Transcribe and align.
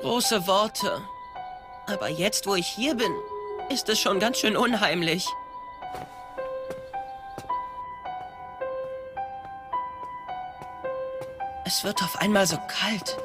Große 0.00 0.46
Worte. 0.46 1.02
Aber 1.86 2.08
jetzt, 2.08 2.46
wo 2.46 2.54
ich 2.54 2.66
hier 2.66 2.94
bin, 2.94 3.12
ist 3.68 3.88
es 3.88 3.98
schon 3.98 4.20
ganz 4.20 4.38
schön 4.38 4.56
unheimlich. 4.56 5.26
Es 11.64 11.84
wird 11.84 12.02
auf 12.02 12.16
einmal 12.20 12.46
so 12.46 12.56
kalt. 12.68 13.18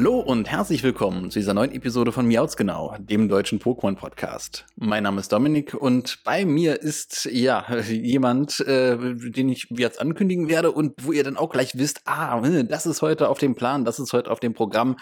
Hallo 0.00 0.18
und 0.18 0.50
herzlich 0.50 0.82
willkommen 0.82 1.30
zu 1.30 1.40
dieser 1.40 1.52
neuen 1.52 1.72
Episode 1.72 2.10
von 2.10 2.26
Miauts 2.26 2.56
Genau, 2.56 2.96
dem 2.98 3.28
deutschen 3.28 3.60
Pokémon-Podcast. 3.60 4.64
Mein 4.76 5.02
Name 5.02 5.20
ist 5.20 5.30
Dominik 5.30 5.74
und 5.74 6.24
bei 6.24 6.46
mir 6.46 6.80
ist 6.80 7.28
ja 7.30 7.66
jemand, 7.82 8.60
äh, 8.60 8.96
den 8.96 9.50
ich 9.50 9.66
jetzt 9.68 10.00
ankündigen 10.00 10.48
werde 10.48 10.72
und 10.72 10.94
wo 11.02 11.12
ihr 11.12 11.22
dann 11.22 11.36
auch 11.36 11.50
gleich 11.50 11.76
wisst, 11.76 12.00
ah, 12.06 12.40
das 12.62 12.86
ist 12.86 13.02
heute 13.02 13.28
auf 13.28 13.36
dem 13.36 13.54
Plan, 13.54 13.84
das 13.84 13.98
ist 13.98 14.14
heute 14.14 14.30
auf 14.30 14.40
dem 14.40 14.54
Programm. 14.54 14.96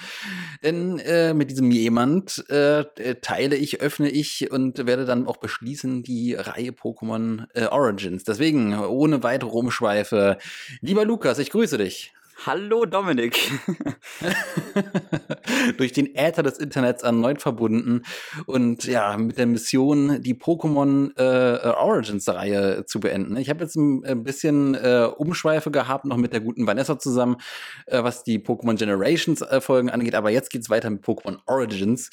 Denn 0.65 0.99
äh, 0.99 1.33
mit 1.33 1.53
diesem 1.53 1.71
jemand 1.71 2.45
äh, 2.51 2.85
teile 3.23 3.55
ich, 3.55 3.81
öffne 3.81 4.11
ich 4.11 4.51
und 4.51 4.85
werde 4.85 5.05
dann 5.05 5.29
auch 5.29 5.37
beschließen 5.37 6.03
die 6.03 6.35
Reihe 6.35 6.73
Pokémon 6.73 7.45
äh, 7.55 7.67
Origins. 7.67 8.25
Deswegen, 8.25 8.77
ohne 8.77 9.23
weitere 9.23 9.51
Umschweife, 9.51 10.39
lieber 10.81 11.05
Lukas, 11.05 11.39
ich 11.39 11.51
grüße 11.51 11.79
dich. 11.79 12.13
Hallo 12.47 12.85
Dominik. 12.85 13.51
Durch 15.77 15.93
den 15.93 16.15
Äther 16.15 16.45
des 16.45 16.59
Internets 16.59 17.03
erneut 17.03 17.43
verbunden 17.43 18.03
und 18.47 18.85
ja, 18.85 19.17
mit 19.17 19.39
der 19.39 19.47
Mission, 19.47 20.23
die 20.23 20.35
Pokémon 20.35 21.11
äh, 21.19 21.69
Origins-Reihe 21.71 22.85
zu 22.87 23.01
beenden. 23.01 23.37
Ich 23.37 23.51
habe 23.51 23.65
jetzt 23.65 23.75
ein, 23.75 24.05
ein 24.05 24.23
bisschen 24.23 24.77
äh, 24.77 25.09
Umschweife 25.17 25.73
gehabt, 25.73 26.05
noch 26.05 26.17
mit 26.17 26.33
der 26.33 26.41
guten 26.41 26.65
Vanessa 26.65 26.97
zusammen, 26.99 27.39
äh, 27.87 28.05
was 28.05 28.23
die 28.23 28.39
Pokémon 28.39 28.77
Generations-Folgen 28.77 29.91
angeht, 29.91 30.15
aber 30.15 30.31
jetzt 30.31 30.51
geht's 30.51 30.71
weiter 30.71 30.91
mit 30.91 31.03
Pokémon 31.05 31.39
Origins. 31.47 32.11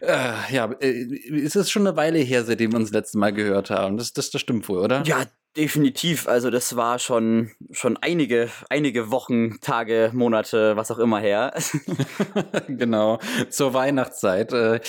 Äh, 0.00 0.32
ja, 0.52 0.68
äh, 0.80 1.44
es 1.44 1.54
ist 1.54 1.70
schon 1.70 1.86
eine 1.86 1.96
Weile 1.96 2.18
her, 2.18 2.42
seitdem 2.42 2.72
wir 2.72 2.78
uns 2.78 2.90
das 2.90 2.94
letzte 3.02 3.18
Mal 3.18 3.32
gehört 3.32 3.70
haben. 3.70 3.98
Das, 3.98 4.12
das, 4.12 4.30
das 4.32 4.40
stimmt 4.40 4.68
wohl, 4.68 4.78
oder? 4.78 5.04
Ja, 5.04 5.26
Definitiv, 5.56 6.28
also 6.28 6.48
das 6.48 6.76
war 6.76 7.00
schon 7.00 7.50
schon 7.72 7.96
einige 7.96 8.50
einige 8.68 9.10
Wochen, 9.10 9.58
Tage, 9.60 10.12
Monate, 10.14 10.76
was 10.76 10.92
auch 10.92 10.98
immer 11.00 11.18
her. 11.18 11.52
genau 12.68 13.18
zur 13.48 13.74
Weihnachtszeit. 13.74 14.52
Äh, 14.52 14.80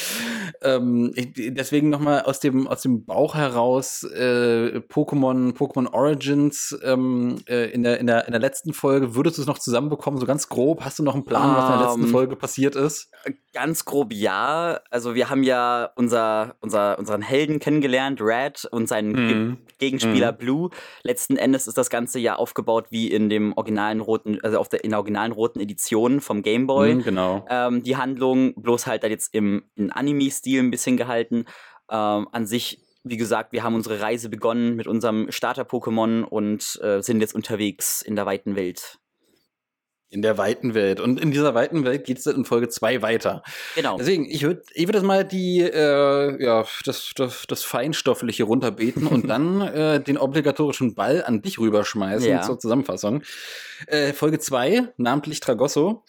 ähm, 0.62 1.14
deswegen 1.16 1.89
noch 1.89 2.00
mal 2.00 2.22
aus 2.22 2.42
dem 2.42 2.67
aus 2.67 2.84
dem 2.84 3.06
Bauch 3.06 3.34
heraus 3.34 4.04
äh, 4.04 4.82
Pokémon 4.88 5.56
Pokémon 5.56 5.92
Origins 5.92 6.78
ähm, 6.84 7.39
äh, 7.50 7.72
in 7.72 7.82
der 7.82 8.00
in 8.00 8.06
der 8.06 8.28
in 8.28 8.32
der 8.32 8.42
letzten 8.42 8.73
Folge 8.73 9.16
würdest 9.16 9.39
du 9.39 9.42
es 9.42 9.48
noch 9.48 9.58
zusammenbekommen 9.58 10.20
so 10.20 10.28
ganz 10.28 10.48
grob. 10.48 10.86
Hast 10.86 11.00
du 11.00 11.04
noch 11.04 11.16
einen 11.16 11.26
Plan, 11.26 11.50
um, 11.50 11.56
was 11.56 11.66
in 11.72 11.80
der 11.80 11.88
letzten 11.88 12.04
ähm, 12.04 12.09
Folge 12.09 12.36
passiert 12.36 12.76
ist? 12.76 13.09
Ganz 13.52 13.84
grob 13.84 14.14
ja. 14.14 14.80
Also 14.92 15.16
wir 15.16 15.32
haben 15.32 15.42
ja 15.42 15.89
unser 15.95 16.54
unser 16.60 16.99
unseren 16.99 17.23
Helden 17.23 17.60
kennengelernt, 17.60 18.22
Red 18.22 18.66
und 18.66 18.88
seinen 18.88 19.11
mhm. 19.11 19.58
Gegenspieler 19.80 20.33
mhm. 20.33 20.38
Blue 20.38 20.51
Blue. 20.52 20.70
Letzten 21.04 21.38
Endes 21.38 21.67
ist 21.67 21.78
das 21.78 21.89
Ganze 21.89 22.20
ja 22.20 22.36
aufgebaut 22.36 22.88
wie 22.89 23.10
in 23.10 23.30
dem 23.30 23.54
originalen 23.54 24.02
roten, 24.02 24.39
also 24.44 24.60
auf 24.60 24.70
der, 24.70 24.84
in 24.84 24.89
der 24.89 25.00
originalen 25.00 25.32
roten 25.32 25.60
Edition 25.60 26.20
vom 26.20 26.42
Game 26.42 26.67
Boy. 26.67 26.95
Mhm, 26.95 27.04
genau. 27.04 27.45
Ähm, 27.50 27.84
die 27.84 27.98
Handlung, 27.98 28.54
bloß 28.56 28.88
halt 28.88 29.04
jetzt 29.04 29.34
im, 29.34 29.64
in 29.76 29.92
Anime-Stil 29.92 30.61
ein 30.61 30.72
bisschen 30.72 30.98
gehalten. 30.98 31.45
Ähm, 31.90 32.28
an 32.32 32.45
sich 32.45 32.80
wie 33.04 33.17
gesagt, 33.17 33.52
wir 33.52 33.64
haben 33.64 33.73
unsere 33.73 34.00
Reise 34.00 34.30
begonnen 34.30 34.76
mit 34.76 34.86
unserem 34.86 35.32
Starter-Pokémon 35.32 36.22
und 36.22 36.80
äh, 36.84 37.02
sind 37.02 37.20
jetzt 37.20 37.34
unterwegs 37.34 38.04
in 38.04 38.16
der 38.16 38.28
weiten 38.28 38.56
Welt. 38.56 39.00
In 40.11 40.22
der 40.22 40.38
weiten 40.38 40.73
Welt. 40.73 40.99
Und 40.99 41.22
in 41.22 41.32
dieser 41.32 41.55
weiten 41.55 41.86
Welt 41.86 42.04
geht 42.04 42.20
es 42.20 42.26
in 42.26 42.44
Folge 42.44 42.67
2 42.67 43.02
weiter. 43.02 43.44
Genau. 43.76 43.98
Deswegen, 43.98 44.26
ich 44.26 44.44
würde 44.44 44.61
ich 44.73 44.86
würd 44.86 44.95
das 44.95 45.04
mal 45.04 45.23
die, 45.23 45.61
äh, 45.61 46.44
ja, 46.44 46.66
das, 46.86 47.14
das, 47.16 47.45
das 47.48 47.64
Feinstoffliche 47.64 48.44
runterbeten 48.44 49.08
und 49.08 49.27
dann 49.30 49.61
äh, 49.61 50.04
den 50.04 50.17
obligatorischen 50.17 50.95
Ball 50.95 51.23
an 51.23 51.42
dich 51.42 51.60
rüberschmeißen 51.60 52.30
ja. 52.30 52.42
zur 52.42 52.60
Zusammenfassung. 52.60 53.23
Äh, 53.88 54.11
Folge 54.11 54.39
2, 54.39 54.89
namentlich 54.98 55.39
Tragosso. 55.39 56.04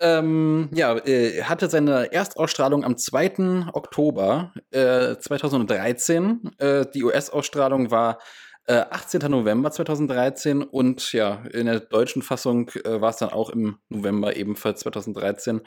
Ähm, 0.00 0.68
ja, 0.74 0.96
äh, 0.98 1.42
hatte 1.42 1.68
seine 1.68 2.12
Erstausstrahlung 2.12 2.84
am 2.84 2.96
2. 2.96 3.66
Oktober 3.72 4.52
äh, 4.70 5.16
2013. 5.18 6.50
Äh, 6.58 6.86
die 6.94 7.02
US-Ausstrahlung 7.02 7.90
war 7.90 8.18
18. 8.68 9.22
Äh, 9.22 9.28
November 9.28 9.70
2013 9.70 10.62
und 10.62 11.12
ja, 11.12 11.42
in 11.52 11.66
der 11.66 11.80
deutschen 11.80 12.22
Fassung 12.22 12.70
äh, 12.84 13.00
war 13.00 13.10
es 13.10 13.16
dann 13.16 13.30
auch 13.30 13.50
im 13.50 13.78
November 13.88 14.36
ebenfalls 14.36 14.80
2013. 14.80 15.62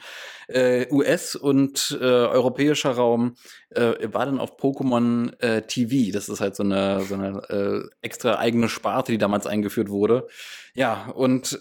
Äh, 0.48 0.86
US 0.90 1.34
und 1.34 1.98
äh, 2.00 2.04
europäischer 2.04 2.92
Raum 2.92 3.36
äh, 3.70 3.94
war 4.12 4.26
dann 4.26 4.38
auf 4.38 4.56
Pokémon 4.58 5.32
äh, 5.40 5.62
TV. 5.62 6.12
Das 6.12 6.28
ist 6.28 6.40
halt 6.40 6.54
so 6.54 6.62
eine, 6.62 7.02
so 7.02 7.14
eine 7.14 7.90
extra 8.02 8.38
eigene 8.38 8.68
Sparte, 8.68 9.12
die 9.12 9.18
damals 9.18 9.46
eingeführt 9.46 9.88
wurde. 9.88 10.28
Ja, 10.74 11.10
und 11.14 11.58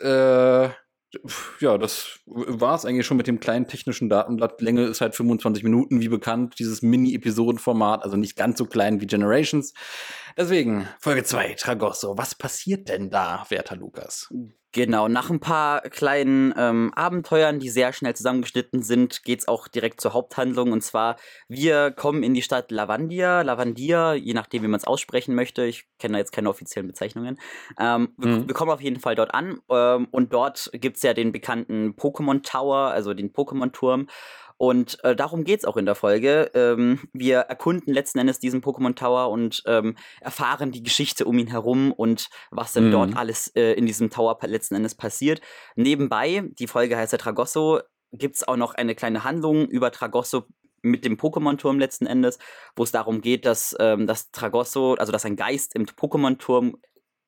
ja, 1.59 1.77
das 1.77 2.19
war 2.25 2.75
es 2.75 2.85
eigentlich 2.85 3.05
schon 3.05 3.17
mit 3.17 3.27
dem 3.27 3.39
kleinen 3.39 3.67
technischen 3.67 4.09
Datenblatt. 4.09 4.61
Länge 4.61 4.85
ist 4.85 5.01
halt 5.01 5.15
25 5.15 5.63
Minuten, 5.63 6.01
wie 6.01 6.07
bekannt, 6.07 6.55
dieses 6.59 6.81
Mini-Episodenformat, 6.81 8.03
also 8.03 8.17
nicht 8.17 8.35
ganz 8.35 8.57
so 8.57 8.65
klein 8.65 9.01
wie 9.01 9.07
Generations. 9.07 9.73
Deswegen, 10.37 10.87
Folge 10.99 11.23
2, 11.23 11.55
Tragosso. 11.55 12.17
Was 12.17 12.35
passiert 12.35 12.89
denn 12.89 13.09
da, 13.09 13.45
werter 13.49 13.75
Lukas? 13.75 14.29
Genau, 14.73 15.09
nach 15.09 15.29
ein 15.29 15.41
paar 15.41 15.81
kleinen 15.81 16.53
ähm, 16.57 16.93
Abenteuern, 16.95 17.59
die 17.59 17.69
sehr 17.69 17.91
schnell 17.91 18.15
zusammengeschnitten 18.15 18.81
sind, 18.83 19.23
geht's 19.23 19.49
auch 19.49 19.67
direkt 19.67 19.99
zur 19.99 20.13
Haupthandlung. 20.13 20.71
Und 20.71 20.81
zwar, 20.81 21.17
wir 21.49 21.91
kommen 21.91 22.23
in 22.23 22.33
die 22.33 22.41
Stadt 22.41 22.71
Lavandia, 22.71 23.41
Lavandia, 23.41 24.13
je 24.13 24.33
nachdem, 24.33 24.63
wie 24.63 24.69
man 24.69 24.79
es 24.79 24.87
aussprechen 24.87 25.35
möchte. 25.35 25.65
Ich 25.65 25.87
kenne 25.99 26.13
da 26.13 26.19
jetzt 26.19 26.31
keine 26.31 26.49
offiziellen 26.49 26.87
Bezeichnungen. 26.87 27.37
Ähm, 27.77 28.13
mhm. 28.15 28.23
wir, 28.23 28.47
wir, 28.47 28.53
kommen 28.55 28.71
auf 28.71 28.81
jeden 28.81 29.01
Fall 29.01 29.15
dort 29.15 29.33
an. 29.33 29.59
Ähm, 29.69 30.07
und 30.09 30.31
dort 30.31 30.69
gibt's 30.73 31.03
ja 31.03 31.13
den 31.13 31.33
bekannten 31.33 31.95
Pokémon 31.97 32.41
Tower, 32.41 32.91
also 32.91 33.13
den 33.13 33.33
Pokémon-Turm. 33.33 34.07
Und 34.61 35.03
äh, 35.03 35.15
darum 35.15 35.43
geht's 35.43 35.65
auch 35.65 35.75
in 35.75 35.87
der 35.87 35.95
Folge. 35.95 36.51
Ähm, 36.53 36.99
wir 37.13 37.39
erkunden 37.39 37.95
letzten 37.95 38.19
Endes 38.19 38.37
diesen 38.37 38.61
Pokémon 38.61 38.93
Tower 38.93 39.31
und 39.31 39.63
ähm, 39.65 39.95
erfahren 40.19 40.71
die 40.71 40.83
Geschichte 40.83 41.25
um 41.25 41.39
ihn 41.39 41.47
herum 41.47 41.91
und 41.91 42.29
was 42.51 42.73
denn 42.73 42.89
mhm. 42.89 42.91
dort 42.91 43.17
alles 43.17 43.47
äh, 43.55 43.73
in 43.73 43.87
diesem 43.87 44.11
Tower 44.11 44.37
letzten 44.43 44.75
Endes 44.75 44.93
passiert. 44.93 45.41
Nebenbei, 45.75 46.43
die 46.59 46.67
Folge 46.67 46.95
heißt 46.95 47.11
ja 47.11 47.17
Tragosso, 47.17 47.79
gibt's 48.11 48.47
auch 48.47 48.55
noch 48.55 48.75
eine 48.75 48.93
kleine 48.93 49.23
Handlung 49.23 49.67
über 49.67 49.91
Tragosso 49.91 50.43
mit 50.83 51.05
dem 51.05 51.17
Pokémon-Turm 51.17 51.79
letzten 51.79 52.05
Endes, 52.05 52.37
wo 52.75 52.83
es 52.83 52.91
darum 52.91 53.21
geht, 53.21 53.47
dass 53.47 53.75
ähm, 53.79 54.05
das 54.05 54.29
Tragosso, 54.29 54.93
also 54.93 55.11
dass 55.11 55.25
ein 55.25 55.37
Geist 55.37 55.73
im 55.73 55.87
Pokémon-Turm 55.87 56.77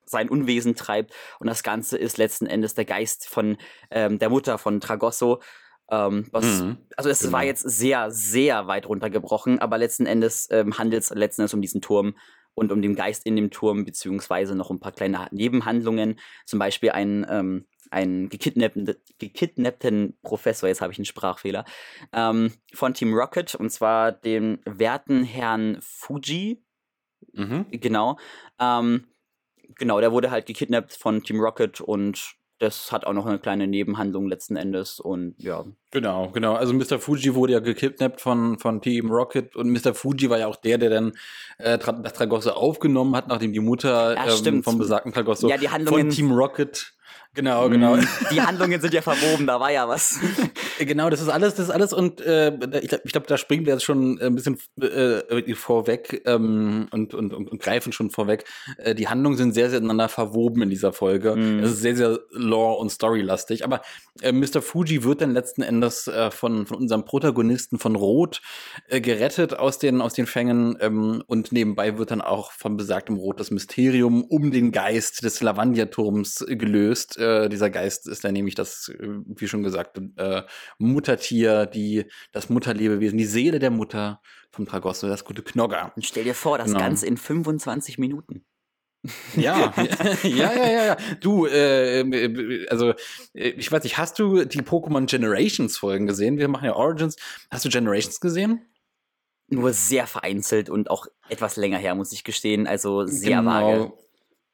sein 0.06 0.28
Unwesen 0.28 0.76
treibt 0.76 1.12
und 1.40 1.48
das 1.48 1.64
Ganze 1.64 1.98
ist 1.98 2.16
letzten 2.16 2.46
Endes 2.46 2.74
der 2.74 2.84
Geist 2.84 3.26
von 3.26 3.56
ähm, 3.90 4.20
der 4.20 4.30
Mutter 4.30 4.58
von 4.58 4.80
Tragosso 4.80 5.40
ähm, 5.90 6.26
was, 6.30 6.62
mhm, 6.62 6.78
also 6.96 7.10
es 7.10 7.20
genau. 7.20 7.32
war 7.32 7.44
jetzt 7.44 7.62
sehr, 7.62 8.10
sehr 8.10 8.66
weit 8.66 8.88
runtergebrochen, 8.88 9.58
aber 9.58 9.78
letzten 9.78 10.06
Endes 10.06 10.48
ähm, 10.50 10.78
handelt 10.78 11.02
es 11.02 11.10
letzten 11.10 11.42
Endes 11.42 11.54
um 11.54 11.62
diesen 11.62 11.80
Turm 11.80 12.14
und 12.54 12.72
um 12.72 12.80
den 12.80 12.94
Geist 12.94 13.26
in 13.26 13.36
dem 13.36 13.50
Turm, 13.50 13.84
beziehungsweise 13.84 14.54
noch 14.54 14.70
ein 14.70 14.80
paar 14.80 14.92
kleine 14.92 15.28
Nebenhandlungen, 15.30 16.18
zum 16.46 16.58
Beispiel 16.58 16.90
ein, 16.90 17.26
ähm, 17.28 17.66
einen 17.90 18.28
gekidnappten, 18.28 18.94
gekidnappten 19.18 20.18
Professor, 20.22 20.68
jetzt 20.68 20.80
habe 20.80 20.92
ich 20.92 20.98
einen 20.98 21.04
Sprachfehler, 21.04 21.64
ähm, 22.12 22.52
von 22.72 22.94
Team 22.94 23.12
Rocket, 23.12 23.54
und 23.54 23.70
zwar 23.70 24.12
den 24.12 24.60
werten 24.64 25.24
Herrn 25.24 25.78
Fuji. 25.80 26.64
Mhm. 27.32 27.66
Genau. 27.70 28.18
Ähm, 28.58 29.08
genau, 29.76 30.00
der 30.00 30.12
wurde 30.12 30.30
halt 30.30 30.46
gekidnappt 30.46 30.92
von 30.92 31.22
Team 31.22 31.40
Rocket 31.40 31.80
und 31.80 32.36
das 32.58 32.92
hat 32.92 33.04
auch 33.04 33.12
noch 33.12 33.26
eine 33.26 33.38
kleine 33.38 33.66
Nebenhandlung 33.66 34.28
letzten 34.28 34.56
Endes 34.56 35.00
und 35.00 35.34
ja. 35.38 35.64
Genau, 35.90 36.30
genau. 36.30 36.54
Also 36.54 36.72
Mr. 36.72 36.98
Fuji 36.98 37.34
wurde 37.34 37.52
ja 37.54 37.60
gekidnappt 37.60 38.20
von, 38.20 38.58
von 38.58 38.80
Team 38.80 39.10
Rocket 39.10 39.54
und 39.56 39.70
Mr. 39.70 39.94
Fuji 39.94 40.30
war 40.30 40.38
ja 40.38 40.46
auch 40.46 40.56
der, 40.56 40.78
der 40.78 40.90
dann 40.90 41.12
äh, 41.58 41.78
das 41.78 42.12
Tragosso 42.12 42.50
aufgenommen 42.50 43.14
hat, 43.16 43.28
nachdem 43.28 43.52
die 43.52 43.60
Mutter 43.60 44.14
ja, 44.14 44.26
ähm, 44.46 44.62
vom 44.62 44.78
besagten 44.78 45.12
Tragosso 45.12 45.48
ja, 45.48 45.58
von 45.86 46.10
Team 46.10 46.32
Rocket 46.32 46.94
Genau, 47.34 47.68
genau. 47.68 47.96
Die 48.30 48.40
Handlungen 48.40 48.80
sind 48.80 48.94
ja 48.94 49.02
verwoben, 49.02 49.46
da 49.46 49.58
war 49.58 49.70
ja 49.70 49.88
was. 49.88 50.20
Genau, 50.78 51.10
das 51.10 51.20
ist 51.20 51.28
alles, 51.28 51.54
das 51.54 51.66
ist 51.66 51.70
alles 51.70 51.92
und 51.92 52.20
äh, 52.20 52.52
ich 52.80 52.88
glaube, 52.88 53.02
glaub, 53.04 53.26
da 53.26 53.38
springen 53.38 53.66
wir 53.66 53.74
jetzt 53.74 53.84
schon 53.84 54.20
ein 54.20 54.34
bisschen 54.34 54.58
äh, 54.80 55.54
vorweg 55.54 56.22
ähm, 56.26 56.88
und, 56.90 57.14
und, 57.14 57.32
und, 57.32 57.50
und, 57.50 57.62
greifen 57.62 57.92
schon 57.92 58.10
vorweg. 58.10 58.44
Äh, 58.78 58.94
die 58.94 59.08
Handlungen 59.08 59.36
sind 59.36 59.52
sehr, 59.52 59.70
sehr 59.70 59.78
ineinander 59.78 60.08
verwoben 60.08 60.62
in 60.62 60.70
dieser 60.70 60.92
Folge. 60.92 61.30
Es 61.62 61.72
ist 61.72 61.80
sehr, 61.80 61.96
sehr 61.96 62.20
lore- 62.30 62.78
und 62.78 62.90
storylastig. 62.90 63.64
Aber 63.64 63.82
äh, 64.22 64.32
Mr. 64.32 64.62
Fuji 64.62 65.04
wird 65.04 65.20
dann 65.20 65.32
letzten 65.32 65.62
Endes 65.62 66.06
äh, 66.08 66.30
von, 66.30 66.66
von 66.66 66.78
unserem 66.78 67.04
Protagonisten 67.04 67.78
von 67.78 67.96
Rot 67.96 68.40
äh, 68.88 69.00
gerettet 69.00 69.54
aus 69.58 69.78
den, 69.78 70.00
aus 70.00 70.14
den 70.14 70.26
Fängen 70.26 70.76
ähm, 70.80 71.22
und 71.26 71.52
nebenbei 71.52 71.98
wird 71.98 72.10
dann 72.10 72.20
auch 72.20 72.52
von 72.52 72.76
besagtem 72.76 73.16
Rot 73.16 73.40
das 73.40 73.50
Mysterium 73.50 74.24
um 74.24 74.50
den 74.50 74.72
Geist 74.72 75.24
des 75.24 75.40
Lavandia-Turms 75.40 76.44
gelöst. 76.48 77.18
Äh, 77.18 77.48
dieser 77.48 77.70
Geist 77.70 78.08
ist 78.08 78.24
dann 78.24 78.32
nämlich 78.32 78.54
das, 78.54 78.88
äh, 78.88 79.08
wie 79.26 79.48
schon 79.48 79.62
gesagt, 79.62 80.00
äh, 80.16 80.42
Muttertier, 80.78 81.66
die, 81.66 82.06
das 82.32 82.48
Mutterlebewesen, 82.48 83.18
die 83.18 83.24
Seele 83.24 83.58
der 83.58 83.70
Mutter 83.70 84.20
vom 84.50 84.66
Tragosso, 84.66 85.08
das 85.08 85.24
gute 85.24 85.42
Knogger. 85.42 85.92
Und 85.96 86.04
stell 86.04 86.24
dir 86.24 86.34
vor, 86.34 86.58
das 86.58 86.68
genau. 86.68 86.80
Ganze 86.80 87.06
in 87.06 87.16
25 87.16 87.98
Minuten. 87.98 88.44
Ja, 89.36 89.74
ja, 90.22 90.52
ja, 90.54 90.66
ja, 90.66 90.84
ja. 90.86 90.96
Du, 91.20 91.46
äh, 91.46 92.66
also 92.70 92.94
ich 93.34 93.70
weiß 93.70 93.82
nicht, 93.84 93.98
hast 93.98 94.18
du 94.18 94.44
die 94.44 94.62
Pokémon 94.62 95.06
Generations 95.06 95.76
Folgen 95.76 96.06
gesehen? 96.06 96.38
Wir 96.38 96.48
machen 96.48 96.64
ja 96.64 96.74
Origins. 96.74 97.16
Hast 97.50 97.64
du 97.64 97.68
Generations 97.68 98.20
gesehen? 98.20 98.62
Nur 99.48 99.74
sehr 99.74 100.06
vereinzelt 100.06 100.70
und 100.70 100.90
auch 100.90 101.06
etwas 101.28 101.56
länger 101.56 101.76
her, 101.76 101.94
muss 101.94 102.12
ich 102.12 102.24
gestehen. 102.24 102.66
Also 102.66 103.04
sehr 103.04 103.40
genau. 103.40 103.50
vage. 103.50 103.92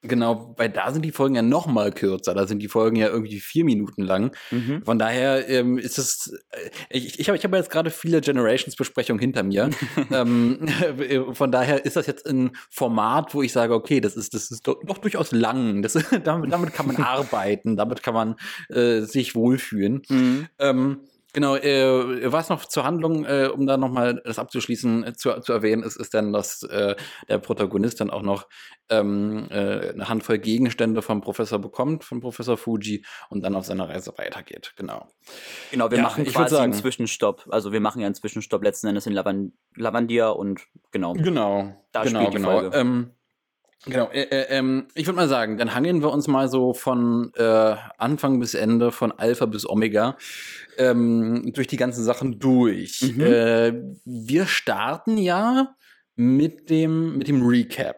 Genau, 0.02 0.54
weil 0.56 0.70
da 0.70 0.92
sind 0.92 1.04
die 1.04 1.12
Folgen 1.12 1.34
ja 1.34 1.42
noch 1.42 1.66
mal 1.66 1.92
kürzer. 1.92 2.32
Da 2.32 2.46
sind 2.46 2.60
die 2.60 2.68
Folgen 2.68 2.96
ja 2.96 3.08
irgendwie 3.08 3.38
vier 3.38 3.66
Minuten 3.66 4.02
lang. 4.02 4.34
Mhm. 4.50 4.82
Von 4.82 4.98
daher 4.98 5.46
ähm, 5.50 5.76
ist 5.76 5.98
es. 5.98 6.32
Äh, 6.50 6.70
ich, 6.88 7.20
ich 7.20 7.28
habe 7.28 7.36
ich 7.36 7.44
hab 7.44 7.54
jetzt 7.54 7.70
gerade 7.70 7.90
viele 7.90 8.22
Generations-Besprechungen 8.22 9.20
hinter 9.20 9.42
mir. 9.42 9.68
ähm, 10.10 10.66
von 11.32 11.52
daher 11.52 11.84
ist 11.84 11.96
das 11.96 12.06
jetzt 12.06 12.26
ein 12.26 12.52
Format, 12.70 13.34
wo 13.34 13.42
ich 13.42 13.52
sage, 13.52 13.74
okay, 13.74 14.00
das 14.00 14.16
ist, 14.16 14.32
das 14.32 14.50
ist 14.50 14.66
doch, 14.66 14.82
doch 14.84 14.98
durchaus 14.98 15.32
lang. 15.32 15.82
Das, 15.82 15.92
damit, 16.24 16.50
damit 16.50 16.72
kann 16.72 16.86
man 16.86 16.96
arbeiten, 16.96 17.76
damit 17.76 18.02
kann 18.02 18.14
man 18.14 18.36
äh, 18.70 19.02
sich 19.02 19.34
wohlfühlen. 19.34 20.00
Mhm. 20.08 20.46
Ähm, 20.58 21.00
Genau, 21.32 21.56
äh, 21.56 22.32
was 22.32 22.48
noch 22.48 22.64
zur 22.64 22.84
Handlung, 22.84 23.24
äh, 23.24 23.48
um 23.52 23.66
da 23.66 23.76
nochmal 23.76 24.20
das 24.24 24.38
abzuschließen, 24.38 25.04
äh, 25.04 25.12
zu, 25.14 25.40
zu 25.40 25.52
erwähnen, 25.52 25.82
ist, 25.82 25.96
ist 25.96 26.12
dann, 26.14 26.32
dass 26.32 26.62
äh, 26.64 26.96
der 27.28 27.38
Protagonist 27.38 28.00
dann 28.00 28.10
auch 28.10 28.22
noch 28.22 28.48
ähm, 28.88 29.46
äh, 29.50 29.90
eine 29.90 30.08
Handvoll 30.08 30.38
Gegenstände 30.38 31.02
vom 31.02 31.20
Professor 31.20 31.58
bekommt, 31.58 32.04
von 32.04 32.20
Professor 32.20 32.56
Fuji, 32.56 33.04
und 33.28 33.42
dann 33.42 33.54
auf 33.54 33.64
seiner 33.64 33.88
Reise 33.88 34.12
weitergeht. 34.16 34.72
Genau. 34.76 35.08
Genau, 35.70 35.90
wir 35.90 35.98
ja, 35.98 36.02
machen 36.02 36.24
quasi 36.24 36.54
sagen, 36.54 36.72
einen 36.72 36.80
Zwischenstopp. 36.80 37.46
Also 37.50 37.72
wir 37.72 37.80
machen 37.80 38.00
ja 38.00 38.06
einen 38.06 38.14
Zwischenstopp 38.14 38.64
letzten 38.64 38.88
Endes 38.88 39.06
in 39.06 39.12
Lavan 39.12 39.52
Lavandia 39.76 40.30
und 40.30 40.62
genau. 40.90 41.12
Genau. 41.12 41.76
Da 41.92 42.02
genau, 42.02 42.20
spielt 42.20 42.34
die 42.34 42.36
genau. 42.38 42.60
Folge. 42.60 42.76
Ähm, 42.76 43.10
Genau, 43.86 44.10
äh, 44.10 44.24
äh, 44.24 44.46
ähm, 44.50 44.88
ich 44.94 45.06
würde 45.06 45.16
mal 45.16 45.28
sagen, 45.28 45.56
dann 45.56 45.74
hangeln 45.74 46.02
wir 46.02 46.10
uns 46.10 46.28
mal 46.28 46.48
so 46.48 46.74
von 46.74 47.32
äh, 47.34 47.76
Anfang 47.96 48.38
bis 48.38 48.52
Ende, 48.52 48.92
von 48.92 49.10
Alpha 49.10 49.46
bis 49.46 49.66
Omega, 49.66 50.18
ähm, 50.80 51.52
durch 51.52 51.66
die 51.66 51.76
ganzen 51.76 52.02
Sachen 52.02 52.38
durch. 52.38 53.02
Mhm. 53.02 53.20
Äh, 53.20 53.72
wir 54.04 54.46
starten 54.46 55.18
ja 55.18 55.74
mit 56.16 56.68
dem, 56.68 57.16
mit 57.16 57.28
dem 57.28 57.46
Recap. 57.46 57.96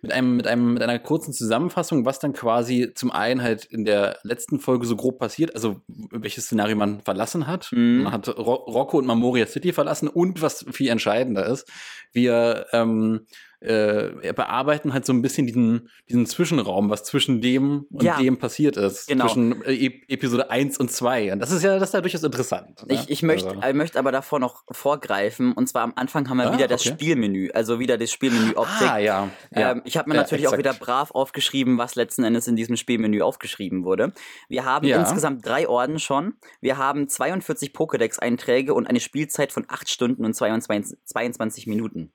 Mit 0.00 0.12
einem, 0.12 0.36
mit 0.36 0.46
einem, 0.46 0.74
mit 0.74 0.82
einer 0.82 0.98
kurzen 0.98 1.32
Zusammenfassung, 1.32 2.04
was 2.04 2.18
dann 2.18 2.32
quasi 2.32 2.92
zum 2.94 3.10
einen 3.10 3.42
halt 3.42 3.64
in 3.66 3.84
der 3.84 4.18
letzten 4.22 4.58
Folge 4.58 4.86
so 4.86 4.96
grob 4.96 5.18
passiert, 5.18 5.54
also 5.54 5.82
welches 6.10 6.46
Szenario 6.46 6.76
man 6.76 7.00
verlassen 7.00 7.46
hat. 7.46 7.70
Mhm. 7.72 8.04
Man 8.04 8.12
hat 8.12 8.28
Ro 8.28 8.54
Rocco 8.54 8.98
und 8.98 9.06
Memoria 9.06 9.46
City 9.46 9.72
verlassen 9.72 10.08
und 10.08 10.40
was 10.40 10.64
viel 10.72 10.88
entscheidender 10.88 11.46
ist, 11.46 11.70
wir 12.12 12.66
ähm, 12.72 13.26
äh, 13.62 14.32
bearbeiten 14.32 14.92
halt 14.92 15.06
so 15.06 15.12
ein 15.12 15.22
bisschen 15.22 15.46
diesen, 15.46 15.88
diesen 16.08 16.26
Zwischenraum, 16.26 16.90
was 16.90 17.04
zwischen 17.04 17.40
dem 17.40 17.86
und 17.90 18.02
ja, 18.02 18.18
dem 18.18 18.38
passiert 18.38 18.76
ist. 18.76 19.06
Genau. 19.06 19.26
Zwischen 19.26 19.62
äh, 19.64 19.90
Episode 20.08 20.50
1 20.50 20.78
und 20.78 20.90
2. 20.90 21.32
Und 21.32 21.40
das 21.40 21.50
ist 21.50 21.62
ja, 21.62 21.78
das 21.78 21.90
ist 21.90 21.94
ja 21.94 22.00
durchaus 22.00 22.22
interessant. 22.22 22.86
Ne? 22.86 22.94
Ich, 22.94 23.10
ich 23.10 23.22
möchte 23.22 23.48
also. 23.48 23.62
ich 23.62 23.74
möchte 23.74 23.98
aber 23.98 24.12
davor 24.12 24.40
noch 24.40 24.64
vorgreifen. 24.70 25.52
Und 25.52 25.68
zwar 25.68 25.82
am 25.82 25.92
Anfang 25.96 26.28
haben 26.28 26.38
wir 26.38 26.50
ah, 26.50 26.54
wieder 26.54 26.68
das 26.68 26.84
okay. 26.86 26.94
Spielmenü, 26.94 27.50
also 27.52 27.78
wieder 27.78 27.98
das 27.98 28.10
Spielmenü-Optik. 28.10 28.90
Ah, 28.90 28.98
ja. 28.98 29.30
ja. 29.54 29.72
Ähm, 29.72 29.82
ich 29.84 29.96
habe 29.96 30.08
mir 30.08 30.16
ja, 30.16 30.22
natürlich 30.22 30.44
exakt. 30.44 30.54
auch 30.54 30.58
wieder 30.58 30.74
brav 30.74 31.10
aufgeschrieben, 31.12 31.78
was 31.78 31.94
letzten 31.94 32.24
Endes 32.24 32.46
in 32.48 32.56
diesem 32.56 32.76
Spielmenü 32.76 33.22
aufgeschrieben 33.22 33.84
wurde. 33.84 34.12
Wir 34.48 34.64
haben 34.64 34.86
insgesamt 34.86 35.46
drei 35.46 35.68
Orden 35.68 35.98
schon. 35.98 36.34
Wir 36.60 36.78
haben 36.78 37.08
42 37.08 37.70
Pokédex-Einträge 37.72 38.74
und 38.74 38.86
eine 38.86 39.00
Spielzeit 39.00 39.52
von 39.52 39.64
8 39.68 39.88
Stunden 39.88 40.24
und 40.24 40.34
22, 40.34 40.98
22 41.04 41.66
Minuten. 41.66 42.12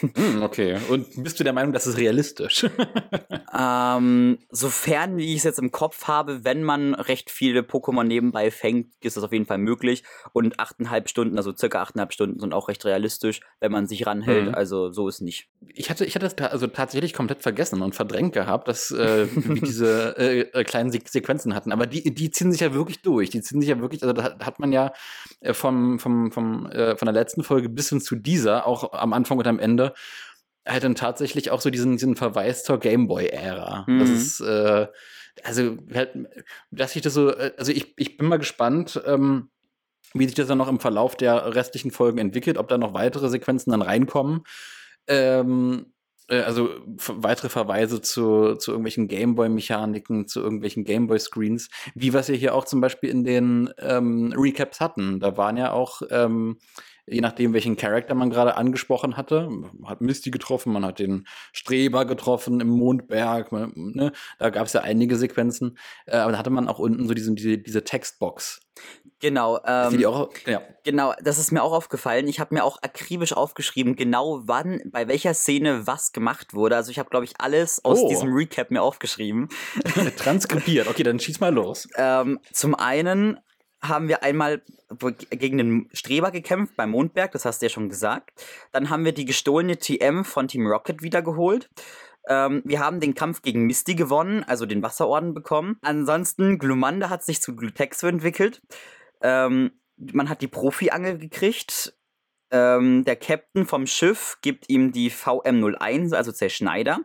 Hm, 0.00 0.42
okay. 0.42 0.78
Und 0.88 1.22
bist 1.22 1.38
du 1.38 1.44
der 1.44 1.52
Meinung, 1.52 1.72
das 1.72 1.86
ist 1.86 1.98
realistisch? 1.98 2.66
ähm, 3.58 4.38
sofern 4.50 5.16
wie 5.16 5.32
ich 5.32 5.38
es 5.38 5.44
jetzt 5.44 5.58
im 5.58 5.70
Kopf 5.70 6.04
habe, 6.06 6.44
wenn 6.44 6.62
man 6.62 6.94
recht 6.94 7.30
viele 7.30 7.60
Pokémon 7.60 8.04
nebenbei 8.04 8.50
fängt, 8.50 8.92
ist 9.00 9.16
das 9.16 9.24
auf 9.24 9.32
jeden 9.32 9.46
Fall 9.46 9.58
möglich. 9.58 10.04
Und 10.32 10.58
achteinhalb 10.58 11.08
Stunden, 11.08 11.36
also 11.36 11.54
circa 11.54 11.82
achteinhalb 11.82 12.12
Stunden, 12.12 12.40
sind 12.40 12.54
auch 12.54 12.68
recht 12.68 12.84
realistisch, 12.84 13.40
wenn 13.60 13.72
man 13.72 13.86
sich 13.86 14.06
ranhält. 14.06 14.48
Mhm. 14.48 14.54
Also 14.54 14.90
so 14.90 15.08
ist 15.08 15.20
nicht. 15.20 15.48
Ich 15.74 15.90
hatte, 15.90 16.04
ich 16.04 16.14
hatte 16.14 16.28
das 16.28 16.50
also 16.50 16.66
tatsächlich 16.66 17.12
komplett 17.12 17.42
vergessen 17.42 17.82
und 17.82 17.94
verdrängt 17.94 18.32
gehabt, 18.32 18.68
dass 18.68 18.90
äh, 18.90 19.26
wir 19.34 19.60
diese 19.60 20.16
äh, 20.18 20.40
äh, 20.40 20.64
kleinen 20.64 20.90
Se 20.90 21.00
Sequenzen 21.04 21.54
hatten. 21.54 21.72
Aber 21.72 21.86
die, 21.86 22.14
die 22.14 22.30
ziehen 22.30 22.52
sich 22.52 22.60
ja 22.60 22.74
wirklich 22.74 23.02
durch. 23.02 23.30
Die 23.30 23.42
ziehen 23.42 23.60
sich 23.60 23.70
ja 23.70 23.80
wirklich, 23.80 24.02
also 24.02 24.12
da 24.12 24.38
hat 24.38 24.58
man 24.58 24.72
ja 24.72 24.92
äh, 25.40 25.52
vom, 25.52 25.98
vom, 25.98 26.32
vom, 26.32 26.66
äh, 26.66 26.96
von 26.96 27.06
der 27.06 27.12
letzten 27.12 27.42
Folge 27.42 27.68
bis 27.68 27.90
hin 27.90 28.00
zu 28.00 28.16
dieser, 28.16 28.66
auch 28.66 28.92
am 28.92 29.12
Anfang 29.12 29.38
und 29.38 29.46
am 29.46 29.57
Ende, 29.58 29.94
halt 30.66 30.84
dann 30.84 30.94
tatsächlich 30.94 31.50
auch 31.50 31.60
so 31.60 31.70
diesen, 31.70 31.92
diesen 31.92 32.16
Verweis 32.16 32.64
zur 32.64 32.78
Gameboy-Ära. 32.78 33.84
Mhm. 33.86 33.98
Das 33.98 34.10
ist, 34.10 34.40
äh, 34.40 34.86
also, 35.44 35.76
halt, 35.94 36.10
dass 36.70 36.96
ich 36.96 37.02
das 37.02 37.14
so, 37.14 37.30
äh, 37.30 37.52
also 37.56 37.72
ich, 37.72 37.94
ich 37.96 38.16
bin 38.16 38.28
mal 38.28 38.38
gespannt, 38.38 39.00
ähm, 39.06 39.50
wie 40.14 40.24
sich 40.24 40.34
das 40.34 40.48
dann 40.48 40.58
noch 40.58 40.68
im 40.68 40.80
Verlauf 40.80 41.16
der 41.16 41.54
restlichen 41.54 41.90
Folgen 41.90 42.18
entwickelt, 42.18 42.58
ob 42.58 42.68
da 42.68 42.78
noch 42.78 42.94
weitere 42.94 43.28
Sequenzen 43.28 43.70
dann 43.70 43.82
reinkommen. 43.82 44.42
Ähm, 45.06 45.92
äh, 46.28 46.40
also 46.40 46.70
weitere 47.08 47.48
Verweise 47.48 48.00
zu, 48.00 48.54
zu 48.56 48.70
irgendwelchen 48.70 49.08
Gameboy-Mechaniken, 49.08 50.26
zu 50.26 50.40
irgendwelchen 50.40 50.84
Gameboy-Screens, 50.84 51.68
wie 51.94 52.12
was 52.14 52.28
wir 52.28 52.36
hier 52.36 52.54
auch 52.54 52.64
zum 52.64 52.80
Beispiel 52.80 53.10
in 53.10 53.24
den 53.24 53.70
ähm, 53.78 54.32
Recaps 54.36 54.80
hatten. 54.80 55.20
Da 55.20 55.36
waren 55.36 55.56
ja 55.56 55.72
auch 55.72 56.02
ähm, 56.10 56.58
je 57.10 57.20
nachdem, 57.20 57.52
welchen 57.52 57.76
Charakter 57.76 58.14
man 58.14 58.30
gerade 58.30 58.56
angesprochen 58.56 59.16
hatte. 59.16 59.48
Man 59.48 59.90
hat 59.90 60.00
Misty 60.00 60.30
getroffen, 60.30 60.72
man 60.72 60.84
hat 60.84 60.98
den 60.98 61.26
Streber 61.52 62.04
getroffen 62.04 62.60
im 62.60 62.68
Mondberg, 62.68 63.52
ne? 63.52 64.12
da 64.38 64.50
gab 64.50 64.66
es 64.66 64.72
ja 64.72 64.82
einige 64.82 65.16
Sequenzen, 65.16 65.78
äh, 66.06 66.16
aber 66.16 66.32
da 66.32 66.38
hatte 66.38 66.50
man 66.50 66.68
auch 66.68 66.78
unten 66.78 67.06
so 67.06 67.14
diesen, 67.14 67.36
diese, 67.36 67.58
diese 67.58 67.84
Textbox. 67.84 68.60
Genau, 69.20 69.58
ähm, 69.66 70.06
auch, 70.06 70.30
ja. 70.46 70.62
genau, 70.84 71.12
das 71.20 71.38
ist 71.38 71.50
mir 71.50 71.62
auch 71.64 71.72
aufgefallen. 71.72 72.28
Ich 72.28 72.38
habe 72.38 72.54
mir 72.54 72.62
auch 72.62 72.78
akribisch 72.82 73.32
aufgeschrieben, 73.32 73.96
genau 73.96 74.42
wann, 74.44 74.80
bei 74.92 75.08
welcher 75.08 75.34
Szene 75.34 75.88
was 75.88 76.12
gemacht 76.12 76.54
wurde. 76.54 76.76
Also 76.76 76.92
ich 76.92 77.00
habe, 77.00 77.10
glaube 77.10 77.24
ich, 77.24 77.40
alles 77.40 77.84
aus 77.84 78.00
oh. 78.00 78.08
diesem 78.08 78.32
Recap 78.32 78.70
mir 78.70 78.80
aufgeschrieben. 78.80 79.48
Transkribiert, 80.16 80.86
okay, 80.86 81.02
dann 81.02 81.18
schieß 81.18 81.40
mal 81.40 81.52
los. 81.52 81.88
Ähm, 81.96 82.38
zum 82.52 82.76
einen 82.76 83.40
haben 83.80 84.08
wir 84.08 84.22
einmal 84.22 84.62
gegen 85.30 85.58
den 85.58 85.90
Streber 85.92 86.30
gekämpft 86.30 86.76
beim 86.76 86.90
Mondberg, 86.90 87.32
das 87.32 87.44
hast 87.44 87.60
du 87.60 87.66
ja 87.66 87.70
schon 87.70 87.88
gesagt. 87.88 88.30
Dann 88.72 88.90
haben 88.90 89.04
wir 89.04 89.12
die 89.12 89.24
gestohlene 89.24 89.78
TM 89.78 90.24
von 90.24 90.48
Team 90.48 90.66
Rocket 90.66 91.02
wiedergeholt. 91.02 91.70
Ähm, 92.26 92.62
wir 92.64 92.80
haben 92.80 93.00
den 93.00 93.14
Kampf 93.14 93.42
gegen 93.42 93.66
Misty 93.66 93.94
gewonnen, 93.94 94.44
also 94.44 94.66
den 94.66 94.82
Wasserorden 94.82 95.34
bekommen. 95.34 95.78
Ansonsten, 95.82 96.58
Glumanda 96.58 97.10
hat 97.10 97.22
sich 97.22 97.40
zu 97.40 97.54
Glutexo 97.54 98.06
entwickelt. 98.06 98.60
Ähm, 99.22 99.72
man 99.96 100.28
hat 100.28 100.42
die 100.42 100.48
Profi-Angel 100.48 101.18
gekriegt. 101.18 101.94
Ähm, 102.50 103.04
der 103.04 103.16
Captain 103.16 103.66
vom 103.66 103.86
Schiff 103.86 104.38
gibt 104.42 104.70
ihm 104.70 104.92
die 104.92 105.10
VM01, 105.10 106.14
also 106.14 106.32
Zerschneider. 106.32 107.00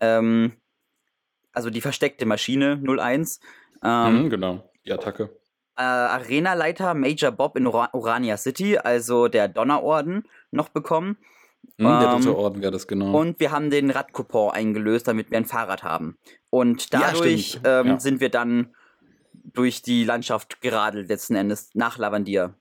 Ähm, 0.00 0.52
also 1.52 1.70
die 1.70 1.80
versteckte 1.80 2.26
Maschine 2.26 2.80
01. 2.86 3.40
Ähm, 3.82 4.24
mhm, 4.24 4.30
genau, 4.30 4.70
die 4.84 4.92
Attacke 4.92 5.39
äh, 5.76 5.82
Arenaleiter 5.82 6.94
Major 6.94 7.30
Bob 7.30 7.56
in 7.56 7.66
Ora 7.66 7.88
Orania 7.92 8.36
City, 8.36 8.78
also 8.78 9.28
der 9.28 9.48
Donnerorden, 9.48 10.24
noch 10.50 10.68
bekommen. 10.68 11.16
Hm, 11.78 11.86
der 11.86 12.14
dritte 12.14 12.28
ähm, 12.28 12.34
Orden 12.34 12.62
wäre 12.62 12.72
das 12.72 12.86
genau. 12.86 13.18
Und 13.18 13.40
wir 13.40 13.50
haben 13.52 13.70
den 13.70 13.90
Radcoupon 13.90 14.52
eingelöst, 14.52 15.08
damit 15.08 15.30
wir 15.30 15.38
ein 15.38 15.46
Fahrrad 15.46 15.82
haben. 15.82 16.18
Und 16.50 16.92
dadurch 16.92 17.60
ja, 17.64 17.80
ähm, 17.80 17.86
ja. 17.86 18.00
sind 18.00 18.20
wir 18.20 18.30
dann 18.30 18.74
durch 19.32 19.82
die 19.82 20.04
Landschaft 20.04 20.60
geradelt, 20.60 21.08
letzten 21.08 21.34
Endes, 21.34 21.70
nach 21.74 21.98
Lavandier. 21.98 22.54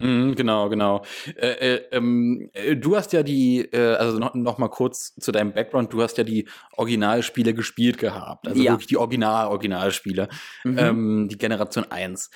Mhm, 0.00 0.34
genau, 0.34 0.68
genau. 0.68 1.02
Äh, 1.36 1.74
äh, 1.74 1.82
ähm, 1.92 2.50
äh, 2.54 2.74
du 2.76 2.96
hast 2.96 3.12
ja 3.12 3.22
die, 3.22 3.60
äh, 3.60 3.94
also 3.94 4.18
noch, 4.18 4.34
noch 4.34 4.58
mal 4.58 4.68
kurz 4.68 5.14
zu 5.14 5.30
deinem 5.30 5.52
Background, 5.52 5.92
du 5.92 6.02
hast 6.02 6.16
ja 6.18 6.24
die 6.24 6.48
Originalspiele 6.76 7.54
gespielt 7.54 7.98
gehabt. 7.98 8.48
Also 8.48 8.62
ja. 8.62 8.72
wirklich 8.72 8.88
die 8.88 8.96
Original-Originalspiele, 8.96 10.28
mhm. 10.64 10.78
ähm, 10.78 11.28
die 11.28 11.38
Generation 11.38 11.84
1. 11.90 12.30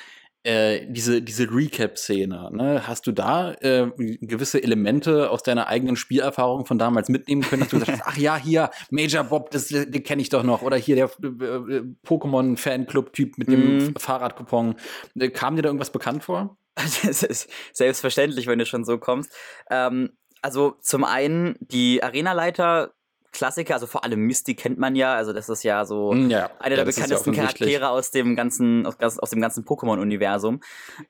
äh, 0.44 0.86
diese, 0.86 1.22
diese 1.22 1.50
Recap-Szene, 1.50 2.50
ne? 2.52 2.86
hast 2.86 3.06
du 3.06 3.12
da 3.12 3.54
äh, 3.54 3.90
gewisse 4.20 4.62
Elemente 4.62 5.30
aus 5.30 5.42
deiner 5.42 5.68
eigenen 5.68 5.96
Spielerfahrung 5.96 6.66
von 6.66 6.78
damals 6.78 7.08
mitnehmen 7.08 7.42
können, 7.42 7.62
dass 7.62 7.70
du 7.70 7.78
sagst, 7.78 8.02
ach 8.04 8.16
ja, 8.16 8.36
hier, 8.36 8.70
Major 8.90 9.24
Bob, 9.24 9.50
das, 9.50 9.68
den 9.68 10.02
kenne 10.02 10.20
ich 10.20 10.28
doch 10.28 10.42
noch. 10.42 10.60
Oder 10.62 10.76
hier 10.76 10.96
der 10.96 11.06
äh, 11.06 11.82
Pokémon-Fanclub-Typ 12.06 13.38
mit 13.38 13.48
dem 13.48 13.78
mm. 13.78 13.94
Fahrradcoupon. 13.96 14.74
Äh, 15.18 15.30
kam 15.30 15.56
dir 15.56 15.62
da 15.62 15.68
irgendwas 15.70 15.90
bekannt 15.90 16.24
vor? 16.24 16.56
Das 16.76 17.22
ist 17.22 17.48
selbstverständlich, 17.72 18.46
wenn 18.46 18.58
du 18.58 18.66
schon 18.66 18.84
so 18.84 18.98
kommst. 18.98 19.32
Ähm, 19.70 20.10
also 20.42 20.76
zum 20.82 21.04
einen, 21.04 21.56
die 21.60 22.02
Arenaleiter 22.02 22.92
Klassiker, 23.34 23.74
also 23.74 23.86
vor 23.86 24.04
allem 24.04 24.20
Misty 24.20 24.54
kennt 24.54 24.78
man 24.78 24.96
ja, 24.96 25.14
also 25.14 25.34
das 25.34 25.50
ist 25.50 25.62
ja 25.64 25.84
so 25.84 26.12
hm, 26.12 26.30
ja, 26.30 26.50
einer 26.58 26.76
ja, 26.76 26.84
der 26.84 26.84
bekanntesten 26.86 27.34
ja 27.34 27.42
Charaktere 27.42 27.90
aus 27.90 28.10
dem 28.10 28.36
ganzen, 28.36 28.86
aus, 28.86 29.18
aus 29.18 29.30
dem 29.30 29.42
ganzen 29.42 29.64
Pokémon-Universum. 29.64 30.60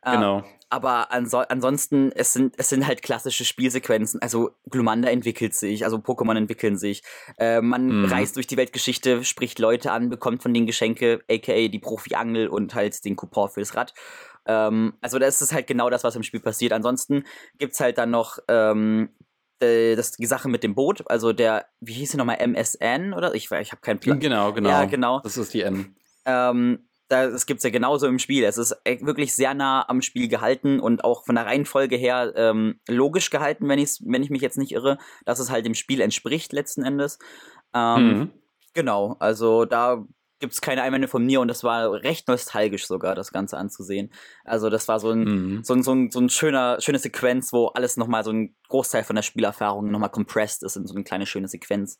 Ähm, 0.04 0.12
genau. 0.12 0.38
Ähm, 0.38 0.44
aber 0.70 1.12
anso 1.12 1.38
ansonsten, 1.38 2.10
es 2.12 2.32
sind, 2.32 2.54
es 2.56 2.68
sind 2.68 2.84
halt 2.84 3.02
klassische 3.02 3.44
Spielsequenzen. 3.44 4.20
Also 4.20 4.50
Glumanda 4.68 5.08
entwickelt 5.08 5.54
sich, 5.54 5.84
also 5.84 5.98
Pokémon 5.98 6.36
entwickeln 6.36 6.76
sich. 6.76 7.02
Äh, 7.38 7.60
man 7.60 7.86
mhm. 7.86 8.04
reist 8.06 8.34
durch 8.34 8.48
die 8.48 8.56
Weltgeschichte, 8.56 9.22
spricht 9.22 9.60
Leute 9.60 9.92
an, 9.92 10.08
bekommt 10.08 10.42
von 10.42 10.52
denen 10.52 10.66
Geschenke, 10.66 11.22
aka 11.30 11.68
die 11.68 11.78
Profi-Angel 11.78 12.48
und 12.48 12.74
halt 12.74 13.04
den 13.04 13.14
Coupon 13.14 13.50
fürs 13.50 13.76
Rad. 13.76 13.94
Ähm, 14.46 14.94
also 15.00 15.18
das 15.18 15.40
ist 15.42 15.52
halt 15.52 15.66
genau 15.66 15.90
das, 15.90 16.02
was 16.02 16.16
im 16.16 16.22
Spiel 16.22 16.40
passiert. 16.40 16.72
Ansonsten 16.72 17.24
gibt's 17.58 17.78
halt 17.78 17.98
dann 17.98 18.10
noch 18.10 18.38
ähm, 18.48 19.10
äh, 19.64 19.96
das, 19.96 20.12
die 20.12 20.26
Sache 20.26 20.48
mit 20.48 20.62
dem 20.62 20.74
Boot, 20.74 21.08
also 21.10 21.32
der, 21.32 21.66
wie 21.80 21.94
hieß 21.94 22.12
sie 22.12 22.16
nochmal, 22.16 22.38
MSN 22.40 23.14
oder? 23.14 23.34
Ich, 23.34 23.50
ich 23.50 23.72
habe 23.72 23.80
keinen 23.80 24.00
Plan. 24.00 24.20
Genau, 24.20 24.52
genau. 24.52 24.68
Ja, 24.68 24.84
genau. 24.84 25.20
Das 25.20 25.36
ist 25.36 25.54
die 25.54 25.62
N. 25.62 25.96
Ähm, 26.24 26.88
das 27.08 27.46
gibt 27.46 27.58
es 27.58 27.64
ja 27.64 27.70
genauso 27.70 28.06
im 28.06 28.18
Spiel. 28.18 28.44
Es 28.44 28.58
ist 28.58 28.74
wirklich 29.00 29.34
sehr 29.34 29.54
nah 29.54 29.88
am 29.88 30.02
Spiel 30.02 30.28
gehalten 30.28 30.80
und 30.80 31.04
auch 31.04 31.24
von 31.24 31.34
der 31.34 31.46
Reihenfolge 31.46 31.96
her 31.96 32.32
ähm, 32.36 32.80
logisch 32.88 33.30
gehalten, 33.30 33.68
wenn, 33.68 33.78
ich's, 33.78 34.00
wenn 34.04 34.22
ich 34.22 34.30
mich 34.30 34.42
jetzt 34.42 34.58
nicht 34.58 34.72
irre, 34.72 34.98
dass 35.24 35.38
es 35.38 35.50
halt 35.50 35.66
dem 35.66 35.74
Spiel 35.74 36.00
entspricht 36.00 36.52
letzten 36.52 36.82
Endes. 36.82 37.18
Ähm, 37.74 38.18
mhm. 38.18 38.30
Genau, 38.72 39.16
also 39.20 39.64
da 39.64 40.04
gibt 40.44 40.52
es 40.52 40.60
keine 40.60 40.82
Einwände 40.82 41.08
von 41.08 41.24
mir 41.24 41.40
und 41.40 41.48
das 41.48 41.64
war 41.64 41.90
recht 41.90 42.28
nostalgisch 42.28 42.86
sogar, 42.86 43.14
das 43.14 43.32
Ganze 43.32 43.56
anzusehen. 43.56 44.12
Also 44.44 44.68
das 44.68 44.88
war 44.88 45.00
so 45.00 45.10
ein, 45.10 45.24
mhm. 45.24 45.64
so 45.64 45.72
ein, 45.72 45.82
so 45.82 45.94
ein, 45.94 46.10
so 46.10 46.20
ein 46.20 46.28
schöner, 46.28 46.80
schöne 46.82 46.98
Sequenz, 46.98 47.50
wo 47.50 47.68
alles 47.68 47.96
nochmal 47.96 48.24
so 48.24 48.30
ein 48.30 48.54
Großteil 48.68 49.04
von 49.04 49.16
der 49.16 49.22
Spielerfahrung 49.22 49.90
nochmal 49.90 50.10
compressed 50.10 50.62
ist 50.62 50.76
in 50.76 50.86
so 50.86 50.94
eine 50.94 51.02
kleine 51.02 51.24
schöne 51.24 51.48
Sequenz. 51.48 51.98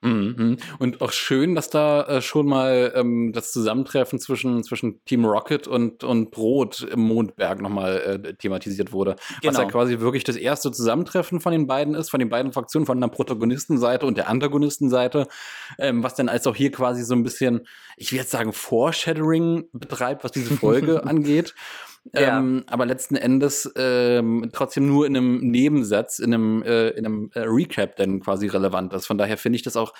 Mhm. 0.00 0.58
Und 0.78 1.00
auch 1.00 1.10
schön, 1.10 1.56
dass 1.56 1.70
da 1.70 2.02
äh, 2.04 2.22
schon 2.22 2.46
mal 2.46 2.92
ähm, 2.94 3.32
das 3.32 3.50
Zusammentreffen 3.50 4.20
zwischen, 4.20 4.62
zwischen 4.62 5.04
Team 5.04 5.24
Rocket 5.24 5.66
und, 5.66 6.04
und 6.04 6.30
Brot 6.30 6.82
im 6.82 7.00
Mondberg 7.00 7.60
nochmal 7.60 8.22
äh, 8.24 8.34
thematisiert 8.34 8.92
wurde. 8.92 9.16
Genau. 9.42 9.52
Was 9.52 9.58
ja 9.58 9.64
quasi 9.64 9.98
wirklich 9.98 10.22
das 10.22 10.36
erste 10.36 10.70
Zusammentreffen 10.70 11.40
von 11.40 11.50
den 11.52 11.66
beiden 11.66 11.94
ist, 11.94 12.10
von 12.10 12.20
den 12.20 12.28
beiden 12.28 12.52
Fraktionen, 12.52 12.86
von 12.86 13.00
der 13.00 13.08
Protagonistenseite 13.08 14.06
und 14.06 14.16
der 14.16 14.28
Antagonistenseite, 14.28 15.26
ähm, 15.78 16.04
was 16.04 16.14
dann 16.14 16.28
als 16.28 16.46
auch 16.46 16.54
hier 16.54 16.70
quasi 16.70 17.02
so 17.02 17.14
ein 17.14 17.24
bisschen, 17.24 17.66
ich 17.96 18.12
will 18.12 18.20
jetzt 18.20 18.30
sagen, 18.30 18.52
Foreshadowing 18.52 19.68
betreibt, 19.72 20.22
was 20.22 20.30
diese 20.30 20.54
Folge 20.56 21.04
angeht. 21.06 21.54
Ja. 22.14 22.38
Ähm, 22.38 22.64
aber 22.66 22.86
letzten 22.86 23.16
Endes 23.16 23.70
ähm, 23.76 24.50
trotzdem 24.52 24.86
nur 24.86 25.06
in 25.06 25.16
einem 25.16 25.38
Nebensatz, 25.38 26.18
in 26.18 26.32
einem, 26.32 26.62
äh, 26.62 26.90
in 26.90 27.06
einem 27.06 27.30
äh, 27.34 27.40
Recap 27.40 27.96
dann 27.96 28.20
quasi 28.20 28.46
relevant 28.46 28.92
ist. 28.94 29.06
Von 29.06 29.18
daher 29.18 29.36
finde 29.36 29.56
ich 29.56 29.62
das 29.62 29.76
auch 29.76 29.92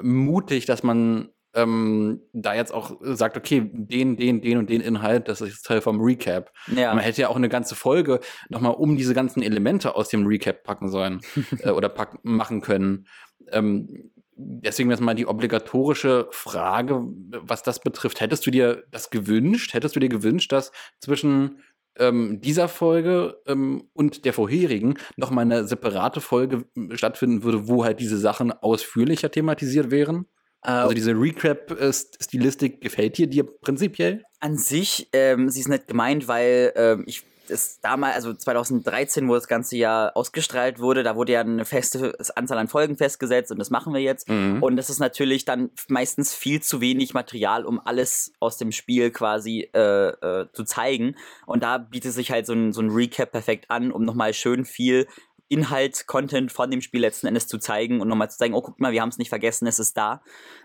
mutig, 0.00 0.66
dass 0.66 0.82
man 0.82 1.30
ähm, 1.54 2.20
da 2.32 2.54
jetzt 2.54 2.74
auch 2.74 2.96
sagt, 3.00 3.36
okay, 3.36 3.62
den, 3.72 4.16
den, 4.16 4.40
den 4.40 4.58
und 4.58 4.70
den 4.70 4.80
Inhalt, 4.80 5.28
das 5.28 5.40
ist 5.40 5.64
Teil 5.64 5.80
vom 5.80 6.00
Recap. 6.00 6.52
Ja. 6.74 6.92
Man 6.92 7.02
hätte 7.02 7.22
ja 7.22 7.28
auch 7.28 7.36
eine 7.36 7.48
ganze 7.48 7.76
Folge 7.76 8.20
nochmal 8.48 8.74
um 8.74 8.96
diese 8.96 9.14
ganzen 9.14 9.42
Elemente 9.42 9.94
aus 9.94 10.08
dem 10.08 10.26
Recap 10.26 10.64
packen 10.64 10.88
sollen 10.88 11.20
äh, 11.60 11.70
oder 11.70 11.88
pack 11.88 12.18
machen 12.24 12.60
können. 12.60 13.06
Ähm, 13.52 14.10
deswegen 14.36 14.90
jetzt 14.90 15.00
mal 15.00 15.14
die 15.14 15.26
obligatorische 15.26 16.28
Frage, 16.30 17.02
was 17.30 17.62
das 17.62 17.80
betrifft. 17.80 18.20
Hättest 18.20 18.46
du 18.46 18.50
dir 18.50 18.84
das 18.90 19.10
gewünscht? 19.10 19.74
Hättest 19.74 19.96
du 19.96 20.00
dir 20.00 20.08
gewünscht, 20.08 20.52
dass 20.52 20.72
zwischen 21.00 21.58
ähm, 21.96 22.40
dieser 22.40 22.68
Folge 22.68 23.40
ähm, 23.46 23.88
und 23.92 24.24
der 24.24 24.32
vorherigen 24.32 24.94
nochmal 25.16 25.44
eine 25.44 25.66
separate 25.66 26.20
Folge 26.20 26.64
äh, 26.76 26.96
stattfinden 26.96 27.44
würde, 27.44 27.68
wo 27.68 27.84
halt 27.84 28.00
diese 28.00 28.18
Sachen 28.18 28.52
ausführlicher 28.52 29.30
thematisiert 29.30 29.90
wären? 29.90 30.26
Also 30.60 30.94
diese 30.94 31.12
Recap-Stilistik 31.12 32.80
gefällt 32.80 33.18
dir 33.18 33.26
dir 33.26 33.44
prinzipiell? 33.44 34.22
An 34.40 34.56
sich, 34.56 35.10
ähm, 35.12 35.50
sie 35.50 35.60
ist 35.60 35.68
nicht 35.68 35.88
gemeint, 35.88 36.26
weil 36.26 36.72
ähm, 36.74 37.04
ich 37.06 37.22
das 37.48 37.80
damals, 37.80 38.14
also 38.16 38.34
2013, 38.34 39.28
wo 39.28 39.34
das 39.34 39.48
ganze 39.48 39.76
Jahr 39.76 40.16
ausgestrahlt 40.16 40.78
wurde, 40.78 41.02
da 41.02 41.16
wurde 41.16 41.32
ja 41.32 41.40
eine 41.40 41.64
feste 41.64 42.12
Anzahl 42.36 42.58
an 42.58 42.68
Folgen 42.68 42.96
festgesetzt 42.96 43.52
und 43.52 43.58
das 43.58 43.70
machen 43.70 43.92
wir 43.92 44.00
jetzt. 44.00 44.28
Mhm. 44.28 44.62
Und 44.62 44.76
das 44.76 44.90
ist 44.90 44.98
natürlich 44.98 45.44
dann 45.44 45.70
meistens 45.88 46.34
viel 46.34 46.62
zu 46.62 46.80
wenig 46.80 47.14
Material, 47.14 47.64
um 47.64 47.80
alles 47.84 48.32
aus 48.40 48.56
dem 48.56 48.72
Spiel 48.72 49.10
quasi 49.10 49.68
äh, 49.74 50.08
äh, 50.08 50.46
zu 50.52 50.64
zeigen. 50.64 51.16
Und 51.46 51.62
da 51.62 51.78
bietet 51.78 52.12
sich 52.12 52.30
halt 52.30 52.46
so 52.46 52.52
ein, 52.52 52.72
so 52.72 52.80
ein 52.80 52.90
Recap 52.90 53.32
perfekt 53.32 53.70
an, 53.70 53.92
um 53.92 54.04
nochmal 54.04 54.34
schön 54.34 54.64
viel 54.64 55.06
Inhalt, 55.54 56.08
Content 56.08 56.50
von 56.50 56.68
dem 56.68 56.80
Spiel 56.80 57.00
letzten 57.00 57.28
Endes 57.28 57.46
zu 57.46 57.58
zeigen 57.58 58.00
und 58.00 58.08
nochmal 58.08 58.28
zu 58.28 58.36
zeigen, 58.36 58.54
oh, 58.54 58.60
guck 58.60 58.80
mal, 58.80 58.90
wir 58.90 59.00
haben 59.00 59.10
es 59.10 59.18
nicht 59.18 59.28
vergessen, 59.28 59.68
es 59.68 59.78
ist 59.78 59.96
da. 59.96 60.20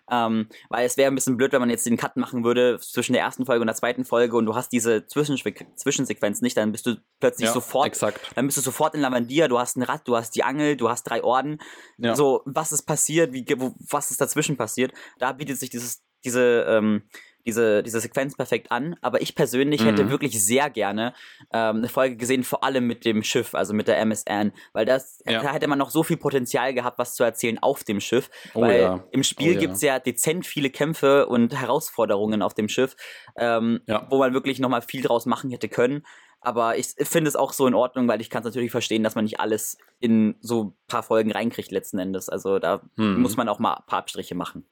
Ähm, 0.09 0.49
weil 0.69 0.87
es 0.87 0.97
wäre 0.97 1.11
ein 1.11 1.15
bisschen 1.15 1.37
blöd, 1.37 1.53
wenn 1.53 1.59
man 1.59 1.69
jetzt 1.69 1.85
den 1.85 1.95
Cut 1.95 2.17
machen 2.17 2.43
würde 2.43 2.79
zwischen 2.79 3.13
der 3.13 3.21
ersten 3.21 3.45
Folge 3.45 3.61
und 3.61 3.67
der 3.67 3.75
zweiten 3.75 4.03
Folge 4.03 4.35
und 4.35 4.47
du 4.47 4.55
hast 4.55 4.71
diese 4.71 5.05
Zwischensequenz 5.05 6.41
nicht, 6.41 6.57
dann 6.57 6.71
bist 6.71 6.87
du 6.87 6.95
plötzlich 7.19 7.47
ja, 7.47 7.53
sofort, 7.53 7.85
exakt. 7.85 8.19
dann 8.33 8.47
bist 8.47 8.57
du 8.57 8.61
sofort 8.61 8.95
in 8.95 9.01
Lavandia, 9.01 9.47
du 9.47 9.59
hast 9.59 9.77
ein 9.77 9.83
Rad, 9.83 10.07
du 10.07 10.15
hast 10.15 10.31
die 10.31 10.43
Angel, 10.43 10.75
du 10.75 10.89
hast 10.89 11.03
drei 11.03 11.23
Orden. 11.23 11.59
Ja. 11.99 12.15
So, 12.15 12.41
was 12.45 12.71
ist 12.71 12.83
passiert, 12.83 13.31
wie, 13.31 13.45
wo, 13.57 13.75
was 13.91 14.09
ist 14.09 14.19
dazwischen 14.19 14.57
passiert? 14.57 14.91
Da 15.19 15.33
bietet 15.33 15.59
sich 15.59 15.69
dieses, 15.69 16.01
diese, 16.25 16.65
ähm, 16.67 17.03
diese, 17.49 17.81
diese 17.81 17.99
Sequenz 17.99 18.35
perfekt 18.35 18.71
an. 18.71 18.95
Aber 19.01 19.21
ich 19.21 19.33
persönlich 19.33 19.81
mhm. 19.81 19.85
hätte 19.85 20.09
wirklich 20.09 20.43
sehr 20.43 20.69
gerne 20.69 21.13
ähm, 21.51 21.77
eine 21.77 21.89
Folge 21.89 22.15
gesehen, 22.15 22.43
vor 22.43 22.63
allem 22.63 22.85
mit 22.85 23.05
dem 23.05 23.23
Schiff, 23.23 23.55
also 23.55 23.73
mit 23.73 23.87
der 23.87 23.99
MSN, 23.99 24.51
weil 24.73 24.85
das, 24.85 25.23
ja. 25.25 25.41
da 25.41 25.53
hätte 25.53 25.67
man 25.67 25.79
noch 25.79 25.89
so 25.89 26.03
viel 26.03 26.17
Potenzial 26.17 26.73
gehabt, 26.73 26.99
was 26.99 27.15
zu 27.15 27.23
erzählen 27.23 27.57
auf 27.57 27.83
dem 27.83 27.99
Schiff. 27.99 28.29
Oh, 28.53 28.61
weil 28.61 28.81
ja. 28.81 29.03
im 29.11 29.23
Spiel 29.23 29.51
oh, 29.51 29.53
ja. 29.53 29.59
gibt 29.59 29.73
es 29.73 29.81
ja 29.81 29.99
dezent 29.99 30.45
viele 30.45 30.69
Kämpfe 30.69 31.25
und 31.25 31.59
Herausforderungen 31.59 32.41
auf 32.41 32.53
dem 32.53 32.69
Schiff, 32.69 32.95
ähm, 33.35 33.81
ja. 33.87 34.05
wo 34.09 34.19
man 34.19 34.33
wirklich 34.33 34.59
nochmal 34.59 34.83
viel 34.83 35.01
draus 35.01 35.25
machen 35.25 35.49
hätte 35.49 35.69
können. 35.69 36.03
Aber 36.41 36.77
ich 36.77 36.93
finde 37.01 37.27
es 37.27 37.35
auch 37.35 37.51
so 37.51 37.67
in 37.67 37.73
Ordnung, 37.73 38.07
weil 38.07 38.21
ich 38.21 38.29
kann 38.29 38.41
es 38.41 38.45
natürlich 38.45 38.71
verstehen, 38.71 39.03
dass 39.03 39.15
man 39.15 39.25
nicht 39.25 39.39
alles 39.41 39.77
in 39.99 40.35
so 40.39 40.63
ein 40.63 40.73
paar 40.87 41.03
Folgen 41.03 41.31
reinkriegt 41.31 41.71
letzten 41.71 41.99
Endes. 41.99 42.29
Also 42.29 42.59
da 42.59 42.81
hm. 42.95 43.21
muss 43.21 43.35
man 43.35 43.49
auch 43.49 43.59
mal 43.59 43.73
ein 43.73 43.85
paar 43.87 43.99
Abstriche 43.99 44.35
machen. 44.35 44.65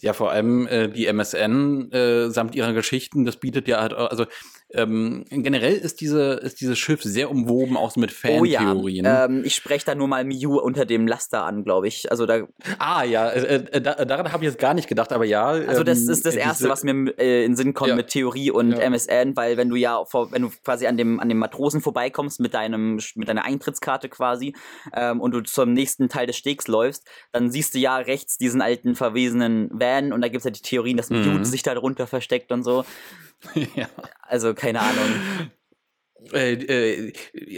Ja, 0.00 0.12
vor 0.12 0.30
allem 0.30 0.66
äh, 0.66 0.88
die 0.88 1.06
MSN 1.06 1.90
äh, 1.92 2.30
samt 2.30 2.54
ihrer 2.54 2.72
Geschichten, 2.72 3.24
das 3.24 3.36
bietet 3.36 3.68
ja 3.68 3.80
halt, 3.80 3.92
also 3.92 4.26
ähm, 4.74 5.24
generell 5.30 5.74
ist, 5.74 6.00
diese, 6.00 6.34
ist 6.34 6.60
dieses 6.60 6.76
Schiff 6.76 7.02
sehr 7.02 7.30
umwoben, 7.30 7.76
auch 7.76 7.92
so 7.92 8.00
mit 8.00 8.10
Fantheorien. 8.10 9.06
Oh 9.06 9.08
ja. 9.08 9.24
ähm, 9.26 9.42
ich 9.44 9.54
spreche 9.54 9.86
da 9.86 9.94
nur 9.94 10.08
mal 10.08 10.24
Miu 10.24 10.58
unter 10.58 10.84
dem 10.84 11.06
Laster 11.06 11.44
an, 11.44 11.62
glaube 11.62 11.86
ich. 11.86 12.10
Also 12.10 12.26
da 12.26 12.48
ah 12.78 13.04
ja, 13.04 13.28
äh, 13.28 13.54
äh, 13.54 13.80
da, 13.80 14.04
daran 14.04 14.32
habe 14.32 14.44
ich 14.44 14.50
jetzt 14.50 14.58
gar 14.58 14.74
nicht 14.74 14.88
gedacht, 14.88 15.12
aber 15.12 15.24
ja. 15.24 15.46
Also 15.46 15.84
das 15.84 16.02
ähm, 16.02 16.10
ist 16.10 16.26
das 16.26 16.34
Erste, 16.34 16.68
was 16.68 16.82
mir 16.82 17.16
äh, 17.18 17.44
in 17.44 17.54
Sinn 17.54 17.74
kommt 17.74 17.90
ja. 17.90 17.96
mit 17.96 18.08
Theorie 18.08 18.50
und 18.50 18.72
ja. 18.72 18.78
MSN, 18.78 19.36
weil 19.36 19.56
wenn 19.56 19.68
du 19.68 19.76
ja, 19.76 20.04
vor, 20.04 20.32
wenn 20.32 20.42
du 20.42 20.50
quasi 20.64 20.88
an 20.88 20.96
dem, 20.96 21.20
an 21.20 21.28
dem 21.28 21.38
Matrosen 21.38 21.80
vorbeikommst 21.80 22.40
mit, 22.40 22.52
deinem, 22.52 23.00
mit 23.14 23.28
deiner 23.28 23.44
Eintrittskarte 23.44 24.08
quasi 24.08 24.52
ähm, 24.92 25.20
und 25.20 25.30
du 25.30 25.42
zum 25.42 25.74
nächsten 25.74 26.08
Teil 26.08 26.26
des 26.26 26.36
Stegs 26.36 26.66
läufst, 26.66 27.06
dann 27.30 27.52
siehst 27.52 27.74
du 27.74 27.78
ja 27.78 27.98
rechts 27.98 28.36
diesen 28.36 28.60
alten 28.60 28.96
verwesenen 28.96 29.70
Van 29.72 30.12
und 30.12 30.22
da 30.22 30.28
gibt 30.28 30.38
es 30.38 30.44
ja 30.44 30.50
die 30.50 30.62
Theorien, 30.62 30.96
dass 30.96 31.10
mhm. 31.10 31.44
sich 31.44 31.62
da 31.62 31.74
drunter 31.74 32.08
versteckt 32.08 32.50
und 32.50 32.64
so. 32.64 32.84
ja. 33.74 33.88
Also 34.22 34.54
keine 34.54 34.80
Ahnung. 34.80 35.50
Äh, 36.32 36.54
äh, 36.54 37.12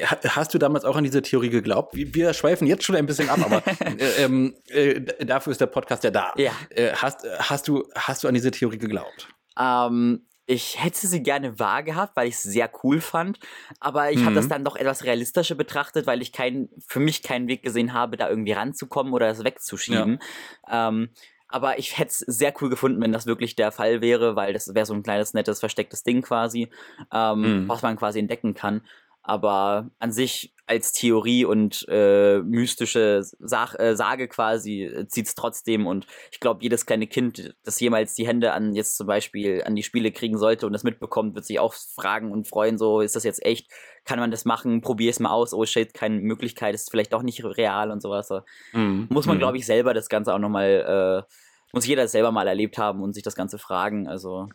hast 0.05 0.53
du 0.53 0.59
damals 0.59 0.85
auch 0.85 0.97
an 0.97 1.05
diese 1.05 1.23
Theorie 1.23 1.49
geglaubt? 1.49 1.95
Wir 1.95 2.35
schweifen 2.35 2.67
jetzt 2.67 2.85
schon 2.85 2.97
ein 2.97 3.07
bisschen 3.07 3.29
ab, 3.29 3.39
aber 3.43 3.63
äh, 3.99 4.25
ähm, 4.25 4.55
äh, 4.69 5.01
dafür 5.25 5.53
ist 5.53 5.61
der 5.61 5.67
Podcast 5.67 6.05
ja 6.05 6.11
da. 6.11 6.33
Ja. 6.37 6.53
Äh, 6.71 6.93
hast, 6.93 7.27
hast, 7.39 7.69
du, 7.69 7.85
hast 7.95 8.25
du 8.25 8.29
an 8.29 8.35
diese 8.35 8.51
Theorie 8.51 8.79
geglaubt? 8.79 9.29
Ähm, 9.59 10.27
ich 10.51 10.83
hätte 10.83 11.07
sie 11.07 11.23
gerne 11.23 11.59
wahr 11.59 11.83
gehabt, 11.83 12.17
weil 12.17 12.27
ich 12.27 12.35
es 12.35 12.43
sehr 12.43 12.71
cool 12.83 13.03
fand. 13.03 13.39
Aber 13.81 14.11
ich 14.11 14.19
mhm. 14.19 14.27
habe 14.27 14.35
das 14.35 14.49
dann 14.49 14.65
doch 14.65 14.77
etwas 14.77 15.05
realistischer 15.05 15.55
betrachtet, 15.55 16.07
weil 16.07 16.23
ich 16.23 16.33
kein, 16.33 16.71
für 16.87 17.01
mich 17.01 17.23
keinen 17.23 17.49
Weg 17.49 17.63
gesehen 17.63 17.93
habe, 17.93 18.17
da 18.17 18.31
irgendwie 18.31 18.53
ranzukommen 18.53 19.13
oder 19.13 19.29
es 19.29 19.45
wegzuschieben. 19.45 20.21
Ja. 20.67 20.89
Ähm, 20.89 21.11
aber 21.49 21.79
ich 21.79 21.99
hätte 21.99 22.11
es 22.11 22.19
sehr 22.19 22.53
cool 22.61 22.69
gefunden, 22.69 23.01
wenn 23.01 23.13
das 23.13 23.27
wirklich 23.27 23.57
der 23.57 23.73
Fall 23.73 24.01
wäre, 24.01 24.37
weil 24.37 24.53
das 24.53 24.75
wäre 24.75 24.87
so 24.87 24.95
ein 24.95 25.03
kleines, 25.03 25.35
nettes, 25.35 25.61
verstecktes 25.61 26.03
Ding 26.03 26.23
quasi, 26.23 26.69
ähm, 27.13 27.63
mhm. 27.63 27.69
was 27.69 27.83
man 27.83 27.97
quasi 27.97 28.19
entdecken 28.19 28.55
kann. 28.55 28.83
Aber 29.23 29.91
an 29.99 30.13
sich 30.13 30.53
als 30.69 30.93
Theorie 30.93 31.45
und 31.45 31.87
äh, 31.89 32.39
mystische 32.41 33.23
Sach 33.23 33.75
äh, 33.79 33.97
Sage 33.97 34.29
quasi 34.29 34.85
äh, 34.85 35.09
zieht's 35.09 35.35
trotzdem 35.35 35.87
und 35.87 36.07
ich 36.31 36.41
glaube, 36.41 36.63
jedes 36.63 36.85
kleine 36.85 37.07
Kind, 37.07 37.55
das 37.65 37.81
jemals 37.81 38.15
die 38.15 38.27
Hände 38.27 38.53
an 38.53 38.75
jetzt 38.75 38.97
zum 38.97 39.07
Beispiel 39.07 39.63
an 39.65 39.75
die 39.75 39.83
Spiele 39.83 40.13
kriegen 40.13 40.37
sollte 40.37 40.67
und 40.67 40.73
das 40.73 40.85
mitbekommt, 40.85 41.35
wird 41.35 41.47
sich 41.47 41.59
auch 41.59 41.75
fragen 41.75 42.33
und 42.33 42.47
freuen, 42.47 42.77
so 42.77 43.01
ist 43.01 43.17
das 43.17 43.25
jetzt 43.25 43.45
echt, 43.45 43.71
kann 44.05 44.19
man 44.19 44.31
das 44.31 44.45
machen, 44.45 44.81
probier 44.81 45.11
es 45.11 45.21
mal 45.21 45.31
aus, 45.31 45.55
oh 45.55 45.65
shit, 45.65 45.95
keine 45.95 46.21
Möglichkeit, 46.21 46.75
ist 46.75 46.91
vielleicht 46.91 47.13
doch 47.13 47.23
nicht 47.23 47.43
real 47.45 47.91
und 47.91 48.03
sowas. 48.03 48.29
So. 48.29 48.41
Mhm. 48.73 49.07
Muss 49.11 49.27
man, 49.27 49.37
mhm. 49.37 49.41
glaube 49.41 49.57
ich, 49.57 49.67
selber 49.67 49.95
das 49.95 50.09
Ganze 50.09 50.35
auch 50.35 50.39
nochmal, 50.39 51.25
äh, 51.27 51.33
muss 51.73 51.87
jeder 51.87 52.09
selber 52.09 52.31
mal 52.31 52.47
erlebt 52.47 52.79
haben 52.79 53.03
und 53.03 53.15
sich 53.15 53.23
das 53.23 53.35
Ganze 53.35 53.59
fragen, 53.59 54.07
also 54.07 54.49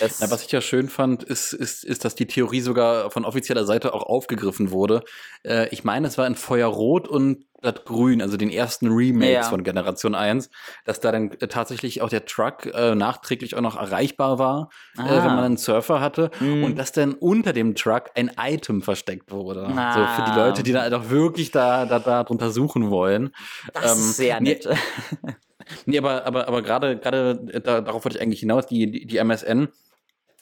ja, 0.00 0.30
was 0.30 0.44
ich 0.44 0.52
ja 0.52 0.60
schön 0.60 0.88
fand, 0.88 1.22
ist, 1.22 1.52
ist, 1.52 1.84
ist, 1.84 2.04
dass 2.04 2.14
die 2.14 2.26
Theorie 2.26 2.60
sogar 2.60 3.10
von 3.10 3.24
offizieller 3.24 3.64
Seite 3.64 3.94
auch 3.94 4.02
aufgegriffen 4.02 4.70
wurde. 4.70 5.02
Äh, 5.44 5.68
ich 5.70 5.84
meine, 5.84 6.08
es 6.08 6.18
war 6.18 6.26
in 6.26 6.34
Feuerrot 6.34 7.08
und 7.08 7.44
Blatt 7.60 7.84
Grün, 7.84 8.22
also 8.22 8.36
den 8.36 8.50
ersten 8.50 8.88
Remakes 8.88 9.32
ja. 9.32 9.42
von 9.42 9.62
Generation 9.62 10.14
1, 10.14 10.50
dass 10.84 11.00
da 11.00 11.12
dann 11.12 11.30
äh, 11.32 11.48
tatsächlich 11.48 12.02
auch 12.02 12.08
der 12.08 12.24
Truck 12.24 12.66
äh, 12.66 12.94
nachträglich 12.94 13.54
auch 13.54 13.60
noch 13.60 13.76
erreichbar 13.76 14.38
war, 14.38 14.70
äh, 14.96 15.02
wenn 15.02 15.24
man 15.24 15.44
einen 15.44 15.56
Surfer 15.56 16.00
hatte. 16.00 16.30
Mhm. 16.40 16.64
Und 16.64 16.78
dass 16.78 16.92
dann 16.92 17.14
unter 17.14 17.52
dem 17.52 17.74
Truck 17.74 18.10
ein 18.14 18.30
Item 18.38 18.82
versteckt 18.82 19.30
wurde. 19.30 19.66
Ah. 19.66 19.92
So 19.94 20.22
für 20.22 20.30
die 20.30 20.36
Leute, 20.36 20.62
die 20.62 20.72
da 20.72 20.88
doch 20.88 21.10
wirklich 21.10 21.50
da, 21.50 21.84
da, 21.86 21.98
da 21.98 22.24
drunter 22.24 22.50
suchen 22.50 22.90
wollen. 22.90 23.30
Das 23.74 23.92
ähm, 23.92 23.98
ist 23.98 24.16
sehr 24.16 24.40
nett. 24.40 24.68
Nee, 25.22 25.34
nee 25.86 25.98
aber, 25.98 26.26
aber, 26.26 26.48
aber 26.48 26.62
gerade, 26.62 26.98
gerade 26.98 27.44
äh, 27.52 27.60
da, 27.60 27.80
darauf 27.80 28.04
wollte 28.04 28.16
ich 28.16 28.22
eigentlich 28.22 28.40
hinaus, 28.40 28.66
die, 28.66 28.90
die, 28.90 29.06
die 29.06 29.18
MSN 29.18 29.68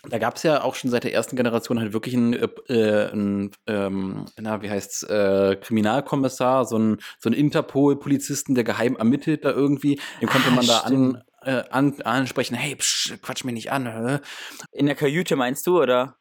da 0.04 0.18
gab 0.18 0.36
es 0.36 0.44
ja 0.44 0.62
auch 0.62 0.74
schon 0.74 0.90
seit 0.90 1.04
der 1.04 1.12
ersten 1.12 1.36
Generation 1.36 1.80
halt 1.80 1.92
wirklich 1.92 2.14
einen, 2.14 2.34
äh, 2.34 3.08
einen 3.10 3.50
ähm, 3.66 4.26
na, 4.38 4.62
wie 4.62 4.70
heißt's, 4.70 5.02
äh, 5.04 5.56
Kriminalkommissar, 5.60 6.64
so 6.66 6.78
ein 6.78 6.98
so 7.18 7.28
ein 7.28 7.32
Interpol-Polizisten, 7.32 8.54
der 8.54 8.64
geheim 8.64 8.96
ermittelt 8.96 9.44
da 9.44 9.50
irgendwie. 9.50 10.00
Den 10.20 10.28
konnte 10.28 10.48
ah, 10.50 10.54
man 10.54 10.66
da 10.66 10.78
an, 10.80 11.22
äh, 11.42 11.64
an, 11.70 12.00
ansprechen, 12.02 12.54
hey, 12.54 12.76
psch, 12.76 13.14
quatsch 13.22 13.44
mich 13.44 13.54
nicht 13.54 13.72
an. 13.72 13.86
Hä? 13.86 14.18
In 14.72 14.86
der 14.86 14.94
Kajüte 14.94 15.34
meinst 15.34 15.66
du, 15.66 15.82
oder? 15.82 16.16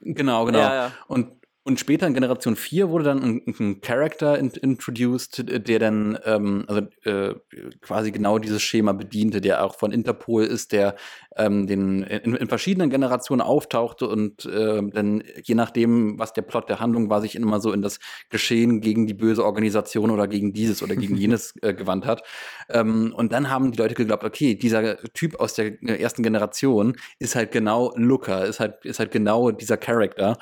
Genau, 0.00 0.44
genau. 0.44 0.58
Ja, 0.58 0.74
ja. 0.74 0.92
Und 1.08 1.32
und 1.66 1.80
später 1.80 2.06
in 2.06 2.14
Generation 2.14 2.54
4 2.54 2.90
wurde 2.90 3.04
dann 3.06 3.22
ein, 3.22 3.42
ein 3.58 3.80
Character 3.80 4.38
in, 4.38 4.50
introduced, 4.50 5.44
der 5.68 5.78
dann 5.80 6.16
ähm, 6.24 6.64
also 6.68 6.82
äh, 7.04 7.34
quasi 7.80 8.12
genau 8.12 8.38
dieses 8.38 8.62
Schema 8.62 8.92
bediente, 8.92 9.40
der 9.40 9.64
auch 9.64 9.74
von 9.74 9.90
Interpol 9.90 10.44
ist, 10.44 10.70
der 10.70 10.94
ähm, 11.36 11.66
den 11.66 12.04
in, 12.04 12.36
in 12.36 12.48
verschiedenen 12.48 12.88
Generationen 12.88 13.40
auftauchte 13.40 14.06
und 14.06 14.44
äh, 14.46 14.80
dann 14.92 15.24
je 15.42 15.56
nachdem, 15.56 16.20
was 16.20 16.32
der 16.32 16.42
Plot 16.42 16.68
der 16.68 16.78
Handlung 16.78 17.10
war, 17.10 17.20
sich 17.20 17.34
immer 17.34 17.58
so 17.58 17.72
in 17.72 17.82
das 17.82 17.98
Geschehen 18.30 18.80
gegen 18.80 19.08
die 19.08 19.14
böse 19.14 19.44
Organisation 19.44 20.12
oder 20.12 20.28
gegen 20.28 20.52
dieses 20.52 20.84
oder 20.84 20.94
gegen 20.94 21.16
jenes 21.16 21.54
äh, 21.62 21.74
gewandt 21.74 22.06
hat. 22.06 22.22
Ähm, 22.68 23.12
und 23.16 23.32
dann 23.32 23.50
haben 23.50 23.72
die 23.72 23.78
Leute 23.78 23.96
geglaubt, 23.96 24.22
okay, 24.22 24.54
dieser 24.54 24.98
Typ 25.14 25.40
aus 25.40 25.54
der 25.54 25.82
ersten 25.82 26.22
Generation 26.22 26.96
ist 27.18 27.34
halt 27.34 27.50
genau 27.50 27.92
Looker, 27.96 28.46
ist 28.46 28.60
halt 28.60 28.84
ist 28.84 29.00
halt 29.00 29.10
genau 29.10 29.50
dieser 29.50 29.76
Character. 29.76 30.38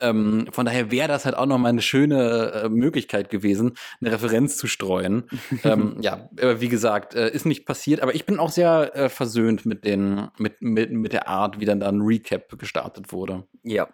Ähm, 0.00 0.48
von 0.52 0.66
daher 0.66 0.90
wäre 0.90 1.08
das 1.08 1.24
halt 1.24 1.36
auch 1.36 1.46
noch 1.46 1.58
mal 1.58 1.68
eine 1.68 1.82
schöne 1.82 2.52
äh, 2.52 2.68
Möglichkeit 2.68 3.30
gewesen, 3.30 3.74
eine 4.00 4.12
Referenz 4.12 4.56
zu 4.56 4.66
streuen. 4.66 5.24
ähm, 5.64 5.96
ja, 6.00 6.28
äh, 6.36 6.60
wie 6.60 6.68
gesagt, 6.68 7.14
äh, 7.14 7.30
ist 7.30 7.46
nicht 7.46 7.66
passiert, 7.66 8.00
aber 8.00 8.14
ich 8.14 8.26
bin 8.26 8.38
auch 8.38 8.50
sehr 8.50 8.94
äh, 8.94 9.08
versöhnt 9.08 9.66
mit 9.66 9.84
den, 9.84 10.28
mit, 10.38 10.60
mit, 10.60 10.92
mit 10.92 11.12
der 11.12 11.28
Art, 11.28 11.60
wie 11.60 11.64
dann 11.64 11.80
da 11.80 11.88
ein 11.88 12.00
Recap 12.00 12.58
gestartet 12.58 13.12
wurde. 13.12 13.44
Ja, 13.62 13.88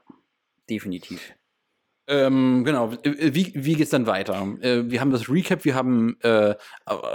definitiv. 0.68 1.34
Ähm, 2.06 2.64
genau, 2.64 2.92
äh, 3.02 3.34
wie, 3.34 3.52
wie 3.54 3.75
geht's 3.75 3.90
dann 3.90 4.06
weiter? 4.06 4.46
Äh, 4.61 4.90
wir 4.90 5.00
haben 5.00 5.11
das 5.11 5.30
Recap, 5.30 5.64
wir 5.64 5.75
haben 5.75 6.18
äh, 6.20 6.54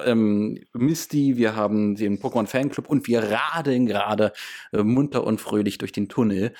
ähm, 0.05 0.60
Misty, 0.74 1.38
wir 1.38 1.55
haben 1.55 1.96
den 1.96 2.19
Pokémon 2.19 2.48
Fanclub 2.48 2.89
und 2.89 3.08
wir 3.08 3.22
radeln 3.22 3.86
gerade 3.86 4.34
äh, 4.74 4.81
munter 4.81 5.24
und 5.25 5.39
fröhlich 5.39 5.77
durch 5.77 5.91
den 5.91 6.10
Tunnel. 6.10 6.53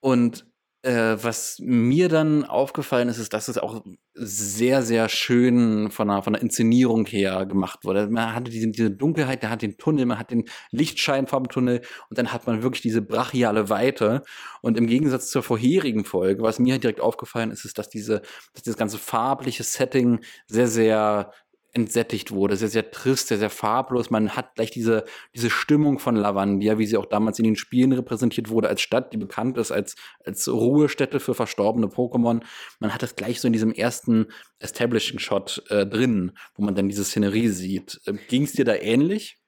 Und 0.00 0.49
äh, 0.82 1.16
was 1.20 1.58
mir 1.60 2.08
dann 2.08 2.44
aufgefallen 2.44 3.08
ist, 3.08 3.18
ist, 3.18 3.34
dass 3.34 3.48
es 3.48 3.58
auch 3.58 3.84
sehr, 4.14 4.82
sehr 4.82 5.08
schön 5.08 5.90
von 5.90 6.08
der, 6.08 6.22
von 6.22 6.32
der 6.32 6.42
Inszenierung 6.42 7.06
her 7.06 7.44
gemacht 7.46 7.84
wurde. 7.84 8.08
Man 8.08 8.34
hatte 8.34 8.50
diese, 8.50 8.68
diese 8.68 8.90
Dunkelheit, 8.90 9.42
man 9.42 9.52
hat 9.52 9.62
den 9.62 9.76
Tunnel, 9.76 10.06
man 10.06 10.18
hat 10.18 10.30
den 10.30 10.44
Lichtschein 10.70 11.26
vom 11.26 11.48
Tunnel 11.48 11.82
und 12.08 12.18
dann 12.18 12.32
hat 12.32 12.46
man 12.46 12.62
wirklich 12.62 12.82
diese 12.82 13.02
brachiale 13.02 13.68
Weite. 13.68 14.22
Und 14.62 14.78
im 14.78 14.86
Gegensatz 14.86 15.30
zur 15.30 15.42
vorherigen 15.42 16.04
Folge, 16.04 16.42
was 16.42 16.58
mir 16.58 16.78
direkt 16.78 17.00
aufgefallen 17.00 17.50
ist, 17.50 17.64
ist, 17.64 17.78
dass 17.78 17.90
diese, 17.90 18.22
dass 18.54 18.62
dieses 18.62 18.78
ganze 18.78 18.98
farbliche 18.98 19.64
Setting 19.64 20.20
sehr, 20.46 20.68
sehr 20.68 21.32
entsättigt 21.72 22.32
wurde, 22.32 22.56
sehr, 22.56 22.68
sehr 22.68 22.90
trist, 22.90 23.28
sehr, 23.28 23.38
sehr 23.38 23.50
farblos. 23.50 24.10
Man 24.10 24.30
hat 24.30 24.54
gleich 24.54 24.70
diese, 24.70 25.04
diese 25.34 25.50
Stimmung 25.50 25.98
von 25.98 26.16
Lavandia, 26.16 26.78
wie 26.78 26.86
sie 26.86 26.96
auch 26.96 27.06
damals 27.06 27.38
in 27.38 27.44
den 27.44 27.56
Spielen 27.56 27.92
repräsentiert 27.92 28.48
wurde, 28.48 28.68
als 28.68 28.80
Stadt, 28.80 29.12
die 29.12 29.16
bekannt 29.16 29.56
ist 29.58 29.70
als, 29.70 29.96
als 30.24 30.48
Ruhestätte 30.48 31.20
für 31.20 31.34
verstorbene 31.34 31.86
Pokémon. 31.86 32.42
Man 32.80 32.94
hat 32.94 33.02
das 33.02 33.16
gleich 33.16 33.40
so 33.40 33.46
in 33.46 33.52
diesem 33.52 33.72
ersten 33.72 34.26
Establishing-Shot 34.58 35.64
äh, 35.68 35.86
drin, 35.86 36.32
wo 36.54 36.64
man 36.64 36.74
dann 36.74 36.88
diese 36.88 37.04
Szenerie 37.04 37.48
sieht. 37.48 38.00
Äh, 38.06 38.14
Ging 38.28 38.44
es 38.44 38.52
dir 38.52 38.64
da 38.64 38.74
ähnlich? 38.74 39.38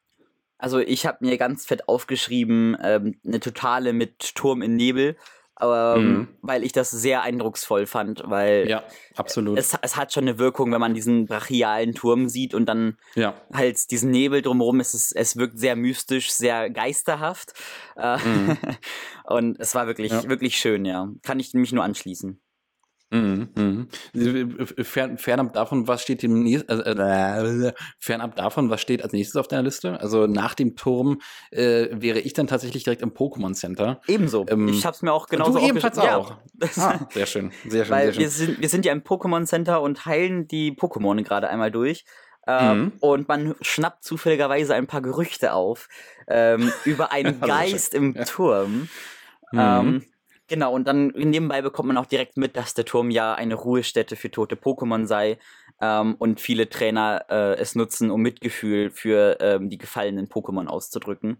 Also 0.58 0.78
ich 0.78 1.06
habe 1.06 1.18
mir 1.26 1.38
ganz 1.38 1.66
fett 1.66 1.88
aufgeschrieben, 1.88 2.76
ähm, 2.80 3.18
eine 3.26 3.40
totale 3.40 3.92
mit 3.92 4.36
Turm 4.36 4.62
in 4.62 4.76
Nebel 4.76 5.16
ähm, 5.60 6.12
mhm. 6.12 6.28
weil 6.40 6.64
ich 6.64 6.72
das 6.72 6.90
sehr 6.90 7.22
eindrucksvoll 7.22 7.86
fand, 7.86 8.22
weil 8.26 8.68
ja, 8.68 8.82
absolut. 9.16 9.58
Es, 9.58 9.76
es 9.80 9.96
hat 9.96 10.12
schon 10.12 10.24
eine 10.24 10.38
Wirkung, 10.38 10.72
wenn 10.72 10.80
man 10.80 10.94
diesen 10.94 11.26
brachialen 11.26 11.94
Turm 11.94 12.28
sieht 12.28 12.54
und 12.54 12.66
dann 12.66 12.96
ja. 13.14 13.34
halt 13.52 13.90
diesen 13.90 14.10
Nebel 14.10 14.42
drumherum. 14.42 14.80
Es, 14.80 14.94
ist, 14.94 15.12
es 15.12 15.36
wirkt 15.36 15.58
sehr 15.58 15.76
mystisch, 15.76 16.32
sehr 16.32 16.70
geisterhaft. 16.70 17.52
Äh, 17.96 18.18
mhm. 18.18 18.58
und 19.24 19.60
es 19.60 19.74
war 19.74 19.86
wirklich, 19.86 20.10
ja. 20.12 20.28
wirklich 20.28 20.56
schön, 20.56 20.84
ja. 20.84 21.08
Kann 21.22 21.38
ich 21.38 21.54
mich 21.54 21.72
nur 21.72 21.84
anschließen. 21.84 22.40
Mhm, 23.12 23.48
mhm. 23.54 23.88
Fern, 24.84 25.18
fernab 25.18 25.52
davon, 25.52 25.86
was 25.86 26.00
steht 26.02 26.22
dem 26.22 26.46
äh, 26.46 26.54
äh, 26.56 27.72
fernab 27.98 28.36
davon, 28.36 28.70
was 28.70 28.80
steht 28.80 29.02
als 29.02 29.12
nächstes 29.12 29.36
auf 29.36 29.48
deiner 29.48 29.64
Liste? 29.64 30.00
Also 30.00 30.26
nach 30.26 30.54
dem 30.54 30.76
Turm 30.76 31.20
äh, 31.50 31.88
wäre 31.92 32.20
ich 32.20 32.32
dann 32.32 32.46
tatsächlich 32.46 32.84
direkt 32.84 33.02
im 33.02 33.10
Pokémon 33.10 33.52
Center. 33.52 34.00
Ebenso. 34.08 34.46
Ähm, 34.48 34.68
ich 34.68 34.86
habe 34.86 34.94
es 34.94 35.02
mir 35.02 35.12
auch 35.12 35.26
genauso 35.26 35.58
Du 35.58 35.66
ebenfalls 35.66 35.98
auch. 35.98 36.38
Ja. 36.60 36.68
Ah, 36.76 37.00
sehr 37.10 37.26
schön, 37.26 37.52
sehr 37.68 37.84
schön. 37.84 37.92
Weil 37.92 38.04
sehr 38.06 38.12
schön. 38.14 38.20
Wir, 38.20 38.30
sind, 38.30 38.60
wir 38.62 38.68
sind 38.70 38.84
ja 38.86 38.92
im 38.92 39.02
Pokémon 39.02 39.44
Center 39.44 39.82
und 39.82 40.06
heilen 40.06 40.48
die 40.48 40.72
Pokémon 40.72 41.22
gerade 41.22 41.50
einmal 41.50 41.70
durch. 41.70 42.06
Ähm, 42.46 42.78
mhm. 42.78 42.92
Und 43.00 43.28
man 43.28 43.54
schnappt 43.60 44.04
zufälligerweise 44.04 44.74
ein 44.74 44.86
paar 44.86 45.02
Gerüchte 45.02 45.52
auf 45.52 45.88
ähm, 46.28 46.72
über 46.86 47.12
einen 47.12 47.40
Geist 47.42 47.94
im. 47.94 48.14
Turm. 48.24 48.88
Mhm. 49.52 50.02
Genau, 50.48 50.74
und 50.74 50.86
dann 50.86 51.08
nebenbei 51.08 51.62
bekommt 51.62 51.86
man 51.88 51.96
auch 51.96 52.06
direkt 52.06 52.36
mit, 52.36 52.56
dass 52.56 52.74
der 52.74 52.84
Turm 52.84 53.10
ja 53.10 53.34
eine 53.34 53.54
Ruhestätte 53.54 54.16
für 54.16 54.30
tote 54.30 54.56
Pokémon 54.56 55.06
sei 55.06 55.38
ähm, 55.80 56.16
und 56.18 56.40
viele 56.40 56.68
Trainer 56.68 57.24
äh, 57.30 57.54
es 57.58 57.74
nutzen, 57.74 58.10
um 58.10 58.20
Mitgefühl 58.20 58.90
für 58.90 59.38
ähm, 59.40 59.70
die 59.70 59.78
gefallenen 59.78 60.28
Pokémon 60.28 60.66
auszudrücken. 60.66 61.38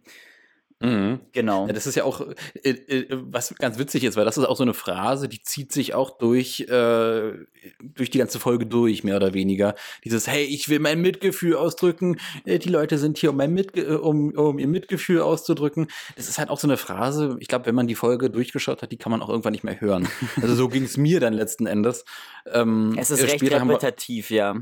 Mhm. 0.83 1.21
Genau. 1.33 1.67
Ja, 1.67 1.73
das 1.73 1.87
ist 1.87 1.95
ja 1.95 2.05
auch, 2.05 2.27
äh, 2.63 2.71
äh, 2.71 3.07
was 3.11 3.55
ganz 3.55 3.79
witzig 3.79 4.05
ist, 4.05 4.17
weil 4.17 4.25
das 4.25 4.37
ist 4.37 4.45
auch 4.45 4.57
so 4.57 4.65
eine 4.65 4.75
Phrase, 4.75 5.29
die 5.29 5.41
zieht 5.43 5.73
sich 5.73 5.95
auch 5.95 6.19
durch, 6.19 6.61
äh, 6.69 7.33
durch 7.81 8.11
die 8.11 8.19
ganze 8.19 8.41
Folge 8.41 8.67
durch, 8.67 9.05
mehr 9.05 9.17
oder 9.17 9.33
weniger. 9.33 9.75
Dieses, 10.05 10.27
hey, 10.27 10.45
ich 10.45 10.69
will 10.69 10.81
mein 10.81 11.01
Mitgefühl 11.01 11.55
ausdrücken, 11.55 12.19
äh, 12.45 12.59
die 12.59 12.69
Leute 12.69 12.99
sind 12.99 13.19
hier, 13.19 13.31
um, 13.31 13.37
mein 13.37 13.55
Mitge 13.55 13.83
äh, 13.83 13.95
um, 13.95 14.33
um 14.33 14.59
ihr 14.59 14.69
Mitgefühl 14.69 15.21
auszudrücken. 15.21 15.87
Das 16.17 16.29
ist 16.29 16.39
halt 16.39 16.51
auch 16.51 16.59
so 16.59 16.67
eine 16.67 16.77
Phrase, 16.77 17.37
ich 17.39 17.49
glaube, 17.49 17.67
wenn 17.67 17.75
man 17.77 17.87
die 17.87 17.95
Folge 17.95 18.29
durchgeschaut 18.29 18.83
hat, 18.83 18.91
die 18.91 18.99
kann 18.99 19.13
man 19.13 19.23
auch 19.23 19.29
irgendwann 19.29 19.53
nicht 19.53 19.65
mehr 19.65 19.81
hören. 19.81 20.09
Also 20.41 20.55
so 20.55 20.69
ging 20.69 20.85
es 20.85 20.97
mir 20.97 21.21
dann 21.21 21.33
letzten 21.33 21.67
Endes. 21.67 22.05
Ähm, 22.53 22.97
es 22.99 23.11
ist 23.11 23.23
recht 23.23 23.43
repetitiv, 23.43 24.31
ja. 24.31 24.57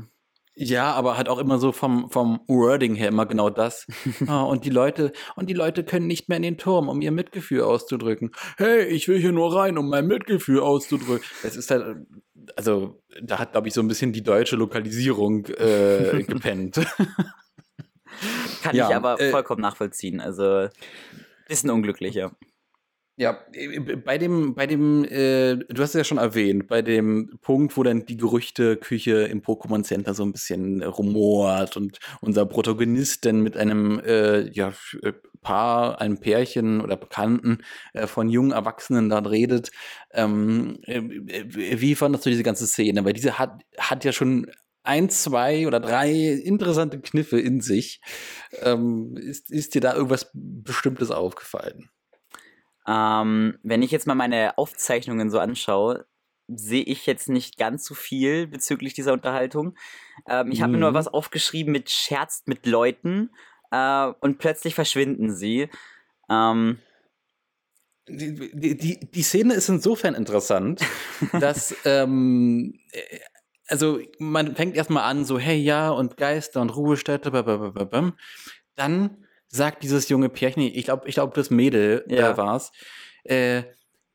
Ja, 0.53 0.91
aber 0.93 1.17
halt 1.17 1.29
auch 1.29 1.39
immer 1.39 1.59
so 1.59 1.71
vom, 1.71 2.09
vom 2.09 2.41
Wording 2.47 2.95
her 2.95 3.07
immer 3.07 3.25
genau 3.25 3.49
das. 3.49 3.87
ah, 4.27 4.43
und 4.43 4.65
die 4.65 4.69
Leute, 4.69 5.13
und 5.35 5.49
die 5.49 5.53
Leute 5.53 5.83
können 5.83 6.07
nicht 6.07 6.27
mehr 6.27 6.35
in 6.37 6.43
den 6.43 6.57
Turm, 6.57 6.89
um 6.89 7.01
ihr 7.01 7.11
Mitgefühl 7.11 7.61
auszudrücken. 7.61 8.31
Hey, 8.57 8.83
ich 8.85 9.07
will 9.07 9.17
hier 9.17 9.31
nur 9.31 9.55
rein, 9.55 9.77
um 9.77 9.89
mein 9.89 10.07
Mitgefühl 10.07 10.59
auszudrücken. 10.59 11.25
Es 11.43 11.55
ist 11.55 11.71
halt, 11.71 12.05
also, 12.57 13.01
da 13.21 13.39
hat, 13.39 13.53
glaube 13.53 13.69
ich, 13.69 13.73
so 13.73 13.81
ein 13.81 13.87
bisschen 13.87 14.11
die 14.11 14.23
deutsche 14.23 14.57
Lokalisierung 14.57 15.45
äh, 15.45 16.23
gepennt. 16.27 16.81
Kann 18.61 18.75
ja, 18.75 18.89
ich 18.89 18.95
aber 18.95 19.19
äh, 19.21 19.31
vollkommen 19.31 19.61
nachvollziehen. 19.61 20.19
Also, 20.19 20.67
bisschen 21.47 21.69
unglücklicher. 21.69 22.19
Ja, 22.19 22.31
äh, 23.21 23.79
bei 23.97 24.17
dem, 24.17 24.55
bei 24.55 24.67
dem, 24.67 25.03
äh, 25.05 25.55
du 25.55 25.81
hast 25.81 25.89
es 25.89 25.99
ja 25.99 26.03
schon 26.03 26.17
erwähnt, 26.17 26.67
bei 26.67 26.81
dem 26.81 27.37
Punkt, 27.41 27.77
wo 27.77 27.83
dann 27.83 28.05
die 28.05 28.17
Gerüchteküche 28.17 29.23
im 29.23 29.41
Pokémon 29.41 29.83
Center 29.83 30.13
so 30.13 30.23
ein 30.23 30.31
bisschen 30.31 30.81
rumort 30.81 31.77
und 31.77 31.99
unser 32.21 32.45
Protagonist 32.45 33.25
dann 33.25 33.41
mit 33.41 33.57
einem 33.57 33.99
äh, 33.99 34.49
ja, 34.51 34.73
äh, 35.03 35.13
Paar, 35.41 35.99
einem 35.99 36.19
Pärchen 36.19 36.81
oder 36.81 36.95
Bekannten 36.97 37.63
äh, 37.93 38.07
von 38.07 38.29
jungen 38.29 38.51
Erwachsenen 38.51 39.09
da 39.09 39.19
redet. 39.19 39.71
Ähm, 40.11 40.79
äh, 40.83 41.01
wie 41.01 41.95
fandest 41.95 42.25
du 42.25 42.29
diese 42.29 42.43
ganze 42.43 42.67
Szene? 42.67 43.03
Weil 43.05 43.13
diese 43.13 43.39
hat, 43.39 43.61
hat 43.77 44.05
ja 44.05 44.11
schon 44.11 44.51
ein, 44.83 45.09
zwei 45.09 45.67
oder 45.67 45.79
drei 45.79 46.11
interessante 46.11 46.99
Kniffe 46.99 47.39
in 47.39 47.61
sich. 47.61 48.01
Ähm, 48.61 49.15
ist, 49.17 49.51
ist 49.51 49.75
dir 49.75 49.81
da 49.81 49.93
irgendwas 49.93 50.29
Bestimmtes 50.33 51.11
aufgefallen? 51.11 51.89
Ähm, 52.87 53.57
wenn 53.63 53.81
ich 53.81 53.91
jetzt 53.91 54.07
mal 54.07 54.15
meine 54.15 54.57
Aufzeichnungen 54.57 55.29
so 55.29 55.39
anschaue, 55.39 56.05
sehe 56.47 56.83
ich 56.83 57.05
jetzt 57.05 57.29
nicht 57.29 57.57
ganz 57.57 57.85
so 57.85 57.93
viel 57.93 58.47
bezüglich 58.47 58.93
dieser 58.93 59.13
Unterhaltung. 59.13 59.75
Ähm, 60.27 60.51
ich 60.51 60.61
habe 60.61 60.69
mhm. 60.69 60.75
mir 60.75 60.79
nur 60.81 60.91
mhm. 60.91 60.95
was 60.95 61.07
aufgeschrieben 61.07 61.71
mit 61.71 61.89
Scherzt 61.89 62.47
mit 62.47 62.65
Leuten 62.65 63.31
äh, 63.71 64.11
und 64.19 64.37
plötzlich 64.37 64.75
verschwinden 64.75 65.33
sie. 65.33 65.69
Ähm, 66.29 66.79
die, 68.09 68.77
die, 68.77 69.11
die 69.11 69.23
Szene 69.23 69.53
ist 69.53 69.69
insofern 69.69 70.15
interessant, 70.15 70.81
dass 71.39 71.75
ähm, 71.85 72.79
also 73.67 73.99
man 74.19 74.55
fängt 74.55 74.75
erstmal 74.75 75.03
an, 75.03 75.23
so, 75.23 75.39
hey 75.39 75.57
ja, 75.57 75.89
und 75.91 76.17
Geister 76.17 76.61
und 76.61 76.75
Ruhestätte, 76.75 77.31
blablabla. 77.31 78.13
dann 78.75 79.25
sagt 79.51 79.83
dieses 79.83 80.09
junge 80.09 80.29
Pärchen, 80.29 80.63
ich 80.63 80.85
glaube, 80.85 81.07
ich 81.07 81.15
glaube, 81.15 81.33
das 81.35 81.49
Mädel 81.49 82.03
ja. 82.07 82.21
da 82.21 82.37
war's, 82.37 82.71
äh, 83.23 83.63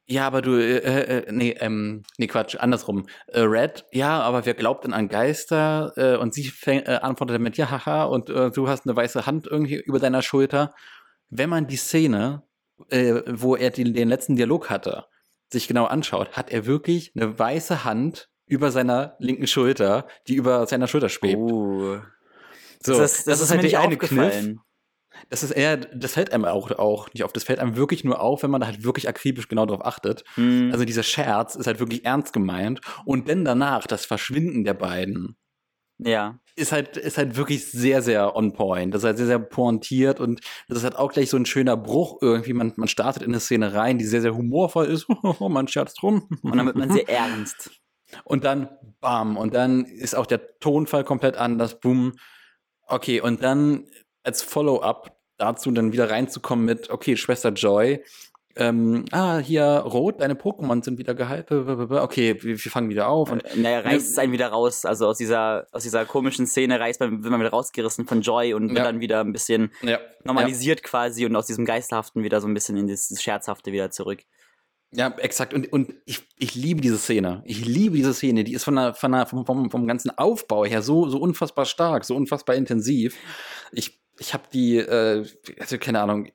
ja, 0.08 0.24
aber 0.26 0.40
du, 0.40 0.52
äh, 0.52 0.78
äh, 0.78 1.18
äh, 1.18 1.32
nee, 1.32 1.56
ähm, 1.58 2.04
nee, 2.16 2.28
Quatsch, 2.28 2.54
andersrum. 2.56 3.06
Äh, 3.26 3.40
Red, 3.40 3.84
ja, 3.90 4.20
aber 4.20 4.46
wer 4.46 4.54
glaubt 4.54 4.84
denn 4.84 4.92
an 4.92 5.08
Geister? 5.08 5.92
Äh, 5.96 6.16
und 6.16 6.32
sie 6.32 6.44
fäng, 6.44 6.80
äh, 6.82 7.00
antwortet 7.02 7.34
damit, 7.34 7.56
ja, 7.56 7.70
haha, 7.70 8.04
und 8.04 8.30
äh, 8.30 8.52
du 8.52 8.68
hast 8.68 8.86
eine 8.86 8.94
weiße 8.94 9.26
Hand 9.26 9.48
irgendwie 9.48 9.74
über 9.74 9.98
deiner 9.98 10.22
Schulter. 10.22 10.74
Wenn 11.28 11.50
man 11.50 11.66
die 11.66 11.76
Szene, 11.76 12.44
äh, 12.88 13.20
wo 13.26 13.56
er 13.56 13.70
die, 13.70 13.92
den 13.92 14.08
letzten 14.08 14.36
Dialog 14.36 14.70
hatte, 14.70 15.06
sich 15.48 15.66
genau 15.66 15.86
anschaut, 15.86 16.36
hat 16.36 16.50
er 16.50 16.66
wirklich 16.66 17.12
eine 17.16 17.36
weiße 17.36 17.84
Hand 17.84 18.28
über 18.46 18.70
seiner 18.70 19.16
linken 19.18 19.48
Schulter, 19.48 20.06
die 20.28 20.36
über 20.36 20.66
seiner 20.68 20.86
Schulter 20.86 21.08
schwebt. 21.08 21.36
Oh. 21.36 21.98
So, 22.80 22.96
das, 22.96 23.18
ist, 23.18 23.18
das, 23.18 23.24
das 23.24 23.40
ist, 23.40 23.44
ist 23.46 23.50
halt 23.50 23.64
die 23.64 23.76
eine 23.76 23.96
Kniff. 23.96 24.56
Das 25.28 25.42
ist 25.42 25.50
eher, 25.50 25.76
das 25.76 26.12
fällt 26.12 26.32
einem 26.32 26.44
auch, 26.44 26.70
auch 26.72 27.12
nicht 27.12 27.24
auf. 27.24 27.32
Das 27.32 27.44
fällt 27.44 27.58
einem 27.58 27.76
wirklich 27.76 28.04
nur 28.04 28.20
auf, 28.20 28.42
wenn 28.42 28.50
man 28.50 28.60
da 28.60 28.66
halt 28.66 28.84
wirklich 28.84 29.08
akribisch 29.08 29.48
genau 29.48 29.66
drauf 29.66 29.84
achtet. 29.84 30.24
Hm. 30.34 30.70
Also 30.72 30.84
dieser 30.84 31.02
Scherz 31.02 31.54
ist 31.54 31.66
halt 31.66 31.80
wirklich 31.80 32.04
ernst 32.04 32.32
gemeint. 32.32 32.80
Und 33.04 33.28
dann 33.28 33.44
danach, 33.44 33.86
das 33.86 34.06
Verschwinden 34.06 34.64
der 34.64 34.74
beiden. 34.74 35.36
Ja. 35.98 36.38
Ist 36.56 36.72
halt, 36.72 36.96
ist 36.96 37.18
halt 37.18 37.36
wirklich 37.36 37.70
sehr, 37.70 38.02
sehr 38.02 38.36
on 38.36 38.52
point. 38.52 38.94
Das 38.94 39.02
ist 39.02 39.06
halt 39.06 39.16
sehr, 39.18 39.26
sehr 39.26 39.38
pointiert 39.38 40.20
und 40.20 40.40
das 40.68 40.78
ist 40.78 40.84
halt 40.84 40.96
auch 40.96 41.12
gleich 41.12 41.28
so 41.28 41.36
ein 41.36 41.46
schöner 41.46 41.76
Bruch 41.76 42.18
irgendwie. 42.22 42.52
Man, 42.52 42.72
man 42.76 42.88
startet 42.88 43.22
in 43.22 43.30
eine 43.30 43.40
Szene 43.40 43.74
rein, 43.74 43.98
die 43.98 44.04
sehr, 44.04 44.22
sehr 44.22 44.34
humorvoll 44.34 44.86
ist. 44.86 45.06
man 45.40 45.68
scherzt 45.68 46.02
rum. 46.02 46.28
Und 46.42 46.56
dann 46.56 46.66
wird 46.66 46.76
man 46.76 46.92
sehr 46.92 47.08
ernst. 47.08 47.70
Und 48.24 48.44
dann, 48.44 48.68
bam, 49.00 49.36
und 49.36 49.52
dann 49.54 49.84
ist 49.84 50.14
auch 50.14 50.26
der 50.26 50.58
Tonfall 50.60 51.02
komplett 51.02 51.36
anders, 51.36 51.80
boom. 51.80 52.12
Okay, 52.86 53.20
und 53.20 53.42
dann 53.42 53.88
als 54.26 54.42
Follow-up 54.42 55.16
dazu 55.38 55.70
dann 55.70 55.92
wieder 55.92 56.10
reinzukommen 56.10 56.64
mit, 56.64 56.90
okay, 56.90 57.16
Schwester 57.16 57.50
Joy, 57.50 58.02
ähm, 58.58 59.04
ah, 59.10 59.36
hier 59.38 59.64
rot, 59.64 60.22
deine 60.22 60.34
Pokémon 60.34 60.82
sind 60.82 60.98
wieder 60.98 61.14
geheilt. 61.14 61.52
Okay, 61.52 62.42
wir, 62.42 62.64
wir 62.64 62.70
fangen 62.70 62.88
wieder 62.88 63.08
auf. 63.08 63.30
Und, 63.30 63.40
äh, 63.44 63.56
naja, 63.56 63.80
reißt 63.80 64.12
es 64.12 64.18
einen 64.18 64.32
wieder 64.32 64.48
raus. 64.48 64.86
Also 64.86 65.06
aus 65.08 65.18
dieser, 65.18 65.66
aus 65.72 65.82
dieser 65.82 66.06
komischen 66.06 66.46
Szene 66.46 66.80
reißt 66.80 67.00
man, 67.00 67.22
wird 67.22 67.30
man 67.30 67.40
wieder 67.40 67.50
rausgerissen 67.50 68.06
von 68.06 68.22
Joy 68.22 68.54
und 68.54 68.70
wird 68.70 68.78
ja. 68.78 68.84
dann 68.84 69.00
wieder 69.00 69.20
ein 69.20 69.32
bisschen 69.32 69.72
ja. 69.82 69.98
normalisiert 70.24 70.80
ja. 70.80 70.88
quasi 70.88 71.26
und 71.26 71.36
aus 71.36 71.46
diesem 71.46 71.66
Geisterhaften 71.66 72.22
wieder 72.22 72.40
so 72.40 72.48
ein 72.48 72.54
bisschen 72.54 72.78
in 72.78 72.88
das 72.88 73.14
Scherzhafte 73.20 73.72
wieder 73.72 73.90
zurück. 73.90 74.22
Ja, 74.90 75.14
exakt. 75.18 75.52
Und, 75.52 75.70
und 75.70 75.92
ich, 76.06 76.22
ich 76.38 76.54
liebe 76.54 76.80
diese 76.80 76.96
Szene. 76.96 77.42
Ich 77.44 77.62
liebe 77.62 77.96
diese 77.96 78.14
Szene. 78.14 78.42
Die 78.44 78.54
ist 78.54 78.64
von 78.64 78.76
der, 78.76 78.94
von 78.94 79.12
der, 79.12 79.26
vom, 79.26 79.44
vom, 79.44 79.70
vom 79.70 79.86
ganzen 79.86 80.16
Aufbau 80.16 80.64
her 80.64 80.80
so, 80.80 81.10
so 81.10 81.18
unfassbar 81.18 81.66
stark, 81.66 82.06
so 82.06 82.16
unfassbar 82.16 82.56
intensiv. 82.56 83.18
Ich, 83.72 84.00
ich 84.18 84.34
habe 84.34 84.44
die, 84.52 84.78
äh, 84.78 85.26
also 85.58 85.78
keine 85.78 86.00
Ahnung, 86.00 86.30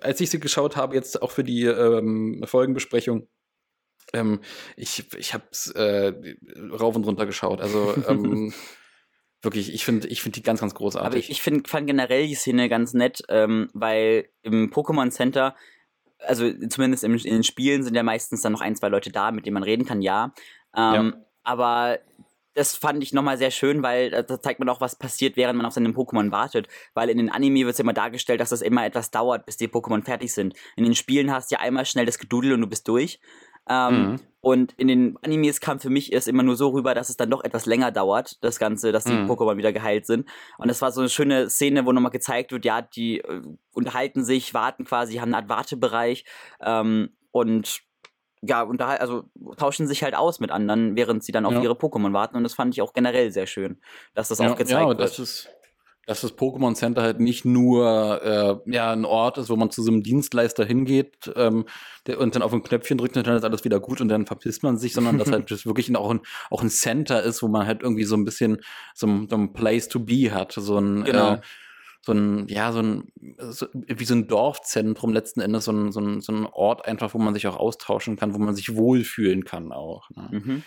als 0.00 0.20
ich 0.20 0.30
sie 0.30 0.40
geschaut 0.40 0.76
habe, 0.76 0.94
jetzt 0.94 1.20
auch 1.22 1.30
für 1.30 1.44
die 1.44 1.64
ähm, 1.64 2.42
Folgenbesprechung, 2.46 3.28
ähm, 4.12 4.40
ich, 4.76 5.04
ich 5.16 5.34
habe 5.34 5.44
es 5.50 5.70
äh, 5.72 6.12
rauf 6.72 6.94
und 6.96 7.04
runter 7.04 7.26
geschaut. 7.26 7.60
Also 7.60 7.94
ähm, 8.08 8.52
wirklich, 9.42 9.72
ich 9.72 9.84
finde 9.84 10.08
ich 10.08 10.22
find 10.22 10.36
die 10.36 10.42
ganz, 10.42 10.60
ganz 10.60 10.74
großartig. 10.74 11.06
Aber 11.06 11.16
ich, 11.16 11.30
ich 11.30 11.42
find, 11.42 11.68
fand 11.68 11.86
generell 11.86 12.26
die 12.26 12.34
Szene 12.34 12.68
ganz 12.68 12.94
nett, 12.94 13.22
ähm, 13.28 13.68
weil 13.72 14.28
im 14.42 14.70
Pokémon 14.70 15.10
Center 15.10 15.54
also 16.18 16.50
zumindest 16.68 17.04
in, 17.04 17.14
in 17.14 17.34
den 17.34 17.44
Spielen 17.44 17.82
sind 17.82 17.94
ja 17.94 18.02
meistens 18.02 18.42
dann 18.42 18.52
noch 18.52 18.60
ein, 18.60 18.76
zwei 18.76 18.88
Leute 18.88 19.10
da, 19.10 19.30
mit 19.30 19.46
denen 19.46 19.54
man 19.54 19.62
reden 19.62 19.84
kann, 19.84 20.02
ja. 20.02 20.32
Ähm, 20.74 21.12
ja. 21.14 21.26
Aber 21.42 21.98
das 22.56 22.74
fand 22.74 23.02
ich 23.02 23.12
nochmal 23.12 23.36
sehr 23.36 23.50
schön, 23.50 23.82
weil 23.82 24.10
da 24.10 24.40
zeigt 24.40 24.58
man 24.60 24.68
auch, 24.70 24.80
was 24.80 24.96
passiert, 24.96 25.36
während 25.36 25.58
man 25.58 25.66
auf 25.66 25.74
seinen 25.74 25.94
Pokémon 25.94 26.32
wartet. 26.32 26.68
Weil 26.94 27.10
in 27.10 27.18
den 27.18 27.30
Anime 27.30 27.66
wird 27.66 27.74
es 27.74 27.80
immer 27.80 27.92
dargestellt, 27.92 28.40
dass 28.40 28.48
das 28.48 28.62
immer 28.62 28.86
etwas 28.86 29.10
dauert, 29.10 29.44
bis 29.44 29.58
die 29.58 29.68
Pokémon 29.68 30.02
fertig 30.02 30.32
sind. 30.32 30.54
In 30.74 30.84
den 30.84 30.94
Spielen 30.94 31.30
hast 31.30 31.50
du 31.50 31.56
ja 31.56 31.60
einmal 31.60 31.84
schnell 31.84 32.06
das 32.06 32.18
Gedudel 32.18 32.54
und 32.54 32.62
du 32.62 32.66
bist 32.66 32.88
durch. 32.88 33.20
Ähm, 33.68 33.94
mhm. 33.94 34.20
Und 34.40 34.72
in 34.78 34.88
den 34.88 35.18
Animes 35.22 35.60
kam 35.60 35.80
für 35.80 35.90
mich 35.90 36.12
erst 36.12 36.28
immer 36.28 36.42
nur 36.42 36.56
so 36.56 36.68
rüber, 36.68 36.94
dass 36.94 37.10
es 37.10 37.16
dann 37.16 37.30
doch 37.30 37.44
etwas 37.44 37.66
länger 37.66 37.90
dauert, 37.90 38.42
das 38.42 38.58
Ganze, 38.58 38.90
dass 38.90 39.04
die 39.04 39.12
mhm. 39.12 39.30
Pokémon 39.30 39.58
wieder 39.58 39.72
geheilt 39.72 40.06
sind. 40.06 40.26
Und 40.56 40.68
das 40.68 40.80
war 40.80 40.92
so 40.92 41.00
eine 41.00 41.10
schöne 41.10 41.50
Szene, 41.50 41.84
wo 41.84 41.92
nochmal 41.92 42.12
gezeigt 42.12 42.52
wird, 42.52 42.64
ja, 42.64 42.80
die 42.80 43.18
äh, 43.18 43.42
unterhalten 43.72 44.24
sich, 44.24 44.54
warten 44.54 44.84
quasi, 44.84 45.16
haben 45.16 45.34
eine 45.34 45.42
Art 45.42 45.48
Wartebereich 45.50 46.24
ähm, 46.60 47.10
und 47.32 47.85
ja, 48.42 48.62
und 48.62 48.80
da 48.80 48.88
also 48.88 49.24
tauschen 49.56 49.86
sich 49.86 50.02
halt 50.02 50.14
aus 50.14 50.40
mit 50.40 50.50
anderen, 50.50 50.96
während 50.96 51.24
sie 51.24 51.32
dann 51.32 51.46
auf 51.46 51.54
ja. 51.54 51.62
ihre 51.62 51.74
Pokémon 51.74 52.12
warten. 52.12 52.36
Und 52.36 52.42
das 52.42 52.54
fand 52.54 52.74
ich 52.74 52.82
auch 52.82 52.92
generell 52.92 53.30
sehr 53.30 53.46
schön, 53.46 53.78
dass 54.14 54.28
das 54.28 54.38
ja, 54.38 54.50
auch 54.50 54.56
gezeigt 54.56 54.80
ja, 54.80 54.88
wird. 54.88 55.00
Das 55.00 55.18
ist 55.18 55.48
dass 56.06 56.20
das 56.20 56.38
Pokémon 56.38 56.74
Center 56.74 57.02
halt 57.02 57.18
nicht 57.18 57.44
nur 57.44 58.22
äh, 58.22 58.72
ja 58.72 58.92
ein 58.92 59.04
Ort 59.04 59.38
ist, 59.38 59.50
wo 59.50 59.56
man 59.56 59.70
zu 59.70 59.82
so 59.82 59.90
einem 59.90 60.04
Dienstleister 60.04 60.64
hingeht 60.64 61.32
ähm, 61.34 61.66
der, 62.06 62.20
und 62.20 62.34
dann 62.34 62.42
auf 62.42 62.52
ein 62.52 62.62
Knöpfchen 62.62 62.96
drückt 62.96 63.16
und 63.16 63.26
dann 63.26 63.36
ist 63.36 63.44
alles 63.44 63.64
wieder 63.64 63.80
gut 63.80 64.00
und 64.00 64.08
dann 64.08 64.24
verpisst 64.24 64.62
man 64.62 64.78
sich, 64.78 64.94
sondern 64.94 65.18
dass 65.18 65.30
halt 65.32 65.50
das 65.50 65.66
wirklich 65.66 65.94
auch 65.96 66.10
ein, 66.10 66.20
auch 66.48 66.62
ein 66.62 66.70
Center 66.70 67.22
ist, 67.22 67.42
wo 67.42 67.48
man 67.48 67.66
halt 67.66 67.82
irgendwie 67.82 68.04
so 68.04 68.16
ein 68.16 68.24
bisschen 68.24 68.62
so 68.94 69.08
ein, 69.08 69.28
so 69.28 69.36
ein 69.36 69.52
Place 69.52 69.88
to 69.88 69.98
be 69.98 70.32
hat, 70.32 70.52
so 70.52 70.78
ein 70.78 71.02
genau. 71.02 71.34
äh, 71.34 71.40
so 72.06 72.12
ein, 72.12 72.46
ja, 72.46 72.70
so 72.70 72.80
ein, 72.80 73.12
so, 73.38 73.66
wie 73.72 74.04
so 74.04 74.14
ein 74.14 74.28
Dorfzentrum 74.28 75.12
letzten 75.12 75.40
Endes, 75.40 75.64
so 75.64 75.72
ein, 75.72 75.90
so, 75.90 76.00
ein, 76.00 76.20
so 76.20 76.32
ein 76.32 76.46
Ort 76.46 76.86
einfach, 76.86 77.12
wo 77.14 77.18
man 77.18 77.34
sich 77.34 77.48
auch 77.48 77.56
austauschen 77.56 78.16
kann, 78.16 78.32
wo 78.32 78.38
man 78.38 78.54
sich 78.54 78.76
wohlfühlen 78.76 79.44
kann 79.44 79.72
auch. 79.72 80.08
Ne? 80.10 80.28
Mhm. 80.30 80.62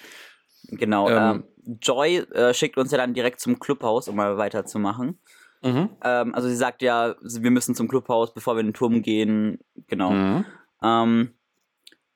Genau. 0.68 1.10
Ähm, 1.10 1.46
ähm, 1.66 1.78
Joy 1.82 2.18
äh, 2.18 2.54
schickt 2.54 2.78
uns 2.78 2.92
ja 2.92 2.98
dann 2.98 3.14
direkt 3.14 3.40
zum 3.40 3.58
Clubhaus, 3.58 4.10
um 4.10 4.18
mal 4.18 4.38
weiterzumachen. 4.38 5.18
Mhm. 5.64 5.90
Ähm, 6.04 6.36
also 6.36 6.50
sie 6.50 6.58
sagt 6.58 6.82
ja, 6.82 7.16
wir 7.22 7.52
müssen 7.52 7.74
zum 7.74 7.88
Clubhaus, 7.88 8.34
bevor 8.34 8.56
wir 8.56 8.60
in 8.60 8.68
den 8.68 8.74
Turm 8.74 9.02
gehen. 9.02 9.60
Genau. 9.88 10.12
Mhm. 10.12 10.46
Ähm, 10.84 11.34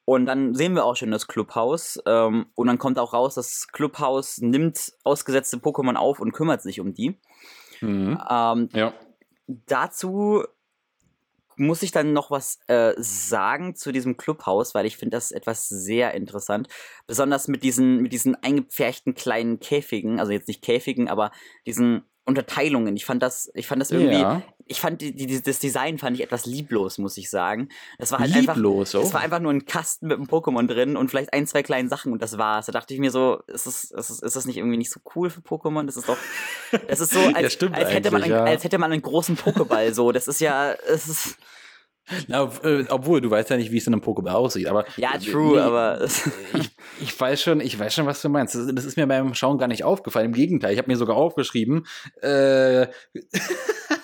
und 0.04 0.26
dann 0.26 0.54
sehen 0.54 0.76
wir 0.76 0.84
auch 0.84 0.98
schon 0.98 1.12
das 1.12 1.28
Clubhaus. 1.28 1.98
Ähm, 2.06 2.48
und 2.56 2.68
dann 2.68 2.78
kommt 2.78 3.00
auch 3.00 3.14
raus, 3.14 3.36
das 3.36 3.70
Clubhaus 3.72 4.40
nimmt 4.40 4.92
ausgesetzte 5.06 5.58
Pokémon 5.58 5.96
auf 5.96 6.20
und 6.20 6.34
kümmert 6.34 6.62
sich 6.62 6.82
um 6.82 6.94
die. 6.94 7.22
Mhm. 7.80 8.20
Ähm, 8.30 8.70
ja. 8.74 8.94
Dazu 9.48 10.44
muss 11.56 11.84
ich 11.84 11.92
dann 11.92 12.14
noch 12.14 12.32
was 12.32 12.60
äh, 12.68 12.94
sagen 12.98 13.76
zu 13.76 13.92
diesem 13.92 14.18
Clubhaus, 14.18 14.74
weil 14.74 14.86
ich 14.86 14.98
finde 14.98 15.18
das 15.18 15.32
etwas 15.32 15.68
sehr 15.68 16.14
interessant. 16.14 16.68
Besonders 17.08 17.48
mit 17.48 17.64
diesen, 17.64 18.02
mit 18.02 18.14
diesen 18.14 18.36
eingepferchten 18.36 19.14
kleinen 19.14 19.60
Käfigen, 19.60 20.20
also 20.20 20.32
jetzt 20.32 20.48
nicht 20.48 20.64
Käfigen, 20.64 21.10
aber 21.10 21.32
diesen 21.66 22.04
Unterteilungen. 22.26 22.96
Ich 22.96 23.06
fand 23.06 23.22
das, 23.22 23.52
ich 23.54 23.68
fand 23.68 23.82
das 23.82 23.92
irgendwie, 23.92 24.20
ja. 24.20 24.42
ich 24.66 24.80
fand 24.80 25.02
die, 25.02 25.14
die, 25.14 25.42
das 25.42 25.60
Design 25.60 25.98
fand 25.98 26.16
ich 26.16 26.24
etwas 26.24 26.46
lieblos, 26.46 26.98
muss 26.98 27.18
ich 27.18 27.30
sagen. 27.30 27.68
Das 27.98 28.12
war 28.12 28.20
halt 28.20 28.34
lieblos, 28.34 28.96
einfach, 28.96 29.04
oh. 29.04 29.08
es 29.08 29.14
war 29.14 29.22
einfach 29.22 29.40
nur 29.40 29.52
ein 29.52 29.66
Kasten 29.66 30.08
mit 30.08 30.18
einem 30.18 30.28
Pokémon 30.28 30.66
drin 30.66 30.96
und 30.96 31.10
vielleicht 31.10 31.34
ein, 31.34 31.46
zwei 31.48 31.64
kleinen 31.64 31.90
Sachen 31.90 32.14
und 32.14 32.22
das 32.22 32.38
war's. 32.38 32.68
Da 32.68 32.72
dachte 32.72 32.94
ich 32.94 33.00
mir 33.02 33.12
so, 33.12 33.42
ist 33.48 33.68
das, 33.68 33.92
ist 33.92 34.24
ist 34.24 34.36
das 34.36 34.46
nicht 34.46 34.58
irgendwie 34.58 34.78
nicht 34.78 34.92
so 34.92 35.02
cool 35.16 35.30
für 35.30 35.42
Pokémon? 35.42 35.86
Das 35.86 35.98
ist 35.98 36.08
doch, 36.08 36.18
das 36.88 37.02
ist 37.02 37.12
so, 37.12 37.20
als, 37.34 37.58
ja, 37.60 37.70
als 37.72 37.92
hätte 37.92 38.12
man, 38.12 38.24
einen, 38.24 38.32
ja. 38.32 38.44
als 38.46 38.64
hätte 38.64 38.78
man 38.78 38.92
einen 38.92 39.02
großen 39.02 39.36
Pokéball, 39.36 39.94
so. 39.94 40.14
Das 40.14 40.30
ist 40.30 40.40
ja, 40.40 40.72
es 40.72 41.10
ist, 41.10 41.38
na, 42.28 42.52
äh, 42.64 42.86
obwohl, 42.90 43.22
du 43.22 43.30
weißt 43.30 43.50
ja 43.50 43.58
nicht, 43.58 43.72
wie 43.72 43.78
es 43.78 43.88
in 43.88 43.94
einem 43.94 44.02
Pokéball 44.02 44.34
aussieht, 44.34 44.68
aber. 44.68 44.86
Ja, 44.98 45.12
true, 45.18 45.54
nee, 45.54 45.60
aber. 45.60 46.04
ich, 46.54 46.70
ich, 47.02 47.20
weiß 47.20 47.42
schon, 47.42 47.62
ich 47.62 47.78
weiß 47.78 47.94
schon, 47.94 48.06
was 48.06 48.22
du 48.22 48.30
meinst. 48.30 48.56
Das, 48.56 48.68
das 48.74 48.86
ist 48.86 48.98
mir 48.98 49.08
beim 49.08 49.34
Schauen 49.34 49.58
gar 49.58 49.68
nicht 49.68 49.84
aufgefallen. 49.84 50.28
Im 50.28 50.34
Gegenteil, 50.34 50.74
ich 50.74 50.78
habe 50.78 50.92
mir 50.92 50.98
sogar 50.98 51.16
aufgeschrieben, 51.16 51.86
äh, 52.22 52.88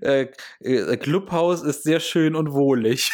äh, 0.00 0.28
äh, 0.60 0.96
Clubhaus 0.96 1.62
ist 1.62 1.82
sehr 1.82 2.00
schön 2.00 2.34
und 2.34 2.52
wohlig. 2.52 3.12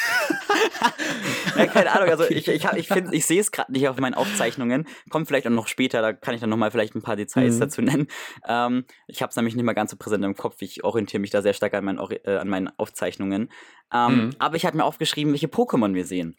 ja, 1.57 1.67
keine 1.67 1.93
Ahnung, 1.93 2.09
also 2.09 2.25
ich, 2.29 2.49
ich, 2.49 2.65
ich, 2.65 2.89
find, 2.89 3.13
ich 3.13 3.27
sehe 3.27 3.41
es 3.41 3.53
gerade 3.53 3.73
nicht 3.73 3.89
auf 3.89 3.99
meinen 3.99 4.15
Aufzeichnungen. 4.15 4.87
Kommt 5.09 5.29
vielleicht 5.29 5.47
auch 5.47 5.51
noch 5.51 5.69
später, 5.69 6.03
da 6.03 6.13
kann 6.13 6.35
ich 6.35 6.41
dann 6.41 6.51
nochmal 6.51 6.71
vielleicht 6.71 6.95
ein 6.95 7.03
paar 7.03 7.17
Details 7.17 7.57
mhm. 7.57 7.61
dazu 7.61 7.83
nennen. 7.83 8.07
Ähm, 8.47 8.85
ich 9.07 9.23
habe 9.23 9.31
es 9.31 9.37
nämlich 9.37 9.55
nicht 9.55 9.65
mehr 9.65 9.75
ganz 9.75 9.91
so 9.91 9.97
präsent 9.97 10.25
im 10.25 10.35
Kopf. 10.35 10.57
Ich 10.61 10.85
orientiere 10.85 11.21
mich 11.21 11.31
da 11.31 11.43
sehr 11.43 11.55
stark 11.55 11.75
an 11.75 11.85
meinen, 11.85 11.99
äh, 12.25 12.37
an 12.37 12.49
meinen 12.49 12.71
Aufzeichnungen. 12.79 13.51
Ähm, 13.93 14.27
mhm. 14.27 14.31
Aber 14.39 14.57
ich 14.57 14.65
habe 14.65 14.77
mir 14.77 14.85
aufgeschrieben, 14.85 15.33
welche 15.33 15.49
Pokémon 15.49 15.95
wir 15.95 16.05
sehen. 16.05 16.37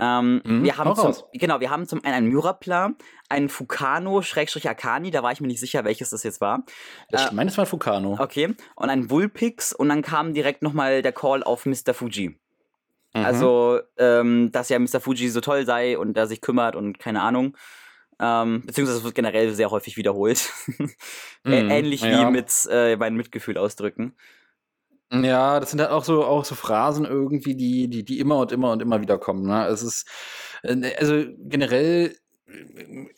Ähm, 0.00 0.40
mhm, 0.44 0.64
wir 0.64 0.76
haben 0.76 0.94
zum, 0.94 1.14
genau, 1.32 1.60
wir 1.60 1.70
haben 1.70 1.86
zum 1.86 2.04
einen 2.04 2.14
einen 2.14 2.28
Myrapla, 2.28 2.92
einen 3.28 3.48
Fukano, 3.48 4.22
Schrägstrich 4.22 4.68
Akani, 4.68 5.10
da 5.10 5.22
war 5.22 5.32
ich 5.32 5.40
mir 5.40 5.48
nicht 5.48 5.60
sicher, 5.60 5.84
welches 5.84 6.10
das 6.10 6.22
jetzt 6.22 6.40
war. 6.40 6.64
Ich 7.10 7.20
äh, 7.20 7.32
meine, 7.32 7.50
es 7.50 7.58
war 7.58 7.66
Fukano. 7.66 8.16
Okay, 8.18 8.54
und 8.76 8.90
ein 8.90 9.10
Vulpix 9.10 9.72
und 9.72 9.88
dann 9.88 10.02
kam 10.02 10.34
direkt 10.34 10.62
nochmal 10.62 11.02
der 11.02 11.12
Call 11.12 11.42
auf 11.42 11.66
Mr. 11.66 11.94
Fuji. 11.94 12.38
Mhm. 13.14 13.24
Also, 13.24 13.80
ähm, 13.96 14.50
dass 14.52 14.68
ja 14.68 14.78
Mr. 14.78 15.00
Fuji 15.00 15.28
so 15.28 15.40
toll 15.40 15.66
sei 15.66 15.98
und 15.98 16.16
er 16.16 16.26
sich 16.26 16.40
kümmert 16.40 16.76
und 16.76 16.98
keine 16.98 17.22
Ahnung. 17.22 17.56
Ähm, 18.20 18.62
beziehungsweise 18.66 18.98
es 18.98 19.04
wird 19.04 19.14
generell 19.14 19.54
sehr 19.54 19.70
häufig 19.70 19.96
wiederholt. 19.96 20.50
Mhm, 21.44 21.70
Ähnlich 21.70 22.02
ja. 22.02 22.26
wie 22.26 22.32
mit 22.32 22.50
äh, 22.68 22.96
meinem 22.96 23.16
Mitgefühl 23.16 23.58
ausdrücken. 23.58 24.16
Ja, 25.10 25.58
das 25.58 25.70
sind 25.70 25.80
halt 25.80 25.90
auch 25.90 26.04
so, 26.04 26.24
auch 26.24 26.44
so 26.44 26.54
Phrasen 26.54 27.06
irgendwie, 27.06 27.54
die, 27.54 27.88
die, 27.88 28.04
die 28.04 28.18
immer 28.18 28.38
und 28.38 28.52
immer 28.52 28.72
und 28.72 28.82
immer 28.82 29.00
wieder 29.00 29.18
kommen. 29.18 29.46
Ne? 29.46 29.66
Es 29.66 29.82
ist, 29.82 30.06
äh, 30.62 30.94
also 30.98 31.24
generell 31.38 32.14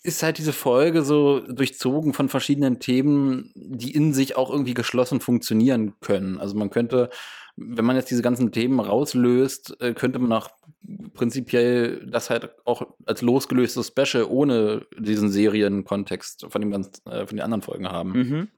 ist 0.03 0.23
halt 0.23 0.39
diese 0.39 0.53
Folge 0.53 1.03
so 1.03 1.41
durchzogen 1.41 2.13
von 2.13 2.29
verschiedenen 2.29 2.81
Themen, 2.81 3.53
die 3.55 3.93
in 3.93 4.13
sich 4.13 4.37
auch 4.37 4.51
irgendwie 4.51 4.75
geschlossen 4.75 5.21
funktionieren 5.21 5.95
können. 6.01 6.39
Also 6.39 6.57
man 6.57 6.71
könnte, 6.71 7.11
wenn 7.57 7.85
man 7.85 7.97
jetzt 7.97 8.11
diese 8.11 8.23
ganzen 8.23 8.51
Themen 8.51 8.81
rauslöst, 8.81 9.81
äh, 9.81 9.95
könnte 9.95 10.19
man 10.19 10.33
auch 10.33 10.51
prinzipiell 11.15 12.07
das 12.07 12.31
halt 12.31 12.51
auch 12.65 12.83
als 13.07 13.23
losgelöstes 13.23 13.89
Special 13.89 14.25
ohne 14.25 14.87
diesen 14.99 15.31
Serienkontext 15.31 16.47
von 16.49 16.61
dem 16.61 16.71
ganz, 16.71 17.03
äh, 17.07 17.27
von 17.27 17.37
den 17.37 17.45
anderen 17.45 17.63
Folgen 17.63 17.89
haben. 17.89 18.13
Mhm. 18.13 18.49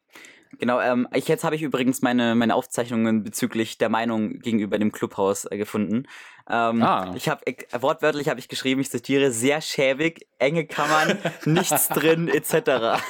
Genau, 0.59 0.81
ähm, 0.81 1.09
ich, 1.15 1.29
jetzt 1.29 1.45
habe 1.45 1.57
ich 1.57 1.63
übrigens 1.63 2.03
meine, 2.03 2.35
meine 2.35 2.55
Aufzeichnungen 2.55 3.23
bezüglich 3.23 3.79
der 3.79 3.89
Meinung 3.89 4.39
gegenüber 4.41 4.79
dem 4.79 4.93
Clubhaus 4.93 5.47
äh, 5.51 5.57
gefunden. 5.57 6.05
Ähm, 6.49 6.83
ah. 6.83 7.13
Ich 7.17 7.29
habe 7.29 7.47
äh, 7.47 7.55
wortwörtlich 7.81 8.29
habe 8.29 8.41
ich 8.41 8.49
geschrieben, 8.49 8.81
ich 8.81 8.91
zitiere, 8.91 9.31
sehr 9.31 9.61
schäbig, 9.61 10.27
enge 10.39 10.67
Kammern, 10.67 11.19
nichts 11.45 11.89
drin, 11.89 12.29
etc. 12.29 12.53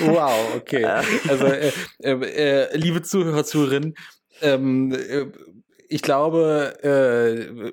wow, 0.00 0.54
okay. 0.56 0.84
Also, 0.84 1.46
äh, 1.46 1.72
äh, 2.00 2.12
äh, 2.12 2.76
liebe 2.76 3.02
Zuhörer, 3.02 3.44
Zuhörerinnen, 3.44 3.94
ähm, 4.42 4.92
äh, 4.92 5.26
ich 5.88 6.02
glaube, 6.02 6.82
äh, 6.82 7.72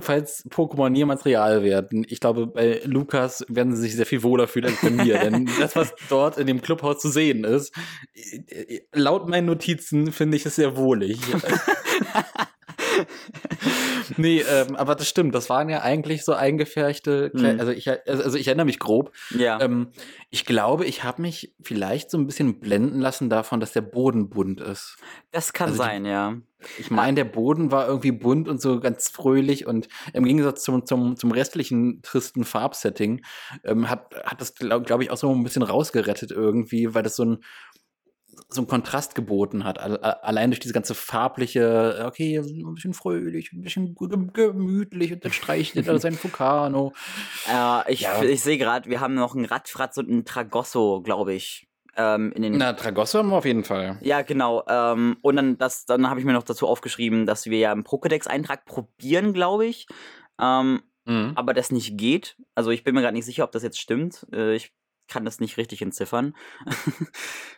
falls 0.00 0.48
Pokémon 0.50 0.94
jemals 0.94 1.24
real 1.24 1.62
werden, 1.62 2.04
ich 2.08 2.20
glaube, 2.20 2.46
bei 2.46 2.80
Lukas 2.84 3.44
werden 3.48 3.74
sie 3.74 3.82
sich 3.82 3.96
sehr 3.96 4.06
viel 4.06 4.22
wohler 4.22 4.48
fühlen 4.48 4.66
als 4.66 4.80
bei 4.80 4.90
mir. 4.90 5.18
denn 5.18 5.48
das, 5.60 5.76
was 5.76 5.94
dort 6.08 6.38
in 6.38 6.46
dem 6.46 6.62
Clubhaus 6.62 7.00
zu 7.00 7.08
sehen 7.08 7.44
ist, 7.44 7.74
laut 8.92 9.28
meinen 9.28 9.46
Notizen 9.46 10.12
finde 10.12 10.36
ich 10.36 10.46
es 10.46 10.56
sehr 10.56 10.76
wohlig. 10.76 11.20
nee, 14.16 14.40
ähm, 14.40 14.76
aber 14.76 14.94
das 14.94 15.08
stimmt. 15.08 15.34
Das 15.34 15.50
waren 15.50 15.68
ja 15.68 15.82
eigentlich 15.82 16.24
so 16.24 16.32
eingefärchte. 16.32 17.30
Mhm. 17.34 17.58
Also, 17.58 17.72
ich, 17.72 17.90
also 17.90 18.36
ich 18.36 18.46
erinnere 18.46 18.66
mich 18.66 18.78
grob. 18.78 19.12
Ja. 19.30 19.60
Ähm, 19.60 19.92
ich 20.30 20.44
glaube, 20.44 20.86
ich 20.86 21.04
habe 21.04 21.22
mich 21.22 21.54
vielleicht 21.62 22.10
so 22.10 22.18
ein 22.18 22.26
bisschen 22.26 22.60
blenden 22.60 23.00
lassen 23.00 23.30
davon, 23.30 23.60
dass 23.60 23.72
der 23.72 23.82
Boden 23.82 24.28
bunt 24.28 24.60
ist. 24.60 24.96
Das 25.30 25.52
kann 25.52 25.70
also 25.70 25.82
sein, 25.82 26.04
die, 26.04 26.10
ja. 26.10 26.36
Ich 26.78 26.90
meine, 26.90 27.14
der 27.14 27.24
Boden 27.24 27.70
war 27.70 27.86
irgendwie 27.86 28.12
bunt 28.12 28.48
und 28.48 28.60
so 28.60 28.80
ganz 28.80 29.08
fröhlich 29.08 29.66
und 29.66 29.88
im 30.12 30.24
Gegensatz 30.24 30.62
zum, 30.62 30.86
zum, 30.86 31.16
zum 31.16 31.30
restlichen 31.30 32.02
tristen 32.02 32.44
Farbsetting 32.44 33.22
ähm, 33.64 33.88
hat, 33.88 34.14
hat 34.24 34.40
das, 34.40 34.54
glaube 34.54 34.84
glaub 34.84 35.00
ich, 35.00 35.10
auch 35.10 35.16
so 35.16 35.32
ein 35.32 35.44
bisschen 35.44 35.62
rausgerettet 35.62 36.30
irgendwie, 36.30 36.94
weil 36.94 37.02
das 37.02 37.16
so 37.16 37.24
ein 37.24 37.38
so 38.48 38.60
einen 38.60 38.68
Kontrast 38.68 39.14
geboten 39.14 39.64
hat. 39.64 39.78
Allein 39.78 40.50
durch 40.50 40.60
diese 40.60 40.74
ganze 40.74 40.94
farbliche, 40.94 42.04
okay, 42.06 42.38
ein 42.38 42.74
bisschen 42.74 42.94
fröhlich, 42.94 43.52
ein 43.52 43.62
bisschen 43.62 43.94
gemütlich 43.94 45.12
und 45.12 45.24
dann 45.24 45.32
streicht 45.32 45.76
er 45.76 45.98
sein 45.98 46.14
Fukano. 46.14 46.92
Äh, 47.50 47.92
ich 47.92 48.02
ja. 48.02 48.22
ich 48.22 48.42
sehe 48.42 48.58
gerade, 48.58 48.88
wir 48.88 49.00
haben 49.00 49.14
noch 49.14 49.34
einen 49.34 49.44
Radfratz 49.44 49.96
und 49.98 50.10
einen 50.10 50.24
Tragosso, 50.24 51.02
glaube 51.02 51.34
ich. 51.34 51.68
Ähm, 51.96 52.32
in 52.32 52.42
den 52.42 52.56
Na, 52.56 52.72
Tragosso 52.72 53.18
haben 53.18 53.28
wir 53.28 53.36
auf 53.36 53.44
jeden 53.44 53.64
Fall. 53.64 53.98
Ja, 54.00 54.22
genau. 54.22 54.64
Ähm, 54.66 55.18
und 55.20 55.36
dann, 55.36 55.58
dann 55.58 56.08
habe 56.08 56.20
ich 56.20 56.26
mir 56.26 56.32
noch 56.32 56.42
dazu 56.42 56.66
aufgeschrieben, 56.66 57.26
dass 57.26 57.46
wir 57.46 57.58
ja 57.58 57.72
einen 57.72 57.84
Pokédex-Eintrag 57.84 58.64
probieren, 58.64 59.32
glaube 59.32 59.66
ich. 59.66 59.86
Ähm, 60.40 60.82
mhm. 61.04 61.32
Aber 61.34 61.52
das 61.52 61.70
nicht 61.70 61.98
geht. 61.98 62.36
Also 62.54 62.70
ich 62.70 62.84
bin 62.84 62.94
mir 62.94 63.02
gerade 63.02 63.16
nicht 63.16 63.26
sicher, 63.26 63.44
ob 63.44 63.52
das 63.52 63.62
jetzt 63.62 63.78
stimmt. 63.78 64.26
Äh, 64.32 64.54
ich 64.54 64.72
kann 65.08 65.24
das 65.26 65.40
nicht 65.40 65.58
richtig 65.58 65.82
entziffern. 65.82 66.34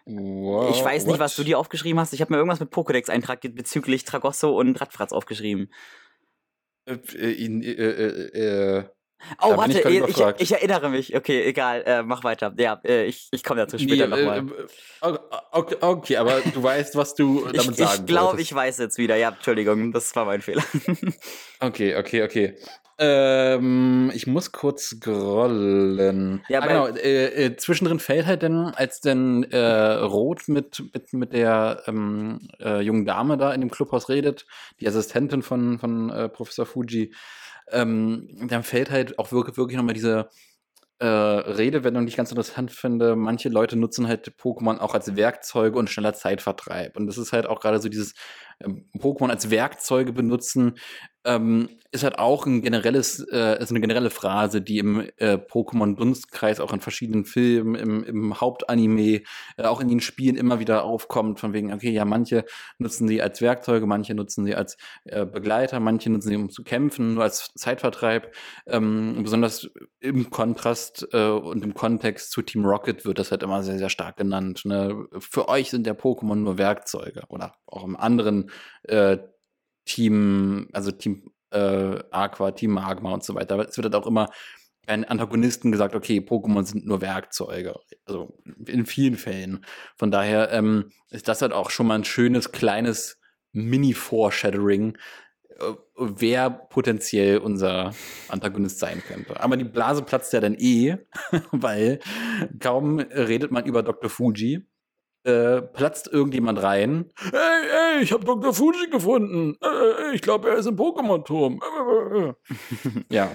wow, 0.05 0.70
ich 0.75 0.85
weiß 0.85 1.05
nicht, 1.05 1.14
what? 1.14 1.20
was 1.20 1.37
du 1.37 1.44
dir 1.44 1.59
aufgeschrieben 1.59 2.01
hast. 2.01 2.12
Ich 2.12 2.20
habe 2.20 2.33
mir 2.33 2.38
irgendwas 2.38 2.61
mit 2.61 2.73
Pokédex-Eintrag 2.73 3.40
bezüglich 3.55 4.05
Tragosso 4.05 4.59
und 4.59 4.81
Radfratz 4.81 5.12
aufgeschrieben. 5.12 5.73
Äh, 6.87 6.94
äh, 7.14 7.70
äh, 7.70 8.79
äh 8.79 8.85
Oh, 9.41 9.57
warte, 9.57 9.81
ich, 9.81 10.09
ich, 10.09 10.25
ich, 10.39 10.53
erinnere 10.53 10.89
mich. 10.89 11.17
Okay, 11.17 11.45
egal, 11.45 11.83
äh, 11.87 12.03
mach 12.03 12.25
weiter. 12.25 12.53
Ja, 12.57 12.81
äh, 12.85 13.05
ich, 13.05 13.29
ich 13.31 13.43
komme 13.43 13.61
dazu 13.61 13.79
später 13.79 14.07
nee, 14.07 14.23
nochmal. 14.23 14.45
Äh, 15.03 15.19
okay, 15.53 15.77
okay, 15.81 16.17
aber 16.17 16.41
du 16.41 16.63
weißt, 16.63 16.97
was 16.97 17.15
du 17.15 17.47
damit 17.53 17.71
ich, 17.71 17.77
sagen 17.77 18.01
Ich 18.01 18.07
glaube, 18.07 18.41
ich 18.41 18.55
weiß 18.55 18.79
jetzt 18.79 18.99
wieder. 18.99 19.17
Ja, 19.17 19.31
Entschuldigung, 19.31 19.93
das 19.93 20.15
war 20.17 20.25
mein 20.25 20.43
Fehler. 20.43 20.65
okay, 21.61 21.97
okay, 21.97 22.23
okay. 22.23 22.57
Ähm, 22.97 24.13
ich 24.15 24.29
muss 24.29 24.53
kurz 24.53 24.91
scrollen. 24.91 26.43
Ja, 26.49 26.61
ah, 26.61 26.67
genau. 26.67 26.87
Äh, 26.87 27.47
äh, 27.47 27.57
zwischendrin 27.57 27.99
fällt 27.99 28.27
halt 28.27 28.45
dann, 28.45 28.69
als 28.69 29.01
dann 29.01 29.43
äh, 29.45 29.59
Rot 29.59 30.47
mit, 30.47 30.85
mit, 30.93 31.13
mit 31.13 31.33
der 31.33 31.83
ähm, 31.87 32.49
äh, 32.61 32.81
jungen 32.81 33.05
Dame 33.05 33.37
da 33.37 33.53
in 33.53 33.63
dem 33.63 33.71
Clubhaus 33.71 34.09
redet, 34.09 34.47
die 34.81 34.87
Assistentin 34.87 35.43
von, 35.43 35.81
von 35.81 36.11
äh, 36.11 36.29
Professor 36.29 36.67
Fuji, 36.67 37.13
ähm, 37.70 38.29
dann 38.48 38.62
fällt 38.62 38.90
halt 38.90 39.18
auch 39.18 39.33
wirklich, 39.33 39.57
wirklich 39.57 39.77
nochmal 39.77 39.94
diese 39.94 40.29
äh, 40.98 41.07
Redewendung, 41.07 42.07
die 42.07 42.11
ich 42.11 42.16
ganz 42.16 42.31
interessant 42.31 42.70
finde. 42.70 43.16
Manche 43.16 43.48
Leute 43.48 43.77
nutzen 43.77 44.07
halt 44.07 44.35
Pokémon 44.38 44.79
auch 44.79 44.94
als 44.94 45.16
Werkzeuge 45.16 45.79
und 45.79 45.90
schneller 45.90 46.14
Zeitvertreib. 46.14 46.96
Und 46.96 47.07
das 47.07 47.18
ist 47.18 47.33
halt 47.33 47.46
auch 47.46 47.61
gerade 47.61 47.81
so 47.81 47.88
dieses 47.88 48.14
ähm, 48.61 48.88
Pokémon 48.98 49.31
als 49.31 49.50
Werkzeuge 49.50 50.12
benutzen, 50.12 50.74
ähm, 51.25 51.69
ist 51.95 52.03
halt 52.03 52.19
auch 52.19 52.45
ein 52.45 52.61
generelles, 52.61 53.21
äh, 53.31 53.63
ist 53.63 53.71
eine 53.71 53.81
generelle 53.81 54.11
Phrase, 54.11 54.61
die 54.61 54.79
im 54.79 55.09
äh, 55.17 55.39
Pokémon-Dunstkreis 55.39 56.59
auch 56.59 56.73
in 56.73 56.81
verschiedenen 56.81 57.25
Filmen, 57.25 57.77
im, 57.77 58.03
im 58.03 58.41
Hauptanime, 58.41 59.23
äh, 59.57 59.63
auch 59.63 59.81
in 59.81 59.89
den 59.89 60.01
Spielen 60.01 60.37
immer 60.37 60.59
wieder 60.59 60.83
aufkommt, 60.83 61.39
von 61.39 61.53
wegen, 61.53 61.73
okay, 61.73 61.91
ja, 61.91 62.05
manche 62.05 62.45
nutzen 62.79 63.07
sie 63.07 63.23
als 63.23 63.41
Werkzeuge, 63.41 63.87
manche 63.87 64.15
nutzen 64.15 64.45
sie 64.45 64.57
als 64.57 64.77
äh, 65.05 65.25
Begleiter, 65.25 65.79
manche 65.79 66.11
nutzen 66.11 66.31
sie, 66.31 66.37
um 66.37 66.51
zu 66.51 66.65
kämpfen, 66.65 67.15
nur 67.15 67.23
als 67.23 67.53
Zeitvertreib. 67.55 68.35
Ähm, 68.67 69.21
besonders 69.23 69.71
im 70.01 70.31
Kontrast 70.31 71.07
äh, 71.13 71.29
und 71.29 71.63
im 71.63 71.75
Kontext 71.75 72.33
zu 72.33 72.43
Team 72.43 72.65
Rocket 72.67 73.05
wird 73.05 73.21
das 73.21 73.31
halt 73.31 73.45
immer 73.45 73.63
sehr, 73.63 73.79
sehr 73.79 73.89
stark 73.89 74.17
genannt. 74.17 74.65
Ne? 74.65 75.07
Für 75.21 75.49
euch 75.49 75.71
sind 75.71 75.87
der 75.87 75.97
Pokémon 75.97 76.35
nur 76.35 76.59
Werkzeuge 76.59 77.23
oder 77.29 77.55
auch 77.67 77.85
im 77.85 77.97
anderen 77.97 78.51
äh, 78.83 79.19
Team, 79.85 80.68
also 80.73 80.90
Team 80.90 81.31
äh, 81.51 81.99
Aqua, 82.11 82.51
Team 82.51 82.73
Magma 82.73 83.12
und 83.12 83.25
so 83.25 83.35
weiter. 83.35 83.55
Aber 83.55 83.68
es 83.68 83.77
wird 83.77 83.85
halt 83.85 83.94
auch 83.94 84.07
immer 84.07 84.29
ein 84.87 85.05
Antagonisten 85.05 85.73
gesagt, 85.73 85.94
okay, 85.94 86.18
Pokémon 86.18 86.64
sind 86.64 86.87
nur 86.87 87.01
Werkzeuge. 87.01 87.75
Also 88.05 88.37
in 88.66 88.87
vielen 88.87 89.16
Fällen. 89.16 89.64
Von 89.97 90.11
daher 90.11 90.51
ähm, 90.53 90.90
ist 91.11 91.29
das 91.29 91.42
halt 91.42 91.53
auch 91.53 91.70
schon 91.70 91.87
mal 91.87 91.94
ein 91.94 92.05
schönes, 92.05 92.53
kleines 92.53 93.18
Mini-Foreshadowing, 93.53 94.99
äh, 95.49 95.73
wer 95.97 96.51
potenziell 96.51 97.38
unser 97.38 97.94
Antagonist 98.29 98.79
sein 98.79 99.03
könnte. 99.07 99.40
Aber 99.40 99.57
die 99.57 99.64
Blase 99.64 100.03
platzt 100.03 100.33
ja 100.33 100.40
dann 100.40 100.57
eh, 100.59 100.99
weil 101.51 102.01
kaum 102.61 102.99
redet 102.99 103.53
man 103.53 103.64
über 103.64 103.83
Dr. 103.83 104.11
Fuji, 104.11 104.66
äh, 105.25 105.63
platzt 105.63 106.09
irgendjemand 106.13 106.63
rein. 106.63 107.11
Ey, 107.33 107.97
ey, 107.97 108.03
ich 108.03 108.13
habe 108.13 108.25
Dr. 108.25 108.53
Fuji 108.53 108.89
gefunden. 108.91 109.57
Äh, 109.63 110.15
ich 110.15 110.23
glaube, 110.23 110.51
er 110.51 110.57
ist 110.57 110.67
im 110.67 110.77
Pokémon-Turm. 110.77 111.61
ja. 113.11 113.31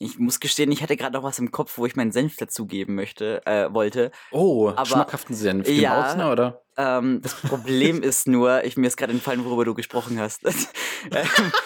Ich 0.00 0.18
muss 0.18 0.38
gestehen, 0.38 0.70
ich 0.70 0.80
hatte 0.80 0.96
gerade 0.96 1.14
noch 1.14 1.24
was 1.24 1.40
im 1.40 1.50
Kopf, 1.50 1.76
wo 1.76 1.84
ich 1.84 1.96
meinen 1.96 2.12
Senf 2.12 2.36
dazugeben 2.36 2.94
möchte, 2.94 3.44
äh, 3.46 3.72
wollte. 3.74 4.12
Oh, 4.30 4.68
aber, 4.68 4.86
schmackhaften 4.86 5.34
Senf. 5.34 5.68
Ja, 5.68 6.02
Bautzner, 6.02 6.30
oder? 6.30 6.62
Ähm, 6.78 7.20
das 7.22 7.34
Problem 7.34 8.02
ist 8.02 8.28
nur, 8.28 8.62
ich 8.62 8.76
mir 8.76 8.86
ist 8.86 8.96
gerade 8.96 9.12
entfallen, 9.12 9.44
worüber 9.44 9.64
du 9.64 9.74
gesprochen 9.74 10.18
hast. 10.20 10.44
ähm, 10.44 10.52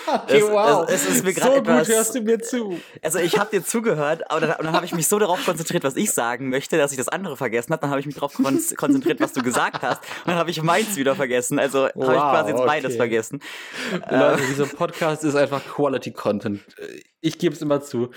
okay, 0.06 0.38
es, 0.38 0.50
wow. 0.50 0.86
Es, 0.88 1.04
es, 1.04 1.16
ist 1.16 1.24
mir 1.24 1.34
so 1.34 1.52
etwas, 1.52 1.86
gut 1.86 1.94
hörst 1.94 2.14
du 2.14 2.22
mir 2.22 2.40
zu. 2.40 2.80
Also 3.02 3.18
ich 3.18 3.38
habe 3.38 3.50
dir 3.50 3.62
zugehört, 3.62 4.30
aber 4.30 4.40
dann, 4.40 4.54
dann 4.58 4.72
habe 4.72 4.86
ich 4.86 4.94
mich 4.94 5.06
so 5.06 5.18
darauf 5.18 5.44
konzentriert, 5.44 5.84
was 5.84 5.96
ich 5.96 6.12
sagen 6.12 6.48
möchte, 6.48 6.78
dass 6.78 6.92
ich 6.92 6.98
das 6.98 7.08
andere 7.08 7.36
vergessen 7.36 7.72
habe. 7.72 7.82
Dann 7.82 7.90
habe 7.90 8.00
ich 8.00 8.06
mich 8.06 8.14
darauf 8.14 8.32
kon 8.32 8.58
konzentriert, 8.76 9.20
was 9.20 9.34
du 9.34 9.42
gesagt 9.42 9.82
hast. 9.82 10.02
Und 10.24 10.28
dann 10.28 10.36
habe 10.36 10.50
ich 10.50 10.62
meins 10.62 10.96
wieder 10.96 11.14
vergessen. 11.14 11.58
Also 11.58 11.88
wow, 11.94 12.06
habe 12.06 12.14
ich 12.14 12.22
quasi 12.22 12.50
jetzt 12.50 12.60
okay. 12.60 12.68
beides 12.68 12.96
vergessen. 12.96 13.40
Leute, 14.10 14.42
dieser 14.48 14.66
Podcast 14.66 15.24
ist 15.24 15.34
einfach 15.34 15.62
Quality 15.62 16.12
Content. 16.12 16.60
Ich 17.20 17.38
gebe 17.38 17.54
es 17.54 17.60
immer 17.60 17.82
zu. 17.82 18.10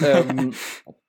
ähm, 0.00 0.54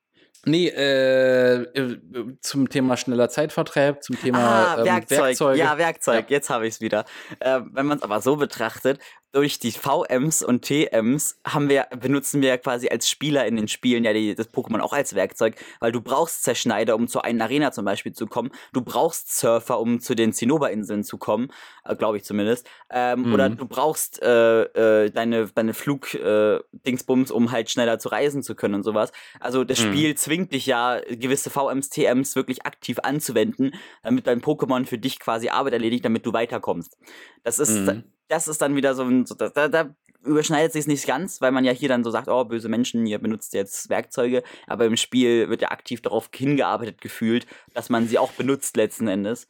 Nee, 0.45 0.67
äh, 0.67 1.61
äh, 1.61 1.99
zum 2.41 2.67
Thema 2.69 2.97
schneller 2.97 3.29
Zeitvertreib, 3.29 4.03
zum 4.03 4.19
Thema 4.19 4.39
ah, 4.39 4.77
ähm, 4.77 4.85
Werkzeug. 4.85 5.19
Werkzeuge. 5.19 5.59
Ja, 5.59 5.77
Werkzeug, 5.77 6.29
ja. 6.29 6.35
jetzt 6.35 6.49
habe 6.49 6.67
ich 6.67 6.75
es 6.75 6.81
wieder. 6.81 7.05
Äh, 7.39 7.61
wenn 7.71 7.85
man 7.85 7.97
es 7.97 8.03
aber 8.03 8.19
so 8.19 8.35
betrachtet, 8.35 8.99
durch 9.33 9.57
die 9.57 9.71
VMs 9.71 10.43
und 10.43 10.61
TMs 10.61 11.39
haben 11.45 11.67
wir, 11.67 11.87
benutzen 11.99 12.41
wir 12.41 12.55
quasi 12.59 12.87
als 12.89 13.09
Spieler 13.09 13.47
in 13.47 13.55
den 13.55 13.67
Spielen 13.67 14.03
ja 14.03 14.13
die, 14.13 14.35
das 14.35 14.53
Pokémon 14.53 14.79
auch 14.79 14.93
als 14.93 15.15
Werkzeug, 15.15 15.55
weil 15.79 15.91
du 15.91 16.01
brauchst 16.01 16.43
Zerschneider, 16.43 16.95
um 16.95 17.07
zur 17.07 17.25
einen 17.25 17.41
Arena 17.41 17.71
zum 17.71 17.83
Beispiel 17.83 18.13
zu 18.13 18.27
kommen. 18.27 18.51
Du 18.73 18.81
brauchst 18.81 19.35
Surfer, 19.35 19.79
um 19.79 19.99
zu 19.99 20.13
den 20.13 20.33
Zinnober-Inseln 20.33 21.03
zu 21.03 21.17
kommen, 21.17 21.51
äh, 21.83 21.95
glaube 21.95 22.17
ich 22.17 22.23
zumindest. 22.23 22.69
Ähm, 22.91 23.23
mhm. 23.23 23.33
Oder 23.33 23.49
du 23.49 23.65
brauchst 23.65 24.21
äh, 24.21 25.05
äh, 25.05 25.09
deine, 25.09 25.47
deine 25.47 25.73
Flug-Dingsbums, 25.73 27.31
äh, 27.31 27.33
um 27.33 27.51
halt 27.51 27.71
schneller 27.71 27.97
zu 27.97 28.09
reisen 28.09 28.43
zu 28.43 28.53
können 28.53 28.75
und 28.75 28.83
sowas. 28.83 29.11
Also 29.39 29.63
das 29.63 29.83
mhm. 29.83 29.91
Spiel 29.91 30.15
zwingt 30.15 30.53
dich 30.53 30.67
ja, 30.67 30.99
gewisse 31.09 31.49
VMs, 31.49 31.89
TMs 31.89 32.35
wirklich 32.35 32.67
aktiv 32.67 32.99
anzuwenden, 33.01 33.73
damit 34.03 34.27
dein 34.27 34.41
Pokémon 34.41 34.85
für 34.85 34.99
dich 34.99 35.19
quasi 35.19 35.49
Arbeit 35.49 35.73
erledigt, 35.73 36.05
damit 36.05 36.23
du 36.23 36.33
weiterkommst. 36.33 36.99
Das 37.43 37.57
ist 37.57 37.71
mhm 37.71 38.03
das 38.27 38.47
ist 38.47 38.61
dann 38.61 38.75
wieder 38.75 38.95
so 38.95 39.03
ein, 39.03 39.25
so, 39.25 39.35
da, 39.35 39.67
da 39.67 39.95
überschneidet 40.23 40.73
sich 40.73 40.81
es 40.81 40.87
nicht 40.87 41.05
ganz, 41.05 41.41
weil 41.41 41.51
man 41.51 41.65
ja 41.65 41.71
hier 41.71 41.89
dann 41.89 42.03
so 42.03 42.11
sagt, 42.11 42.27
oh, 42.27 42.45
böse 42.45 42.69
Menschen, 42.69 43.05
ihr 43.05 43.19
benutzt 43.19 43.53
jetzt 43.53 43.89
Werkzeuge, 43.89 44.43
aber 44.67 44.85
im 44.85 44.97
Spiel 44.97 45.49
wird 45.49 45.61
ja 45.61 45.71
aktiv 45.71 46.01
darauf 46.01 46.29
hingearbeitet 46.33 47.01
gefühlt, 47.01 47.45
dass 47.73 47.89
man 47.89 48.07
sie 48.07 48.17
auch 48.17 48.31
benutzt 48.31 48.77
letzten 48.77 49.07
Endes. 49.07 49.47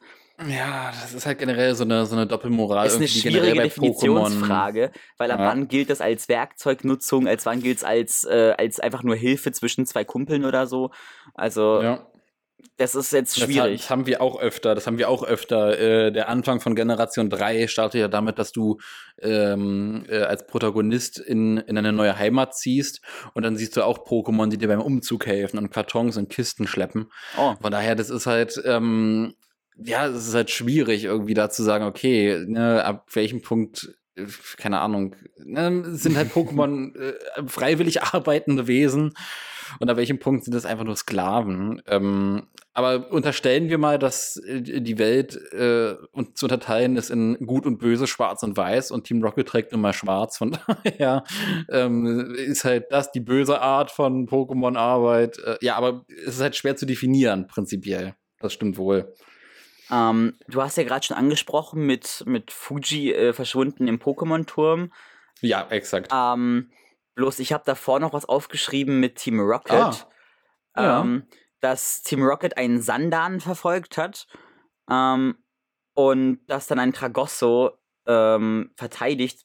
Ja, 0.48 0.90
das 0.90 1.14
ist 1.14 1.26
halt 1.26 1.38
generell 1.38 1.76
so 1.76 1.84
eine, 1.84 2.06
so 2.06 2.16
eine 2.16 2.26
Doppelmoral. 2.26 2.84
Das 2.84 2.94
ist 2.94 2.98
eine 2.98 3.06
schwierige 3.06 3.62
Definitionsfrage, 3.62 4.90
weil 5.16 5.30
ab 5.30 5.38
ja. 5.38 5.46
wann 5.46 5.68
gilt 5.68 5.90
das 5.90 6.00
als 6.00 6.28
Werkzeugnutzung, 6.28 7.28
als 7.28 7.46
wann 7.46 7.62
gilt 7.62 7.78
es 7.78 7.84
als, 7.84 8.24
äh, 8.24 8.52
als 8.58 8.80
einfach 8.80 9.04
nur 9.04 9.14
Hilfe 9.14 9.52
zwischen 9.52 9.86
zwei 9.86 10.04
Kumpeln 10.04 10.44
oder 10.44 10.66
so. 10.66 10.90
Also 11.34 11.82
ja 11.82 12.06
das 12.76 12.94
ist 12.94 13.12
jetzt 13.12 13.38
schwierig. 13.38 13.82
Das, 13.82 13.90
haben 13.90 14.06
wir 14.06 14.20
auch 14.20 14.40
öfter, 14.40 14.74
das 14.74 14.86
haben 14.86 14.98
wir 14.98 15.08
auch 15.08 15.22
öfter. 15.22 15.78
Äh, 15.78 16.12
der 16.12 16.28
Anfang 16.28 16.60
von 16.60 16.74
Generation 16.74 17.30
3 17.30 17.68
startet 17.68 18.00
ja 18.00 18.08
damit, 18.08 18.38
dass 18.38 18.52
du 18.52 18.78
ähm, 19.20 20.04
äh, 20.08 20.22
als 20.22 20.46
Protagonist 20.46 21.18
in, 21.18 21.58
in 21.58 21.78
eine 21.78 21.92
neue 21.92 22.18
Heimat 22.18 22.56
ziehst 22.56 23.00
und 23.34 23.44
dann 23.44 23.56
siehst 23.56 23.76
du 23.76 23.82
auch 23.82 24.06
Pokémon, 24.06 24.48
die 24.48 24.58
dir 24.58 24.68
beim 24.68 24.80
Umzug 24.80 25.26
helfen 25.26 25.58
und 25.58 25.70
Kartons 25.70 26.16
und 26.16 26.30
Kisten 26.30 26.66
schleppen. 26.66 27.10
Oh. 27.38 27.54
Von 27.60 27.70
daher, 27.70 27.94
das 27.94 28.10
ist 28.10 28.26
halt, 28.26 28.60
ähm, 28.64 29.34
ja, 29.76 30.06
es 30.06 30.28
ist 30.28 30.34
halt 30.34 30.50
schwierig, 30.50 31.04
irgendwie 31.04 31.34
da 31.34 31.50
zu 31.50 31.62
sagen, 31.62 31.84
okay, 31.84 32.44
ne, 32.46 32.84
ab 32.84 33.06
welchem 33.12 33.42
Punkt 33.42 33.94
äh, 34.16 34.26
keine 34.56 34.80
Ahnung, 34.80 35.16
ne, 35.38 35.96
sind 35.96 36.16
halt 36.16 36.32
Pokémon 36.32 36.96
äh, 36.98 37.14
freiwillig 37.46 38.02
arbeitende 38.02 38.66
Wesen 38.66 39.14
und 39.80 39.90
ab 39.90 39.96
welchem 39.96 40.18
Punkt 40.18 40.44
sind 40.44 40.54
das 40.54 40.66
einfach 40.66 40.84
nur 40.84 40.96
Sklaven. 40.96 41.82
Ähm, 41.86 42.46
aber 42.72 43.12
unterstellen 43.12 43.68
wir 43.68 43.78
mal, 43.78 43.98
dass 43.98 44.36
äh, 44.36 44.60
die 44.60 44.98
Welt 44.98 45.36
äh, 45.52 45.94
und 46.12 46.36
zu 46.36 46.46
unterteilen 46.46 46.96
ist 46.96 47.10
in 47.10 47.36
gut 47.46 47.66
und 47.66 47.78
böse, 47.78 48.06
schwarz 48.06 48.42
und 48.42 48.56
weiß 48.56 48.90
und 48.90 49.04
Team 49.04 49.22
Rocket 49.22 49.46
trägt 49.46 49.72
immer 49.72 49.92
schwarz. 49.92 50.36
Von 50.38 50.58
daher 50.84 51.22
ähm, 51.70 52.34
ist 52.34 52.64
halt 52.64 52.86
das 52.90 53.12
die 53.12 53.20
böse 53.20 53.60
Art 53.60 53.90
von 53.90 54.26
Pokémon-Arbeit. 54.26 55.38
Äh, 55.38 55.58
ja, 55.60 55.76
aber 55.76 56.04
es 56.26 56.34
ist 56.34 56.40
halt 56.40 56.56
schwer 56.56 56.76
zu 56.76 56.84
definieren, 56.84 57.46
prinzipiell. 57.46 58.14
Das 58.40 58.52
stimmt 58.52 58.76
wohl. 58.76 59.14
Ähm, 59.90 60.34
du 60.48 60.62
hast 60.62 60.76
ja 60.76 60.82
gerade 60.82 61.06
schon 61.06 61.16
angesprochen 61.16 61.86
mit, 61.86 62.24
mit 62.26 62.50
Fuji 62.50 63.12
äh, 63.12 63.32
verschwunden 63.32 63.86
im 63.86 63.98
Pokémon-Turm. 63.98 64.92
Ja, 65.40 65.66
exakt. 65.70 66.10
Ähm, 66.12 66.70
bloß 67.14 67.38
ich 67.38 67.52
habe 67.52 67.64
davor 67.66 68.00
noch 68.00 68.12
was 68.12 68.24
aufgeschrieben 68.24 69.00
mit 69.00 69.16
Team 69.16 69.40
Rocket. 69.40 70.06
Ah, 70.74 71.00
ähm, 71.02 71.24
ja. 71.24 71.36
Dass 71.60 72.02
Team 72.02 72.22
Rocket 72.22 72.56
einen 72.56 72.80
Sandan 72.80 73.40
verfolgt 73.40 73.96
hat 73.96 74.26
ähm, 74.90 75.36
und 75.94 76.40
dass 76.46 76.66
dann 76.66 76.78
ein 76.78 76.92
Tragosso 76.92 77.78
ähm, 78.06 78.70
verteidigt. 78.76 79.44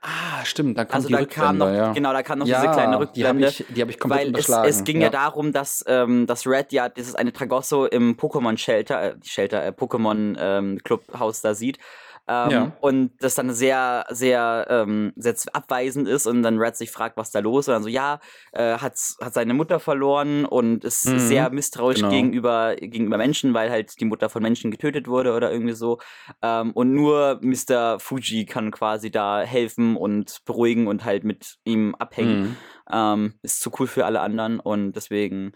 Ah, 0.00 0.44
stimmt, 0.44 0.78
da 0.78 0.84
kommt 0.84 0.94
also 0.94 1.08
die 1.08 1.14
da 1.14 1.24
kam 1.24 1.58
noch, 1.58 1.68
ja. 1.68 1.92
Genau, 1.92 2.12
da 2.12 2.22
kam 2.22 2.38
noch 2.38 2.46
ja, 2.46 2.60
diese 2.60 2.72
kleine 2.72 2.98
Rückblende. 2.98 3.12
Die 3.14 3.26
habe 3.26 3.40
ich, 3.50 3.80
hab 3.82 3.88
ich 3.90 3.98
komplett 3.98 4.20
weil 4.20 4.28
unterschlagen. 4.28 4.68
Es, 4.68 4.76
es 4.76 4.84
ging 4.84 4.98
ja, 4.98 5.04
ja 5.04 5.10
darum, 5.10 5.52
dass, 5.52 5.84
ähm, 5.88 6.26
dass 6.26 6.46
Red 6.46 6.72
ja 6.72 6.88
das 6.88 7.08
ist 7.08 7.18
eine 7.18 7.32
Tragosso 7.32 7.86
im 7.86 8.16
Pokémon 8.16 8.56
Shelter, 8.56 9.02
äh, 9.02 9.16
Shelter, 9.24 9.64
äh, 9.64 9.70
Pokémon 9.70 10.36
ähm, 10.38 10.78
Clubhaus 10.84 11.40
da 11.40 11.54
sieht 11.54 11.78
ähm, 12.28 12.50
ja. 12.50 12.72
Und 12.80 13.12
das 13.20 13.36
dann 13.36 13.52
sehr, 13.52 14.04
sehr, 14.10 14.66
ähm, 14.68 15.12
sehr 15.16 15.34
abweisend 15.52 16.08
ist 16.08 16.26
und 16.26 16.42
dann 16.42 16.58
Red 16.58 16.76
sich 16.76 16.90
fragt, 16.90 17.16
was 17.16 17.30
da 17.30 17.38
los 17.38 17.64
ist. 17.64 17.68
Und 17.68 17.74
dann 17.74 17.82
so, 17.84 17.88
ja, 17.88 18.20
äh, 18.52 18.78
hat, 18.78 18.98
hat 19.20 19.34
seine 19.34 19.54
Mutter 19.54 19.78
verloren 19.78 20.44
und 20.44 20.84
ist 20.84 21.06
mhm. 21.06 21.18
sehr 21.20 21.50
misstrauisch 21.50 21.98
genau. 21.98 22.10
gegenüber, 22.10 22.74
gegenüber 22.76 23.16
Menschen, 23.16 23.54
weil 23.54 23.70
halt 23.70 24.00
die 24.00 24.04
Mutter 24.04 24.28
von 24.28 24.42
Menschen 24.42 24.70
getötet 24.72 25.06
wurde 25.06 25.34
oder 25.34 25.52
irgendwie 25.52 25.74
so. 25.74 25.98
Ähm, 26.42 26.72
und 26.72 26.92
nur 26.92 27.40
Mr. 27.42 28.00
Fuji 28.00 28.44
kann 28.44 28.72
quasi 28.72 29.10
da 29.10 29.42
helfen 29.42 29.96
und 29.96 30.44
beruhigen 30.44 30.88
und 30.88 31.04
halt 31.04 31.22
mit 31.22 31.58
ihm 31.64 31.94
abhängen. 31.94 32.42
Mhm. 32.42 32.56
Ähm, 32.90 33.34
ist 33.42 33.60
zu 33.60 33.70
cool 33.78 33.86
für 33.86 34.04
alle 34.04 34.20
anderen 34.20 34.58
und 34.58 34.92
deswegen, 34.92 35.52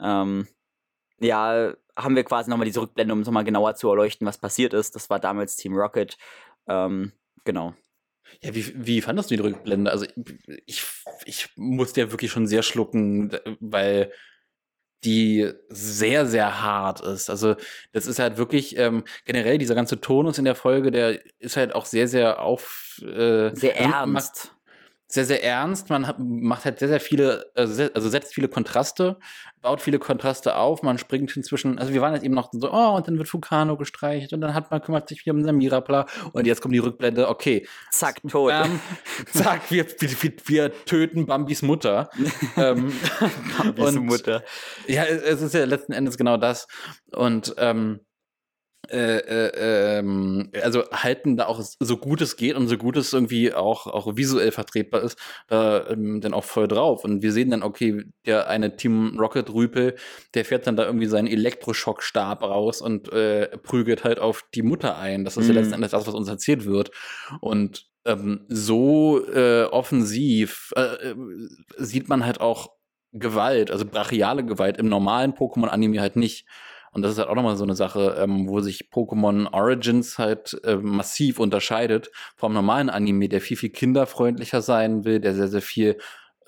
ähm, 0.00 0.46
ja, 1.20 1.74
haben 1.96 2.16
wir 2.16 2.24
quasi 2.24 2.50
nochmal 2.50 2.66
diese 2.66 2.80
Rückblende, 2.80 3.12
um 3.12 3.20
es 3.20 3.26
nochmal 3.26 3.44
genauer 3.44 3.74
zu 3.74 3.88
erleuchten, 3.88 4.26
was 4.26 4.38
passiert 4.38 4.74
ist. 4.74 4.94
Das 4.94 5.10
war 5.10 5.20
damals 5.20 5.56
Team 5.56 5.74
Rocket. 5.74 6.16
Ähm, 6.66 7.12
genau. 7.44 7.74
Ja, 8.40 8.54
wie, 8.54 8.72
wie 8.74 9.00
fandest 9.00 9.30
du 9.30 9.36
die 9.36 9.42
Rückblende? 9.42 9.90
Also 9.90 10.06
ich, 10.66 10.84
ich 11.26 11.48
musste 11.56 12.00
ja 12.00 12.10
wirklich 12.10 12.30
schon 12.30 12.46
sehr 12.46 12.62
schlucken, 12.62 13.36
weil 13.60 14.10
die 15.04 15.50
sehr, 15.68 16.26
sehr 16.26 16.62
hart 16.62 17.00
ist. 17.00 17.28
Also 17.28 17.56
das 17.92 18.06
ist 18.06 18.18
halt 18.18 18.38
wirklich 18.38 18.76
ähm, 18.78 19.04
generell 19.24 19.58
dieser 19.58 19.74
ganze 19.74 20.00
Tonus 20.00 20.38
in 20.38 20.44
der 20.44 20.54
Folge, 20.54 20.90
der 20.90 21.20
ist 21.40 21.56
halt 21.56 21.74
auch 21.74 21.86
sehr, 21.86 22.08
sehr 22.08 22.40
auf 22.40 23.00
äh, 23.02 23.54
sehr 23.54 23.76
ernst 23.78 24.54
sehr, 25.12 25.26
sehr 25.26 25.44
ernst. 25.44 25.90
Man 25.90 26.06
hat, 26.06 26.16
macht 26.18 26.64
halt 26.64 26.78
sehr, 26.78 26.88
sehr 26.88 27.00
viele, 27.00 27.44
also, 27.54 27.88
also 27.92 28.08
setzt 28.08 28.34
viele 28.34 28.48
Kontraste, 28.48 29.18
baut 29.60 29.82
viele 29.82 29.98
Kontraste 29.98 30.56
auf. 30.56 30.82
Man 30.82 30.96
springt 30.96 31.36
inzwischen, 31.36 31.78
also 31.78 31.92
wir 31.92 32.00
waren 32.00 32.14
jetzt 32.14 32.24
eben 32.24 32.34
noch 32.34 32.48
so, 32.52 32.72
oh, 32.72 32.96
und 32.96 33.06
dann 33.06 33.18
wird 33.18 33.28
Fukano 33.28 33.76
gestreicht 33.76 34.32
und 34.32 34.40
dann 34.40 34.54
hat 34.54 34.70
man 34.70 34.80
kümmert 34.80 35.08
sich 35.08 35.20
wieder 35.24 35.34
um 35.34 35.44
Samira, 35.44 35.80
bla. 35.80 36.06
Und 36.32 36.46
jetzt 36.46 36.62
kommt 36.62 36.74
die 36.74 36.78
Rückblende, 36.78 37.28
okay. 37.28 37.66
Zack, 37.90 38.22
tot. 38.26 38.52
Ähm, 38.54 38.80
zack, 39.26 39.70
wir, 39.70 39.86
wir, 39.86 40.32
wir, 40.46 40.84
töten 40.86 41.26
Bambis 41.26 41.60
Mutter. 41.60 42.08
ähm, 42.56 42.92
Bambis 43.58 43.96
und, 43.96 44.06
Mutter. 44.06 44.42
Ja, 44.86 45.04
es 45.04 45.42
ist 45.42 45.54
ja 45.54 45.64
letzten 45.66 45.92
Endes 45.92 46.16
genau 46.16 46.38
das. 46.38 46.66
Und 47.12 47.54
ähm, 47.58 48.00
äh, 48.90 49.18
äh, 49.18 49.98
ähm, 49.98 50.50
also 50.62 50.84
halten 50.90 51.36
da 51.36 51.46
auch 51.46 51.60
so 51.60 51.96
gut 51.96 52.20
es 52.20 52.36
geht 52.36 52.56
und 52.56 52.66
so 52.66 52.76
gut 52.76 52.96
es 52.96 53.12
irgendwie 53.12 53.54
auch, 53.54 53.86
auch 53.86 54.16
visuell 54.16 54.50
vertretbar 54.50 55.02
ist, 55.02 55.16
da 55.46 55.88
ähm, 55.88 56.20
dann 56.20 56.34
auch 56.34 56.44
voll 56.44 56.66
drauf. 56.66 57.04
Und 57.04 57.22
wir 57.22 57.32
sehen 57.32 57.50
dann, 57.50 57.62
okay, 57.62 58.04
der 58.26 58.48
eine 58.48 58.76
Team 58.76 59.18
Rocket 59.18 59.54
Rüpel, 59.54 59.94
der 60.34 60.44
fährt 60.44 60.66
dann 60.66 60.76
da 60.76 60.84
irgendwie 60.84 61.06
seinen 61.06 61.28
Elektroschockstab 61.28 62.42
raus 62.42 62.82
und 62.82 63.12
äh, 63.12 63.56
prügelt 63.58 64.02
halt 64.02 64.18
auf 64.18 64.44
die 64.54 64.62
Mutter 64.62 64.98
ein. 64.98 65.24
Das 65.24 65.36
ist 65.36 65.48
mhm. 65.48 65.54
ja 65.54 65.60
letzten 65.60 65.74
Endes 65.74 65.92
das, 65.92 66.06
was 66.06 66.14
uns 66.14 66.28
erzählt 66.28 66.64
wird. 66.64 66.90
Und 67.40 67.86
ähm, 68.04 68.46
so 68.48 69.24
äh, 69.32 69.64
offensiv 69.64 70.72
äh, 70.76 71.10
äh, 71.10 71.14
sieht 71.78 72.08
man 72.08 72.26
halt 72.26 72.40
auch 72.40 72.70
Gewalt, 73.12 73.70
also 73.70 73.84
brachiale 73.84 74.44
Gewalt 74.44 74.78
im 74.78 74.88
normalen 74.88 75.34
Pokémon-Anime 75.34 76.00
halt 76.00 76.16
nicht. 76.16 76.46
Und 76.92 77.02
das 77.02 77.12
ist 77.12 77.18
halt 77.18 77.28
auch 77.28 77.34
nochmal 77.34 77.56
so 77.56 77.64
eine 77.64 77.74
Sache, 77.74 78.16
ähm, 78.18 78.48
wo 78.48 78.60
sich 78.60 78.90
Pokémon 78.92 79.50
Origins 79.52 80.18
halt 80.18 80.60
äh, 80.64 80.76
massiv 80.76 81.40
unterscheidet 81.40 82.10
vom 82.36 82.52
normalen 82.52 82.90
Anime, 82.90 83.28
der 83.28 83.40
viel, 83.40 83.56
viel 83.56 83.70
kinderfreundlicher 83.70 84.60
sein 84.60 85.04
will, 85.04 85.18
der 85.18 85.34
sehr, 85.34 85.48
sehr 85.48 85.62
viel, 85.62 85.98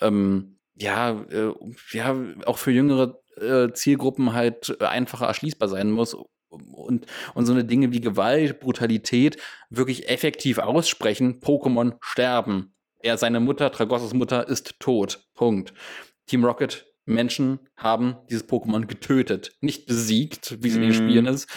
ähm, 0.01 0.59
ja, 0.75 1.13
äh, 1.31 1.53
ja, 1.93 2.15
auch 2.45 2.59
für 2.59 2.73
jüngere 2.73 3.23
äh, 3.41 3.73
Zielgruppen 3.73 4.35
halt 4.35 4.81
einfacher 4.83 5.27
erschließbar 5.27 5.69
sein 5.69 5.91
muss 5.91 6.15
und, 6.51 7.07
und 7.35 7.47
so 7.47 7.53
eine 7.53 7.65
Dinge 7.65 7.93
wie 7.93 8.01
Gewalt, 8.01 8.61
Brutalität 8.61 9.39
wirklich 9.71 10.09
effektiv 10.09 10.59
aussprechen, 10.59 11.41
Pokémon 11.41 11.97
sterben. 12.01 12.75
Er, 13.01 13.19
seine 13.19 13.41
Mutter, 13.41 13.71
Tragossos 13.73 14.15
Mutter, 14.15 14.49
ist 14.49 14.79
tot. 14.79 15.27
Punkt. 15.35 15.75
Team 16.27 16.45
Rocket 16.45 16.87
Menschen 17.05 17.61
haben 17.77 18.17
dieses 18.31 18.49
Pokémon 18.49 18.87
getötet. 18.87 19.57
Nicht 19.61 19.87
besiegt, 19.87 20.63
wie 20.63 20.69
es 20.69 20.77
in 20.77 20.83
den 20.83 20.91
mhm. 20.91 20.95
Spielen 20.95 21.27
ist, 21.27 21.49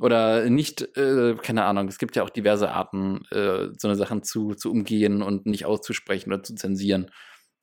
oder 0.00 0.48
nicht, 0.48 0.96
äh, 0.96 1.36
keine 1.36 1.64
Ahnung, 1.64 1.86
es 1.86 1.98
gibt 1.98 2.16
ja 2.16 2.22
auch 2.22 2.30
diverse 2.30 2.70
Arten, 2.70 3.22
äh, 3.30 3.68
so 3.76 3.86
eine 3.86 3.96
Sachen 3.96 4.22
zu, 4.22 4.54
zu 4.54 4.70
umgehen 4.70 5.22
und 5.22 5.44
nicht 5.44 5.66
auszusprechen 5.66 6.32
oder 6.32 6.42
zu 6.42 6.54
zensieren. 6.54 7.10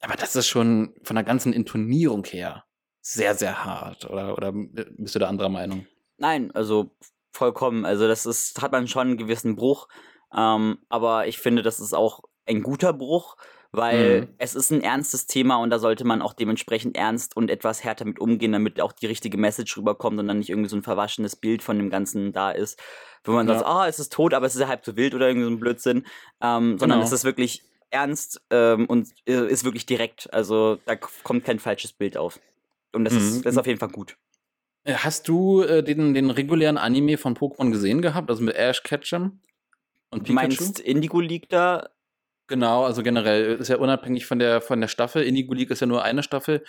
Aber 0.02 0.16
das 0.16 0.36
ist 0.36 0.48
schon 0.48 0.94
von 1.02 1.16
der 1.16 1.26
ganzen 1.26 1.52
Intonierung 1.52 2.24
her 2.26 2.64
sehr, 3.02 3.34
sehr 3.34 3.66
hart. 3.66 4.08
Oder, 4.08 4.38
oder 4.38 4.52
bist 4.54 5.16
du 5.16 5.20
da 5.20 5.28
anderer 5.28 5.50
Meinung? 5.50 5.88
Nein, 6.18 6.52
also 6.52 6.96
vollkommen. 7.32 7.86
Also 7.86 8.08
das 8.08 8.28
ist, 8.28 8.62
hat 8.62 8.72
man 8.72 8.88
schon 8.88 9.08
einen 9.08 9.18
gewissen 9.18 9.56
Bruch. 9.56 9.88
Ähm, 10.36 10.78
aber 10.90 11.28
ich 11.28 11.40
finde, 11.40 11.64
das 11.64 11.80
ist 11.80 11.94
auch 11.94 12.22
ein 12.46 12.62
guter 12.62 12.94
Bruch, 12.94 13.38
weil 13.78 14.22
mhm. 14.22 14.28
es 14.40 14.56
ist 14.56 14.72
ein 14.72 14.82
ernstes 14.82 15.28
Thema 15.28 15.56
und 15.58 15.70
da 15.70 15.80
sollte 15.80 16.04
man 16.04 16.22
auch 16.22 16.34
dementsprechend 16.34 16.98
ernst 16.98 17.38
und 17.38 17.50
etwas 17.50 17.84
härter 17.84 18.04
mit 18.04 18.20
umgehen, 18.20 18.52
damit 18.52 18.82
auch 18.82 18.92
die 18.92 19.06
richtige 19.06 19.38
Message 19.38 19.78
rüberkommt 19.78 20.20
und 20.20 20.28
dann 20.28 20.40
nicht 20.40 20.50
irgendwie 20.50 20.70
so 20.70 20.76
ein 20.76 20.84
verwaschenes 20.84 21.38
Bild 21.38 21.64
von 21.64 21.78
dem 21.78 21.90
Ganzen 21.90 22.34
da 22.34 22.52
ist. 22.52 22.80
Wo 23.24 23.32
man 23.32 23.48
ja. 23.48 23.54
sagt, 23.54 23.66
ah, 23.66 23.84
oh, 23.84 23.88
es 23.88 24.00
ist 24.00 24.12
tot, 24.12 24.34
aber 24.34 24.46
es 24.46 24.56
ist 24.56 24.62
ja 24.62 24.68
halb 24.68 24.84
so 24.84 24.98
wild 24.98 25.16
oder 25.16 25.28
irgendwie 25.28 25.46
so 25.46 25.52
ein 25.52 25.60
Blödsinn. 25.60 26.06
Ähm, 26.42 26.78
sondern 26.78 27.00
genau. 27.00 27.06
es 27.06 27.12
ist 27.12 27.24
wirklich 27.24 27.64
ernst 27.90 28.42
ähm, 28.50 28.86
und 28.88 29.10
äh, 29.26 29.48
ist 29.48 29.64
wirklich 29.64 29.86
direkt. 29.86 30.34
Also 30.34 30.80
da 30.86 30.96
kommt 30.96 31.46
kein 31.46 31.60
falsches 31.60 31.94
Bild 31.94 32.18
auf. 32.18 32.40
Und 32.92 33.06
das, 33.06 33.14
mhm. 33.14 33.20
ist, 33.20 33.46
das 33.46 33.54
ist 33.54 33.58
auf 33.58 33.68
jeden 33.68 33.80
Fall 33.80 33.90
gut. 33.90 34.18
Äh, 34.84 34.96
hast 34.96 35.28
du 35.28 35.62
äh, 35.62 35.84
den, 35.84 36.14
den 36.14 36.30
regulären 36.30 36.78
Anime 36.78 37.18
von 37.18 37.36
Pokémon 37.36 37.72
gesehen 37.72 38.02
gehabt? 38.02 38.30
Also 38.30 38.44
mit 38.44 38.56
Ash 38.56 38.82
Ketchum 38.84 39.40
und 40.10 40.24
Pikachu? 40.24 40.34
Meinst 40.34 40.80
Indigo 40.80 41.20
League 41.20 41.50
da? 41.50 41.90
Genau, 42.48 42.86
also 42.86 43.04
generell 43.04 43.56
ist 43.56 43.68
ja 43.68 43.78
unabhängig 43.78 44.26
von 44.26 44.40
der 44.40 44.62
von 44.62 44.80
der 44.80 44.88
Staffel. 44.88 45.24
Indigo 45.24 45.54
League 45.54 45.70
ist 45.70 45.82
ja 45.82 45.88
nur 45.88 46.04
eine 46.04 46.24
Staffel. 46.24 46.64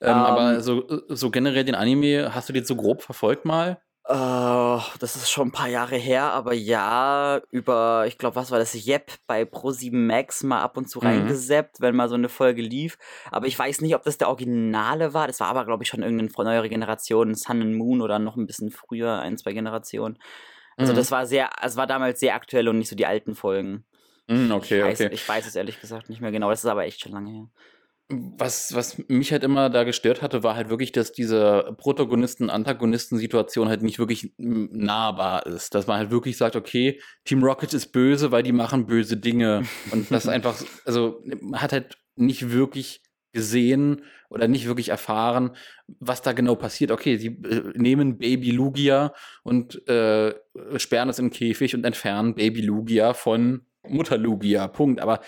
Ähm, 0.00 0.16
um, 0.16 0.22
aber 0.22 0.54
ähm. 0.54 0.60
so, 0.60 0.86
so 1.08 1.30
generell 1.30 1.64
den 1.64 1.74
Anime, 1.74 2.34
hast 2.34 2.48
du 2.48 2.52
den 2.52 2.64
so 2.64 2.76
grob 2.76 3.02
verfolgt 3.02 3.44
mal? 3.44 3.78
Uh, 4.10 4.80
das 5.00 5.16
ist 5.16 5.30
schon 5.30 5.48
ein 5.48 5.52
paar 5.52 5.68
Jahre 5.68 5.96
her, 5.96 6.32
aber 6.32 6.54
ja, 6.54 7.42
über, 7.50 8.06
ich 8.06 8.16
glaube, 8.16 8.36
was 8.36 8.50
war 8.50 8.58
das, 8.58 8.74
Yep 8.74 9.12
bei 9.26 9.42
Pro7 9.42 9.94
Max 9.94 10.42
mal 10.42 10.62
ab 10.62 10.78
und 10.78 10.88
zu 10.88 11.00
mhm. 11.00 11.08
reingeseppt, 11.08 11.82
wenn 11.82 11.94
mal 11.94 12.08
so 12.08 12.14
eine 12.14 12.30
Folge 12.30 12.62
lief. 12.62 12.96
Aber 13.30 13.46
ich 13.46 13.58
weiß 13.58 13.82
nicht, 13.82 13.94
ob 13.94 14.04
das 14.04 14.16
der 14.16 14.28
Originale 14.28 15.12
war. 15.12 15.26
Das 15.26 15.40
war 15.40 15.48
aber, 15.48 15.66
glaube 15.66 15.82
ich, 15.82 15.90
schon 15.90 16.02
irgendeine 16.02 16.30
neuere 16.42 16.70
Generation, 16.70 17.34
Sun 17.34 17.60
and 17.60 17.74
Moon 17.74 18.00
oder 18.00 18.18
noch 18.18 18.36
ein 18.36 18.46
bisschen 18.46 18.70
früher, 18.70 19.18
ein, 19.18 19.36
zwei 19.36 19.52
Generationen. 19.52 20.18
Also 20.78 20.94
mhm. 20.94 20.96
das 20.96 21.10
war 21.10 21.26
sehr, 21.26 21.50
es 21.60 21.76
war 21.76 21.86
damals 21.86 22.18
sehr 22.18 22.34
aktuell 22.34 22.68
und 22.68 22.78
nicht 22.78 22.88
so 22.88 22.96
die 22.96 23.04
alten 23.04 23.34
Folgen. 23.34 23.84
Mhm, 24.28 24.52
okay, 24.52 24.78
ich 24.78 24.84
weiß, 24.84 25.00
okay. 25.00 25.14
Ich 25.14 25.28
weiß 25.28 25.46
es 25.46 25.56
ehrlich 25.56 25.80
gesagt 25.80 26.08
nicht 26.08 26.20
mehr 26.20 26.30
genau. 26.30 26.50
Das 26.50 26.60
ist 26.60 26.70
aber 26.70 26.84
echt 26.84 27.00
schon 27.00 27.12
lange 27.12 27.30
her. 27.30 27.48
Was, 28.10 28.74
was 28.74 28.96
mich 29.08 29.32
halt 29.32 29.44
immer 29.44 29.68
da 29.68 29.84
gestört 29.84 30.22
hatte, 30.22 30.42
war 30.42 30.56
halt 30.56 30.70
wirklich, 30.70 30.92
dass 30.92 31.12
diese 31.12 31.74
Protagonisten-Antagonisten-Situation 31.76 33.68
halt 33.68 33.82
nicht 33.82 33.98
wirklich 33.98 34.32
nahbar 34.38 35.44
ist. 35.46 35.74
Dass 35.74 35.86
man 35.86 35.98
halt 35.98 36.10
wirklich 36.10 36.38
sagt, 36.38 36.56
okay, 36.56 37.00
Team 37.24 37.42
Rocket 37.42 37.74
ist 37.74 37.88
böse, 37.92 38.30
weil 38.30 38.42
die 38.42 38.52
machen 38.52 38.86
böse 38.86 39.18
Dinge. 39.18 39.64
Und 39.92 40.10
das 40.10 40.26
einfach, 40.26 40.56
also 40.86 41.22
man 41.40 41.60
hat 41.60 41.72
halt 41.72 41.98
nicht 42.16 42.50
wirklich 42.50 43.02
gesehen 43.32 44.02
oder 44.30 44.48
nicht 44.48 44.66
wirklich 44.66 44.88
erfahren, 44.88 45.54
was 46.00 46.22
da 46.22 46.32
genau 46.32 46.54
passiert. 46.54 46.90
Okay, 46.90 47.16
sie 47.18 47.28
äh, 47.28 47.72
nehmen 47.74 48.18
Baby 48.18 48.50
Lugia 48.50 49.14
und 49.42 49.86
äh, 49.88 50.34
sperren 50.76 51.08
es 51.08 51.18
im 51.18 51.30
Käfig 51.30 51.74
und 51.74 51.84
entfernen 51.84 52.34
Baby 52.34 52.62
Lugia 52.62 53.14
von 53.14 53.66
Mutter 53.86 54.18
Lugia. 54.18 54.68
Punkt. 54.68 55.00
Aber 55.00 55.20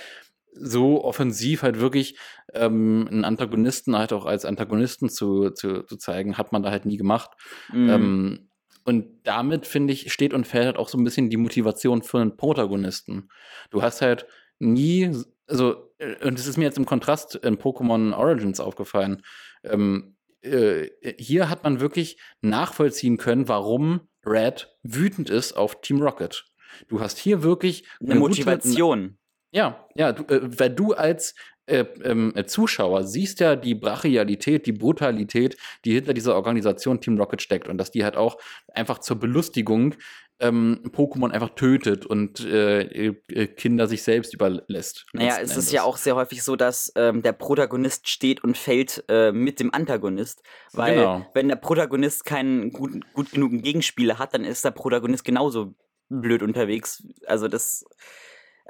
so 0.53 1.05
offensiv 1.05 1.63
halt 1.63 1.81
wirklich 1.81 2.19
ähm, 2.53 3.09
einen 3.11 3.25
Antagonisten 3.25 3.97
halt 3.97 4.13
auch 4.13 4.27
als 4.27 4.45
Antagonisten 4.45 5.09
zu, 5.09 5.51
zu, 5.51 5.83
zu 5.85 5.97
zeigen, 5.97 6.39
hat 6.39 6.53
man 6.53 6.63
da 6.63 6.71
halt 6.71 6.87
nie 6.87 6.97
gemacht. 6.97 7.31
Mhm. 7.73 7.91
Ähm, 7.91 8.51
und 8.85 9.07
damit, 9.25 9.67
finde 9.67 9.93
ich, 9.93 10.13
steht 10.13 10.35
und 10.35 10.47
fällt 10.47 10.67
halt 10.67 10.77
auch 10.77 10.89
so 10.89 10.99
ein 10.99 11.05
bisschen 11.05 11.31
die 11.31 11.37
Motivation 11.37 12.03
für 12.03 12.21
einen 12.21 12.37
Protagonisten. 12.37 13.29
Du 13.71 13.83
hast 13.83 14.01
halt 14.01 14.27
nie, 14.59 15.13
also, 15.47 15.93
äh, 15.99 16.27
und 16.27 16.39
das 16.39 16.47
ist 16.47 16.57
mir 16.57 16.65
jetzt 16.65 16.79
im 16.79 16.87
Kontrast 16.87 17.37
in 17.37 17.59
Pokémon 17.59 18.15
Origins 18.15 18.59
aufgefallen. 18.59 19.23
Ähm, 19.63 20.17
äh, 20.43 20.89
hier 21.19 21.51
hat 21.51 21.65
man 21.65 21.81
wirklich 21.81 22.19
nachvollziehen 22.41 23.19
können, 23.19 23.49
warum 23.49 24.09
Red 24.25 24.75
wütend 24.83 25.31
ist 25.31 25.53
auf 25.53 25.81
Team 25.81 26.03
Rocket. 26.03 26.50
Du 26.89 27.01
hast 27.01 27.19
hier 27.19 27.43
wirklich 27.43 27.85
eine, 28.01 28.13
eine 28.13 28.21
Motivation. 28.21 29.19
Ja, 29.53 29.87
ja, 29.95 30.13
du, 30.13 30.23
äh, 30.33 30.59
weil 30.59 30.71
du 30.71 30.93
als 30.93 31.35
äh, 31.67 31.85
ähm, 32.05 32.33
äh, 32.35 32.47
Zuschauer 32.47 33.05
siehst 33.05 33.41
ja 33.41 33.57
die 33.57 33.75
Brachialität, 33.75 34.67
die 34.67 34.73
Brutalität, 34.73 35.57
die 35.85 35.93
hinter 35.95 36.15
dieser 36.15 36.35
Organisation 36.35 37.01
Team 37.01 37.19
Rocket 37.19 37.43
steckt 37.43 37.69
und 37.69 37.79
dass 37.79 37.91
die 37.91 38.05
halt 38.05 38.17
auch 38.17 38.39
einfach 38.75 38.99
zur 38.99 39.19
Belustigung 39.19 39.95
ähm, 40.41 40.81
Pokémon 40.93 41.31
einfach 41.31 41.51
tötet 41.51 42.07
und 42.07 42.41
äh, 42.41 43.09
äh 43.09 43.47
Kinder 43.47 43.87
sich 43.87 44.03
selbst 44.03 44.35
überlässt. 44.35 45.07
Naja, 45.13 45.37
es 45.41 45.57
ist 45.57 45.71
ja 45.71 45.83
auch 45.83 45.97
sehr 45.97 46.17
häufig 46.17 46.43
so, 46.43 46.57
dass 46.57 46.93
ähm, 46.97 47.23
der 47.23 47.33
Protagonist 47.33 48.09
steht 48.09 48.43
und 48.43 48.57
fällt 48.57 49.05
äh, 49.09 49.33
mit 49.33 49.61
dem 49.61 49.73
Antagonist. 49.73 50.43
Weil 50.73 50.95
genau. 50.97 51.27
wenn 51.35 51.49
der 51.49 51.57
Protagonist 51.57 52.25
keinen 52.25 52.73
gut, 52.73 52.93
gut 53.13 53.31
genugen 53.33 53.63
Gegenspieler 53.63 54.19
hat, 54.19 54.35
dann 54.35 54.45
ist 54.45 54.65
der 54.65 54.71
Protagonist 54.71 55.25
genauso 55.25 55.75
blöd 56.11 56.43
unterwegs. 56.43 57.03
Also 57.27 57.49
das 57.49 57.85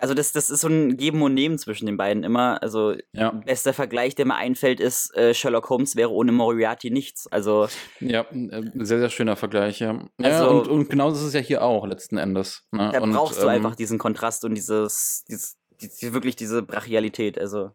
also 0.01 0.15
das, 0.15 0.33
das 0.33 0.49
ist 0.49 0.63
so 0.63 0.69
ein 0.69 0.97
Geben 0.97 1.21
und 1.21 1.35
Nehmen 1.35 1.59
zwischen 1.59 1.85
den 1.85 1.99
beiden 1.99 2.25
immer. 2.25 2.63
Also 2.63 2.95
ja. 3.13 3.33
bester 3.33 3.75
Vergleich, 3.75 4.15
der 4.15 4.25
mir 4.25 4.35
einfällt, 4.35 4.81
ist 4.81 5.15
äh, 5.15 5.35
Sherlock 5.35 5.69
Holmes 5.69 5.95
wäre 5.95 6.11
ohne 6.11 6.33
Moriarty 6.33 6.91
nichts. 6.91 7.27
Also 7.27 7.69
ja, 8.01 8.23
äh, 8.23 8.63
sehr 8.77 8.99
sehr 8.99 9.11
schöner 9.11 9.37
Vergleich. 9.37 9.81
Ja, 9.81 10.09
also, 10.17 10.45
ja 10.45 10.47
und, 10.47 10.69
und 10.69 10.89
genau 10.89 11.11
das 11.11 11.21
ist 11.21 11.27
es 11.27 11.35
ja 11.35 11.41
hier 11.41 11.63
auch 11.63 11.87
letzten 11.87 12.17
Endes. 12.17 12.67
Ne? 12.73 12.91
Da 12.93 13.01
und, 13.01 13.13
brauchst 13.13 13.41
du 13.41 13.43
ähm, 13.43 13.51
einfach 13.51 13.77
diesen 13.77 13.99
Kontrast 13.99 14.45
und 14.47 14.55
dieses, 14.55 15.25
dieses, 15.29 15.59
dieses 15.83 16.15
wirklich 16.15 16.35
diese 16.35 16.63
Brachialität. 16.63 17.39
Also 17.39 17.73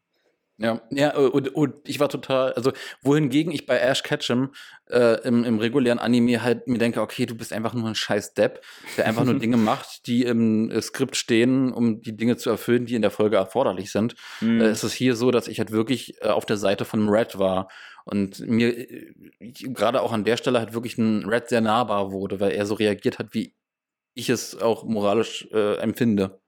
ja, 0.58 0.82
ja, 0.90 1.18
und, 1.18 1.54
und 1.54 1.76
ich 1.86 2.00
war 2.00 2.08
total, 2.08 2.54
also 2.54 2.72
wohingegen 3.02 3.52
ich 3.52 3.66
bei 3.66 3.78
Ash 3.78 4.04
Ketchum 4.04 4.54
äh, 4.90 5.22
im, 5.28 5.44
im 5.44 5.60
regulären 5.60 6.00
Anime 6.00 6.44
halt 6.44 6.68
mir 6.68 6.78
denke, 6.78 7.02
okay, 7.02 7.26
du 7.26 7.36
bist 7.36 7.52
einfach 7.52 7.74
nur 7.74 7.90
ein 7.90 7.96
scheiß 7.96 8.36
Depp, 8.36 8.62
der 8.96 9.06
einfach 9.06 9.26
nur 9.26 9.34
Dinge 9.40 9.58
macht, 9.58 10.08
die 10.08 10.24
im 10.24 10.72
äh, 10.72 10.82
Skript 10.82 11.18
stehen, 11.18 11.74
um 11.74 12.02
die 12.02 12.16
Dinge 12.16 12.38
zu 12.38 12.50
erfüllen, 12.50 12.86
die 12.86 12.96
in 12.96 13.02
der 13.02 13.12
Folge 13.12 13.36
erforderlich 13.36 13.92
sind. 13.92 14.16
Mhm. 14.40 14.62
Äh, 14.62 14.68
es 14.68 14.86
ist 14.86 14.94
hier 14.94 15.16
so, 15.16 15.30
dass 15.30 15.50
ich 15.50 15.60
halt 15.60 15.72
wirklich 15.72 16.22
äh, 16.22 16.28
auf 16.28 16.46
der 16.46 16.58
Seite 16.58 16.86
von 16.86 17.10
Red 17.10 17.38
war 17.38 17.68
und 18.06 18.40
mir 18.48 18.78
äh, 18.78 19.14
gerade 19.40 20.02
auch 20.02 20.14
an 20.14 20.24
der 20.24 20.38
Stelle 20.38 20.60
halt 20.60 20.74
wirklich 20.74 20.98
ein 20.98 21.26
Red 21.26 21.50
sehr 21.50 21.62
nahbar 21.62 22.14
wurde, 22.14 22.40
weil 22.40 22.52
er 22.52 22.66
so 22.66 22.76
reagiert 22.76 23.20
hat, 23.20 23.34
wie 23.34 23.54
ich 24.14 24.30
es 24.30 24.58
auch 24.62 24.86
moralisch 24.86 25.50
äh, 25.52 25.76
empfinde. 25.80 26.40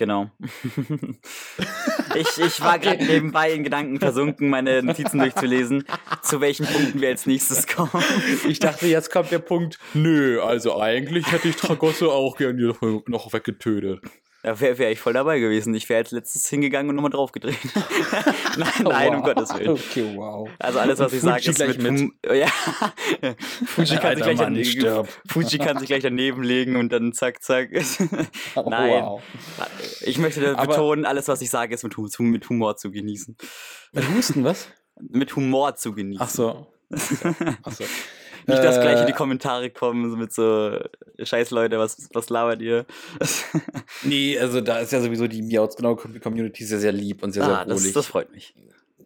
Genau. 0.00 0.30
ich, 2.14 2.38
ich 2.38 2.60
war 2.62 2.78
gerade 2.78 3.04
nebenbei 3.04 3.52
in 3.52 3.64
Gedanken 3.64 3.98
versunken, 3.98 4.48
meine 4.48 4.82
Notizen 4.82 5.18
durchzulesen, 5.18 5.84
zu 6.22 6.40
welchen 6.40 6.64
Punkten 6.64 7.02
wir 7.02 7.10
als 7.10 7.26
nächstes 7.26 7.66
kommen. 7.66 7.90
Ich 8.48 8.60
dachte, 8.60 8.86
jetzt 8.86 9.12
kommt 9.12 9.30
der 9.30 9.40
Punkt, 9.40 9.78
nö, 9.92 10.40
also 10.40 10.80
eigentlich 10.80 11.30
hätte 11.30 11.48
ich 11.48 11.56
Tragosso 11.56 12.10
auch 12.10 12.38
gerne 12.38 12.74
noch 13.08 13.34
weggetötet. 13.34 14.00
Da 14.42 14.58
wäre 14.58 14.78
wär 14.78 14.90
ich 14.90 14.98
voll 14.98 15.12
dabei 15.12 15.38
gewesen. 15.38 15.74
Ich 15.74 15.88
wäre 15.88 15.98
als 15.98 16.12
letztes 16.12 16.48
hingegangen 16.48 16.88
und 16.88 16.96
nochmal 16.96 17.10
draufgedreht. 17.10 17.58
nein, 18.56 18.68
nein, 18.84 19.08
wow. 19.08 19.16
um 19.16 19.22
Gottes 19.22 19.54
Willen. 19.54 19.68
Okay, 19.70 20.12
wow. 20.16 20.48
Also 20.58 20.78
alles, 20.78 20.98
was 20.98 21.12
ich 21.12 21.20
sage, 21.20 21.50
ist 21.50 21.58
mit, 21.58 21.82
mit. 21.82 22.12
Ja. 22.32 22.46
Fuji, 23.66 23.96
kann 23.98 24.16
sich 24.16 24.24
gleich 24.24 24.38
daneben, 24.38 25.06
Fuji 25.28 25.58
kann 25.58 25.78
sich 25.78 25.88
gleich 25.88 26.02
daneben 26.02 26.42
legen 26.42 26.76
und 26.76 26.90
dann 26.90 27.12
zack, 27.12 27.42
zack. 27.42 27.70
Oh, 28.54 28.68
nein. 28.68 29.02
Wow. 29.02 29.22
Ich 30.02 30.18
möchte 30.18 30.56
Aber 30.56 30.66
betonen, 30.66 31.04
alles, 31.04 31.28
was 31.28 31.42
ich 31.42 31.50
sage, 31.50 31.74
ist 31.74 31.82
mit, 31.82 31.96
mit 32.18 32.48
Humor 32.48 32.76
zu 32.76 32.90
genießen. 32.90 33.36
Mit 33.92 34.08
Husten, 34.08 34.44
was? 34.44 34.68
Mit 34.98 35.36
Humor 35.36 35.76
zu 35.76 35.92
genießen. 35.92 36.22
Ach 36.22 36.30
so. 36.30 36.66
Ach 37.62 37.72
so. 37.72 37.84
Nicht, 38.50 38.64
dass 38.64 38.80
gleich 38.80 39.00
in 39.00 39.06
die 39.06 39.12
äh. 39.12 39.16
Kommentare 39.16 39.70
kommen 39.70 40.18
mit 40.18 40.32
so 40.32 40.78
Scheiß 41.22 41.50
Leute, 41.50 41.78
was, 41.78 42.08
was 42.12 42.30
labert 42.30 42.62
ihr? 42.62 42.86
nee, 44.02 44.38
also 44.38 44.60
da 44.60 44.78
ist 44.78 44.92
ja 44.92 45.00
sowieso 45.00 45.26
die 45.26 45.42
Miauts 45.42 45.76
genau 45.76 45.96
Community 45.96 46.64
sehr, 46.64 46.80
sehr 46.80 46.92
lieb 46.92 47.22
und 47.22 47.32
sehr, 47.32 47.44
ah, 47.44 47.64
sehr 47.64 47.74
wohlig. 47.74 47.84
Das, 47.84 47.92
das 47.92 48.06
freut 48.06 48.30
mich. 48.32 48.54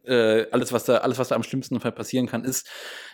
Äh, 0.05 0.47
alles, 0.51 0.73
was 0.73 0.85
da, 0.85 0.99
alles, 0.99 1.19
was 1.19 1.29
da 1.29 1.35
am 1.35 1.43
schlimmsten 1.43 1.81
Fall 1.81 1.93
passieren 1.93 2.27
kann, 2.27 2.45
ist, 2.45 2.69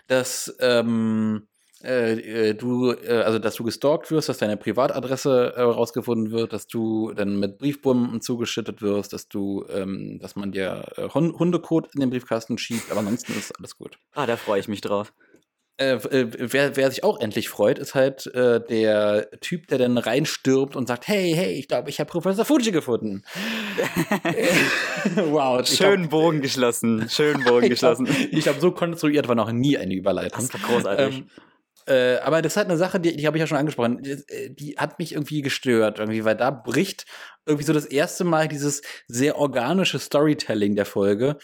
dass 0.08 0.54
ähm, 0.60 1.46
äh, 1.82 2.50
äh, 2.50 2.54
du, 2.54 2.92
äh, 2.92 3.22
also 3.24 3.38
dass 3.38 3.54
du 3.54 3.64
gestalkt 3.64 4.10
wirst, 4.10 4.28
dass 4.28 4.38
deine 4.38 4.56
Privatadresse 4.58 5.54
äh, 5.56 5.62
rausgefunden 5.62 6.30
wird, 6.30 6.52
dass 6.52 6.66
du 6.66 7.12
dann 7.14 7.38
mit 7.38 7.58
Briefbomben 7.58 8.20
zugeschüttet 8.20 8.82
wirst, 8.82 9.14
dass 9.14 9.28
du, 9.28 9.64
ähm, 9.70 10.18
dass 10.20 10.36
man 10.36 10.52
dir 10.52 10.84
äh, 10.96 11.08
Hundekot 11.08 11.88
in 11.94 12.00
den 12.00 12.10
Briefkasten 12.10 12.58
schiebt, 12.58 12.90
aber 12.90 13.00
ansonsten 13.00 13.32
ist 13.32 13.56
alles 13.58 13.78
gut. 13.78 13.98
Ah, 14.12 14.26
da 14.26 14.36
freue 14.36 14.60
ich 14.60 14.68
mich 14.68 14.82
drauf. 14.82 15.14
Äh, 15.80 15.94
äh, 15.94 16.52
wer, 16.52 16.76
wer 16.76 16.90
sich 16.90 17.02
auch 17.04 17.18
endlich 17.20 17.48
freut, 17.48 17.78
ist 17.78 17.94
halt 17.94 18.26
äh, 18.34 18.60
der 18.60 19.30
Typ, 19.40 19.66
der 19.68 19.78
dann 19.78 19.96
reinstirbt 19.96 20.76
und 20.76 20.86
sagt, 20.86 21.08
hey, 21.08 21.32
hey, 21.34 21.54
ich 21.54 21.68
glaube, 21.68 21.88
ich 21.88 21.98
habe 22.00 22.10
Professor 22.10 22.44
Fuji 22.44 22.70
gefunden. 22.70 23.22
wow. 25.14 25.66
Schön 25.66 26.02
glaub, 26.02 26.10
Bogen 26.10 26.42
geschlossen. 26.42 27.08
Schön 27.08 27.42
Bogen 27.44 27.68
geschlossen. 27.70 28.06
ich 28.06 28.42
glaube, 28.42 28.58
glaub, 28.58 28.60
so 28.60 28.72
konstruiert 28.72 29.26
war 29.26 29.34
noch 29.34 29.52
nie 29.52 29.78
eine 29.78 29.94
Überleitung. 29.94 30.46
Das 30.46 30.52
war 30.52 30.68
großartig. 30.68 31.18
Ähm, 31.18 31.30
Äh, 31.86 32.18
aber 32.18 32.42
das 32.42 32.52
ist 32.52 32.56
halt 32.58 32.68
eine 32.68 32.76
Sache, 32.76 33.00
die, 33.00 33.16
die 33.16 33.26
habe 33.26 33.38
ich 33.38 33.40
ja 33.40 33.46
schon 33.46 33.56
angesprochen. 33.56 34.02
Die, 34.02 34.10
äh, 34.10 34.50
die, 34.50 34.76
hat 34.76 34.98
mich 34.98 35.12
irgendwie 35.12 35.40
gestört, 35.40 35.98
irgendwie, 35.98 36.26
weil 36.26 36.36
da 36.36 36.50
bricht 36.50 37.06
irgendwie 37.46 37.64
so 37.64 37.72
das 37.72 37.86
erste 37.86 38.22
Mal 38.22 38.48
dieses 38.48 38.82
sehr 39.08 39.38
organische 39.38 39.98
Storytelling 39.98 40.76
der 40.76 40.84
Folge 40.84 41.38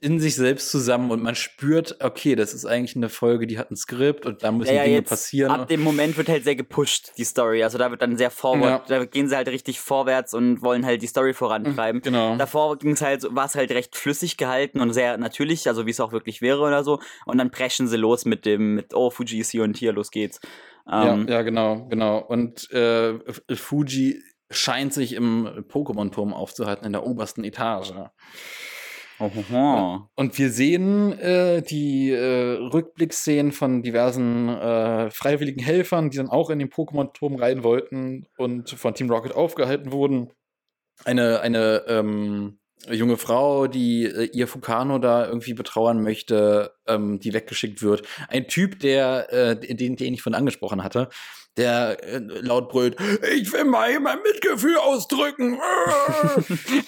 in 0.00 0.20
sich 0.20 0.36
selbst 0.36 0.70
zusammen 0.70 1.10
und 1.10 1.22
man 1.22 1.34
spürt, 1.34 1.96
okay, 2.00 2.36
das 2.36 2.54
ist 2.54 2.64
eigentlich 2.64 2.94
eine 2.94 3.08
Folge, 3.08 3.48
die 3.48 3.58
hat 3.58 3.70
ein 3.70 3.76
Skript 3.76 4.26
und 4.26 4.44
da 4.44 4.52
müssen 4.52 4.70
ja, 4.70 4.82
ja, 4.82 4.84
Dinge 4.84 5.02
passieren. 5.02 5.50
Ab 5.50 5.68
dem 5.68 5.80
Moment 5.80 6.16
wird 6.16 6.28
halt 6.28 6.44
sehr 6.44 6.54
gepusht, 6.54 7.12
die 7.18 7.24
Story. 7.24 7.64
Also 7.64 7.78
da 7.78 7.90
wird 7.90 8.00
dann 8.00 8.16
sehr 8.16 8.30
vorwärts, 8.30 8.88
ja. 8.88 9.00
da 9.00 9.04
gehen 9.04 9.28
sie 9.28 9.34
halt 9.34 9.48
richtig 9.48 9.80
vorwärts 9.80 10.34
und 10.34 10.62
wollen 10.62 10.86
halt 10.86 11.02
die 11.02 11.08
Story 11.08 11.34
vorantreiben. 11.34 12.00
Genau. 12.02 12.36
Davor 12.36 12.78
ging's 12.78 13.02
halt, 13.02 13.26
war 13.34 13.46
es 13.46 13.56
halt 13.56 13.72
recht 13.72 13.96
flüssig 13.96 14.36
gehalten 14.36 14.80
und 14.80 14.92
sehr 14.92 15.18
natürlich, 15.18 15.66
also 15.66 15.84
wie 15.84 15.90
es 15.90 15.98
auch 15.98 16.12
wirklich 16.12 16.42
wäre 16.42 16.60
oder 16.60 16.84
so. 16.84 17.00
Und 17.26 17.38
dann 17.38 17.50
preschen 17.50 17.88
sie 17.88 17.96
los 17.96 18.24
mit 18.24 18.46
dem, 18.46 18.76
mit, 18.76 18.94
oh, 18.94 19.10
Fuji 19.10 19.40
ist 19.40 19.50
hier 19.50 19.64
und 19.64 19.76
hier, 19.76 19.92
los 19.92 20.12
geht's. 20.12 20.40
Ähm, 20.90 21.26
ja, 21.28 21.34
ja, 21.34 21.42
genau, 21.42 21.86
genau. 21.88 22.18
Und 22.18 22.70
äh, 22.70 23.18
Fuji 23.54 24.22
scheint 24.50 24.94
sich 24.94 25.14
im 25.14 25.46
Pokémon-Turm 25.68 26.32
aufzuhalten, 26.32 26.86
in 26.86 26.92
der 26.92 27.04
obersten 27.04 27.44
Etage. 27.44 27.92
Ohoho. 29.18 30.08
Und 30.14 30.38
wir 30.38 30.50
sehen 30.50 31.18
äh, 31.18 31.62
die 31.62 32.10
äh, 32.10 32.58
Rückblickszenen 32.72 33.52
von 33.52 33.82
diversen 33.82 34.48
äh, 34.48 35.10
freiwilligen 35.10 35.62
Helfern, 35.62 36.10
die 36.10 36.18
dann 36.18 36.28
auch 36.28 36.50
in 36.50 36.58
den 36.58 36.70
Pokémon-Turm 36.70 37.36
rein 37.36 37.64
wollten 37.64 38.26
und 38.36 38.70
von 38.70 38.94
Team 38.94 39.10
Rocket 39.10 39.34
aufgehalten 39.34 39.92
wurden. 39.92 40.30
Eine, 41.04 41.40
eine 41.40 41.84
ähm, 41.88 42.58
junge 42.88 43.16
Frau, 43.16 43.66
die 43.66 44.04
äh, 44.04 44.30
ihr 44.32 44.46
Fukano 44.46 44.98
da 44.98 45.26
irgendwie 45.26 45.54
betrauern 45.54 46.02
möchte, 46.02 46.74
ähm, 46.86 47.18
die 47.18 47.32
weggeschickt 47.34 47.82
wird. 47.82 48.02
Ein 48.28 48.46
Typ, 48.46 48.80
der, 48.80 49.32
äh, 49.32 49.56
den, 49.58 49.96
den 49.96 50.14
ich 50.14 50.22
von 50.22 50.34
angesprochen 50.34 50.84
hatte, 50.84 51.08
der 51.58 52.02
äh, 52.02 52.18
laut 52.18 52.70
brüllt, 52.70 52.96
ich 53.34 53.52
will 53.52 53.64
mal 53.64 53.98
mein 54.00 54.22
Mitgefühl 54.22 54.76
ausdrücken. 54.78 55.58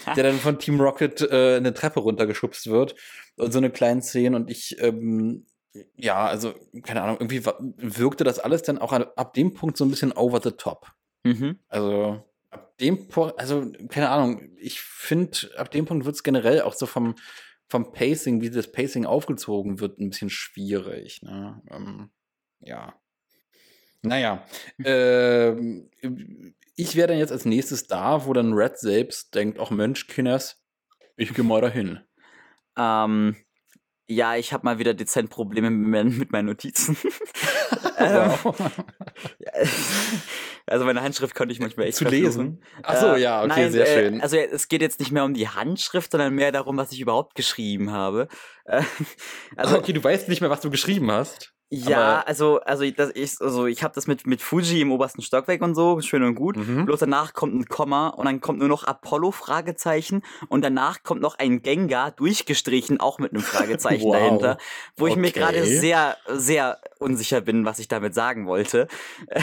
der 0.17 0.23
dann 0.23 0.39
von 0.39 0.59
Team 0.59 0.81
Rocket 0.81 1.21
äh, 1.21 1.57
eine 1.57 1.75
Treppe 1.75 2.01
runtergeschubst 2.01 2.69
wird. 2.69 2.95
Und 3.37 3.53
so 3.53 3.59
eine 3.59 3.71
kleine 3.71 4.01
Szene 4.01 4.37
und 4.37 4.51
ich, 4.51 4.81
ähm, 4.81 5.47
ja, 5.97 6.27
also, 6.27 6.55
keine 6.83 7.03
Ahnung, 7.03 7.19
irgendwie 7.21 7.45
wirkte 7.77 8.25
das 8.25 8.39
alles 8.39 8.63
dann 8.63 8.79
auch 8.79 8.93
ab 8.93 9.35
dem 9.35 9.55
Punkt 9.55 9.77
so 9.77 9.85
ein 9.85 9.91
bisschen 9.91 10.13
over 10.13 10.41
the 10.43 10.53
top. 10.53 10.93
Mhm. 11.25 11.59
Also, 11.69 12.25
ab 12.51 12.77
dem 12.79 13.09
Punkt, 13.09 13.39
also, 13.39 13.71
keine 13.89 14.11
Ahnung, 14.11 14.51
ich 14.57 14.81
finde, 14.81 15.51
ab 15.57 15.71
dem 15.71 15.85
Punkt 15.85 16.07
wird 16.07 16.17
es 16.17 16.23
generell 16.23 16.63
auch 16.63 16.75
so 16.75 16.87
vom, 16.87 17.15
vom 17.69 17.93
Pacing, 17.93 18.41
wie 18.41 18.51
das 18.51 18.73
Pacing 18.73 19.07
aufgezogen 19.07 19.81
wird, 19.81 19.99
ein 19.99 20.11
bisschen 20.11 20.31
schwierig. 20.31 21.23
Ne? 21.23 21.63
Ähm, 21.71 22.11
ja. 22.61 22.95
Naja, 24.03 24.45
äh, 24.83 25.53
ich 26.77 26.97
wäre 26.97 27.09
dann 27.09 27.19
jetzt 27.19 27.33
als 27.33 27.45
nächstes 27.45 27.87
da, 27.87 28.27
wo 28.27 28.33
dann 28.33 28.55
Red 28.55 28.79
selbst 28.79 29.35
denkt, 29.35 29.59
auch 29.59 29.71
Mensch, 29.71 30.07
Kinders, 30.07 30.63
ich 31.17 31.35
gehe 31.35 31.45
mal 31.45 31.61
dahin. 31.61 32.01
Ähm, 32.79 33.37
ja, 34.11 34.35
ich 34.35 34.53
habe 34.53 34.65
mal 34.65 34.79
wieder 34.79 34.95
dezent 34.95 35.31
Probleme 35.31 35.71
mit 35.71 36.33
meinen 36.33 36.47
Notizen. 36.47 36.97
ähm, 37.99 38.33
also 40.67 40.85
meine 40.85 41.03
Handschrift 41.03 41.35
konnte 41.35 41.53
ich 41.53 41.61
manchmal 41.61 41.87
echt 41.87 41.99
zu 41.99 42.05
lesen. 42.05 42.63
Ach 42.83 42.97
so, 43.01 43.07
äh, 43.15 43.21
ja, 43.21 43.41
okay, 43.41 43.49
nein, 43.49 43.73
sehr 43.73 43.87
äh, 43.87 43.95
schön. 44.09 44.21
Also 44.21 44.37
es 44.37 44.67
geht 44.69 44.81
jetzt 44.81 44.99
nicht 44.99 45.13
mehr 45.13 45.25
um 45.25 45.35
die 45.35 45.49
Handschrift, 45.49 46.11
sondern 46.11 46.35
mehr 46.35 46.51
darum, 46.51 46.77
was 46.77 46.91
ich 46.91 47.01
überhaupt 47.01 47.35
geschrieben 47.37 47.93
habe. 47.93 48.27
Äh, 48.65 48.83
also, 49.57 49.79
okay, 49.79 49.93
du 49.93 50.03
weißt 50.03 50.29
nicht 50.29 50.41
mehr, 50.41 50.51
was 50.51 50.61
du 50.61 50.71
geschrieben 50.71 51.11
hast. 51.11 51.53
Ja, 51.73 51.99
aber 51.99 52.29
also, 52.29 52.61
also 52.63 52.91
das 52.91 53.11
ist, 53.11 53.41
also 53.41 53.67
ich 53.67 53.85
habe 53.85 53.95
das 53.95 54.09
mit, 54.09 54.27
mit 54.27 54.43
Fuji 54.43 54.81
im 54.81 54.91
obersten 54.91 55.23
Stockwerk 55.23 55.63
und 55.63 55.77
so, 55.77 56.01
schön 56.01 56.25
und 56.25 56.35
gut. 56.35 56.57
Mhm. 56.57 56.85
Bloß 56.85 56.99
danach 56.99 57.33
kommt 57.33 57.55
ein 57.55 57.67
Komma 57.67 58.09
und 58.09 58.25
dann 58.25 58.41
kommt 58.41 58.59
nur 58.59 58.67
noch 58.67 58.83
Apollo 58.83 59.31
Fragezeichen 59.31 60.23
und 60.49 60.65
danach 60.65 61.05
kommt 61.05 61.21
noch 61.21 61.39
ein 61.39 61.63
Gengar 61.63 62.11
durchgestrichen, 62.11 62.99
auch 62.99 63.21
mit 63.21 63.33
einem 63.33 63.43
Fragezeichen 63.43 64.03
wow. 64.07 64.17
dahinter, 64.17 64.59
wo 64.97 65.07
ich 65.07 65.13
okay. 65.13 65.21
mir 65.21 65.31
gerade 65.31 65.65
sehr, 65.65 66.17
sehr 66.27 66.81
unsicher 66.99 67.41
bin, 67.41 67.65
was 67.65 67.79
ich 67.79 67.87
damit 67.87 68.15
sagen 68.15 68.47
wollte. 68.47 68.89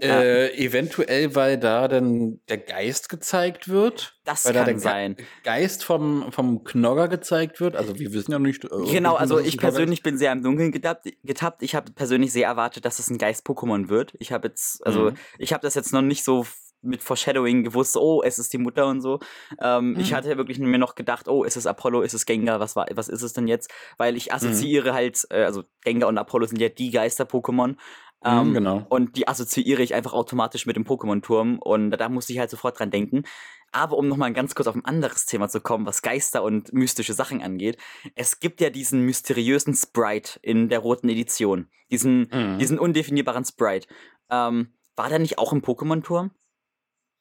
Äh, 0.00 0.56
eventuell, 0.56 1.34
weil 1.34 1.58
da 1.58 1.86
dann 1.88 2.40
der 2.48 2.58
Geist 2.58 3.08
gezeigt 3.08 3.68
wird. 3.68 4.18
Das 4.24 4.44
weil 4.44 4.54
kann 4.54 4.66
da 4.66 4.70
der 4.72 4.80
sein. 4.80 5.16
Geist 5.44 5.84
vom, 5.84 6.32
vom 6.32 6.64
Knogger 6.64 7.08
gezeigt 7.08 7.60
wird. 7.60 7.76
Also 7.76 7.98
wir 7.98 8.12
wissen 8.12 8.32
ja 8.32 8.38
nicht. 8.38 8.64
Äh, 8.64 8.68
genau, 8.90 9.14
also 9.14 9.38
ich 9.38 9.58
persönlich 9.58 10.02
bin 10.02 10.18
sehr 10.18 10.32
im 10.32 10.42
Dunkeln 10.42 10.72
getappt. 10.72 11.08
getappt. 11.22 11.62
Ich 11.62 11.74
habe 11.74 11.92
persönlich 11.92 12.32
sehr 12.32 12.48
erwartet, 12.48 12.84
dass 12.84 12.98
es 12.98 13.08
ein 13.08 13.18
Geist-Pokémon 13.18 13.88
wird. 13.88 14.12
Ich 14.18 14.32
habe 14.32 14.48
jetzt, 14.48 14.84
also 14.84 15.10
mhm. 15.10 15.16
ich 15.38 15.52
habe 15.52 15.62
das 15.62 15.74
jetzt 15.74 15.92
noch 15.92 16.02
nicht 16.02 16.24
so 16.24 16.44
mit 16.84 17.02
Foreshadowing 17.02 17.64
gewusst, 17.64 17.96
oh, 17.96 18.22
es 18.22 18.38
ist 18.38 18.52
die 18.52 18.58
Mutter 18.58 18.86
und 18.86 19.00
so. 19.00 19.18
Ähm, 19.60 19.92
mhm. 19.92 20.00
Ich 20.00 20.12
hatte 20.12 20.36
wirklich 20.36 20.58
mir 20.58 20.78
noch 20.78 20.94
gedacht, 20.94 21.28
oh, 21.28 21.44
ist 21.44 21.56
es 21.56 21.66
Apollo, 21.66 22.02
ist 22.02 22.14
es 22.14 22.26
Gengar, 22.26 22.60
was 22.60 22.76
war, 22.76 22.86
was 22.94 23.08
ist 23.08 23.22
es 23.22 23.32
denn 23.32 23.48
jetzt? 23.48 23.72
Weil 23.96 24.16
ich 24.16 24.32
assoziiere 24.32 24.90
mhm. 24.90 24.94
halt, 24.94 25.26
äh, 25.30 25.44
also 25.44 25.64
Gengar 25.82 26.08
und 26.08 26.18
Apollo 26.18 26.46
sind 26.46 26.60
ja 26.60 26.68
die 26.68 26.90
Geister-Pokémon 26.90 27.76
Mhm, 28.24 28.38
ähm, 28.38 28.54
genau. 28.54 28.86
Und 28.88 29.16
die 29.16 29.28
assoziiere 29.28 29.82
ich 29.82 29.94
einfach 29.94 30.14
automatisch 30.14 30.66
mit 30.66 30.76
dem 30.76 30.84
Pokémon-Turm 30.84 31.58
und 31.58 31.90
da 31.90 32.08
musste 32.08 32.32
ich 32.32 32.38
halt 32.38 32.50
sofort 32.50 32.78
dran 32.78 32.90
denken. 32.90 33.24
Aber 33.70 33.98
um 33.98 34.08
nochmal 34.08 34.32
ganz 34.32 34.54
kurz 34.54 34.68
auf 34.68 34.76
ein 34.76 34.84
anderes 34.84 35.26
Thema 35.26 35.48
zu 35.48 35.60
kommen, 35.60 35.84
was 35.84 36.00
Geister 36.00 36.42
und 36.42 36.72
mystische 36.72 37.12
Sachen 37.12 37.42
angeht, 37.42 37.76
es 38.14 38.40
gibt 38.40 38.60
ja 38.60 38.70
diesen 38.70 39.00
mysteriösen 39.00 39.74
Sprite 39.74 40.38
in 40.42 40.68
der 40.68 40.78
roten 40.78 41.08
Edition. 41.08 41.68
Diesen, 41.90 42.28
mhm. 42.32 42.58
diesen 42.58 42.78
undefinierbaren 42.78 43.44
Sprite. 43.44 43.88
Ähm, 44.30 44.68
war 44.96 45.08
der 45.08 45.18
nicht 45.18 45.38
auch 45.38 45.52
im 45.52 45.60
Pokémon-Turm? 45.60 46.30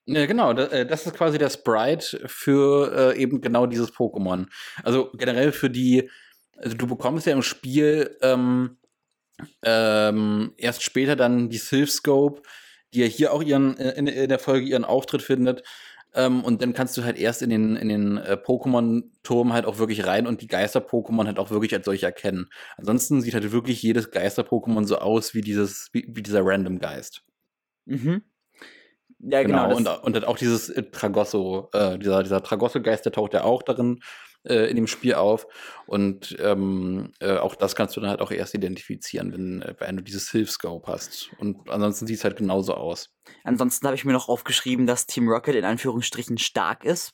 Ja, 0.06 0.26
genau, 0.26 0.52
äh, 0.52 0.86
das 0.86 1.06
ist 1.06 1.16
quasi 1.16 1.38
der 1.38 1.50
Sprite 1.50 2.24
für 2.28 3.14
äh, 3.14 3.22
eben 3.22 3.42
genau 3.42 3.66
dieses 3.66 3.92
Pokémon. 3.94 4.48
Also 4.84 5.10
generell 5.14 5.52
für 5.52 5.70
die, 5.70 6.10
also 6.58 6.78
du 6.78 6.88
bekommst 6.88 7.26
ja 7.26 7.34
im 7.34 7.42
Spiel 7.42 8.16
ähm, 8.22 8.78
ähm, 9.64 10.54
erst 10.58 10.84
später 10.84 11.16
dann 11.16 11.50
die 11.50 11.58
Sylph 11.58 11.92
Scope, 11.92 12.42
die 12.94 13.02
ja 13.02 13.08
hier 13.08 13.34
auch 13.34 13.44
ihren, 13.44 13.78
äh, 13.78 13.92
in, 13.92 14.08
in 14.08 14.30
der 14.30 14.40
Folge 14.40 14.66
ihren 14.66 14.86
Auftritt 14.86 15.22
findet. 15.22 15.64
Ähm, 16.16 16.44
und 16.44 16.62
dann 16.62 16.74
kannst 16.74 16.96
du 16.96 17.04
halt 17.04 17.18
erst 17.18 17.42
in 17.42 17.50
den, 17.50 17.76
in 17.76 17.90
den 17.90 18.18
äh, 18.18 18.38
Pokémon-Turm 18.38 19.52
halt 19.52 19.66
auch 19.66 19.80
wirklich 19.80 20.06
rein 20.06 20.28
und 20.28 20.42
die 20.42 20.48
Geister-Pokémon 20.48 21.26
halt 21.26 21.40
auch 21.40 21.50
wirklich 21.50 21.74
als 21.74 21.86
solche 21.86 22.06
erkennen. 22.06 22.50
Ansonsten 22.78 23.22
sieht 23.22 23.34
halt 23.34 23.52
wirklich 23.52 23.82
jedes 23.82 24.12
Geister-Pokémon 24.12 24.86
so 24.86 25.00
aus 25.00 25.34
wie 25.34 25.42
dieses, 25.42 25.90
wie, 25.92 26.06
wie 26.08 26.22
dieser 26.22 26.46
Random-Geist. 26.46 27.24
Mhm. 27.86 28.22
Ja, 29.20 29.42
genau. 29.42 29.70
genau. 29.70 29.76
Und, 29.76 29.88
und 29.88 30.14
halt 30.14 30.26
auch 30.26 30.38
dieses 30.38 30.70
äh, 30.70 30.84
Tragosso, 30.84 31.70
äh, 31.74 31.98
dieser, 31.98 32.22
dieser 32.22 32.44
Tragosso-Geist, 32.44 33.06
der 33.06 33.12
taucht 33.12 33.34
ja 33.34 33.44
auch 33.44 33.64
darin 33.64 34.02
äh, 34.44 34.70
in 34.70 34.76
dem 34.76 34.88
Spiel 34.88 35.16
auf. 35.16 35.48
Und 35.86 36.36
ähm, 36.40 37.12
äh, 37.20 37.38
auch 37.38 37.56
das 37.56 37.76
kannst 37.76 37.96
du 37.96 38.02
dann 38.02 38.10
halt 38.10 38.22
auch 38.22 38.32
erst 38.32 38.54
identifizieren, 38.54 39.34
wenn, 39.34 39.62
äh, 39.62 39.76
wenn 39.80 39.98
du 39.98 40.04
dieses 40.04 40.30
Hilfscope 40.32 40.92
hast. 40.92 41.32
Und 41.38 41.70
ansonsten 41.70 42.08
sieht 42.08 42.18
es 42.18 42.24
halt 42.24 42.38
genauso 42.38 42.74
aus. 42.76 43.10
Ansonsten 43.44 43.86
habe 43.86 43.96
ich 43.96 44.06
mir 44.06 44.14
noch 44.14 44.30
aufgeschrieben, 44.30 44.88
dass 44.88 45.06
Team 45.06 45.28
Rocket 45.28 45.56
in 45.56 45.66
Anführungsstrichen 45.66 46.38
stark 46.38 46.86
ist. 46.86 47.14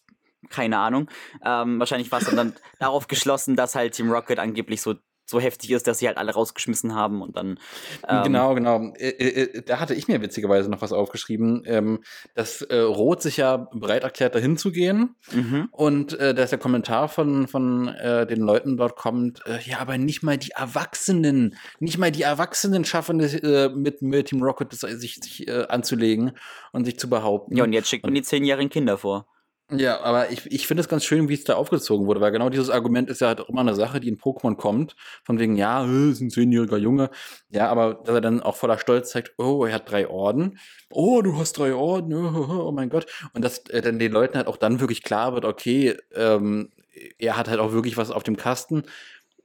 Keine 0.49 0.77
Ahnung. 0.77 1.09
Ähm, 1.45 1.79
wahrscheinlich 1.79 2.11
war 2.11 2.21
es 2.21 2.29
dann 2.29 2.55
darauf 2.79 3.07
geschlossen, 3.07 3.55
dass 3.55 3.75
halt 3.75 3.93
Team 3.93 4.11
Rocket 4.11 4.39
angeblich 4.39 4.81
so 4.81 4.95
so 5.29 5.39
heftig 5.39 5.71
ist, 5.71 5.87
dass 5.87 5.99
sie 5.99 6.07
halt 6.07 6.17
alle 6.17 6.33
rausgeschmissen 6.33 6.95
haben 6.95 7.21
und 7.21 7.37
dann. 7.37 7.59
Ähm 8.07 8.23
genau, 8.23 8.55
genau. 8.55 8.93
Äh, 8.95 9.09
äh, 9.09 9.43
äh, 9.43 9.61
da 9.63 9.79
hatte 9.79 9.93
ich 9.93 10.07
mir 10.07 10.21
witzigerweise 10.21 10.69
noch 10.69 10.81
was 10.81 10.91
aufgeschrieben, 10.91 11.63
ähm, 11.65 11.99
dass 12.35 12.65
Roth 12.69 13.21
sich 13.21 13.37
ja 13.37 13.57
bereit 13.57 14.03
erklärt, 14.03 14.35
dahin 14.35 14.57
zu 14.57 14.71
gehen. 14.71 15.15
Mhm. 15.31 15.69
Und 15.71 16.19
dass 16.19 16.49
der 16.49 16.59
Kommentar 16.59 17.07
von, 17.07 17.47
von 17.47 17.85
den 17.85 18.39
Leuten 18.39 18.77
dort 18.77 18.95
kommt, 18.95 19.41
ja, 19.65 19.79
aber 19.79 19.97
nicht 19.97 20.23
mal 20.23 20.37
die 20.37 20.51
Erwachsenen, 20.51 21.55
nicht 21.79 21.97
mal 21.97 22.11
die 22.11 22.23
Erwachsenen 22.23 22.85
schaffen 22.85 23.19
es, 23.19 23.41
mit, 23.75 24.01
mit 24.01 24.27
Team 24.27 24.41
Rocket 24.41 24.73
sich, 24.73 25.15
sich 25.15 25.51
anzulegen 25.69 26.31
und 26.71 26.85
sich 26.85 26.99
zu 26.99 27.09
behaupten. 27.09 27.55
Ja, 27.55 27.63
und 27.63 27.73
jetzt 27.73 27.89
schickt 27.89 28.05
man 28.05 28.13
die 28.13 28.21
zehnjährigen 28.21 28.69
Kinder 28.69 28.97
vor. 28.97 29.27
Ja, 29.71 30.01
aber 30.01 30.31
ich, 30.31 30.47
ich 30.51 30.65
finde 30.65 30.81
es 30.81 30.89
ganz 30.89 31.05
schön, 31.05 31.29
wie 31.29 31.35
es 31.35 31.43
da 31.43 31.53
aufgezogen 31.53 32.07
wurde, 32.07 32.21
weil 32.21 32.31
genau 32.31 32.49
dieses 32.49 32.71
Argument 32.71 33.07
ist 33.07 33.21
ja 33.21 33.27
halt 33.27 33.39
auch 33.39 33.49
immer 33.49 33.61
eine 33.61 33.75
Sache, 33.75 33.99
die 33.99 34.09
in 34.09 34.17
Pokémon 34.17 34.55
kommt, 34.55 34.95
von 35.23 35.37
wegen, 35.37 35.55
ja, 35.55 35.85
äh, 35.85 36.09
ist 36.09 36.21
ein 36.21 36.31
zehnjähriger 36.31 36.77
Junge. 36.77 37.11
Ja, 37.49 37.69
aber 37.69 37.93
dass 38.03 38.15
er 38.15 38.21
dann 38.21 38.41
auch 38.41 38.55
voller 38.55 38.79
Stolz 38.79 39.11
zeigt, 39.11 39.33
oh, 39.37 39.65
er 39.65 39.75
hat 39.75 39.91
drei 39.91 40.07
Orden. 40.07 40.57
Oh, 40.89 41.21
du 41.21 41.37
hast 41.37 41.53
drei 41.53 41.75
Orden, 41.75 42.13
oh 42.35 42.71
mein 42.71 42.89
Gott. 42.89 43.05
Und 43.33 43.45
dass 43.45 43.59
äh, 43.69 43.81
dann 43.81 43.99
den 43.99 44.11
Leuten 44.11 44.37
halt 44.37 44.47
auch 44.47 44.57
dann 44.57 44.79
wirklich 44.79 45.03
klar 45.03 45.33
wird, 45.35 45.45
okay, 45.45 45.95
ähm, 46.15 46.71
er 47.19 47.37
hat 47.37 47.47
halt 47.47 47.59
auch 47.59 47.71
wirklich 47.71 47.95
was 47.95 48.09
auf 48.09 48.23
dem 48.23 48.37
Kasten. 48.37 48.83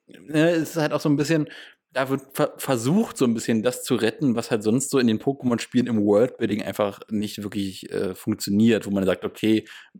Ne, 0.06 0.50
es 0.50 0.70
ist 0.70 0.76
halt 0.76 0.92
auch 0.92 1.00
so 1.00 1.08
ein 1.10 1.16
bisschen, 1.16 1.48
da 1.92 2.08
wird 2.08 2.22
ver 2.32 2.54
versucht, 2.58 3.16
so 3.18 3.24
ein 3.24 3.34
bisschen 3.34 3.62
das 3.62 3.84
zu 3.84 3.94
retten, 3.94 4.36
was 4.36 4.50
halt 4.50 4.62
sonst 4.62 4.90
so 4.90 4.98
in 4.98 5.06
den 5.06 5.18
Pokémon-Spielen 5.20 5.86
im 5.86 6.04
Worldbuilding 6.04 6.62
einfach 6.62 7.00
nicht 7.10 7.42
wirklich 7.42 7.90
äh, 7.92 8.14
funktioniert, 8.14 8.86
wo 8.86 8.90
man 8.90 9.04
sagt, 9.06 9.24
okay, 9.24 9.58
äh, 9.58 9.98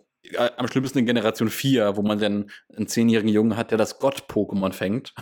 am 0.56 0.68
schlimmsten 0.68 0.98
in 0.98 1.06
Generation 1.06 1.48
4, 1.48 1.96
wo 1.96 2.02
man 2.02 2.18
dann 2.18 2.50
einen 2.74 2.86
zehnjährigen 2.86 3.32
Jungen 3.32 3.56
hat, 3.56 3.70
der 3.70 3.78
das 3.78 3.98
Gott-Pokémon 3.98 4.72
fängt. 4.72 5.14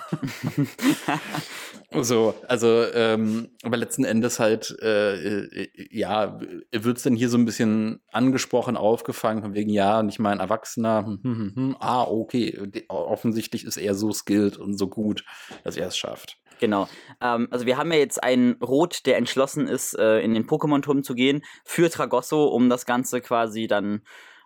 so, 2.01 2.35
also, 2.47 2.85
ähm, 2.95 3.51
aber 3.63 3.77
letzten 3.77 4.05
Endes 4.05 4.39
halt, 4.39 4.77
äh, 4.81 5.41
äh 5.41 5.69
ja, 5.91 6.41
wird 6.71 6.97
es 6.97 7.03
denn 7.03 7.17
hier 7.17 7.29
so 7.29 7.39
ein 7.39 7.45
bisschen 7.45 8.01
angesprochen, 8.13 8.77
aufgefangen, 8.77 9.43
von 9.43 9.55
wegen, 9.55 9.71
ja, 9.71 10.03
nicht 10.03 10.19
mal 10.19 10.31
ein 10.31 10.41
Erwachsener, 10.41 11.05
hm, 11.07 11.21
hm, 11.23 11.37
hm, 11.37 11.53
hm 11.55 11.77
ah, 11.81 12.05
okay, 12.05 12.59
offensichtlich 12.89 13.65
ist 13.65 13.77
er 13.77 13.95
so 13.95 14.13
skilled 14.13 14.57
und 14.57 14.79
so 14.79 14.89
gut, 14.89 15.25
dass 15.65 15.77
er 15.77 15.89
es 15.89 15.97
schafft. 15.97 16.39
Genau. 16.61 16.89
Ähm, 17.21 17.49
also 17.51 17.67
wir 17.67 17.77
haben 17.77 17.91
ja 17.91 17.99
jetzt 17.99 18.23
einen 18.23 18.53
Rot, 18.63 19.05
der 19.07 19.17
entschlossen 19.17 19.67
ist, 19.67 19.99
äh, 19.99 20.21
in 20.21 20.33
den 20.33 20.47
Pokémon-Turm 20.47 21.03
zu 21.03 21.15
gehen, 21.15 21.43
für 21.65 21.91
Tragosso, 21.91 22.45
um 22.45 22.69
das 22.69 22.87
Ganze 22.87 23.21
quasi 23.21 23.67
dann 23.67 24.03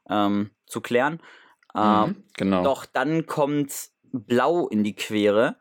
ähm, 0.09 0.51
zu 0.67 0.81
klären. 0.81 1.21
Ähm, 1.75 2.01
mhm, 2.01 2.25
genau. 2.37 2.63
Doch 2.65 2.87
dann 2.87 3.27
kommt 3.27 3.73
Blau 4.13 4.69
in 4.69 4.85
die 4.85 4.95
Quere. 4.95 5.57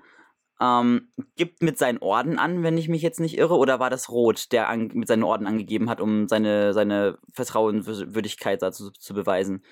Ähm, 0.62 1.10
gibt 1.36 1.62
mit 1.62 1.78
seinen 1.78 1.98
Orden 1.98 2.39
an, 2.39 2.64
wenn 2.64 2.78
ich 2.78 2.88
mich 2.88 3.02
jetzt 3.02 3.20
nicht 3.20 3.38
irre, 3.38 3.58
oder 3.58 3.80
war 3.80 3.89
das 3.89 4.10
Rot, 4.10 4.54
der 4.54 4.70
an, 4.70 4.89
mit 4.93 5.08
seinen 5.08 5.24
Orden 5.24 5.48
angegeben 5.48 5.89
hat, 5.89 6.00
um 6.00 6.30
seine, 6.30 6.74
seine 6.74 7.18
Vertrauenswürdigkeit 7.34 8.62
dazu 8.62 8.91
zu 8.91 9.14
beweisen? 9.14 9.64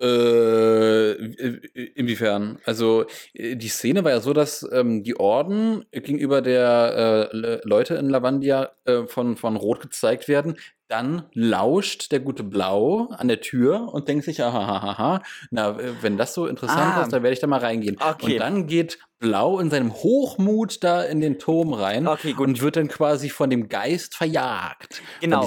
Äh, 0.00 1.12
inwiefern? 1.94 2.58
Also 2.64 3.06
äh, 3.34 3.56
die 3.56 3.68
Szene 3.68 4.04
war 4.04 4.12
ja 4.12 4.20
so, 4.20 4.32
dass 4.32 4.66
ähm, 4.72 5.02
die 5.02 5.18
Orden 5.18 5.84
gegenüber 5.90 6.40
der 6.40 7.30
äh, 7.32 7.60
Leute 7.64 7.96
in 7.96 8.08
Lavandia 8.08 8.70
äh, 8.84 9.06
von, 9.06 9.36
von 9.36 9.56
Rot 9.56 9.80
gezeigt 9.80 10.28
werden. 10.28 10.56
Dann 10.86 11.24
lauscht 11.34 12.12
der 12.12 12.20
gute 12.20 12.44
Blau 12.44 13.08
an 13.10 13.28
der 13.28 13.40
Tür 13.40 13.92
und 13.92 14.08
denkt 14.08 14.24
sich, 14.24 14.42
aha, 14.42 15.20
na, 15.50 15.76
wenn 16.00 16.16
das 16.16 16.32
so 16.32 16.46
interessant 16.46 16.94
ah, 16.96 17.02
ist, 17.02 17.12
dann 17.12 17.22
werde 17.22 17.34
ich 17.34 17.40
da 17.40 17.46
mal 17.46 17.60
reingehen. 17.60 17.98
Okay. 18.00 18.34
Und 18.34 18.38
dann 18.38 18.66
geht 18.66 18.98
Blau 19.18 19.58
in 19.58 19.68
seinem 19.68 19.92
Hochmut 19.92 20.82
da 20.82 21.02
in 21.02 21.20
den 21.20 21.38
Turm 21.38 21.74
rein 21.74 22.06
okay, 22.06 22.34
und 22.38 22.62
wird 22.62 22.76
dann 22.76 22.88
quasi 22.88 23.28
von 23.28 23.50
dem 23.50 23.68
Geist 23.68 24.14
verjagt. 24.14 25.02
Genau. 25.20 25.46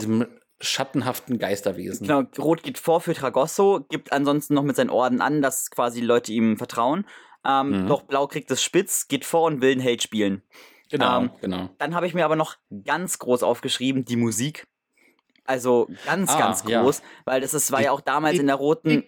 Schattenhaften 0.62 1.39
Geisterwesen. 1.39 2.07
Genau, 2.07 2.24
Rot 2.38 2.64
geht 2.64 2.78
vor 2.78 3.01
für 3.01 3.14
Tragosso, 3.14 3.86
gibt 3.89 4.14
ansonsten 4.14 4.53
noch 4.53 4.64
mit 4.64 4.76
seinen 4.76 4.89
Orden 4.89 5.22
an, 5.22 5.41
dass 5.41 5.72
quasi 5.72 6.01
Leute 6.01 6.32
ihm 6.32 6.57
vertrauen. 6.57 7.05
Ähm, 7.45 7.84
mhm. 7.84 7.88
Doch 7.88 8.03
Blau 8.03 8.28
kriegt 8.28 8.51
es 8.51 8.64
spitz, 8.64 9.07
geht 9.07 9.26
vor 9.26 9.43
und 9.43 9.62
will 9.62 9.72
einen 9.72 9.82
Held 9.82 10.03
spielen. 10.03 10.43
Genau, 10.89 11.22
ähm, 11.22 11.32
genau. 11.41 11.70
Dann 11.78 11.95
habe 11.95 12.05
ich 12.05 12.14
mir 12.14 12.26
aber 12.26 12.36
noch 12.36 12.57
ganz 12.86 13.18
groß 13.20 13.43
aufgeschrieben, 13.43 14.05
die 14.05 14.18
Musik. 14.18 14.68
Also 15.45 15.88
ganz, 16.05 16.32
ah, 16.32 16.39
ganz 16.39 16.64
groß, 16.64 16.99
ja. 16.99 17.05
weil 17.26 17.41
das 17.41 17.53
ist, 17.53 17.72
war 17.72 17.82
ja 17.82 17.91
auch 17.91 18.01
damals 18.01 18.38
in 18.38 18.47
der 18.47 18.55
roten. 18.55 19.03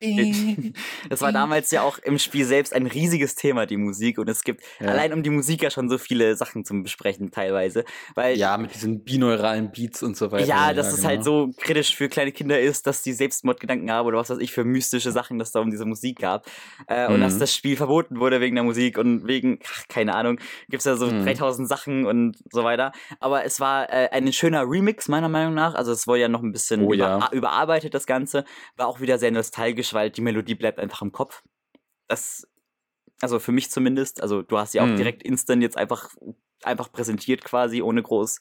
Das 1.08 1.20
war 1.20 1.32
damals 1.32 1.70
ja 1.70 1.82
auch 1.82 1.98
im 1.98 2.18
Spiel 2.18 2.44
selbst 2.44 2.72
ein 2.72 2.86
riesiges 2.86 3.34
Thema, 3.34 3.66
die 3.66 3.76
Musik. 3.76 4.18
Und 4.18 4.28
es 4.28 4.42
gibt 4.42 4.62
ja. 4.80 4.88
allein 4.88 5.12
um 5.12 5.22
die 5.22 5.30
Musik 5.30 5.62
ja 5.62 5.70
schon 5.70 5.88
so 5.88 5.98
viele 5.98 6.36
Sachen 6.36 6.64
zum 6.64 6.82
Besprechen 6.82 7.30
teilweise. 7.30 7.84
Weil, 8.14 8.36
ja, 8.36 8.56
mit 8.56 8.74
diesen 8.74 9.04
binauralen 9.04 9.70
Beats 9.72 10.02
und 10.02 10.16
so 10.16 10.32
weiter. 10.32 10.46
Ja, 10.46 10.72
dass 10.72 10.86
ja, 10.88 10.98
es 10.98 11.04
halt 11.04 11.24
genau. 11.24 11.46
so 11.46 11.52
kritisch 11.58 11.94
für 11.94 12.08
kleine 12.08 12.32
Kinder 12.32 12.58
ist, 12.60 12.86
dass 12.86 13.02
die 13.02 13.12
Selbstmordgedanken 13.12 13.90
haben 13.90 14.06
oder 14.06 14.18
was 14.18 14.30
weiß 14.30 14.38
ich 14.38 14.52
für 14.52 14.64
mystische 14.64 15.12
Sachen, 15.12 15.38
dass 15.38 15.52
da 15.52 15.60
um 15.60 15.70
diese 15.70 15.84
Musik 15.84 16.18
gab. 16.18 16.46
Äh, 16.88 17.08
mhm. 17.08 17.14
Und 17.14 17.20
dass 17.20 17.34
mhm. 17.34 17.40
das 17.40 17.54
Spiel 17.54 17.76
verboten 17.76 18.20
wurde 18.20 18.40
wegen 18.40 18.54
der 18.54 18.64
Musik 18.64 18.96
und 18.96 19.26
wegen, 19.26 19.58
ach, 19.66 19.88
keine 19.88 20.14
Ahnung, 20.14 20.38
gibt 20.68 20.80
es 20.80 20.84
ja 20.86 20.96
so 20.96 21.06
mhm. 21.06 21.24
3000 21.24 21.68
Sachen 21.68 22.06
und 22.06 22.36
so 22.50 22.64
weiter. 22.64 22.92
Aber 23.18 23.44
es 23.44 23.60
war 23.60 23.90
äh, 23.90 24.08
ein 24.12 24.32
schöner 24.32 24.62
Remix, 24.62 25.08
meiner 25.08 25.28
Meinung 25.28 25.54
nach. 25.54 25.74
Also 25.74 25.92
es 25.92 26.06
wurde 26.06 26.20
ja 26.20 26.28
noch 26.28 26.42
ein 26.42 26.52
bisschen 26.52 26.82
oh, 26.84 26.92
über, 26.92 27.28
überarbeitet, 27.32 27.94
das 27.94 28.06
Ganze. 28.06 28.44
War 28.76 28.86
auch 28.86 29.00
wieder 29.00 29.18
sehr 29.18 29.30
nostalgisch 29.30 29.89
weil 29.94 30.10
die 30.10 30.20
Melodie 30.20 30.54
bleibt 30.54 30.78
einfach 30.78 31.02
im 31.02 31.12
Kopf. 31.12 31.42
Das, 32.08 32.46
also 33.20 33.38
für 33.38 33.52
mich 33.52 33.70
zumindest, 33.70 34.22
also 34.22 34.42
du 34.42 34.58
hast 34.58 34.74
ja 34.74 34.82
auch 34.82 34.86
mhm. 34.86 34.96
direkt 34.96 35.22
instant 35.22 35.62
jetzt 35.62 35.76
einfach, 35.76 36.10
einfach 36.62 36.90
präsentiert 36.92 37.44
quasi, 37.44 37.82
ohne 37.82 38.02
groß 38.02 38.40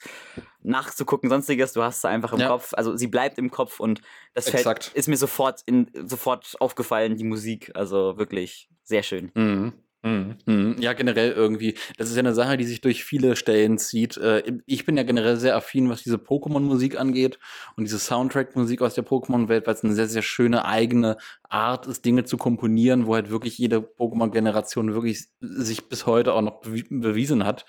nachzugucken, 0.62 1.30
sonstiges. 1.30 1.74
Du 1.74 1.84
hast 1.84 2.02
sie 2.02 2.10
einfach 2.10 2.34
im 2.34 2.40
ja. 2.40 2.48
Kopf. 2.48 2.74
Also 2.74 2.96
sie 2.96 3.08
bleibt 3.08 3.38
im 3.38 3.52
Kopf 3.52 3.80
und 3.80 4.02
das 4.34 4.50
fällt, 4.50 4.92
ist 4.94 5.08
mir 5.08 5.18
sofort, 5.18 5.62
in, 5.66 5.90
sofort 5.94 6.56
aufgefallen, 6.60 7.16
die 7.16 7.24
Musik. 7.24 7.72
Also 7.76 8.18
wirklich 8.18 8.70
sehr 8.84 9.04
schön. 9.04 9.32
Mhm. 9.36 9.74
Mhm. 10.02 10.36
mhm. 10.46 10.76
Ja, 10.80 10.94
generell 10.94 11.34
irgendwie. 11.34 11.76
Das 11.98 12.10
ist 12.10 12.16
ja 12.16 12.22
eine 12.22 12.34
Sache, 12.34 12.56
die 12.56 12.64
sich 12.64 12.80
durch 12.80 13.04
viele 13.04 13.36
Stellen 13.36 13.78
zieht. 13.78 14.16
Äh, 14.16 14.44
ich 14.66 14.86
bin 14.86 14.96
ja 14.96 15.04
generell 15.04 15.36
sehr 15.36 15.58
affin, 15.58 15.90
was 15.90 16.04
diese 16.04 16.16
Pokémon-Musik 16.16 16.98
angeht 16.98 17.38
und 17.76 17.84
diese 17.84 18.00
Soundtrack-Musik 18.00 18.82
aus 18.82 18.94
der 18.94 19.06
Pokémon-Welt, 19.06 19.68
weil 19.68 19.74
es 19.74 19.84
eine 19.84 19.94
sehr, 19.94 20.08
sehr 20.08 20.22
schöne 20.22 20.64
eigene 20.64 21.18
Art 21.50 21.86
ist, 21.86 22.06
Dinge 22.06 22.24
zu 22.24 22.38
komponieren, 22.38 23.08
wo 23.08 23.16
halt 23.16 23.30
wirklich 23.30 23.58
jede 23.58 23.80
Pokémon-Generation 23.80 24.94
wirklich 24.94 25.28
sich 25.42 25.90
bis 25.90 26.06
heute 26.06 26.34
auch 26.34 26.42
noch 26.44 26.62
bewiesen 26.62 27.44
hat, 27.44 27.66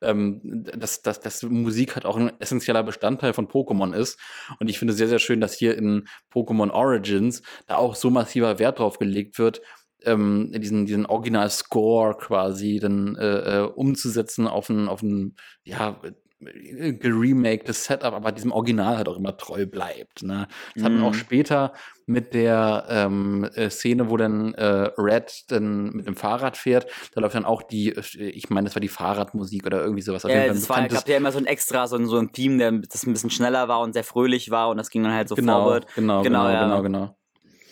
ähm, 0.00 0.40
dass, 0.42 1.02
dass, 1.02 1.20
dass 1.20 1.42
Musik 1.42 1.96
halt 1.96 2.06
auch 2.06 2.16
ein 2.16 2.32
essentieller 2.40 2.82
Bestandteil 2.82 3.34
von 3.34 3.46
Pokémon 3.46 3.92
ist. 3.92 4.18
Und 4.58 4.70
ich 4.70 4.78
finde 4.78 4.94
sehr, 4.94 5.08
sehr 5.08 5.18
schön, 5.18 5.40
dass 5.42 5.52
hier 5.52 5.76
in 5.76 6.08
Pokémon 6.32 6.70
Origins 6.70 7.42
da 7.66 7.76
auch 7.76 7.94
so 7.94 8.08
massiver 8.08 8.58
Wert 8.58 8.78
drauf 8.78 8.98
gelegt 8.98 9.38
wird, 9.38 9.60
ähm, 10.04 10.50
diesen, 10.52 10.86
diesen 10.86 11.06
Original-Score 11.06 12.16
quasi 12.16 12.78
dann 12.80 13.16
äh, 13.16 13.60
äh, 13.60 13.62
umzusetzen 13.62 14.46
auf 14.46 14.68
ein, 14.68 14.88
auf 14.88 15.02
ein, 15.02 15.36
ja, 15.64 16.00
geremaktes 16.40 17.84
Setup, 17.84 18.12
aber 18.12 18.32
diesem 18.32 18.52
Original 18.52 18.96
halt 18.96 19.08
auch 19.08 19.16
immer 19.16 19.36
treu 19.36 19.66
bleibt. 19.66 20.22
Ne? 20.22 20.46
Das 20.74 20.82
mm. 20.82 20.86
hat 20.86 20.92
man 20.92 21.02
auch 21.02 21.12
mhm. 21.12 21.18
später 21.18 21.72
mit 22.06 22.34
der 22.34 22.84
ähm, 22.88 23.48
äh, 23.54 23.70
Szene, 23.70 24.10
wo 24.10 24.16
dann 24.16 24.52
äh, 24.54 24.90
Red 24.98 25.44
dann 25.48 25.90
mit 25.92 26.06
dem 26.06 26.16
Fahrrad 26.16 26.56
fährt, 26.56 26.86
da 27.14 27.20
läuft 27.20 27.34
dann 27.34 27.44
auch 27.44 27.62
die, 27.62 27.90
äh, 27.90 28.28
ich 28.28 28.50
meine, 28.50 28.66
das 28.66 28.76
war 28.76 28.80
die 28.80 28.88
Fahrradmusik 28.88 29.64
oder 29.66 29.82
irgendwie 29.82 30.02
sowas. 30.02 30.24
Ja, 30.24 30.44
es 30.44 30.68
war, 30.68 30.86
gab 30.88 31.08
ja 31.08 31.16
immer 31.16 31.32
so 31.32 31.38
ein 31.38 31.46
extra, 31.46 31.86
so 31.86 31.96
ein, 31.96 32.06
so 32.06 32.18
ein 32.18 32.32
Theme, 32.32 32.58
der 32.58 32.72
das 32.72 33.06
ein 33.06 33.12
bisschen 33.12 33.30
schneller 33.30 33.68
war 33.68 33.80
und 33.80 33.92
sehr 33.92 34.04
fröhlich 34.04 34.50
war 34.50 34.68
und 34.68 34.76
das 34.76 34.90
ging 34.90 35.02
dann 35.02 35.14
halt 35.14 35.28
so 35.28 35.34
genau, 35.34 35.62
forward. 35.62 35.86
Genau, 35.94 36.22
genau, 36.22 36.42
genau, 36.42 36.52
ja. 36.52 36.64
genau, 36.64 36.82
genau. 36.82 37.16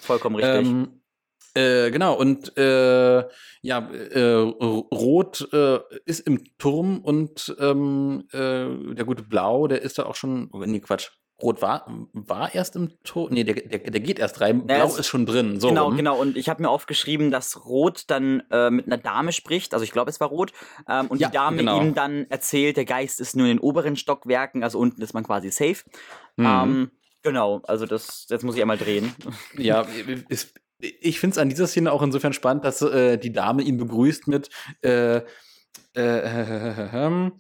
Vollkommen 0.00 0.36
richtig. 0.36 0.66
Ähm, 0.66 1.01
äh, 1.54 1.90
genau, 1.90 2.14
und 2.14 2.56
äh, 2.56 3.24
ja, 3.60 3.90
äh, 3.90 4.34
Rot 4.34 5.48
äh, 5.52 5.80
ist 6.06 6.20
im 6.20 6.42
Turm 6.58 7.00
und 7.00 7.54
ähm, 7.60 8.24
äh, 8.32 8.94
der 8.94 9.04
gute 9.04 9.22
Blau, 9.22 9.66
der 9.66 9.82
ist 9.82 9.98
da 9.98 10.04
auch 10.04 10.14
schon, 10.14 10.48
oh, 10.52 10.58
nee, 10.60 10.80
Quatsch, 10.80 11.10
Rot 11.42 11.60
war, 11.60 11.86
war 12.12 12.54
erst 12.54 12.76
im 12.76 12.92
Turm, 13.02 13.32
nee, 13.32 13.44
der, 13.44 13.54
der, 13.54 13.78
der 13.80 14.00
geht 14.00 14.18
erst 14.18 14.40
rein, 14.40 14.66
Blau 14.66 14.86
ist, 14.86 14.98
ist 14.98 15.08
schon 15.08 15.26
drin. 15.26 15.60
So 15.60 15.68
genau, 15.68 15.86
rum. 15.86 15.96
genau, 15.96 16.18
und 16.18 16.36
ich 16.36 16.48
habe 16.48 16.62
mir 16.62 16.70
aufgeschrieben, 16.70 17.30
dass 17.30 17.64
Rot 17.66 18.04
dann 18.06 18.44
mit 18.70 18.86
einer 18.86 18.98
Dame 18.98 19.32
spricht, 19.32 19.74
also 19.74 19.82
ich 19.84 19.90
glaube, 19.90 20.10
es 20.10 20.20
war 20.20 20.28
Rot, 20.28 20.52
ähm, 20.88 21.08
und 21.08 21.20
ja, 21.20 21.28
die 21.28 21.34
Dame 21.34 21.58
genau. 21.58 21.80
ihm 21.80 21.94
dann 21.94 22.26
erzählt, 22.30 22.76
der 22.76 22.84
Geist 22.84 23.20
ist 23.20 23.36
nur 23.36 23.46
in 23.46 23.56
den 23.56 23.60
oberen 23.60 23.96
Stockwerken, 23.96 24.62
also 24.62 24.78
unten 24.78 25.02
ist 25.02 25.14
man 25.14 25.24
quasi 25.24 25.50
safe. 25.50 25.82
Mhm. 26.36 26.46
Ähm, 26.46 26.90
Genau, 27.22 27.62
also 27.68 27.86
das, 27.86 28.26
jetzt 28.30 28.42
muss 28.42 28.56
ich 28.56 28.62
einmal 28.62 28.78
drehen. 28.78 29.14
Ja, 29.56 29.82
ist, 30.28 30.54
ich 30.82 31.20
finde 31.20 31.34
es 31.34 31.38
an 31.38 31.48
dieser 31.48 31.66
Szene 31.66 31.92
auch 31.92 32.02
insofern 32.02 32.32
spannend, 32.32 32.64
dass 32.64 32.82
äh, 32.82 33.16
die 33.16 33.32
Dame 33.32 33.62
ihn 33.62 33.78
begrüßt 33.78 34.28
mit 34.28 34.50
äh, 34.82 35.16
äh, 35.16 35.22
äh, 35.96 37.30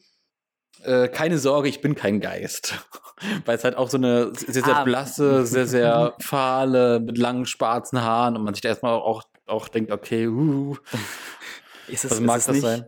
äh, 0.84 1.08
keine 1.08 1.38
Sorge, 1.38 1.68
ich 1.68 1.80
bin 1.80 1.94
kein 1.94 2.20
Geist. 2.20 2.74
Weil 3.44 3.56
es 3.56 3.64
halt 3.64 3.76
auch 3.76 3.88
so 3.88 3.98
eine 3.98 4.32
sehr, 4.34 4.64
sehr 4.64 4.76
ah. 4.78 4.84
blasse, 4.84 5.46
sehr, 5.46 5.66
sehr 5.66 6.14
fahle, 6.20 7.00
mit 7.00 7.18
langen 7.18 7.46
schwarzen 7.46 8.02
Haaren 8.02 8.36
und 8.36 8.44
man 8.44 8.54
sich 8.54 8.62
da 8.62 8.68
erstmal 8.68 8.94
auch, 8.94 9.22
auch 9.46 9.68
denkt, 9.68 9.92
okay, 9.92 10.26
uh, 10.26 10.76
ist 11.88 12.04
es, 12.04 12.10
was 12.10 12.20
mag 12.20 12.38
ist 12.38 12.48
das 12.48 12.54
nicht? 12.54 12.62
sein? 12.62 12.86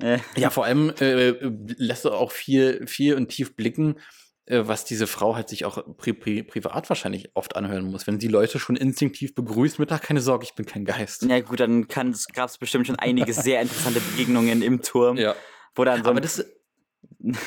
Äh. 0.00 0.18
Ja, 0.36 0.50
vor 0.50 0.64
allem 0.64 0.92
äh, 1.00 1.34
lässt 1.78 2.04
er 2.04 2.14
auch 2.14 2.32
viel, 2.32 2.86
viel 2.86 3.14
und 3.14 3.28
tief 3.28 3.54
blicken, 3.54 3.94
äh, 3.94 4.00
was 4.48 4.84
diese 4.84 5.06
Frau 5.06 5.34
halt 5.34 5.48
sich 5.48 5.64
auch 5.64 5.82
pri 5.96 6.12
pri 6.12 6.42
privat 6.42 6.88
wahrscheinlich 6.88 7.30
oft 7.34 7.56
anhören 7.56 7.90
muss. 7.90 8.06
Wenn 8.06 8.18
die 8.18 8.28
Leute 8.28 8.58
schon 8.58 8.76
instinktiv 8.76 9.34
begrüßt 9.34 9.78
mit, 9.78 9.90
ach, 9.90 10.00
keine 10.00 10.20
Sorge, 10.20 10.44
ich 10.44 10.54
bin 10.54 10.66
kein 10.66 10.84
Geist. 10.84 11.22
Ja 11.22 11.40
gut, 11.40 11.60
dann 11.60 11.88
gab 11.88 12.48
es 12.48 12.58
bestimmt 12.58 12.86
schon 12.86 12.96
einige 12.96 13.32
sehr 13.32 13.60
interessante 13.60 14.00
Begegnungen 14.00 14.62
im 14.62 14.82
Turm. 14.82 15.16
Ja. 15.16 15.34
Wo 15.74 15.84
dann 15.84 16.02
so 16.04 16.10
Aber 16.10 16.20
das, 16.20 16.44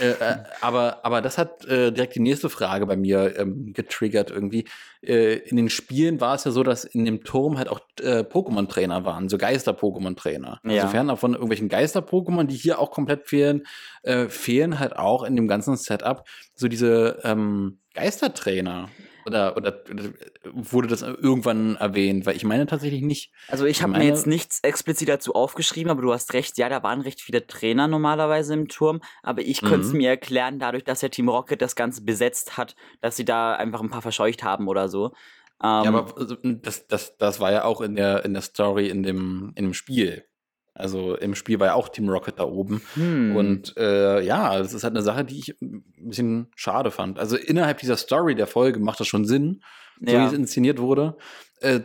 äh, 0.01 0.11
äh, 0.11 0.43
aber, 0.61 1.05
aber 1.05 1.21
das 1.21 1.37
hat 1.37 1.65
äh, 1.65 1.91
direkt 1.91 2.15
die 2.15 2.19
nächste 2.19 2.49
Frage 2.49 2.85
bei 2.85 2.97
mir 2.97 3.37
ähm, 3.37 3.73
getriggert 3.73 4.31
irgendwie. 4.31 4.65
Äh, 5.01 5.35
in 5.35 5.57
den 5.57 5.69
Spielen 5.69 6.19
war 6.21 6.35
es 6.35 6.43
ja 6.43 6.51
so, 6.51 6.63
dass 6.63 6.83
in 6.83 7.05
dem 7.05 7.23
Turm 7.23 7.57
halt 7.57 7.69
auch 7.69 7.79
äh, 8.01 8.23
Pokémon-Trainer 8.23 9.05
waren, 9.05 9.29
so 9.29 9.37
Geister-Pokémon-Trainer. 9.37 10.59
Ja. 10.63 10.71
Insofern 10.71 11.15
von 11.17 11.33
irgendwelchen 11.33 11.69
Geister-Pokémon, 11.69 12.45
die 12.45 12.55
hier 12.55 12.79
auch 12.79 12.91
komplett 12.91 13.27
fehlen, 13.27 13.65
äh, 14.03 14.27
fehlen 14.27 14.79
halt 14.79 14.95
auch 14.95 15.23
in 15.23 15.35
dem 15.35 15.47
ganzen 15.47 15.75
Setup 15.77 16.25
so 16.55 16.67
diese 16.67 17.19
ähm, 17.23 17.79
Geistertrainer. 17.93 18.89
Oder, 19.25 19.57
oder, 19.57 19.83
oder, 19.89 20.03
wurde 20.43 20.87
das 20.87 21.01
irgendwann 21.01 21.75
erwähnt? 21.75 22.25
Weil 22.25 22.35
ich 22.35 22.43
meine 22.43 22.65
tatsächlich 22.65 23.01
nicht. 23.01 23.31
Also 23.47 23.65
ich 23.65 23.81
habe 23.81 23.93
mir 23.93 24.05
jetzt 24.05 24.27
nichts 24.27 24.59
explizit 24.63 25.09
dazu 25.09 25.33
aufgeschrieben, 25.33 25.91
aber 25.91 26.01
du 26.01 26.13
hast 26.13 26.33
recht, 26.33 26.57
ja, 26.57 26.69
da 26.69 26.83
waren 26.83 27.01
recht 27.01 27.21
viele 27.21 27.45
Trainer 27.45 27.87
normalerweise 27.87 28.53
im 28.53 28.67
Turm, 28.67 29.01
aber 29.23 29.41
ich 29.41 29.61
könnte 29.61 29.87
es 29.87 29.91
mhm. 29.91 29.99
mir 29.99 30.09
erklären, 30.09 30.59
dadurch, 30.59 30.83
dass 30.83 31.01
der 31.01 31.11
Team 31.11 31.29
Rocket 31.29 31.61
das 31.61 31.75
Ganze 31.75 32.03
besetzt 32.03 32.57
hat, 32.57 32.75
dass 33.01 33.17
sie 33.17 33.25
da 33.25 33.55
einfach 33.55 33.81
ein 33.81 33.89
paar 33.89 34.01
verscheucht 34.01 34.43
haben 34.43 34.67
oder 34.67 34.89
so. 34.89 35.13
Ähm, 35.61 35.83
ja, 35.83 35.87
aber 35.87 36.17
also, 36.17 36.35
das, 36.41 36.87
das, 36.87 37.17
das 37.17 37.39
war 37.39 37.51
ja 37.51 37.63
auch 37.65 37.81
in 37.81 37.95
der, 37.95 38.23
in 38.23 38.33
der 38.33 38.41
Story 38.41 38.89
in 38.89 39.03
dem, 39.03 39.51
in 39.55 39.65
dem 39.65 39.73
Spiel. 39.73 40.25
Also 40.73 41.15
im 41.15 41.35
Spiel 41.35 41.59
war 41.59 41.67
ja 41.67 41.73
auch 41.73 41.89
Team 41.89 42.09
Rocket 42.09 42.39
da 42.39 42.43
oben. 42.43 42.81
Hm. 42.93 43.35
Und 43.35 43.75
äh, 43.77 44.21
ja, 44.21 44.57
das 44.57 44.73
ist 44.73 44.83
halt 44.83 44.93
eine 44.93 45.03
Sache, 45.03 45.25
die 45.25 45.39
ich 45.39 45.61
ein 45.61 45.83
bisschen 45.97 46.47
schade 46.55 46.91
fand. 46.91 47.19
Also 47.19 47.35
innerhalb 47.35 47.79
dieser 47.79 47.97
Story 47.97 48.35
der 48.35 48.47
Folge 48.47 48.79
macht 48.79 48.99
das 48.99 49.07
schon 49.07 49.25
Sinn, 49.25 49.61
so 49.99 50.13
ja. 50.13 50.21
wie 50.21 50.27
es 50.27 50.33
inszeniert 50.33 50.79
wurde. 50.79 51.17
Äh, 51.61 51.81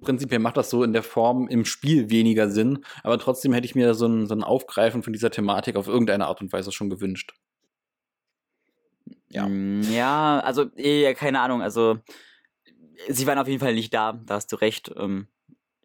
prinzipiell 0.00 0.38
macht 0.38 0.56
das 0.56 0.70
so 0.70 0.84
in 0.84 0.92
der 0.92 1.02
Form 1.02 1.48
im 1.48 1.64
Spiel 1.64 2.10
weniger 2.10 2.48
Sinn, 2.48 2.84
aber 3.02 3.18
trotzdem 3.18 3.52
hätte 3.52 3.64
ich 3.64 3.74
mir 3.74 3.94
so 3.94 4.06
ein, 4.06 4.28
so 4.28 4.34
ein 4.34 4.44
Aufgreifen 4.44 5.02
von 5.02 5.12
dieser 5.12 5.32
Thematik 5.32 5.74
auf 5.74 5.88
irgendeine 5.88 6.26
Art 6.26 6.40
und 6.40 6.52
Weise 6.52 6.70
schon 6.70 6.88
gewünscht. 6.88 7.34
Ja. 9.30 9.46
Hm, 9.46 9.82
ja, 9.92 10.38
also, 10.40 10.66
eh, 10.76 11.12
keine 11.14 11.40
Ahnung, 11.40 11.62
also 11.62 11.98
sie 13.08 13.26
waren 13.26 13.38
auf 13.38 13.48
jeden 13.48 13.60
Fall 13.60 13.74
nicht 13.74 13.92
da, 13.92 14.12
da 14.12 14.34
hast 14.34 14.52
du 14.52 14.56
recht. 14.56 14.92
Ähm, 14.96 15.26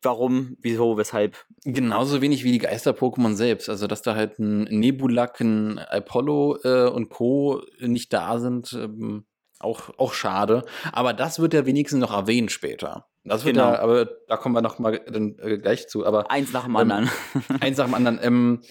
warum, 0.03 0.57
wieso, 0.61 0.97
weshalb. 0.97 1.45
Genauso 1.63 2.21
wenig 2.21 2.43
wie 2.43 2.51
die 2.51 2.59
Geister-Pokémon 2.59 3.35
selbst. 3.35 3.69
Also, 3.69 3.87
dass 3.87 4.01
da 4.01 4.15
halt 4.15 4.39
ein 4.39 4.63
Nebulak, 4.63 5.39
ein 5.39 5.79
Apollo 5.79 6.59
äh, 6.63 6.89
und 6.89 7.09
Co. 7.09 7.61
nicht 7.79 8.13
da 8.13 8.39
sind, 8.39 8.73
ähm, 8.73 9.25
auch, 9.59 9.97
auch 9.97 10.13
schade. 10.13 10.63
Aber 10.91 11.13
das 11.13 11.39
wird 11.39 11.53
ja 11.53 11.65
wenigstens 11.65 11.99
noch 11.99 12.15
erwähnt 12.15 12.51
später. 12.51 13.07
Das 13.23 13.45
wird 13.45 13.55
genau. 13.55 13.71
ja, 13.71 13.79
aber 13.79 14.05
da 14.27 14.37
kommen 14.37 14.55
wir 14.55 14.61
noch 14.61 14.79
mal 14.79 14.99
dann, 15.07 15.37
äh, 15.39 15.57
gleich 15.57 15.87
zu. 15.87 16.05
Aber, 16.05 16.29
eins 16.29 16.51
nach 16.51 16.65
dem 16.65 16.71
ähm, 16.71 16.77
anderen. 16.77 17.09
eins 17.61 17.77
nach 17.77 17.85
dem 17.85 17.93
anderen. 17.93 18.19
Ähm, 18.23 18.61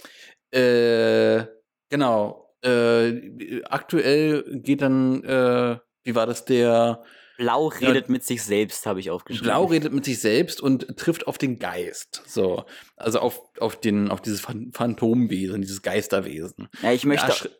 äh, 0.50 1.46
genau. 1.88 2.54
Äh, 2.62 3.62
aktuell 3.64 4.44
geht 4.62 4.82
dann, 4.82 5.24
äh, 5.24 5.78
wie 6.04 6.14
war 6.14 6.26
das, 6.26 6.44
der 6.44 7.02
Blau 7.38 7.68
redet 7.68 8.08
mit 8.08 8.24
sich 8.24 8.42
selbst, 8.42 8.86
habe 8.86 9.00
ich 9.00 9.10
aufgeschrieben. 9.10 9.46
Blau 9.46 9.64
redet 9.64 9.92
mit 9.92 10.04
sich 10.04 10.20
selbst 10.20 10.60
und 10.60 10.96
trifft 10.96 11.26
auf 11.26 11.38
den 11.38 11.58
Geist. 11.58 12.22
So. 12.26 12.64
Also 12.96 13.20
auf, 13.20 13.42
auf, 13.58 13.80
den, 13.80 14.10
auf 14.10 14.20
dieses 14.20 14.40
Phantomwesen, 14.40 15.62
dieses 15.62 15.82
Geisterwesen. 15.82 16.68
Ja, 16.82 16.92
ich 16.92 17.04
möchte. 17.04 17.50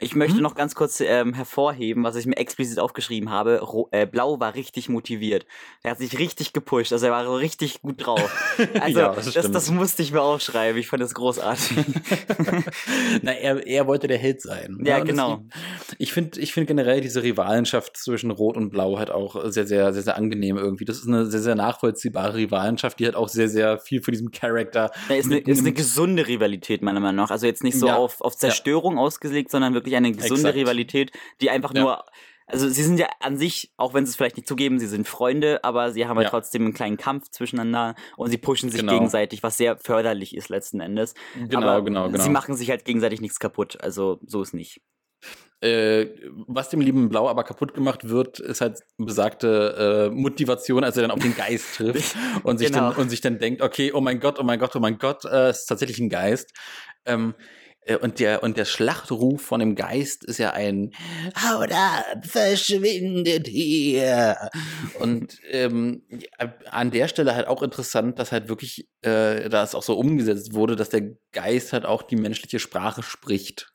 Ich 0.00 0.14
möchte 0.14 0.36
hm? 0.36 0.42
noch 0.42 0.54
ganz 0.54 0.76
kurz 0.76 1.00
ähm, 1.00 1.34
hervorheben, 1.34 2.04
was 2.04 2.14
ich 2.14 2.24
mir 2.24 2.36
explizit 2.36 2.78
aufgeschrieben 2.78 3.30
habe. 3.30 3.60
Ro 3.60 3.88
äh, 3.90 4.06
Blau 4.06 4.38
war 4.38 4.54
richtig 4.54 4.88
motiviert. 4.88 5.44
Er 5.82 5.90
hat 5.92 5.98
sich 5.98 6.20
richtig 6.20 6.52
gepusht, 6.52 6.92
also 6.92 7.06
er 7.06 7.12
war 7.12 7.24
so 7.24 7.34
richtig 7.34 7.82
gut 7.82 8.06
drauf. 8.06 8.18
Also 8.80 9.00
ja, 9.00 9.14
das, 9.14 9.32
das, 9.32 9.50
das, 9.50 9.70
musste 9.70 10.02
ich 10.02 10.12
mir 10.12 10.20
aufschreiben. 10.20 10.78
Ich 10.78 10.88
fand 10.88 11.02
das 11.02 11.14
großartig. 11.14 11.78
Na, 13.22 13.32
er, 13.32 13.66
er 13.66 13.86
wollte 13.86 14.06
der 14.08 14.18
Held 14.18 14.40
sein. 14.40 14.78
Ja, 14.84 14.98
ja 14.98 15.04
genau. 15.04 15.44
ich 15.98 16.12
finde 16.12 16.40
ich 16.40 16.52
find 16.52 16.66
generell 16.66 17.00
diese 17.00 17.22
Rivalenschaft 17.22 17.96
zwischen 17.96 18.30
Rot 18.30 18.56
und 18.56 18.70
Blau 18.70 18.98
halt 18.98 19.10
auch 19.10 19.34
sehr, 19.50 19.66
sehr, 19.66 19.92
sehr, 19.92 20.02
sehr 20.02 20.16
angenehm 20.16 20.56
irgendwie. 20.56 20.84
Das 20.84 20.98
ist 20.98 21.08
eine 21.08 21.26
sehr, 21.26 21.40
sehr 21.40 21.54
nachvollziehbare 21.54 22.36
Rivalenschaft, 22.36 22.98
die 22.98 23.06
hat 23.06 23.14
auch 23.14 23.28
sehr, 23.28 23.48
sehr 23.48 23.78
viel 23.78 24.02
für 24.02 24.10
diesen 24.10 24.30
Charakter. 24.30 24.90
Ja, 25.08 25.16
ist, 25.16 25.26
eine, 25.26 25.38
ist 25.38 25.60
eine 25.60 25.72
gesunde 25.72 26.26
Rivalität, 26.26 26.82
meiner 26.82 27.00
Meinung 27.00 27.16
nach. 27.16 27.30
Also 27.30 27.46
jetzt 27.46 27.64
nicht 27.64 27.78
so 27.78 27.86
ja. 27.86 27.96
auf, 27.96 28.20
auf 28.20 28.36
Zerstörung 28.36 28.98
ausgelegt, 28.98 29.50
sondern 29.50 29.74
wirklich 29.74 29.87
wirklich 29.90 29.96
eine 29.96 30.12
gesunde 30.12 30.48
Exakt. 30.48 30.56
Rivalität, 30.56 31.12
die 31.40 31.50
einfach 31.50 31.74
ja. 31.74 31.80
nur 31.80 32.04
also 32.50 32.66
sie 32.66 32.82
sind 32.82 32.98
ja 32.98 33.08
an 33.20 33.36
sich, 33.36 33.72
auch 33.76 33.92
wenn 33.92 34.06
sie 34.06 34.10
es 34.10 34.16
vielleicht 34.16 34.38
nicht 34.38 34.48
zugeben, 34.48 34.78
sie 34.78 34.86
sind 34.86 35.06
Freunde, 35.06 35.62
aber 35.64 35.92
sie 35.92 36.06
haben 36.06 36.16
halt 36.16 36.26
ja. 36.26 36.30
trotzdem 36.30 36.62
einen 36.62 36.72
kleinen 36.72 36.96
Kampf 36.96 37.28
zwischeneinander 37.28 37.94
und 38.16 38.30
sie 38.30 38.38
pushen 38.38 38.70
sich 38.70 38.80
genau. 38.80 38.94
gegenseitig, 38.94 39.42
was 39.42 39.58
sehr 39.58 39.76
förderlich 39.76 40.34
ist 40.34 40.48
letzten 40.48 40.80
Endes. 40.80 41.12
Genau, 41.34 41.60
aber 41.60 41.84
genau, 41.84 42.06
genau. 42.06 42.22
Sie 42.22 42.30
machen 42.30 42.56
sich 42.56 42.70
halt 42.70 42.86
gegenseitig 42.86 43.20
nichts 43.20 43.38
kaputt, 43.38 43.78
also 43.82 44.18
so 44.26 44.40
ist 44.40 44.54
nicht. 44.54 44.80
Äh, 45.60 46.06
was 46.46 46.70
dem 46.70 46.80
lieben 46.80 47.08
Blau 47.10 47.28
aber 47.28 47.44
kaputt 47.44 47.74
gemacht 47.74 48.08
wird, 48.08 48.38
ist 48.38 48.62
halt 48.62 48.78
besagte 48.96 50.08
äh, 50.08 50.14
Motivation, 50.14 50.84
als 50.84 50.96
er 50.96 51.02
dann 51.02 51.10
auf 51.10 51.18
den 51.18 51.36
Geist 51.36 51.74
trifft 51.74 52.16
und, 52.44 52.58
sich 52.58 52.68
genau. 52.68 52.90
dann, 52.90 52.96
und 52.96 53.10
sich 53.10 53.20
dann 53.20 53.38
denkt, 53.38 53.60
okay, 53.60 53.92
oh 53.92 54.00
mein 54.00 54.20
Gott, 54.20 54.38
oh 54.38 54.44
mein 54.44 54.58
Gott, 54.58 54.74
oh 54.74 54.80
mein 54.80 54.96
Gott, 54.96 55.26
äh, 55.26 55.48
es 55.48 55.60
ist 55.60 55.66
tatsächlich 55.66 55.98
ein 55.98 56.08
Geist. 56.08 56.54
Ähm, 57.04 57.34
äh, 57.38 57.42
und 57.96 58.20
der, 58.20 58.42
und 58.42 58.56
der 58.56 58.64
Schlachtruf 58.64 59.42
von 59.42 59.60
dem 59.60 59.74
Geist 59.74 60.24
ist 60.24 60.38
ja 60.38 60.50
ein 60.50 60.92
Haut 61.42 61.72
ab, 61.72 62.26
verschwindet 62.26 63.46
hier. 63.46 64.50
Und 65.00 65.38
ähm, 65.50 66.02
an 66.70 66.90
der 66.90 67.08
Stelle 67.08 67.34
halt 67.34 67.46
auch 67.46 67.62
interessant, 67.62 68.18
dass 68.18 68.32
halt 68.32 68.48
wirklich, 68.48 68.88
äh, 69.02 69.48
da 69.48 69.62
es 69.62 69.74
auch 69.74 69.82
so 69.82 69.98
umgesetzt 69.98 70.54
wurde, 70.54 70.76
dass 70.76 70.90
der 70.90 71.16
Geist 71.32 71.72
halt 71.72 71.86
auch 71.86 72.02
die 72.02 72.16
menschliche 72.16 72.58
Sprache 72.58 73.02
spricht. 73.02 73.72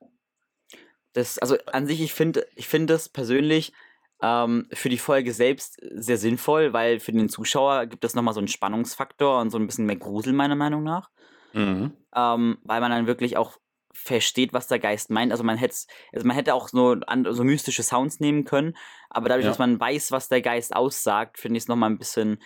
Das, 1.14 1.38
also 1.40 1.58
an 1.72 1.88
sich, 1.88 2.02
ich 2.02 2.14
finde, 2.14 2.46
ich 2.56 2.68
finde 2.68 2.94
das 2.94 3.10
persönlich 3.10 3.74
ähm, 4.22 4.68
für 4.74 4.90
die 4.90 4.98
Folge 4.98 5.34
selbst 5.34 5.78
sehr 5.96 6.18
sinnvoll, 6.18 6.74
weil 6.74 7.00
für 7.00 7.12
den 7.12 7.30
Zuschauer 7.30 7.88
gibt 7.88 8.04
es 8.04 8.16
nochmal 8.16 8.34
so 8.34 8.40
einen 8.40 8.48
Spannungsfaktor 8.48 9.42
und 9.42 9.50
so 9.50 9.58
ein 9.58 9.68
bisschen 9.68 9.86
mehr 9.86 9.98
Grusel, 9.98 10.34
meiner 10.34 10.56
Meinung 10.56 10.84
nach. 10.84 11.10
Mhm. 11.54 11.94
Ähm, 12.16 12.58
weil 12.64 12.82
man 12.82 12.92
dann 12.92 13.08
wirklich 13.08 13.38
auch 13.38 13.58
versteht, 13.94 14.54
was 14.54 14.68
der 14.68 14.80
Geist 14.80 15.10
meint. 15.10 15.32
Also 15.32 15.44
man 15.44 15.58
hätte, 15.58 15.76
also 16.12 16.28
man 16.28 16.36
hätte 16.36 16.54
auch 16.54 16.68
so, 16.68 16.98
so 17.30 17.44
mystische 17.44 17.84
Sounds 17.84 18.20
nehmen 18.20 18.44
können, 18.44 18.76
aber 19.10 19.30
dadurch, 19.30 19.46
ja. 19.46 19.52
dass 19.52 19.60
man 19.60 19.80
weiß, 19.80 20.12
was 20.12 20.28
der 20.28 20.42
Geist 20.42 20.76
aussagt, 20.76 21.38
finde 21.38 21.58
ich 21.58 21.64
es 21.64 21.68
nochmal 21.68 21.90
ein 21.90 22.00
bisschen, 22.00 22.40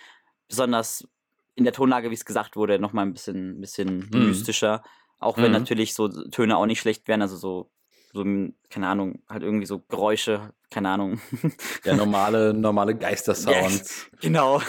besonders 0.48 1.06
in 1.54 1.64
der 1.64 1.72
Tonlage, 1.72 2.10
wie 2.10 2.14
es 2.14 2.24
gesagt 2.24 2.56
wurde, 2.56 2.78
nochmal 2.78 3.06
ein 3.06 3.12
bisschen, 3.12 3.60
bisschen 3.60 4.08
mhm. 4.10 4.28
mystischer. 4.28 4.84
Auch 5.18 5.36
wenn 5.36 5.46
mhm. 5.46 5.58
natürlich 5.58 5.94
so 5.94 6.08
Töne 6.08 6.56
auch 6.56 6.66
nicht 6.66 6.80
schlecht 6.80 7.08
wären, 7.08 7.22
also 7.22 7.36
so, 7.36 7.70
so, 8.12 8.24
keine 8.70 8.86
Ahnung, 8.86 9.22
halt 9.28 9.42
irgendwie 9.42 9.66
so 9.66 9.80
Geräusche, 9.80 10.52
keine 10.70 10.90
Ahnung. 10.90 11.20
Ja, 11.84 11.96
normale, 11.96 12.54
normale 12.54 12.94
Geistersounds. 12.96 14.08
Yes, 14.12 14.20
genau 14.20 14.62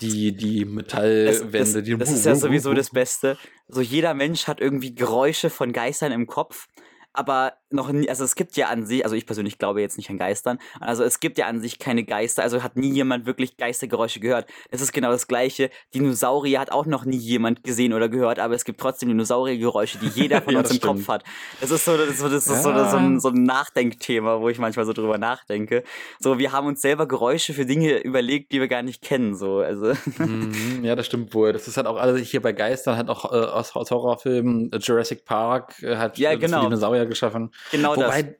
die, 0.00 0.32
die 0.36 0.64
Metallwände, 0.64 1.58
das, 1.58 1.72
das, 1.72 1.82
die 1.84 1.96
Das 1.96 2.10
ist 2.10 2.26
ja 2.26 2.34
sowieso 2.34 2.74
das 2.74 2.90
Beste. 2.90 3.38
So 3.68 3.80
jeder 3.80 4.14
Mensch 4.14 4.46
hat 4.46 4.60
irgendwie 4.60 4.94
Geräusche 4.94 5.50
von 5.50 5.72
Geistern 5.72 6.12
im 6.12 6.26
Kopf 6.26 6.68
aber 7.12 7.54
noch 7.70 7.90
nie, 7.90 8.08
also 8.08 8.24
es 8.24 8.34
gibt 8.34 8.56
ja 8.56 8.68
an 8.68 8.86
sich, 8.86 9.04
also 9.04 9.16
ich 9.16 9.26
persönlich 9.26 9.58
glaube 9.58 9.80
jetzt 9.80 9.96
nicht 9.96 10.10
an 10.10 10.18
Geistern, 10.18 10.58
also 10.80 11.04
es 11.04 11.20
gibt 11.20 11.38
ja 11.38 11.46
an 11.46 11.60
sich 11.60 11.78
keine 11.78 12.04
Geister, 12.04 12.42
also 12.42 12.62
hat 12.62 12.76
nie 12.76 12.92
jemand 12.92 13.26
wirklich 13.26 13.56
Geistergeräusche 13.56 14.20
gehört. 14.20 14.46
Das 14.70 14.80
ist 14.80 14.92
genau 14.92 15.10
das 15.10 15.26
Gleiche. 15.26 15.70
Dinosaurier 15.94 16.60
hat 16.60 16.72
auch 16.72 16.86
noch 16.86 17.04
nie 17.04 17.16
jemand 17.16 17.64
gesehen 17.64 17.92
oder 17.92 18.08
gehört, 18.08 18.38
aber 18.38 18.54
es 18.54 18.64
gibt 18.64 18.80
trotzdem 18.80 19.08
Dinosauriergeräusche, 19.08 19.98
die 19.98 20.08
jeder 20.08 20.42
von 20.42 20.54
ja, 20.54 20.60
uns 20.60 20.70
im 20.70 20.76
stimmt. 20.76 20.96
Kopf 20.98 21.08
hat. 21.08 21.24
Das 21.60 21.70
ist 21.70 21.84
so, 21.84 21.96
das, 21.96 22.08
ist, 22.08 22.22
das 22.22 22.32
ist 22.32 22.48
ja. 22.48 22.62
so, 22.62 22.90
so, 22.90 22.96
ein, 22.96 23.20
so 23.20 23.28
ein 23.28 23.42
Nachdenkthema, 23.42 24.40
wo 24.40 24.48
ich 24.48 24.58
manchmal 24.58 24.86
so 24.86 24.92
drüber 24.92 25.18
nachdenke. 25.18 25.82
So, 26.20 26.38
wir 26.38 26.52
haben 26.52 26.66
uns 26.66 26.80
selber 26.80 27.06
Geräusche 27.06 27.54
für 27.54 27.66
Dinge 27.66 27.98
überlegt, 27.98 28.52
die 28.52 28.60
wir 28.60 28.68
gar 28.68 28.82
nicht 28.82 29.02
kennen, 29.02 29.34
so, 29.34 29.58
also. 29.58 29.92
Mhm, 30.18 30.80
ja, 30.82 30.94
das 30.94 31.06
stimmt 31.06 31.34
wohl. 31.34 31.52
Das 31.52 31.68
ist 31.68 31.76
halt 31.76 31.86
auch 31.86 31.96
alles 31.96 32.28
hier 32.28 32.42
bei 32.42 32.52
Geistern, 32.52 32.96
hat 32.96 33.08
auch 33.08 33.32
äh, 33.32 33.36
aus, 33.36 33.74
aus 33.74 33.90
Horrorfilmen, 33.90 34.70
Jurassic 34.80 35.24
Park, 35.24 35.82
äh, 35.82 35.96
hat 35.96 36.18
ja, 36.18 36.34
genau. 36.34 36.62
Dinosaurier 36.64 37.01
Abenteuer 37.02 37.06
geschaffen. 37.06 37.50
Genau 37.70 37.96
Wobei 37.96 38.22
das. 38.22 38.34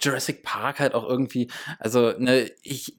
Jurassic 0.00 0.42
Park 0.42 0.80
halt 0.80 0.94
auch 0.94 1.08
irgendwie, 1.08 1.50
also 1.78 2.12
ne, 2.18 2.50
ich 2.62 2.96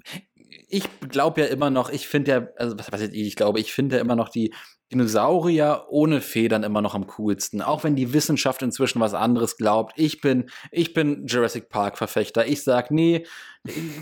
ich 0.71 0.83
glaube 1.09 1.41
ja 1.41 1.47
immer 1.47 1.69
noch, 1.69 1.89
ich 1.89 2.07
finde 2.07 2.31
ja, 2.31 2.47
also 2.57 2.77
was 2.77 2.91
weiß 2.91 3.01
ich, 3.01 3.13
ich 3.13 3.35
glaube, 3.35 3.59
ich 3.59 3.73
finde 3.73 3.95
ja 3.97 4.01
immer 4.01 4.15
noch 4.15 4.29
die 4.29 4.53
Dinosaurier 4.91 5.85
ohne 5.89 6.19
Federn 6.19 6.63
immer 6.63 6.81
noch 6.81 6.95
am 6.95 7.05
coolsten. 7.05 7.61
Auch 7.61 7.83
wenn 7.83 7.95
die 7.95 8.11
Wissenschaft 8.11 8.63
inzwischen 8.63 8.99
was 8.99 9.13
anderes 9.13 9.55
glaubt. 9.57 9.93
Ich 9.97 10.19
bin, 10.19 10.49
ich 10.71 10.93
bin 10.93 11.27
Jurassic 11.27 11.69
Park 11.69 11.97
Verfechter. 11.97 12.47
Ich 12.47 12.63
sag, 12.63 12.89
nee, 12.89 13.25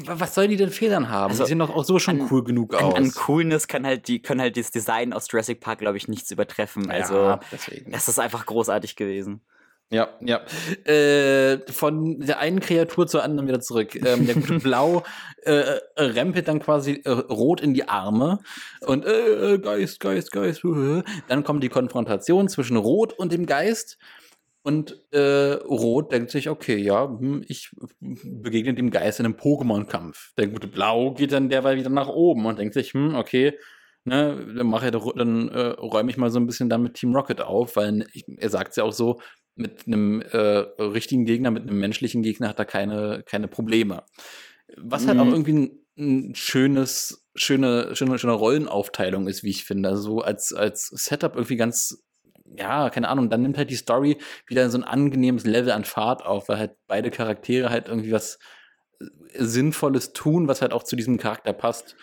was 0.05 0.33
soll 0.33 0.47
die 0.47 0.55
denn 0.55 0.69
Federn 0.69 1.09
haben? 1.09 1.31
Also, 1.31 1.43
die 1.43 1.49
sehen 1.49 1.59
doch 1.59 1.75
auch 1.75 1.83
so 1.83 1.99
schon 1.99 2.21
an, 2.21 2.27
cool 2.31 2.43
genug 2.43 2.73
aus. 2.73 2.95
An, 2.95 3.03
an 3.03 3.11
Coolness 3.11 3.67
kann 3.67 3.85
halt 3.85 4.07
die, 4.07 4.21
können 4.21 4.39
halt 4.39 4.55
das 4.55 4.71
Design 4.71 5.11
aus 5.11 5.27
Jurassic 5.29 5.59
Park, 5.59 5.79
glaube 5.79 5.97
ich, 5.97 6.07
nichts 6.07 6.31
übertreffen. 6.31 6.89
Also, 6.89 7.15
ja, 7.15 7.39
das 7.87 8.07
ist 8.07 8.19
einfach 8.19 8.45
großartig 8.45 8.95
gewesen. 8.95 9.41
Ja, 9.89 10.09
ja. 10.19 10.41
Äh, 10.83 11.59
von 11.71 12.19
der 12.19 12.39
einen 12.39 12.59
Kreatur 12.59 13.07
zur 13.07 13.23
anderen 13.23 13.47
wieder 13.47 13.61
zurück. 13.61 13.95
Ähm, 13.95 14.25
der 14.25 14.35
gute 14.35 14.59
Blau 14.59 15.03
äh, 15.43 15.51
äh, 15.51 15.79
rempelt 15.95 16.49
dann 16.49 16.59
quasi 16.59 17.01
äh, 17.05 17.09
rot 17.09 17.61
in 17.61 17.73
die 17.73 17.87
Arme 17.87 18.39
und 18.81 19.05
äh, 19.05 19.53
äh 19.53 19.59
Geist, 19.59 20.01
Geist, 20.01 20.31
Geist. 20.33 20.61
Dann 21.29 21.43
kommt 21.45 21.63
die 21.63 21.69
Konfrontation 21.69 22.49
zwischen 22.49 22.75
Rot 22.75 23.13
und 23.13 23.31
dem 23.31 23.45
Geist. 23.45 23.97
Und 24.61 25.01
äh, 25.11 25.53
Rot 25.53 26.11
denkt 26.11 26.29
sich, 26.29 26.49
okay, 26.49 26.75
ja, 26.75 27.07
hm, 27.07 27.41
ich 27.47 27.71
begegne 28.01 28.73
dem 28.73 28.91
Geist 28.91 29.21
in 29.21 29.25
einem 29.25 29.35
Pokémon-Kampf. 29.35 30.33
Der 30.37 30.47
gute 30.47 30.67
Blau 30.67 31.13
geht 31.13 31.31
dann 31.31 31.47
derweil 31.47 31.77
wieder 31.77 31.89
nach 31.89 32.09
oben 32.09 32.45
und 32.45 32.59
denkt 32.59 32.73
sich, 32.73 32.93
hm, 32.93 33.15
okay, 33.15 33.57
ne, 34.03 34.45
dann 34.57 34.67
mache 34.67 34.87
ich, 34.87 34.91
dann 34.91 35.47
äh, 35.47 35.67
räume 35.67 36.11
ich 36.11 36.17
mal 36.17 36.31
so 36.31 36.39
ein 36.39 36.47
bisschen 36.47 36.67
damit 36.67 36.95
Team 36.95 37.15
Rocket 37.15 37.39
auf, 37.39 37.77
weil 37.77 38.07
ich, 38.11 38.25
er 38.27 38.49
sagt 38.49 38.75
ja 38.75 38.83
auch 38.83 38.91
so, 38.91 39.21
mit 39.57 39.87
einem 39.87 40.21
äh, 40.21 40.37
richtigen 40.79 41.25
Gegner, 41.25 41.51
mit 41.51 41.63
einem 41.63 41.79
menschlichen 41.79 42.23
Gegner 42.23 42.49
hat 42.49 42.59
er 42.59 42.65
keine, 42.65 43.23
keine 43.25 43.47
Probleme. 43.47 44.03
Was 44.77 45.07
halt 45.07 45.19
auch 45.19 45.25
mhm. 45.25 45.33
irgendwie 45.33 45.79
ein 45.97 46.35
schönes, 46.35 47.27
schöne, 47.35 47.95
schöne, 47.95 48.19
schöne 48.19 48.33
Rollenaufteilung 48.33 49.27
ist, 49.27 49.43
wie 49.43 49.49
ich 49.49 49.65
finde. 49.65 49.89
Also 49.89 50.01
so 50.01 50.21
als, 50.21 50.53
als 50.53 50.87
Setup 50.87 51.35
irgendwie 51.35 51.55
ganz, 51.55 52.03
ja, 52.55 52.89
keine 52.89 53.09
Ahnung, 53.09 53.29
dann 53.29 53.41
nimmt 53.41 53.57
halt 53.57 53.71
die 53.71 53.75
Story 53.75 54.17
wieder 54.45 54.69
so 54.69 54.77
ein 54.77 54.83
angenehmes 54.83 55.45
Level 55.45 55.71
an 55.71 55.85
Fahrt 55.85 56.25
auf, 56.25 56.49
weil 56.49 56.59
halt 56.59 56.75
beide 56.87 57.09
Charaktere 57.09 57.69
halt 57.69 57.87
irgendwie 57.87 58.11
was 58.11 58.37
äh, 58.99 59.05
Sinnvolles 59.33 60.13
tun, 60.13 60.47
was 60.47 60.61
halt 60.61 60.73
auch 60.73 60.83
zu 60.83 60.95
diesem 60.95 61.17
Charakter 61.17 61.53
passt. 61.53 61.95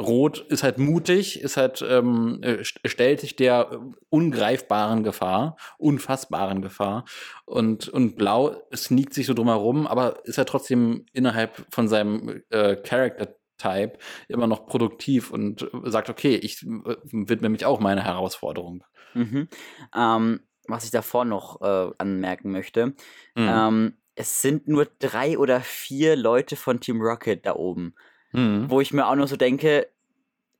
Rot 0.00 0.40
ist 0.48 0.62
halt 0.62 0.78
mutig, 0.78 1.40
ist 1.40 1.56
halt, 1.56 1.84
ähm, 1.86 2.40
äh, 2.42 2.64
stellt 2.64 3.20
sich 3.20 3.36
der 3.36 3.80
ungreifbaren 4.08 5.02
Gefahr, 5.02 5.56
unfassbaren 5.78 6.62
Gefahr. 6.62 7.04
Und, 7.44 7.88
und 7.88 8.16
Blau 8.16 8.56
sneakt 8.74 9.12
sich 9.12 9.26
so 9.26 9.34
drumherum, 9.34 9.86
aber 9.86 10.24
ist 10.24 10.38
halt 10.38 10.48
trotzdem 10.48 11.04
innerhalb 11.12 11.66
von 11.70 11.88
seinem 11.88 12.42
äh, 12.50 12.76
Character 12.76 13.36
Type 13.58 13.98
immer 14.28 14.46
noch 14.46 14.66
produktiv 14.66 15.30
und 15.30 15.68
sagt, 15.84 16.10
okay, 16.10 16.36
ich 16.36 16.62
äh, 16.62 16.96
widme 17.12 17.48
mich 17.48 17.64
auch 17.64 17.78
meiner 17.78 18.02
Herausforderung. 18.02 18.84
Mhm. 19.14 19.48
Ähm, 19.94 20.40
was 20.66 20.84
ich 20.84 20.90
davor 20.90 21.24
noch 21.24 21.60
äh, 21.60 21.90
anmerken 21.98 22.50
möchte, 22.50 22.86
mhm. 22.86 22.94
ähm, 23.36 23.96
es 24.14 24.42
sind 24.42 24.68
nur 24.68 24.86
drei 24.98 25.38
oder 25.38 25.60
vier 25.60 26.16
Leute 26.16 26.56
von 26.56 26.80
Team 26.80 27.00
Rocket 27.00 27.46
da 27.46 27.54
oben. 27.54 27.94
Mhm. 28.32 28.70
Wo 28.70 28.80
ich 28.80 28.92
mir 28.92 29.06
auch 29.06 29.14
noch 29.14 29.28
so 29.28 29.36
denke, 29.36 29.88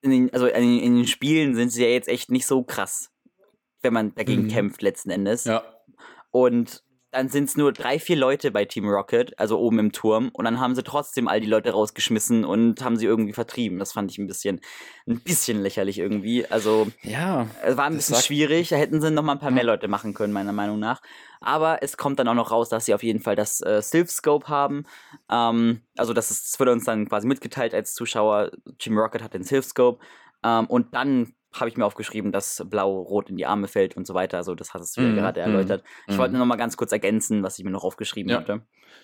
in 0.02 0.10
den, 0.10 0.32
also 0.32 0.46
in, 0.46 0.78
in, 0.78 0.96
den 0.96 1.06
Spielen 1.06 1.54
sind 1.54 1.70
sie 1.70 1.82
ja 1.82 1.88
jetzt 1.88 2.08
echt 2.08 2.30
nicht 2.30 2.46
so 2.46 2.62
krass, 2.62 3.10
wenn 3.82 3.92
man 3.92 4.14
dagegen 4.14 4.44
mhm. 4.44 4.48
kämpft 4.48 4.82
letzten 4.82 5.10
Endes. 5.10 5.44
Ja. 5.44 5.62
Und 6.30 6.82
dann 7.12 7.28
sind 7.28 7.44
es 7.44 7.56
nur 7.56 7.72
drei, 7.72 7.98
vier 7.98 8.16
Leute 8.16 8.50
bei 8.50 8.64
Team 8.64 8.88
Rocket, 8.88 9.38
also 9.38 9.58
oben 9.58 9.78
im 9.78 9.92
Turm, 9.92 10.30
und 10.32 10.46
dann 10.46 10.58
haben 10.58 10.74
sie 10.74 10.82
trotzdem 10.82 11.28
all 11.28 11.40
die 11.40 11.46
Leute 11.46 11.70
rausgeschmissen 11.70 12.44
und 12.44 12.82
haben 12.82 12.96
sie 12.96 13.04
irgendwie 13.04 13.34
vertrieben. 13.34 13.78
Das 13.78 13.92
fand 13.92 14.10
ich 14.10 14.18
ein 14.18 14.26
bisschen, 14.26 14.60
ein 15.06 15.20
bisschen 15.20 15.62
lächerlich 15.62 15.98
irgendwie. 15.98 16.46
Also 16.46 16.88
ja, 17.02 17.46
es 17.62 17.76
war 17.76 17.84
ein 17.84 17.96
bisschen 17.96 18.16
schwierig. 18.16 18.70
Da 18.70 18.76
hätten 18.76 19.00
sie 19.00 19.10
noch 19.10 19.22
mal 19.22 19.32
ein 19.32 19.38
paar 19.38 19.50
mehr 19.50 19.64
Leute 19.64 19.88
machen 19.88 20.14
können, 20.14 20.32
meiner 20.32 20.52
Meinung 20.52 20.78
nach. 20.78 21.02
Aber 21.40 21.82
es 21.82 21.96
kommt 21.96 22.18
dann 22.18 22.28
auch 22.28 22.34
noch 22.34 22.50
raus, 22.50 22.70
dass 22.70 22.86
sie 22.86 22.94
auf 22.94 23.02
jeden 23.02 23.20
Fall 23.20 23.36
das 23.36 23.60
äh, 23.60 23.82
Sylph 23.82 24.10
Scope 24.10 24.48
haben. 24.48 24.84
Ähm, 25.30 25.82
also 25.96 26.14
das, 26.14 26.30
ist, 26.30 26.52
das 26.52 26.58
wird 26.58 26.70
uns 26.70 26.84
dann 26.84 27.08
quasi 27.08 27.26
mitgeteilt 27.26 27.74
als 27.74 27.94
Zuschauer. 27.94 28.52
Team 28.78 28.96
Rocket 28.96 29.22
hat 29.22 29.34
den 29.34 29.44
Sylph 29.44 29.66
Scope. 29.66 30.02
Ähm, 30.42 30.66
und 30.66 30.94
dann 30.94 31.34
habe 31.54 31.68
ich 31.68 31.76
mir 31.76 31.84
aufgeschrieben, 31.84 32.32
dass 32.32 32.62
Blau-Rot 32.68 33.30
in 33.30 33.36
die 33.36 33.46
Arme 33.46 33.68
fällt 33.68 33.96
und 33.96 34.06
so 34.06 34.14
weiter. 34.14 34.38
Also 34.38 34.54
das 34.54 34.74
hast 34.74 34.96
du 34.96 35.02
mm, 35.02 35.16
gerade 35.16 35.40
mm, 35.40 35.44
erläutert. 35.44 35.84
Ich 36.06 36.16
mm. 36.16 36.18
wollte 36.18 36.32
nur 36.32 36.40
noch 36.40 36.46
mal 36.46 36.56
ganz 36.56 36.76
kurz 36.76 36.92
ergänzen, 36.92 37.42
was 37.42 37.58
ich 37.58 37.64
mir 37.64 37.70
noch 37.70 37.84
aufgeschrieben 37.84 38.30
ja. 38.30 38.38
hatte. 38.38 38.62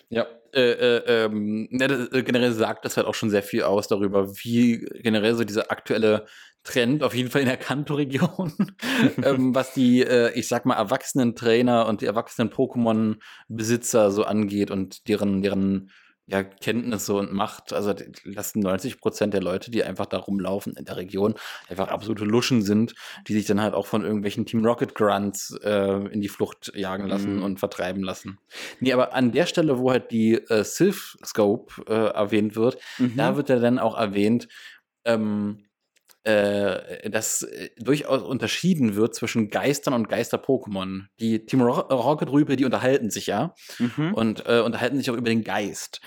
Ja, 0.09 0.25
äh, 0.53 0.71
äh, 0.71 1.25
ähm, 1.25 1.67
ne, 1.71 2.09
äh, 2.11 2.23
generell 2.23 2.51
sagt 2.51 2.85
das 2.85 2.97
halt 2.97 3.05
auch 3.05 3.13
schon 3.13 3.29
sehr 3.29 3.43
viel 3.43 3.63
aus 3.63 3.87
darüber, 3.87 4.27
wie 4.37 4.79
generell 5.03 5.35
so 5.35 5.43
dieser 5.43 5.71
aktuelle 5.71 6.25
Trend, 6.63 7.03
auf 7.03 7.15
jeden 7.15 7.29
Fall 7.29 7.41
in 7.41 7.47
der 7.47 7.57
Kanto-Region, 7.57 8.53
ähm, 9.23 9.53
was 9.55 9.73
die, 9.73 10.01
äh, 10.01 10.31
ich 10.33 10.47
sag 10.47 10.65
mal, 10.65 10.75
erwachsenen 10.75 11.35
Trainer 11.35 11.87
und 11.87 12.01
die 12.01 12.05
erwachsenen 12.05 12.49
Pokémon-Besitzer 12.49 14.11
so 14.11 14.23
angeht 14.23 14.71
und 14.71 15.07
deren, 15.07 15.41
deren 15.41 15.91
ja, 16.29 16.43
Kenntnisse 16.43 17.15
und 17.15 17.33
Macht. 17.33 17.73
Also 17.73 17.93
lassen 18.23 18.59
90 18.59 19.01
Prozent 19.01 19.33
der 19.33 19.41
Leute, 19.41 19.71
die 19.71 19.83
einfach 19.83 20.05
da 20.05 20.17
rumlaufen 20.17 20.73
in 20.73 20.85
der 20.85 20.97
Region, 20.97 21.33
einfach 21.69 21.87
absolute 21.87 22.23
Luschen 22.23 22.61
sind, 22.61 22.93
die 23.27 23.33
sich 23.33 23.45
dann 23.45 23.61
halt 23.61 23.73
auch 23.73 23.87
von 23.87 24.03
irgendwelchen 24.03 24.45
Team 24.45 24.63
Rocket 24.63 24.93
Grunts 24.93 25.57
äh, 25.63 26.07
in 26.11 26.21
die 26.21 26.29
Flucht 26.29 26.71
jagen 26.75 27.07
lassen 27.07 27.37
mhm. 27.37 27.43
und 27.43 27.59
vertreiben 27.59 28.03
lassen. 28.03 28.37
Nee, 28.79 28.93
aber 28.93 29.13
an 29.13 29.31
der 29.31 29.47
Stelle, 29.47 29.79
wo 29.79 29.89
halt 29.89 30.11
die 30.11 30.35
äh, 30.35 30.63
Sylph 30.63 31.17
Scope 31.25 31.83
äh, 31.87 32.13
erwähnt 32.13 32.55
wird, 32.55 32.77
mhm. 32.99 33.15
da 33.17 33.35
wird 33.35 33.49
ja 33.49 33.57
dann 33.57 33.79
auch 33.79 33.97
erwähnt, 33.97 34.47
ähm, 35.05 35.65
äh, 36.23 37.09
dass 37.09 37.43
äh, 37.43 37.69
durchaus 37.77 38.21
unterschieden 38.21 38.95
wird 38.95 39.15
zwischen 39.15 39.49
Geistern 39.49 39.93
und 39.93 40.09
Geister-Pokémon. 40.09 41.05
Die 41.19 41.45
Team 41.45 41.61
Rocket-Rübe, 41.61 42.55
die 42.55 42.65
unterhalten 42.65 43.09
sich 43.09 43.27
ja 43.27 43.53
mhm. 43.77 44.13
und 44.13 44.45
äh, 44.45 44.59
unterhalten 44.59 44.97
sich 44.97 45.09
auch 45.09 45.15
über 45.15 45.29
den 45.29 45.43
Geist. 45.43 46.01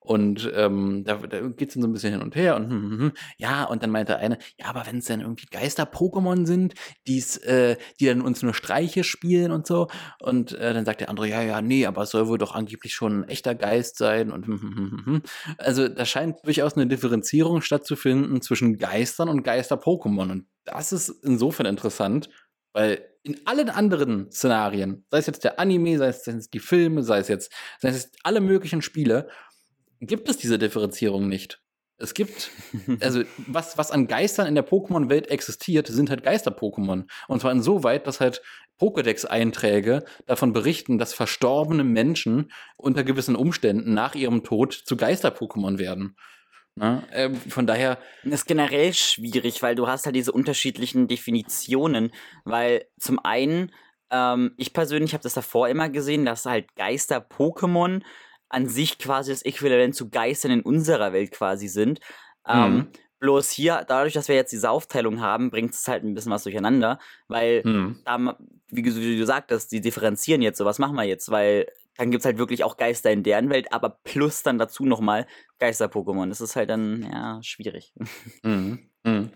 Und 0.00 0.50
ähm, 0.54 1.04
da, 1.04 1.16
da 1.16 1.40
geht 1.48 1.68
es 1.68 1.74
dann 1.74 1.82
so 1.82 1.88
ein 1.88 1.92
bisschen 1.92 2.12
hin 2.12 2.22
und 2.22 2.36
her 2.36 2.56
und 2.56 2.70
hm, 2.70 2.90
hm, 2.90 2.98
hm. 2.98 3.12
ja, 3.36 3.64
und 3.64 3.82
dann 3.82 3.90
meinte 3.90 4.16
eine, 4.16 4.38
ja, 4.58 4.66
aber 4.66 4.86
wenn 4.86 4.98
es 4.98 5.06
dann 5.06 5.20
irgendwie 5.20 5.46
Geister-Pokémon 5.50 6.46
sind, 6.46 6.74
die's, 7.06 7.36
äh, 7.38 7.76
die 8.00 8.06
dann 8.06 8.22
uns 8.22 8.42
nur 8.42 8.54
Streiche 8.54 9.04
spielen 9.04 9.50
und 9.50 9.66
so, 9.66 9.88
und 10.20 10.52
äh, 10.52 10.72
dann 10.72 10.84
sagt 10.84 11.00
der 11.00 11.10
andere, 11.10 11.28
ja, 11.28 11.42
ja, 11.42 11.60
nee, 11.60 11.84
aber 11.84 12.02
es 12.02 12.10
soll 12.10 12.28
wohl 12.28 12.38
doch 12.38 12.54
angeblich 12.54 12.94
schon 12.94 13.20
ein 13.20 13.28
echter 13.28 13.54
Geist 13.54 13.98
sein 13.98 14.30
und 14.30 14.46
hm, 14.46 14.60
hm, 14.60 14.74
hm, 14.74 15.06
hm. 15.06 15.22
also 15.58 15.88
da 15.88 16.04
scheint 16.06 16.36
durchaus 16.44 16.74
eine 16.74 16.86
Differenzierung 16.86 17.60
stattzufinden 17.60 18.40
zwischen 18.40 18.78
Geistern 18.78 19.28
und 19.28 19.42
Geister-Pokémon. 19.42 20.30
Und 20.30 20.46
das 20.64 20.92
ist 20.92 21.08
insofern 21.24 21.66
interessant, 21.66 22.30
weil 22.72 23.04
in 23.22 23.46
allen 23.46 23.68
anderen 23.68 24.30
Szenarien, 24.30 25.04
sei 25.10 25.18
es 25.18 25.26
jetzt 25.26 25.44
der 25.44 25.58
Anime, 25.58 25.98
sei 25.98 26.08
es 26.08 26.24
jetzt 26.24 26.54
die 26.54 26.60
Filme, 26.60 27.02
sei 27.02 27.18
es 27.18 27.28
jetzt, 27.28 27.52
sei 27.78 27.88
es 27.88 27.96
jetzt 27.96 28.16
alle 28.22 28.40
möglichen 28.40 28.80
Spiele, 28.80 29.28
gibt 30.00 30.28
es 30.28 30.36
diese 30.36 30.58
Differenzierung 30.58 31.28
nicht. 31.28 31.60
Es 31.98 32.14
gibt, 32.14 32.50
also 33.00 33.22
was, 33.46 33.76
was 33.76 33.90
an 33.90 34.06
Geistern 34.06 34.46
in 34.46 34.54
der 34.54 34.66
Pokémon-Welt 34.66 35.28
existiert, 35.28 35.88
sind 35.88 36.10
halt 36.10 36.22
Geister-Pokémon. 36.22 37.06
Und 37.26 37.40
zwar 37.40 37.52
insoweit, 37.52 38.06
dass 38.06 38.20
halt 38.20 38.42
Pokédex-Einträge 38.78 40.04
davon 40.26 40.52
berichten, 40.52 40.98
dass 40.98 41.12
verstorbene 41.12 41.82
Menschen 41.82 42.52
unter 42.76 43.02
gewissen 43.02 43.34
Umständen 43.34 43.92
nach 43.92 44.14
ihrem 44.14 44.44
Tod 44.44 44.72
zu 44.72 44.96
Geister-Pokémon 44.96 45.78
werden. 45.78 46.16
Na, 46.76 47.02
äh, 47.10 47.34
von 47.34 47.66
daher. 47.66 47.98
Das 48.22 48.40
ist 48.40 48.46
generell 48.46 48.94
schwierig, 48.94 49.62
weil 49.62 49.74
du 49.74 49.88
hast 49.88 50.06
halt 50.06 50.14
diese 50.14 50.30
unterschiedlichen 50.30 51.08
Definitionen. 51.08 52.12
Weil 52.44 52.84
zum 53.00 53.18
einen, 53.18 53.72
ähm, 54.12 54.54
ich 54.56 54.72
persönlich 54.72 55.12
habe 55.12 55.24
das 55.24 55.34
davor 55.34 55.68
immer 55.68 55.88
gesehen, 55.88 56.24
dass 56.24 56.46
halt 56.46 56.76
Geister-Pokémon 56.76 58.02
an 58.48 58.68
sich 58.68 58.98
quasi 58.98 59.30
das 59.30 59.42
Äquivalent 59.42 59.94
zu 59.94 60.10
Geistern 60.10 60.50
in 60.50 60.62
unserer 60.62 61.12
Welt 61.12 61.32
quasi 61.32 61.68
sind. 61.68 62.00
Ähm, 62.46 62.74
mhm. 62.74 62.86
bloß 63.20 63.50
hier, 63.50 63.84
dadurch, 63.86 64.14
dass 64.14 64.28
wir 64.28 64.34
jetzt 64.34 64.52
diese 64.52 64.70
Aufteilung 64.70 65.20
haben, 65.20 65.50
bringt 65.50 65.74
es 65.74 65.86
halt 65.86 66.04
ein 66.04 66.14
bisschen 66.14 66.32
was 66.32 66.44
durcheinander, 66.44 66.98
weil, 67.26 67.62
mhm. 67.64 68.00
da, 68.04 68.38
wie, 68.68 68.84
wie, 68.84 69.18
du 69.18 69.26
sagtest, 69.26 69.70
die 69.72 69.80
differenzieren 69.80 70.42
jetzt 70.42 70.58
so, 70.58 70.64
was 70.64 70.78
machen 70.78 70.96
wir 70.96 71.04
jetzt? 71.04 71.30
Weil 71.30 71.66
dann 71.96 72.10
gibt 72.10 72.22
es 72.22 72.26
halt 72.26 72.38
wirklich 72.38 72.64
auch 72.64 72.76
Geister 72.76 73.10
in 73.10 73.24
deren 73.24 73.50
Welt, 73.50 73.72
aber 73.72 73.98
plus 74.04 74.42
dann 74.42 74.58
dazu 74.58 74.86
nochmal 74.86 75.26
Geister-Pokémon. 75.58 76.28
Das 76.28 76.40
ist 76.40 76.54
halt 76.56 76.70
dann, 76.70 77.02
ja, 77.02 77.42
schwierig. 77.42 77.92
Mhm. 78.42 78.88
Mhm. 79.04 79.30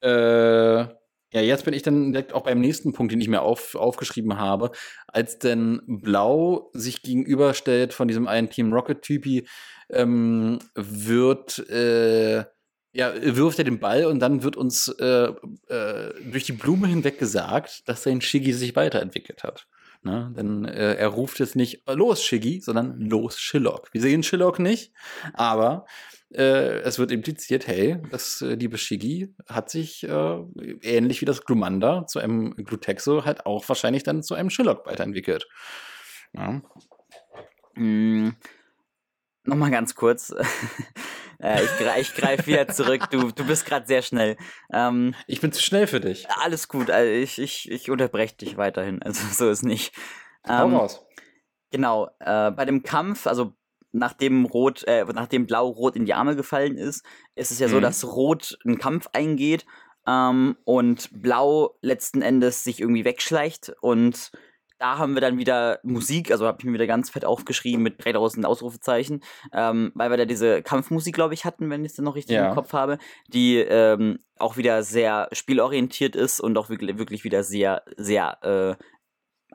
Äh 0.00 1.01
ja, 1.32 1.40
jetzt 1.40 1.64
bin 1.64 1.72
ich 1.72 1.82
dann 1.82 2.12
direkt 2.12 2.34
auch 2.34 2.44
beim 2.44 2.60
nächsten 2.60 2.92
Punkt, 2.92 3.12
den 3.12 3.20
ich 3.20 3.28
mir 3.28 3.40
auf, 3.40 3.74
aufgeschrieben 3.74 4.38
habe. 4.38 4.70
Als 5.08 5.38
denn 5.38 5.80
Blau 5.86 6.70
sich 6.74 7.02
gegenüberstellt 7.02 7.94
von 7.94 8.06
diesem 8.06 8.28
einen 8.28 8.50
Team 8.50 8.72
Rocket-Typi, 8.72 9.46
ähm, 9.88 10.58
wird, 10.74 11.58
äh, 11.70 12.44
ja, 12.92 13.12
wirft 13.14 13.58
er 13.58 13.64
den 13.64 13.80
Ball 13.80 14.04
und 14.04 14.20
dann 14.20 14.42
wird 14.42 14.56
uns 14.56 14.88
äh, 14.88 15.32
äh, 15.68 16.12
durch 16.30 16.44
die 16.44 16.52
Blume 16.52 16.86
hinweg 16.86 17.18
gesagt, 17.18 17.88
dass 17.88 18.02
sein 18.02 18.20
Shiggy 18.20 18.52
sich 18.52 18.76
weiterentwickelt 18.76 19.42
hat. 19.42 19.66
Ne? 20.02 20.32
Denn 20.36 20.66
äh, 20.66 20.96
er 20.96 21.08
ruft 21.08 21.38
jetzt 21.38 21.56
nicht 21.56 21.88
los 21.88 22.22
Shiggy, 22.22 22.60
sondern 22.60 23.00
los 23.00 23.38
Shillock. 23.38 23.88
Wir 23.92 24.02
sehen 24.02 24.22
Shillock 24.22 24.58
nicht, 24.58 24.92
aber 25.32 25.86
äh, 26.34 26.80
es 26.80 26.98
wird 26.98 27.10
impliziert, 27.10 27.66
hey, 27.66 27.98
das 28.10 28.40
äh, 28.42 28.54
liebe 28.54 28.78
Shigi 28.78 29.34
hat 29.48 29.70
sich 29.70 30.04
äh, 30.04 30.38
ähnlich 30.82 31.20
wie 31.20 31.26
das 31.26 31.44
Glumanda 31.44 32.06
zu 32.06 32.18
einem 32.18 32.54
Glutexo 32.56 33.24
halt 33.24 33.46
auch 33.46 33.68
wahrscheinlich 33.68 34.02
dann 34.02 34.22
zu 34.22 34.34
einem 34.34 34.50
Shillock 34.50 34.86
weiterentwickelt. 34.86 35.46
Ja. 36.32 36.62
Mm, 37.74 38.30
Nochmal 39.44 39.70
ganz 39.70 39.94
kurz. 39.94 40.30
äh, 41.40 41.64
ich, 41.64 41.76
gre 41.78 42.00
ich 42.00 42.14
greife 42.14 42.46
wieder 42.46 42.68
zurück. 42.68 43.10
Du, 43.10 43.32
du 43.32 43.44
bist 43.44 43.66
gerade 43.66 43.86
sehr 43.86 44.02
schnell. 44.02 44.36
Ähm, 44.72 45.14
ich 45.26 45.40
bin 45.40 45.52
zu 45.52 45.60
schnell 45.60 45.88
für 45.88 46.00
dich. 46.00 46.30
Alles 46.30 46.68
gut. 46.68 46.90
Also 46.90 47.10
ich, 47.10 47.40
ich, 47.40 47.70
ich 47.70 47.90
unterbreche 47.90 48.36
dich 48.36 48.56
weiterhin. 48.56 49.02
Also 49.02 49.26
so 49.32 49.50
ist 49.50 49.64
nicht. 49.64 49.94
Ähm, 50.46 50.72
Hau 50.72 50.78
raus. 50.78 51.04
Genau. 51.72 52.10
Bei 52.20 52.64
dem 52.66 52.82
Kampf, 52.82 53.26
also 53.26 53.56
nachdem 53.92 54.44
Rot, 54.44 54.84
äh, 54.84 55.04
nachdem 55.12 55.46
Blau-Rot 55.46 55.96
in 55.96 56.04
die 56.04 56.14
Arme 56.14 56.36
gefallen 56.36 56.76
ist, 56.76 57.04
ist 57.34 57.50
es 57.50 57.58
ja 57.58 57.68
mhm. 57.68 57.72
so, 57.72 57.80
dass 57.80 58.04
Rot 58.04 58.58
einen 58.64 58.78
Kampf 58.78 59.08
eingeht 59.12 59.64
ähm, 60.06 60.56
und 60.64 61.10
Blau 61.12 61.76
letzten 61.82 62.22
Endes 62.22 62.64
sich 62.64 62.80
irgendwie 62.80 63.04
wegschleicht 63.04 63.72
und 63.80 64.32
da 64.82 64.98
haben 64.98 65.14
wir 65.14 65.20
dann 65.20 65.38
wieder 65.38 65.78
Musik, 65.84 66.32
also 66.32 66.44
habe 66.44 66.58
ich 66.58 66.64
mir 66.64 66.72
wieder 66.72 66.88
ganz 66.88 67.08
fett 67.08 67.24
aufgeschrieben 67.24 67.84
mit 67.84 68.04
3000 68.04 68.44
Ausrufezeichen, 68.44 69.22
ähm, 69.52 69.92
weil 69.94 70.10
wir 70.10 70.16
da 70.16 70.24
diese 70.24 70.60
Kampfmusik, 70.60 71.14
glaube 71.14 71.34
ich, 71.34 71.44
hatten, 71.44 71.70
wenn 71.70 71.84
ich 71.84 71.92
es 71.92 71.98
noch 71.98 72.16
richtig 72.16 72.34
ja. 72.34 72.48
im 72.48 72.54
Kopf 72.56 72.72
habe, 72.72 72.98
die 73.28 73.58
ähm, 73.58 74.18
auch 74.40 74.56
wieder 74.56 74.82
sehr 74.82 75.28
spielorientiert 75.30 76.16
ist 76.16 76.40
und 76.40 76.58
auch 76.58 76.68
wirklich, 76.68 76.98
wirklich 76.98 77.22
wieder 77.22 77.44
sehr, 77.44 77.84
sehr 77.96 78.42
äh, 78.42 78.84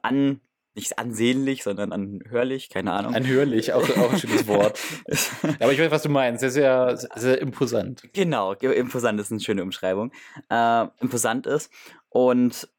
an 0.01 0.39
nicht 0.77 0.99
ansehnlich, 0.99 1.63
sondern 1.63 1.91
anhörlich, 1.91 2.69
keine 2.69 2.93
Ahnung. 2.93 3.15
Anhörlich, 3.15 3.73
auch, 3.73 3.89
auch 3.97 4.13
ein 4.13 4.19
schönes 4.19 4.47
Wort. 4.47 4.79
Aber 5.59 5.73
ich 5.73 5.79
weiß, 5.79 5.91
was 5.91 6.03
du 6.03 6.09
meinst. 6.09 6.41
Sehr, 6.41 6.51
sehr, 6.51 6.97
sehr 7.15 7.41
imposant. 7.41 8.03
Genau, 8.13 8.53
imposant 8.53 9.19
ist 9.19 9.31
eine 9.31 9.41
schöne 9.41 9.63
Umschreibung. 9.63 10.11
Äh, 10.49 10.85
imposant 11.01 11.47
ist. 11.47 11.71
Und 12.09 12.69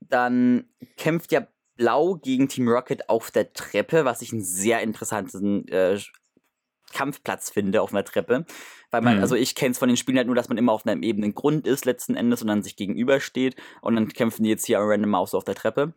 dann 0.00 0.64
kämpft 0.96 1.32
ja 1.32 1.46
Blau 1.76 2.14
gegen 2.16 2.48
Team 2.48 2.68
Rocket 2.68 3.08
auf 3.08 3.30
der 3.30 3.52
Treppe, 3.52 4.04
was 4.04 4.22
ich 4.22 4.32
einen 4.32 4.44
sehr 4.44 4.80
interessanten 4.80 5.68
äh, 5.68 5.98
Kampfplatz 6.92 7.50
finde 7.50 7.82
auf 7.82 7.92
einer 7.92 8.04
Treppe. 8.04 8.46
Weil 8.90 9.02
man, 9.02 9.16
mhm. 9.16 9.22
also 9.22 9.34
ich 9.34 9.54
kenne 9.54 9.72
es 9.72 9.78
von 9.78 9.88
den 9.88 9.96
Spielen 9.96 10.16
halt 10.16 10.28
nur, 10.28 10.36
dass 10.36 10.48
man 10.48 10.56
immer 10.56 10.72
auf 10.72 10.86
einem 10.86 11.02
ebenen 11.02 11.34
Grund 11.34 11.66
ist 11.66 11.84
letzten 11.84 12.14
Endes 12.14 12.40
und 12.40 12.48
dann 12.48 12.62
sich 12.62 12.76
gegenübersteht 12.76 13.56
und 13.82 13.96
dann 13.96 14.08
kämpfen 14.08 14.44
die 14.44 14.50
jetzt 14.50 14.64
hier 14.64 14.78
random 14.78 15.10
Maus 15.10 15.34
auf 15.34 15.44
der 15.44 15.56
Treppe. 15.56 15.92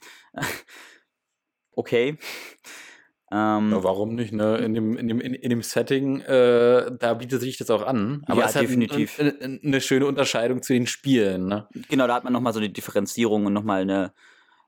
Okay. 1.78 2.18
Ähm, 3.30 3.72
ja, 3.72 3.84
warum 3.84 4.16
nicht, 4.16 4.32
ne? 4.32 4.58
In 4.58 4.74
dem, 4.74 4.96
in 4.96 5.10
dem, 5.10 5.20
in, 5.20 5.50
dem 5.50 5.62
Setting, 5.62 6.22
äh, 6.22 6.92
da 6.98 7.14
bietet 7.14 7.42
sich 7.42 7.58
das 7.58 7.70
auch 7.70 7.86
an. 7.86 8.24
Aber 8.28 8.40
ja, 8.40 8.48
es 8.48 8.54
definitiv. 8.54 9.18
Halt 9.18 9.42
eine, 9.42 9.60
eine 9.62 9.82
schöne 9.82 10.06
Unterscheidung 10.06 10.62
zu 10.62 10.72
den 10.72 10.88
Spielen, 10.88 11.48
ne? 11.48 11.68
Genau, 11.90 12.08
da 12.08 12.16
hat 12.16 12.24
man 12.24 12.32
nochmal 12.32 12.54
so 12.54 12.60
eine 12.60 12.70
Differenzierung 12.70 13.46
und 13.46 13.52
nochmal 13.52 13.82
eine, 13.82 14.14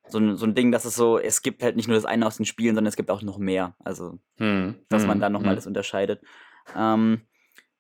so 0.10 0.18
ein, 0.18 0.36
so 0.36 0.46
ein 0.46 0.56
Ding, 0.56 0.74
dass 0.74 0.84
es 0.84 0.96
so, 0.96 1.18
es 1.18 1.42
gibt 1.42 1.64
halt 1.64 1.78
nicht 1.78 1.88
nur 1.88 1.96
das 1.96 2.04
eine 2.04 2.28
aus 2.28 2.36
den 2.36 2.46
Spielen, 2.46 2.76
sondern 2.76 2.90
es 2.90 2.98
gibt 2.98 3.12
auch 3.12 3.22
noch 3.22 3.38
mehr. 3.38 3.76
Also, 3.80 4.20
hm. 4.38 4.76
dass 4.90 5.04
man 5.04 5.16
hm, 5.16 5.22
da 5.22 5.30
nochmal 5.30 5.52
hm. 5.52 5.56
das 5.56 5.68
unterscheidet. 5.68 6.22
Ähm, 6.76 7.22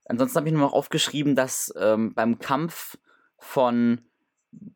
ansonsten 0.05 0.37
habe 0.37 0.47
ich 0.47 0.53
nur 0.53 0.61
noch 0.61 0.73
aufgeschrieben, 0.73 1.35
dass 1.35 1.73
ähm, 1.77 2.13
beim 2.13 2.39
Kampf 2.39 2.97
von 3.37 4.08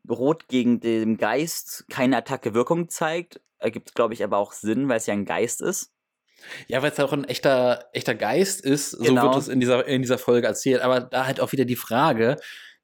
Rot 0.09 0.47
gegen 0.47 0.79
den 0.79 1.17
Geist 1.17 1.85
keine 1.89 2.17
Attacke 2.17 2.53
Wirkung 2.53 2.89
zeigt. 2.89 3.41
Ergibt, 3.57 3.95
glaube 3.95 4.13
ich, 4.13 4.23
aber 4.23 4.37
auch 4.37 4.51
Sinn, 4.51 4.89
weil 4.89 4.97
es 4.97 5.05
ja 5.05 5.13
ein 5.13 5.25
Geist 5.25 5.61
ist. 5.61 5.91
Ja, 6.67 6.81
weil 6.81 6.91
es 6.91 6.99
auch 6.99 7.13
ein 7.13 7.23
echter, 7.23 7.89
echter 7.93 8.15
Geist 8.15 8.61
ist, 8.61 8.97
genau. 8.99 9.21
so 9.21 9.27
wird 9.29 9.41
es 9.43 9.47
in 9.47 9.59
dieser, 9.61 9.87
in 9.87 10.01
dieser 10.01 10.17
Folge 10.17 10.47
erzählt. 10.47 10.81
Aber 10.81 10.99
da 10.99 11.25
halt 11.25 11.39
auch 11.39 11.53
wieder 11.53 11.65
die 11.65 11.77
Frage, 11.77 12.37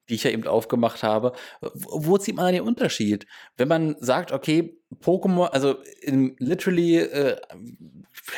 die 0.10 0.16
ich 0.16 0.24
ja 0.24 0.32
eben 0.32 0.48
aufgemacht 0.48 1.04
habe, 1.04 1.34
wo 1.62 2.18
zieht 2.18 2.36
man 2.36 2.54
den 2.54 2.64
Unterschied? 2.64 3.28
Wenn 3.58 3.68
man 3.68 3.96
sagt, 4.00 4.32
okay, 4.32 4.80
Pokémon, 5.02 5.46
also 5.46 5.76
in 6.02 6.36
literally, 6.40 6.98
äh, 6.98 7.38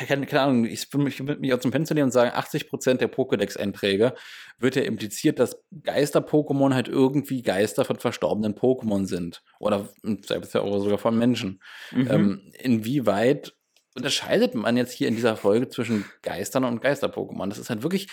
keine, 0.06 0.26
keine, 0.26 0.42
Ahnung, 0.42 0.64
ich 0.66 0.92
will 0.92 1.02
mich, 1.02 1.22
mich 1.22 1.54
aus 1.54 1.60
dem 1.60 1.72
Fenster 1.72 1.94
nehmen 1.94 2.06
und 2.06 2.12
sagen, 2.12 2.30
80% 2.30 2.94
der 2.94 3.10
Pokédex-Einträge 3.10 4.14
wird 4.58 4.76
ja 4.76 4.82
impliziert, 4.82 5.38
dass 5.38 5.62
Geister-Pokémon 5.82 6.74
halt 6.74 6.88
irgendwie 6.88 7.42
Geister 7.42 7.84
von 7.84 7.98
verstorbenen 7.98 8.54
Pokémon 8.54 9.06
sind. 9.06 9.42
Oder 9.58 9.88
selbst 10.26 10.54
ja 10.54 10.60
sogar 10.78 10.98
von 10.98 11.18
Menschen. 11.18 11.62
Mhm. 11.90 12.08
Ähm, 12.10 12.52
inwieweit 12.58 13.54
unterscheidet 13.94 14.54
man 14.54 14.76
jetzt 14.76 14.92
hier 14.92 15.08
in 15.08 15.16
dieser 15.16 15.36
Folge 15.36 15.68
zwischen 15.68 16.04
Geistern 16.22 16.64
und 16.64 16.80
Geister-Pokémon? 16.80 17.48
Das 17.48 17.58
ist 17.58 17.70
halt 17.70 17.82
wirklich, 17.82 18.08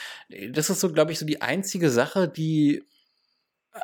das 0.51 0.69
ist 0.69 0.79
so, 0.79 0.91
glaube 0.91 1.11
ich, 1.11 1.19
so 1.19 1.25
die 1.25 1.41
einzige 1.41 1.89
Sache, 1.89 2.27
die 2.27 2.83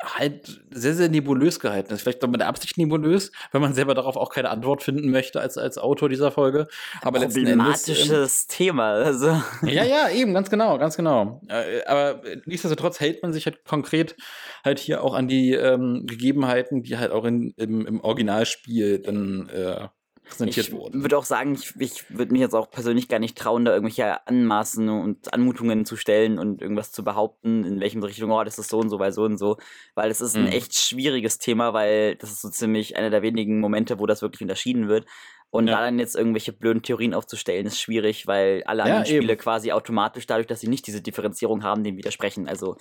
halt 0.04 0.60
sehr, 0.70 0.94
sehr 0.94 1.08
nebulös 1.08 1.60
gehalten 1.60 1.92
ist. 1.92 2.02
Vielleicht 2.02 2.26
mit 2.26 2.40
der 2.40 2.48
Absicht 2.48 2.78
nebulös, 2.78 3.32
wenn 3.52 3.60
man 3.60 3.74
selber 3.74 3.94
darauf 3.94 4.16
auch 4.16 4.30
keine 4.30 4.50
Antwort 4.50 4.82
finden 4.82 5.10
möchte 5.10 5.40
als, 5.40 5.58
als 5.58 5.78
Autor 5.78 6.08
dieser 6.08 6.30
Folge. 6.30 6.68
Aber 7.02 7.20
Problematisches 7.20 8.10
Endes, 8.10 8.42
ähm, 8.42 8.56
Thema. 8.56 8.92
Also. 8.92 9.42
Ja, 9.62 9.84
ja, 9.84 10.08
eben, 10.10 10.34
ganz 10.34 10.50
genau, 10.50 10.78
ganz 10.78 10.96
genau. 10.96 11.40
Äh, 11.48 11.84
aber 11.86 12.22
nichtsdestotrotz 12.44 13.00
hält 13.00 13.22
man 13.22 13.32
sich 13.32 13.46
halt 13.46 13.64
konkret 13.64 14.16
halt 14.64 14.78
hier 14.78 15.02
auch 15.02 15.14
an 15.14 15.28
die 15.28 15.52
ähm, 15.52 16.06
Gegebenheiten, 16.06 16.82
die 16.82 16.98
halt 16.98 17.12
auch 17.12 17.24
in, 17.24 17.52
im, 17.56 17.86
im 17.86 18.00
Originalspiel 18.00 18.98
dann 18.98 19.48
äh, 19.48 19.88
präsentiert 20.28 20.68
ich 20.68 20.72
wurden. 20.72 20.98
Ich 20.98 21.02
würde 21.02 21.18
auch 21.18 21.24
sagen, 21.24 21.54
ich, 21.54 21.74
ich 21.78 22.10
würde 22.10 22.32
mich 22.32 22.40
jetzt 22.40 22.54
auch 22.54 22.70
persönlich 22.70 23.08
gar 23.08 23.18
nicht 23.18 23.38
trauen, 23.38 23.64
da 23.64 23.72
irgendwelche 23.72 24.26
Anmaßen 24.26 24.88
und 24.88 25.32
Anmutungen 25.32 25.84
zu 25.84 25.96
stellen 25.96 26.38
und 26.38 26.62
irgendwas 26.62 26.92
zu 26.92 27.04
behaupten, 27.04 27.64
in 27.64 27.80
welchem 27.80 28.02
Richtung, 28.02 28.30
oh, 28.30 28.44
das 28.44 28.58
ist 28.58 28.70
so 28.70 28.78
und 28.78 28.90
so, 28.90 28.98
weil 28.98 29.12
so 29.12 29.24
und 29.24 29.38
so. 29.38 29.56
Weil 29.94 30.10
es 30.10 30.20
ist 30.20 30.36
mhm. 30.36 30.46
ein 30.46 30.52
echt 30.52 30.74
schwieriges 30.74 31.38
Thema, 31.38 31.72
weil 31.72 32.16
das 32.16 32.30
ist 32.30 32.42
so 32.42 32.50
ziemlich 32.50 32.96
einer 32.96 33.10
der 33.10 33.22
wenigen 33.22 33.60
Momente, 33.60 33.98
wo 33.98 34.06
das 34.06 34.22
wirklich 34.22 34.42
unterschieden 34.42 34.88
wird. 34.88 35.06
Und 35.50 35.68
ja. 35.68 35.76
da 35.76 35.84
dann 35.84 35.98
jetzt 35.98 36.16
irgendwelche 36.16 36.52
blöden 36.52 36.82
Theorien 36.82 37.14
aufzustellen, 37.14 37.66
ist 37.66 37.80
schwierig, 37.80 38.26
weil 38.26 38.62
alle 38.64 38.82
anderen 38.82 39.04
ja, 39.04 39.16
Spiele 39.16 39.36
quasi 39.36 39.72
automatisch 39.72 40.26
dadurch, 40.26 40.46
dass 40.48 40.60
sie 40.60 40.68
nicht 40.68 40.86
diese 40.86 41.00
Differenzierung 41.00 41.62
haben, 41.62 41.84
dem 41.84 41.96
widersprechen. 41.96 42.48
Also 42.48 42.76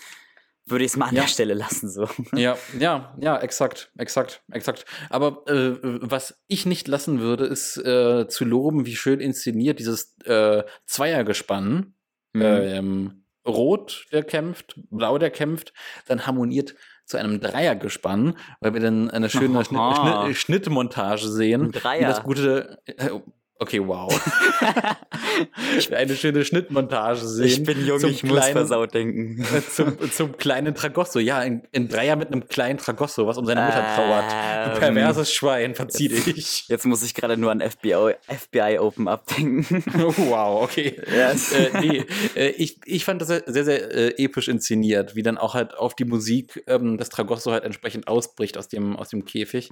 würde 0.65 0.83
ich 0.83 0.91
es 0.91 0.97
mal 0.97 1.07
an 1.07 1.15
ja. 1.15 1.21
der 1.21 1.27
Stelle 1.27 1.53
lassen. 1.53 1.89
So. 1.89 2.07
Ja, 2.35 2.57
ja, 2.79 3.15
ja, 3.19 3.37
exakt, 3.37 3.91
exakt, 3.97 4.43
exakt. 4.51 4.85
Aber 5.09 5.43
äh, 5.47 5.77
was 5.81 6.41
ich 6.47 6.65
nicht 6.65 6.87
lassen 6.87 7.19
würde, 7.19 7.45
ist 7.45 7.77
äh, 7.77 8.27
zu 8.27 8.45
loben, 8.45 8.85
wie 8.85 8.95
schön 8.95 9.19
inszeniert 9.19 9.79
dieses 9.79 10.15
äh, 10.25 10.63
Zweiergespann. 10.85 11.93
Mhm. 12.33 12.41
Ähm, 12.41 13.25
Rot, 13.47 14.07
der 14.11 14.23
kämpft, 14.23 14.75
Blau, 14.89 15.17
der 15.17 15.29
kämpft, 15.29 15.73
dann 16.07 16.25
harmoniert 16.25 16.75
zu 17.05 17.17
einem 17.17 17.39
Dreiergespann, 17.39 18.35
weil 18.59 18.73
wir 18.73 18.81
dann 18.81 19.11
eine 19.11 19.29
schöne 19.29 19.63
Schnitt, 19.65 20.35
Schnittmontage 20.35 21.27
sehen. 21.27 21.65
Ein 21.65 21.71
Dreier. 21.71 22.07
Das 22.07 22.23
gute, 22.23 22.79
äh, 22.85 23.11
Okay, 23.57 23.79
wow. 23.79 24.11
ich 25.77 25.89
will 25.89 25.97
eine 25.97 26.15
schöne 26.17 26.43
Schnittmontage 26.43 27.25
sehen. 27.25 27.45
Ich 27.45 27.63
bin 27.63 27.85
jung, 27.85 28.03
ich 28.03 28.19
kleinen, 28.19 28.35
muss 28.35 28.49
versaut 28.49 28.93
denken. 28.93 29.45
Zum, 29.71 30.11
zum 30.11 30.35
kleinen 30.35 30.75
Tragosso. 30.75 31.19
Ja, 31.19 31.37
ein, 31.37 31.63
ein 31.73 31.87
Dreier 31.87 32.17
mit 32.17 32.33
einem 32.33 32.49
kleinen 32.49 32.77
Tragosso, 32.77 33.27
was 33.27 33.37
um 33.37 33.45
seine 33.45 33.61
Mutter 33.61 33.79
ähm, 33.79 33.95
trauert. 33.95 34.25
Ein 34.33 34.77
perverses 34.77 35.31
Schwein, 35.31 35.73
verzieh 35.73 36.09
dich. 36.09 36.67
Jetzt 36.67 36.85
muss 36.85 37.01
ich 37.01 37.13
gerade 37.13 37.37
nur 37.37 37.49
an 37.49 37.61
FBI, 37.61 38.15
FBI 38.27 38.77
Open 38.79 39.07
Up 39.07 39.25
denken. 39.27 39.83
Oh, 40.05 40.13
wow, 40.17 40.63
okay. 40.63 40.99
Yes. 41.09 41.53
Äh, 41.53 41.69
nee, 41.79 42.05
äh, 42.35 42.49
ich, 42.49 42.79
ich 42.85 43.05
fand 43.05 43.21
das 43.21 43.29
sehr, 43.29 43.63
sehr 43.63 43.91
äh, 43.91 44.23
episch 44.23 44.49
inszeniert, 44.49 45.15
wie 45.15 45.23
dann 45.23 45.37
auch 45.37 45.53
halt 45.53 45.73
auf 45.75 45.95
die 45.95 46.05
Musik 46.05 46.63
ähm, 46.67 46.97
das 46.97 47.09
Tragosso 47.09 47.51
halt 47.51 47.63
entsprechend 47.63 48.07
ausbricht 48.07 48.57
aus 48.57 48.67
dem, 48.67 48.97
aus 48.97 49.09
dem 49.09 49.23
Käfig. 49.23 49.69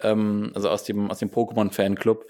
Ähm, 0.00 0.50
also 0.54 0.68
aus 0.68 0.84
dem, 0.84 1.10
aus 1.10 1.18
dem 1.18 1.30
Pokémon-Fanclub 1.30 2.24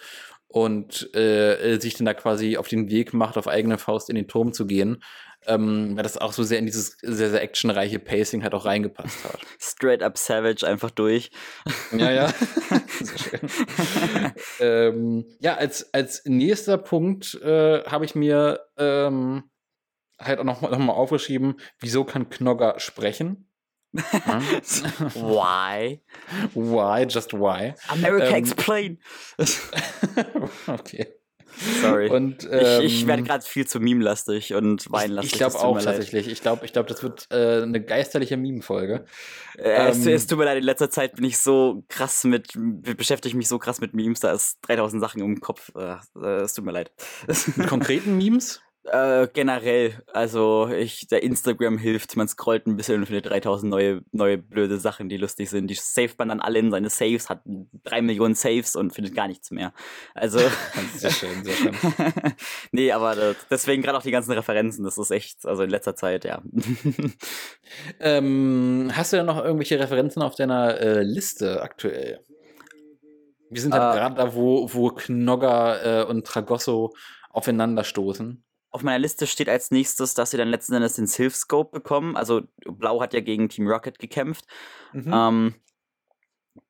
und 0.50 1.14
äh, 1.14 1.78
sich 1.78 1.94
dann 1.94 2.06
da 2.06 2.14
quasi 2.14 2.56
auf 2.56 2.66
den 2.66 2.90
Weg 2.90 3.14
macht, 3.14 3.38
auf 3.38 3.46
eigene 3.46 3.78
Faust 3.78 4.10
in 4.10 4.16
den 4.16 4.28
Turm 4.28 4.52
zu 4.52 4.66
gehen. 4.66 5.02
Ähm, 5.46 5.96
weil 5.96 6.02
das 6.02 6.18
auch 6.18 6.34
so 6.34 6.42
sehr 6.42 6.58
in 6.58 6.66
dieses 6.66 6.98
sehr, 7.00 7.30
sehr 7.30 7.40
actionreiche 7.40 7.98
Pacing 7.98 8.42
halt 8.42 8.52
auch 8.52 8.66
reingepasst 8.66 9.24
hat. 9.24 9.38
Straight 9.58 10.02
up 10.02 10.18
Savage 10.18 10.66
einfach 10.66 10.90
durch. 10.90 11.30
Ja, 11.96 12.10
ja. 12.10 12.30
ähm, 14.60 15.24
ja, 15.40 15.54
als, 15.54 15.94
als 15.94 16.22
nächster 16.26 16.76
Punkt 16.76 17.40
äh, 17.42 17.82
habe 17.84 18.04
ich 18.04 18.14
mir 18.14 18.60
ähm, 18.76 19.44
halt 20.18 20.40
auch 20.40 20.44
nochmal 20.44 20.72
noch 20.72 20.78
mal 20.78 20.92
aufgeschrieben, 20.92 21.54
wieso 21.78 22.04
kann 22.04 22.28
Knogger 22.28 22.78
sprechen? 22.78 23.49
why? 25.14 26.00
Why? 26.54 27.06
Just 27.08 27.32
why? 27.32 27.74
America 27.88 28.28
ähm, 28.28 28.34
explain. 28.34 28.98
okay. 30.68 31.06
Sorry. 31.82 32.08
Und, 32.08 32.48
ähm, 32.50 32.82
ich, 32.82 33.02
ich 33.02 33.06
werde 33.06 33.22
gerade 33.22 33.44
viel 33.44 33.66
zu 33.66 33.80
meme-lastig 33.80 34.54
und 34.54 34.90
weinlastig. 34.90 35.26
Ich, 35.26 35.32
ich 35.32 35.38
glaube 35.38 35.58
auch 35.60 35.80
tatsächlich. 35.80 36.28
Ich 36.28 36.40
glaube, 36.40 36.64
ich 36.64 36.72
glaub, 36.72 36.86
das 36.86 37.02
wird 37.02 37.26
äh, 37.30 37.62
eine 37.62 37.82
geisterliche 37.82 38.36
Meme-Folge. 38.36 39.04
Äh, 39.58 39.70
ähm, 39.70 39.88
es, 39.88 40.06
es, 40.06 40.26
tut 40.26 40.38
mir 40.38 40.44
leid, 40.44 40.58
in 40.58 40.64
letzter 40.64 40.90
Zeit 40.90 41.16
bin 41.16 41.24
ich 41.24 41.38
so 41.38 41.84
krass 41.88 42.24
mit, 42.24 42.52
beschäftige 42.54 43.36
mich 43.36 43.48
so 43.48 43.58
krass 43.58 43.80
mit 43.80 43.94
Memes, 43.94 44.20
da 44.20 44.32
ist 44.32 44.58
3000 44.62 45.02
Sachen 45.02 45.20
im 45.20 45.40
Kopf. 45.40 45.70
Äh, 45.76 45.96
äh, 46.16 46.42
es 46.42 46.54
tut 46.54 46.64
mir 46.64 46.72
leid. 46.72 46.92
Mit 47.56 47.68
konkreten 47.68 48.16
Memes? 48.16 48.62
Äh, 48.84 49.28
generell, 49.34 50.02
also 50.12 50.68
ich, 50.68 51.06
der 51.06 51.22
Instagram 51.22 51.76
hilft, 51.76 52.16
man 52.16 52.28
scrollt 52.28 52.66
ein 52.66 52.76
bisschen 52.76 52.96
und 52.96 53.06
findet 53.06 53.26
3000 53.26 53.70
neue, 53.70 54.00
neue 54.10 54.38
blöde 54.38 54.78
Sachen, 54.78 55.10
die 55.10 55.18
lustig 55.18 55.50
sind. 55.50 55.68
Die 55.68 55.74
saved 55.74 56.18
man 56.18 56.30
dann 56.30 56.40
alle 56.40 56.58
in 56.60 56.70
seine 56.70 56.88
Saves, 56.88 57.28
hat 57.28 57.42
drei 57.84 58.00
Millionen 58.00 58.34
Saves 58.34 58.76
und 58.76 58.94
findet 58.94 59.14
gar 59.14 59.28
nichts 59.28 59.50
mehr. 59.50 59.74
Also. 60.14 60.38
sehr 60.96 61.10
schön, 61.10 61.44
sehr 61.44 61.54
schön. 61.54 61.74
nee, 62.72 62.90
aber 62.90 63.14
das, 63.14 63.36
deswegen 63.50 63.82
gerade 63.82 63.98
auch 63.98 64.02
die 64.02 64.12
ganzen 64.12 64.32
Referenzen, 64.32 64.82
das 64.82 64.96
ist 64.96 65.10
echt, 65.10 65.44
also 65.44 65.62
in 65.62 65.70
letzter 65.70 65.94
Zeit, 65.94 66.24
ja. 66.24 66.40
ähm, 68.00 68.90
hast 68.94 69.12
du 69.12 69.18
da 69.18 69.24
noch 69.24 69.44
irgendwelche 69.44 69.78
Referenzen 69.78 70.22
auf 70.22 70.36
deiner 70.36 70.80
äh, 70.80 71.02
Liste 71.02 71.62
aktuell? 71.62 72.24
Wir 73.50 73.60
sind 73.60 73.74
halt 73.74 73.94
uh, 73.94 73.98
gerade 73.98 74.14
da, 74.14 74.34
wo, 74.34 74.72
wo 74.72 74.88
Knogger 74.88 76.02
äh, 76.02 76.04
und 76.04 76.26
Tragosso 76.26 76.94
aufeinanderstoßen 77.30 78.42
auf 78.70 78.82
meiner 78.82 78.98
Liste 78.98 79.26
steht 79.26 79.48
als 79.48 79.70
nächstes, 79.70 80.14
dass 80.14 80.30
sie 80.30 80.36
dann 80.36 80.48
letzten 80.48 80.74
Endes 80.74 80.94
den 80.94 81.06
Sylph 81.06 81.34
Scope 81.34 81.72
bekommen. 81.72 82.16
Also 82.16 82.42
Blau 82.64 83.00
hat 83.00 83.14
ja 83.14 83.20
gegen 83.20 83.48
Team 83.48 83.66
Rocket 83.66 83.98
gekämpft. 83.98 84.46
Mhm. 84.92 85.12
Ähm, 85.12 85.54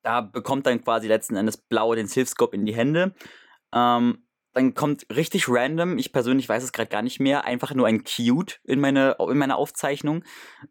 da 0.01 0.21
bekommt 0.21 0.65
dann 0.65 0.83
quasi 0.83 1.07
letzten 1.07 1.35
Endes 1.35 1.57
Blau 1.57 1.93
den 1.93 2.07
Sylph 2.07 2.29
Scope 2.29 2.55
in 2.55 2.65
die 2.65 2.75
Hände. 2.75 3.13
Ähm, 3.73 4.25
dann 4.53 4.73
kommt 4.73 5.05
richtig 5.15 5.47
random, 5.47 5.97
ich 5.97 6.11
persönlich 6.11 6.47
weiß 6.49 6.63
es 6.63 6.71
gerade 6.71 6.89
gar 6.89 7.01
nicht 7.01 7.19
mehr, 7.19 7.45
einfach 7.45 7.73
nur 7.73 7.87
ein 7.87 8.03
Cute 8.03 8.59
in, 8.65 8.79
meine, 8.79 9.15
in 9.19 9.37
meiner 9.37 9.57
Aufzeichnung. 9.57 10.23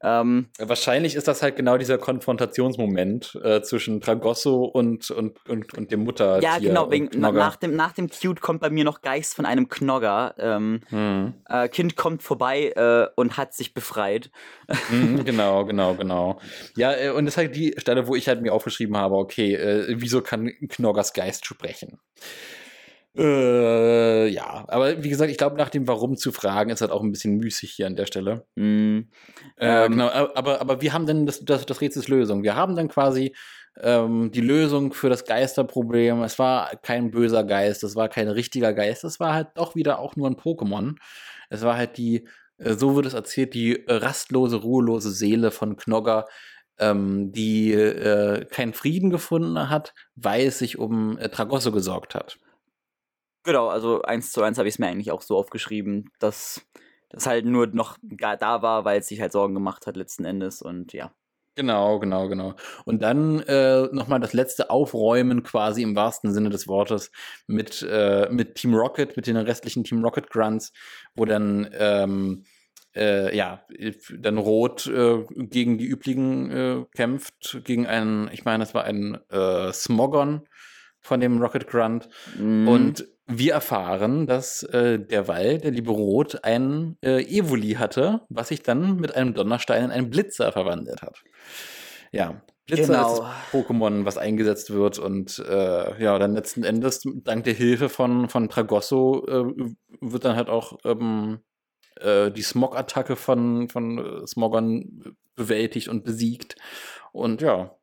Ähm, 0.03 0.49
Wahrscheinlich 0.59 1.15
ist 1.15 1.29
das 1.29 1.43
halt 1.43 1.57
genau 1.57 1.79
dieser 1.79 1.99
Konfrontationsmoment 1.99 3.39
äh, 3.43 3.63
zwischen 3.63 4.01
Tragosso 4.01 4.65
und, 4.65 5.11
und, 5.11 5.39
und, 5.49 5.75
und 5.75 5.91
dem 5.91 6.05
Mutter. 6.05 6.43
Ja, 6.43 6.59
genau, 6.59 6.91
wegen, 6.91 7.09
nach, 7.19 7.57
dem, 7.57 7.75
nach 7.75 7.93
dem 7.93 8.11
Cute 8.11 8.41
kommt 8.41 8.61
bei 8.61 8.71
mir 8.71 8.85
noch 8.85 9.01
Geist 9.01 9.35
von 9.35 9.47
einem 9.47 9.69
Knogger. 9.69 10.35
Ähm, 10.39 10.81
hm. 10.89 11.35
äh, 11.49 11.69
kind 11.69 11.97
kommt 11.97 12.23
vorbei 12.23 12.73
äh, 12.77 13.09
und 13.17 13.37
hat 13.37 13.55
sich 13.55 13.73
befreit. 13.73 14.31
Hm, 14.89 15.25
genau, 15.25 15.65
genau, 15.65 15.95
genau. 15.95 16.41
Ja, 16.77 16.93
äh, 16.93 17.11
und 17.11 17.25
das 17.25 17.35
ist 17.35 17.39
halt 17.39 17.57
die 17.57 17.75
Stelle, 17.79 18.07
wo 18.07 18.15
ich 18.15 18.29
halt 18.29 18.43
mir 18.43 18.53
aufgeschrieben 18.53 18.97
habe, 18.97 19.17
okay, 19.17 19.55
äh, 19.55 19.95
wieso 19.99 20.21
kann 20.21 20.53
Knoggers 20.69 21.13
Geist 21.13 21.47
sprechen? 21.47 21.99
Äh, 23.21 24.29
ja, 24.29 24.65
aber 24.69 25.05
wie 25.05 25.11
gesagt, 25.11 25.31
ich 25.31 25.37
glaube, 25.37 25.59
nach 25.59 25.69
dem 25.69 25.87
Warum 25.87 26.17
zu 26.17 26.33
fragen, 26.33 26.71
ist 26.71 26.81
halt 26.81 26.91
auch 26.91 27.03
ein 27.03 27.13
bisschen 27.13 27.37
müßig 27.37 27.71
hier 27.73 27.87
an 27.87 27.95
der 27.95 28.07
Stelle. 28.07 28.47
Mm, 28.55 29.01
äh, 29.59 29.85
ähm, 29.85 29.93
genau, 29.93 30.09
aber, 30.09 30.63
aber 30.63 30.81
wir 30.81 30.95
haben 30.95 31.05
dann 31.05 31.27
das, 31.27 31.45
das, 31.45 31.67
das 31.67 31.81
Rätsels 31.83 32.09
Lösung. 32.09 32.43
Wir 32.43 32.57
haben 32.57 32.77
dann 32.77 32.89
quasi 32.89 33.35
ähm, 33.79 34.31
die 34.33 34.41
Lösung 34.41 34.95
für 34.95 35.11
das 35.11 35.27
Geisterproblem. 35.27 36.23
Es 36.23 36.39
war 36.39 36.71
kein 36.77 37.11
böser 37.11 37.45
Geist, 37.45 37.85
es 37.85 37.95
war 37.95 38.09
kein 38.09 38.29
richtiger 38.29 38.73
Geist, 38.73 39.05
es 39.05 39.21
war 39.21 39.35
halt 39.35 39.49
doch 39.55 39.75
wieder 39.75 39.99
auch 39.99 40.17
nur 40.17 40.27
ein 40.27 40.37
Pokémon. 40.37 40.97
Es 41.51 41.61
war 41.61 41.77
halt 41.77 41.99
die, 41.99 42.27
äh, 42.57 42.73
so 42.73 42.97
wird 42.97 43.05
es 43.05 43.15
erzählt, 43.15 43.53
die 43.53 43.85
rastlose, 43.87 44.57
ruhelose 44.57 45.11
Seele 45.11 45.51
von 45.51 45.77
Knogger, 45.77 46.25
ähm, 46.79 47.33
die 47.33 47.73
äh, 47.75 48.47
keinen 48.47 48.73
Frieden 48.73 49.11
gefunden 49.11 49.69
hat, 49.69 49.93
weil 50.17 50.47
es 50.47 50.59
sich 50.59 50.79
um 50.79 51.19
äh, 51.19 51.29
Tragosso 51.29 51.71
gesorgt 51.71 52.15
hat. 52.15 52.39
Genau, 53.45 53.69
also 53.69 54.03
eins 54.03 54.33
zu 54.33 54.43
eins 54.43 54.59
habe 54.59 54.69
ich 54.69 54.75
es 54.75 54.79
mir 54.79 54.89
eigentlich 54.89 55.11
auch 55.13 55.23
so 55.23 55.37
aufgeschrieben, 55.37 56.11
dass 56.19 56.67
das 57.09 57.27
halt 57.27 57.45
nur 57.45 57.67
noch 57.69 57.97
da 58.03 58.63
war, 58.63 58.85
weil 58.85 59.01
es 59.01 59.09
sich 59.09 59.21
halt 59.21 59.33
Sorgen 59.33 59.55
gemacht 59.55 59.87
hat 59.87 59.97
letzten 59.97 60.25
Endes 60.25 60.63
und 60.63 60.93
ja. 60.93 61.13
Genau, 61.57 61.99
genau, 61.99 62.29
genau. 62.29 62.55
Und 62.85 63.03
dann 63.03 63.41
äh, 63.41 63.83
nochmal 63.93 64.21
das 64.21 64.33
letzte 64.33 64.71
Aufräumen 64.71 65.43
quasi 65.43 65.83
im 65.83 65.97
wahrsten 65.97 66.33
Sinne 66.33 66.49
des 66.49 66.69
Wortes 66.69 67.11
mit, 67.47 67.83
äh, 67.83 68.29
mit 68.31 68.55
Team 68.55 68.75
Rocket, 68.75 69.17
mit 69.17 69.27
den 69.27 69.37
restlichen 69.37 69.85
Team 69.85 70.03
Rocket 70.05 70.31
Grunts, 70.31 70.73
wo 71.15 71.25
dann 71.25 71.69
ähm, 71.73 72.45
äh, 72.95 73.37
ja, 73.37 73.65
dann 74.19 74.39
Rot 74.39 74.87
äh, 74.87 75.25
gegen 75.29 75.77
die 75.77 75.87
üblichen 75.87 76.51
äh, 76.51 76.85
kämpft, 76.95 77.61
gegen 77.65 77.87
einen, 77.87 78.31
ich 78.33 78.45
meine, 78.45 78.65
das 78.65 78.75
war 78.75 78.85
ein 78.85 79.19
äh, 79.29 79.73
Smogon 79.73 80.47
von 81.01 81.21
dem 81.21 81.41
Rocket 81.41 81.67
Grunt. 81.67 82.09
Mm. 82.39 82.69
Und 82.69 83.07
wir 83.31 83.55
erfahren, 83.55 84.27
dass 84.27 84.63
äh, 84.65 84.99
derweil 84.99 85.59
der 85.59 85.71
liebe 85.71 85.91
Rot 85.91 86.45
ein 86.45 86.97
äh, 87.03 87.23
Evoli 87.23 87.73
hatte, 87.73 88.23
was 88.29 88.49
sich 88.49 88.63
dann 88.63 88.97
mit 88.97 89.15
einem 89.15 89.35
Donnerstein 89.35 89.85
in 89.85 89.91
einen 89.91 90.11
Blitzer 90.11 90.53
verwandelt 90.53 91.03
hat. 91.03 91.23
Ja, 92.13 92.43
Blitzer 92.67 92.93
genau. 92.95 93.13
ist 93.13 93.21
das 93.21 93.29
Pokémon, 93.53 94.05
was 94.05 94.19
eingesetzt 94.19 94.73
wird 94.73 94.99
und 94.99 95.39
äh, 95.49 96.03
ja, 96.03 96.19
dann 96.19 96.35
letzten 96.35 96.65
Endes 96.65 97.03
dank 97.05 97.45
der 97.45 97.55
Hilfe 97.55 97.89
von, 97.89 98.29
von 98.29 98.49
Tragosso 98.49 99.25
äh, 99.27 99.75
wird 100.01 100.25
dann 100.25 100.37
halt 100.37 100.49
auch 100.49 100.79
ähm, 100.85 101.41
äh, 102.01 102.31
die 102.31 102.43
Smog-Attacke 102.43 103.17
von, 103.17 103.69
von 103.69 103.99
äh, 103.99 104.27
Smogon 104.27 105.17
bewältigt 105.37 105.89
und 105.89 106.05
besiegt. 106.05 106.57
Und 107.13 107.43
ja, 107.43 107.77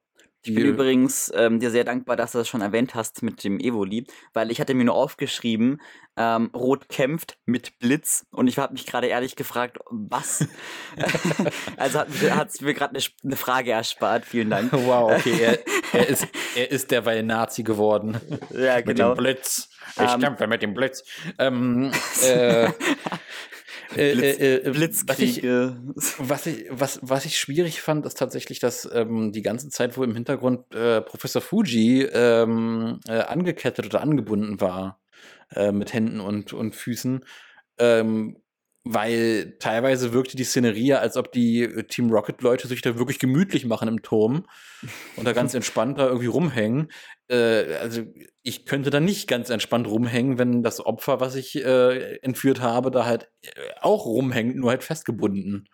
ich 0.47 0.55
bin 0.55 0.65
übrigens 0.65 1.31
ähm, 1.35 1.59
dir 1.59 1.71
sehr 1.71 1.83
dankbar, 1.83 2.15
dass 2.15 2.31
du 2.31 2.37
das 2.37 2.47
schon 2.47 2.61
erwähnt 2.61 2.95
hast 2.95 3.23
mit 3.23 3.43
dem 3.43 3.59
Evoli, 3.59 4.05
weil 4.33 4.51
ich 4.51 4.61
hatte 4.61 4.73
mir 4.73 4.85
nur 4.85 4.95
aufgeschrieben, 4.95 5.81
ähm, 6.15 6.49
Rot 6.53 6.89
kämpft 6.89 7.37
mit 7.45 7.77
Blitz 7.79 8.25
und 8.31 8.47
ich 8.47 8.57
habe 8.57 8.73
mich 8.73 8.85
gerade 8.85 9.07
ehrlich 9.07 9.35
gefragt, 9.35 9.77
was? 9.89 10.47
also 11.77 11.99
hat 11.99 12.49
es 12.49 12.61
mir 12.61 12.73
gerade 12.73 12.95
eine, 12.95 13.05
eine 13.23 13.35
Frage 13.35 13.71
erspart, 13.71 14.25
vielen 14.25 14.49
Dank. 14.49 14.71
Wow, 14.87 15.11
okay, 15.11 15.41
er, 15.41 15.59
er, 15.91 16.07
ist, 16.07 16.27
er 16.55 16.71
ist 16.71 16.91
derweil 16.91 17.23
Nazi 17.23 17.63
geworden. 17.63 18.21
Ja, 18.51 18.79
genau. 18.79 18.85
Mit 18.85 18.87
dem 18.87 18.95
genau. 18.95 19.15
Blitz. 19.15 19.69
Ich 19.95 20.13
um, 20.13 20.21
kämpfe 20.21 20.47
mit 20.47 20.61
dem 20.61 20.73
Blitz. 20.73 21.03
Ähm, 21.39 21.91
äh, 22.23 22.65
äh, 22.65 22.71
Blitz, 23.93 24.39
äh, 24.39 24.55
äh, 24.55 24.71
Blitzkriege. 24.71 25.77
Was 25.95 25.99
ich, 25.99 26.19
was, 26.19 26.45
ich, 26.45 26.67
was, 26.69 26.99
was 27.01 27.25
ich 27.25 27.37
schwierig 27.37 27.81
fand, 27.81 28.05
ist 28.05 28.17
tatsächlich, 28.17 28.59
dass 28.59 28.89
ähm, 28.91 29.31
die 29.31 29.41
ganze 29.41 29.69
Zeit, 29.69 29.97
wo 29.97 30.03
im 30.03 30.13
Hintergrund 30.13 30.73
äh, 30.73 31.01
Professor 31.01 31.41
Fuji 31.41 32.03
ähm, 32.03 32.99
äh, 33.07 33.19
angekettet 33.19 33.85
oder 33.85 34.01
angebunden 34.01 34.59
war, 34.59 34.99
äh, 35.55 35.71
mit 35.71 35.93
Händen 35.93 36.19
und, 36.19 36.53
und 36.53 36.75
Füßen, 36.75 37.23
ähm, 37.79 38.37
weil 38.93 39.55
teilweise 39.59 40.13
wirkte 40.13 40.37
die 40.37 40.43
Szenerie, 40.43 40.93
als 40.93 41.17
ob 41.17 41.31
die 41.31 41.63
äh, 41.63 41.83
Team 41.83 42.09
Rocket-Leute 42.11 42.67
sich 42.67 42.81
da 42.81 42.97
wirklich 42.97 43.19
gemütlich 43.19 43.65
machen 43.65 43.87
im 43.87 44.01
Turm 44.01 44.45
und 45.15 45.25
da 45.25 45.33
ganz 45.33 45.53
entspannt 45.55 45.97
da 45.97 46.07
irgendwie 46.07 46.27
rumhängen. 46.27 46.89
Äh, 47.29 47.75
also 47.81 48.03
ich 48.43 48.65
könnte 48.65 48.89
da 48.89 48.99
nicht 48.99 49.27
ganz 49.27 49.49
entspannt 49.49 49.87
rumhängen, 49.87 50.39
wenn 50.39 50.63
das 50.63 50.85
Opfer, 50.85 51.19
was 51.19 51.35
ich 51.35 51.55
äh, 51.55 52.17
entführt 52.17 52.61
habe, 52.61 52.91
da 52.91 53.05
halt 53.05 53.29
äh, 53.41 53.49
auch 53.81 54.05
rumhängt, 54.05 54.55
nur 54.55 54.69
halt 54.69 54.83
festgebunden. 54.83 55.67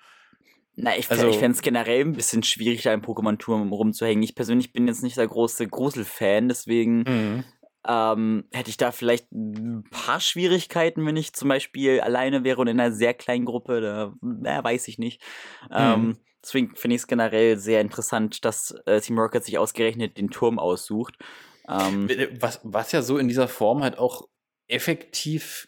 Na, 0.75 0.97
ich, 0.97 1.11
also, 1.11 1.27
ich 1.27 1.37
fände 1.37 1.55
es 1.55 1.61
generell 1.61 2.01
ein 2.01 2.13
bisschen 2.13 2.41
schwierig, 2.41 2.81
da 2.81 2.93
im 2.93 3.01
Pokémon-Turm 3.01 3.71
rumzuhängen. 3.71 4.23
Ich 4.23 4.33
persönlich 4.33 4.73
bin 4.73 4.87
jetzt 4.87 5.03
nicht 5.03 5.17
der 5.17 5.27
große 5.27 5.67
Grusel-Fan, 5.67 6.47
deswegen 6.47 7.03
mhm. 7.03 7.43
Ähm, 7.87 8.45
hätte 8.51 8.69
ich 8.69 8.77
da 8.77 8.91
vielleicht 8.91 9.31
ein 9.31 9.83
paar 9.89 10.19
Schwierigkeiten, 10.19 11.05
wenn 11.05 11.17
ich 11.17 11.33
zum 11.33 11.49
Beispiel 11.49 11.99
alleine 12.01 12.43
wäre 12.43 12.61
und 12.61 12.67
in 12.67 12.79
einer 12.79 12.93
sehr 12.93 13.13
kleinen 13.13 13.45
Gruppe. 13.45 13.81
Da 13.81 14.13
na, 14.21 14.63
weiß 14.63 14.87
ich 14.87 14.97
nicht. 14.97 15.21
Mhm. 15.69 15.75
Ähm, 15.75 16.17
deswegen 16.43 16.75
finde 16.75 16.95
ich 16.95 17.01
es 17.01 17.07
generell 17.07 17.57
sehr 17.57 17.81
interessant, 17.81 18.45
dass 18.45 18.71
äh, 18.85 19.01
Team 19.01 19.19
Rocket 19.19 19.43
sich 19.43 19.57
ausgerechnet 19.57 20.17
den 20.17 20.29
Turm 20.29 20.59
aussucht. 20.59 21.17
Ähm, 21.67 22.09
was, 22.39 22.59
was 22.63 22.91
ja 22.91 23.01
so 23.01 23.17
in 23.17 23.27
dieser 23.27 23.47
Form 23.47 23.83
halt 23.83 23.97
auch 23.97 24.27
effektiv 24.67 25.67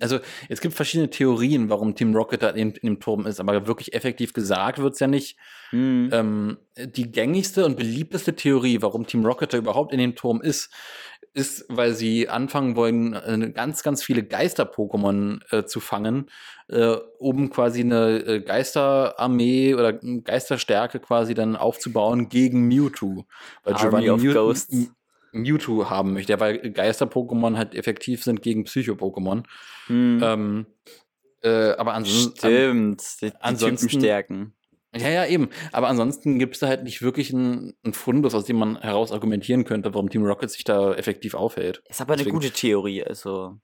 also 0.00 0.18
es 0.48 0.60
gibt 0.60 0.74
verschiedene 0.74 1.08
Theorien, 1.08 1.70
warum 1.70 1.94
Team 1.94 2.14
Rocket 2.14 2.42
da 2.42 2.50
in, 2.50 2.72
in 2.72 2.86
dem 2.86 3.00
Turm 3.00 3.26
ist, 3.26 3.40
aber 3.40 3.66
wirklich 3.66 3.94
effektiv 3.94 4.34
gesagt 4.34 4.78
wird's 4.78 5.00
ja 5.00 5.06
nicht. 5.06 5.38
Mhm. 5.70 6.10
Ähm, 6.12 6.58
die 6.76 7.10
gängigste 7.10 7.64
und 7.64 7.76
beliebteste 7.76 8.36
Theorie, 8.36 8.82
warum 8.82 9.06
Team 9.06 9.24
Rocket 9.24 9.52
da 9.52 9.58
überhaupt 9.58 9.92
in 9.92 9.98
dem 9.98 10.14
Turm 10.14 10.42
ist, 10.42 10.70
ist, 11.34 11.64
weil 11.68 11.94
sie 11.94 12.28
anfangen 12.28 12.76
wollen, 12.76 13.14
äh, 13.14 13.50
ganz, 13.54 13.82
ganz 13.82 14.02
viele 14.02 14.22
Geister-Pokémon 14.22 15.40
äh, 15.50 15.64
zu 15.64 15.80
fangen, 15.80 16.30
äh, 16.68 16.96
um 17.18 17.50
quasi 17.50 17.80
eine 17.80 18.18
äh, 18.18 18.40
Geisterarmee 18.40 19.74
oder 19.74 19.94
Geisterstärke 19.94 21.00
quasi 21.00 21.34
dann 21.34 21.56
aufzubauen 21.56 22.28
gegen 22.28 22.68
Mewtwo. 22.68 23.24
Weil 23.64 23.74
Army 23.74 23.84
Giovanni 23.84 24.10
of 24.10 24.22
Mew 24.22 24.32
Ghosts. 24.32 24.92
Mewtwo 25.32 25.88
haben 25.88 26.12
möchte, 26.12 26.38
weil 26.40 26.58
Geister-Pokémon 26.58 27.56
halt 27.56 27.74
effektiv 27.74 28.22
sind 28.22 28.42
gegen 28.42 28.64
Psycho-Pokémon. 28.64 29.44
Hm. 29.86 30.20
Ähm, 30.22 30.66
äh, 31.42 31.72
aber 31.72 31.94
ansonsten. 31.94 32.36
Stimmt, 32.36 33.22
die, 33.22 33.32
ansonsten, 33.40 33.88
stärken. 33.88 34.52
Ja, 34.94 35.08
ja, 35.08 35.26
eben. 35.26 35.48
Aber 35.72 35.88
ansonsten 35.88 36.38
gibt 36.38 36.54
es 36.54 36.60
da 36.60 36.68
halt 36.68 36.84
nicht 36.84 37.00
wirklich 37.00 37.32
einen, 37.32 37.74
einen 37.82 37.94
Fundus, 37.94 38.34
aus 38.34 38.44
dem 38.44 38.56
man 38.56 38.80
heraus 38.80 39.10
argumentieren 39.10 39.64
könnte, 39.64 39.94
warum 39.94 40.10
Team 40.10 40.24
Rocket 40.24 40.50
sich 40.50 40.64
da 40.64 40.94
effektiv 40.94 41.34
aufhält. 41.34 41.82
Ist 41.88 42.00
aber 42.00 42.12
eine 42.12 42.18
Deswegen. 42.18 42.36
gute 42.36 42.50
Theorie, 42.50 43.02
also. 43.02 43.58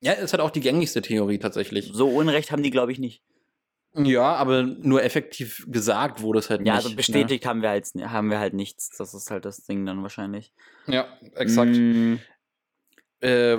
Ja, 0.00 0.12
ist 0.12 0.32
halt 0.32 0.40
auch 0.40 0.50
die 0.50 0.60
gängigste 0.60 1.02
Theorie 1.02 1.38
tatsächlich. 1.38 1.90
So 1.92 2.08
Unrecht 2.08 2.50
haben 2.50 2.62
die, 2.62 2.70
glaube 2.70 2.92
ich, 2.92 2.98
nicht. 2.98 3.22
Ja, 3.94 4.34
aber 4.36 4.62
nur 4.62 5.02
effektiv 5.02 5.66
gesagt 5.68 6.22
wurde 6.22 6.38
es 6.38 6.48
halt 6.48 6.60
ja, 6.60 6.74
nicht. 6.74 6.82
Ja, 6.82 6.86
also 6.86 6.96
bestätigt 6.96 7.44
ne? 7.44 7.50
haben, 7.50 7.62
wir 7.62 7.70
halt, 7.70 7.86
haben 8.04 8.30
wir 8.30 8.38
halt 8.38 8.54
nichts. 8.54 8.90
Das 8.96 9.14
ist 9.14 9.30
halt 9.30 9.44
das 9.44 9.64
Ding 9.64 9.84
dann 9.84 10.02
wahrscheinlich. 10.02 10.52
Ja, 10.86 11.08
exakt. 11.34 11.72
Mm. 11.72 12.14
Äh, 13.20 13.56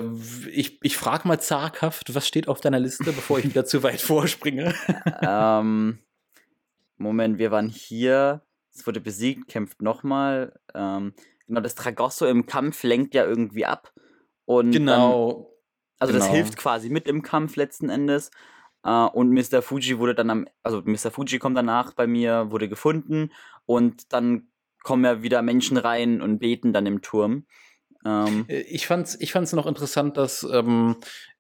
ich 0.49 0.80
ich 0.82 0.97
frage 0.97 1.28
mal 1.28 1.39
zaghaft, 1.39 2.15
was 2.15 2.28
steht 2.28 2.47
auf 2.47 2.61
deiner 2.61 2.80
Liste, 2.80 3.11
bevor 3.11 3.39
ich 3.39 3.45
wieder 3.45 3.65
zu 3.65 3.84
weit 3.84 4.01
vorspringe? 4.01 4.74
ähm, 5.22 5.99
Moment, 7.02 7.38
wir 7.38 7.52
waren 7.52 7.70
hier, 7.70 8.41
es 8.74 8.86
wurde 8.86 9.02
besiegt, 9.02 9.47
kämpft 9.47 9.82
nochmal. 9.82 10.60
Ähm, 10.74 11.14
genau, 11.47 11.62
das 11.62 11.76
Tragosso 11.76 12.26
im 12.26 12.45
Kampf 12.45 12.84
lenkt 12.84 13.14
ja 13.14 13.26
irgendwie 13.26 13.66
ab. 13.66 13.93
Und 14.45 14.72
genau. 14.72 15.32
Dann, 15.32 15.45
also 15.99 16.14
genau. 16.14 16.26
das 16.26 16.34
hilft 16.34 16.58
quasi 16.58 16.89
mit 16.89 17.08
im 17.08 17.22
Kampf 17.22 17.56
letzten 17.56 17.89
Endes. 17.89 18.32
Uh, 18.84 19.08
und 19.14 19.30
Mr. 19.30 19.62
Fuji 19.62 19.99
wurde 19.99 20.16
dann 20.16 20.32
am, 20.32 20.47
also 20.64 20.82
Mr. 20.84 21.12
Fuji 21.12 21.38
kommt 21.38 21.56
danach 21.56 21.93
bei 21.93 22.08
mir, 22.08 22.49
wurde 22.49 22.68
gefunden 22.68 23.32
und 23.68 24.12
dann 24.12 24.47
kommen 24.82 25.06
ja 25.06 25.22
wieder 25.22 25.43
Menschen 25.43 25.78
rein 25.78 26.20
und 26.20 26.39
beten 26.39 26.74
dann 26.74 26.88
im 26.88 27.04
Turm. 27.04 27.45
Ähm, 28.04 28.45
äh, 28.47 28.62
ich 28.62 28.88
fand's, 28.88 29.16
ich 29.20 29.32
fand's 29.32 29.54
noch 29.54 29.68
interessant, 29.68 30.18
dass 30.18 30.43
ähm, 30.52 30.95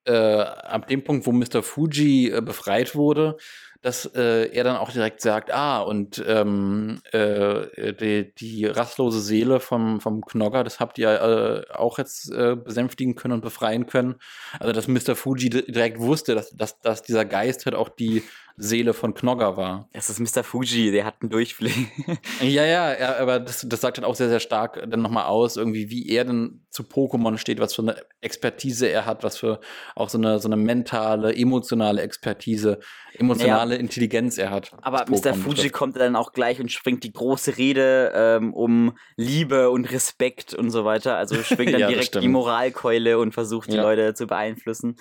äh, 0.05 0.13
ab 0.13 0.87
dem 0.87 1.03
Punkt, 1.03 1.25
wo 1.25 1.31
Mr. 1.31 1.63
Fuji 1.63 2.31
äh, 2.31 2.41
befreit 2.41 2.95
wurde, 2.95 3.37
dass 3.81 4.05
äh, 4.05 4.49
er 4.53 4.63
dann 4.63 4.77
auch 4.77 4.91
direkt 4.91 5.21
sagt, 5.21 5.51
ah, 5.51 5.79
und 5.81 6.23
ähm, 6.27 7.01
äh, 7.11 7.93
die, 7.93 8.31
die 8.35 8.65
rastlose 8.67 9.21
Seele 9.21 9.59
vom, 9.59 9.99
vom 9.99 10.23
Knogger, 10.23 10.63
das 10.63 10.79
habt 10.79 10.99
ihr 10.99 11.09
äh, 11.09 11.73
auch 11.73 11.97
jetzt 11.97 12.31
äh, 12.31 12.55
besänftigen 12.55 13.15
können 13.15 13.35
und 13.35 13.41
befreien 13.41 13.87
können. 13.87 14.15
Also, 14.59 14.71
dass 14.71 14.87
Mr. 14.87 15.15
Fuji 15.15 15.49
direkt 15.49 15.99
wusste, 15.99 16.35
dass, 16.35 16.51
dass, 16.51 16.79
dass 16.79 17.01
dieser 17.01 17.25
Geist 17.25 17.65
halt 17.65 17.75
auch 17.75 17.89
die 17.89 18.21
Seele 18.57 18.93
von 18.93 19.15
Knogger 19.15 19.57
war. 19.57 19.89
Es 19.91 20.09
ist 20.09 20.19
Mr. 20.19 20.43
Fuji, 20.43 20.91
der 20.91 21.05
hat 21.05 21.15
einen 21.21 21.31
Durchblick. 21.31 21.73
ja, 22.41 22.65
ja, 22.65 22.99
ja, 22.99 23.17
aber 23.17 23.39
das, 23.39 23.65
das 23.67 23.81
sagt 23.81 23.97
dann 23.97 24.05
auch 24.05 24.15
sehr, 24.15 24.29
sehr 24.29 24.39
stark 24.39 24.83
dann 24.87 25.01
nochmal 25.01 25.25
aus, 25.25 25.57
irgendwie, 25.57 25.89
wie 25.89 26.09
er 26.09 26.25
denn 26.25 26.61
zu 26.69 26.83
Pokémon 26.83 27.37
steht, 27.37 27.59
was 27.59 27.73
für 27.73 27.81
eine 27.81 27.95
Expertise 28.21 28.87
er 28.87 29.05
hat, 29.05 29.23
was 29.23 29.37
für 29.37 29.59
auch 29.95 30.09
so 30.09 30.17
eine, 30.17 30.39
so 30.39 30.47
eine 30.47 30.57
mentale, 30.57 31.35
emotionale 31.35 32.01
Expertise, 32.01 32.79
emotionale 33.13 33.75
ja, 33.75 33.79
Intelligenz 33.79 34.37
er 34.37 34.49
hat. 34.49 34.71
Aber 34.81 35.05
Mr. 35.09 35.33
Fuji 35.33 35.55
betrifft. 35.55 35.73
kommt 35.73 35.95
dann 35.97 36.15
auch 36.15 36.33
gleich 36.33 36.59
und 36.59 36.71
springt 36.71 37.03
die 37.03 37.13
große 37.13 37.57
Rede 37.57 38.11
ähm, 38.15 38.53
um 38.53 38.97
Liebe 39.15 39.69
und 39.69 39.91
Respekt 39.91 40.53
und 40.53 40.69
so 40.71 40.85
weiter. 40.85 41.17
Also 41.17 41.35
springt 41.43 41.73
dann 41.73 41.81
ja, 41.81 41.87
direkt 41.87 42.21
die 42.21 42.27
Moralkeule 42.27 43.19
und 43.19 43.33
versucht 43.33 43.71
die 43.71 43.77
ja. 43.77 43.83
Leute 43.83 44.13
zu 44.13 44.27
beeinflussen. 44.27 44.95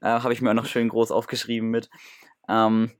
Äh, 0.00 0.06
Habe 0.06 0.32
ich 0.32 0.40
mir 0.40 0.50
auch 0.50 0.54
noch 0.54 0.66
schön 0.66 0.88
groß 0.88 1.10
aufgeschrieben 1.10 1.70
mit. 1.70 1.88
Ähm, 2.48 2.90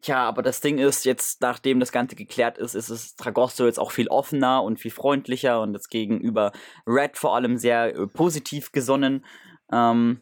Tja, 0.00 0.28
aber 0.28 0.42
das 0.42 0.60
Ding 0.60 0.78
ist, 0.78 1.04
jetzt 1.04 1.40
nachdem 1.40 1.80
das 1.80 1.90
Ganze 1.90 2.14
geklärt 2.14 2.56
ist, 2.56 2.74
ist 2.74 2.88
es 2.88 3.16
Tragosto 3.16 3.66
jetzt 3.66 3.80
auch 3.80 3.90
viel 3.90 4.06
offener 4.08 4.62
und 4.62 4.78
viel 4.78 4.92
freundlicher 4.92 5.60
und 5.60 5.74
jetzt 5.74 5.88
gegenüber 5.90 6.52
Red 6.86 7.16
vor 7.16 7.34
allem 7.34 7.56
sehr 7.56 7.96
äh, 7.96 8.06
positiv 8.06 8.70
gesonnen. 8.70 9.24
Ähm, 9.72 10.20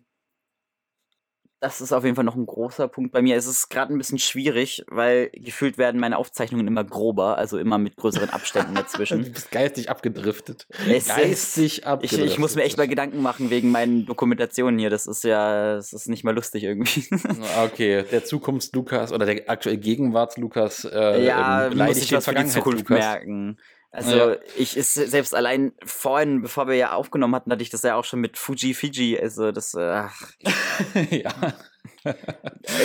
das 1.60 1.80
ist 1.80 1.92
auf 1.92 2.04
jeden 2.04 2.16
Fall 2.16 2.24
noch 2.24 2.36
ein 2.36 2.44
großer 2.44 2.86
Punkt 2.86 3.12
bei 3.12 3.22
mir. 3.22 3.34
Es 3.34 3.46
ist 3.46 3.70
gerade 3.70 3.92
ein 3.92 3.96
bisschen 3.96 4.18
schwierig, 4.18 4.84
weil 4.88 5.30
gefühlt 5.32 5.78
werden 5.78 5.98
meine 5.98 6.18
Aufzeichnungen 6.18 6.66
immer 6.66 6.84
grober, 6.84 7.38
also 7.38 7.58
immer 7.58 7.78
mit 7.78 7.96
größeren 7.96 8.28
Abständen 8.28 8.74
dazwischen. 8.74 9.22
du 9.24 9.30
bist 9.30 9.50
geistig 9.50 9.88
abgedriftet. 9.88 10.66
Es 10.86 11.08
geistig 11.08 11.78
ist, 11.78 11.86
abgedriftet. 11.86 12.26
Ich, 12.26 12.32
ich, 12.32 12.38
muss 12.38 12.56
mir 12.56 12.62
echt 12.64 12.76
mal 12.76 12.86
Gedanken 12.86 13.22
machen 13.22 13.48
wegen 13.48 13.70
meinen 13.70 14.04
Dokumentationen 14.04 14.78
hier. 14.78 14.90
Das 14.90 15.06
ist 15.06 15.24
ja, 15.24 15.76
das 15.76 15.94
ist 15.94 16.08
nicht 16.08 16.24
mal 16.24 16.34
lustig 16.34 16.62
irgendwie. 16.62 17.08
okay, 17.64 18.04
der 18.12 18.24
Zukunfts-Lukas 18.24 19.12
oder 19.12 19.24
der 19.24 19.48
aktuell 19.48 19.78
Gegenwarts-Lukas 19.78 20.84
äh, 20.84 21.24
ja, 21.24 21.70
muss 21.74 21.96
ich 21.96 22.12
was 22.12 22.26
für 22.26 22.34
die 22.34 22.46
Zukunft 22.46 22.90
merken. 22.90 23.58
Also 23.90 24.16
ja. 24.16 24.36
ich 24.56 24.76
ist 24.76 24.94
selbst 24.94 25.34
allein 25.34 25.72
vorhin, 25.84 26.42
bevor 26.42 26.68
wir 26.68 26.74
ja 26.74 26.92
aufgenommen 26.92 27.34
hatten, 27.34 27.50
hatte 27.50 27.62
ich 27.62 27.70
das 27.70 27.82
ja 27.82 27.96
auch 27.96 28.04
schon 28.04 28.20
mit 28.20 28.36
Fuji 28.36 28.74
Fiji. 28.74 29.18
Also 29.18 29.52
das 29.52 29.74
äh, 29.74 29.80
ach. 29.80 30.32
ja. 31.10 31.54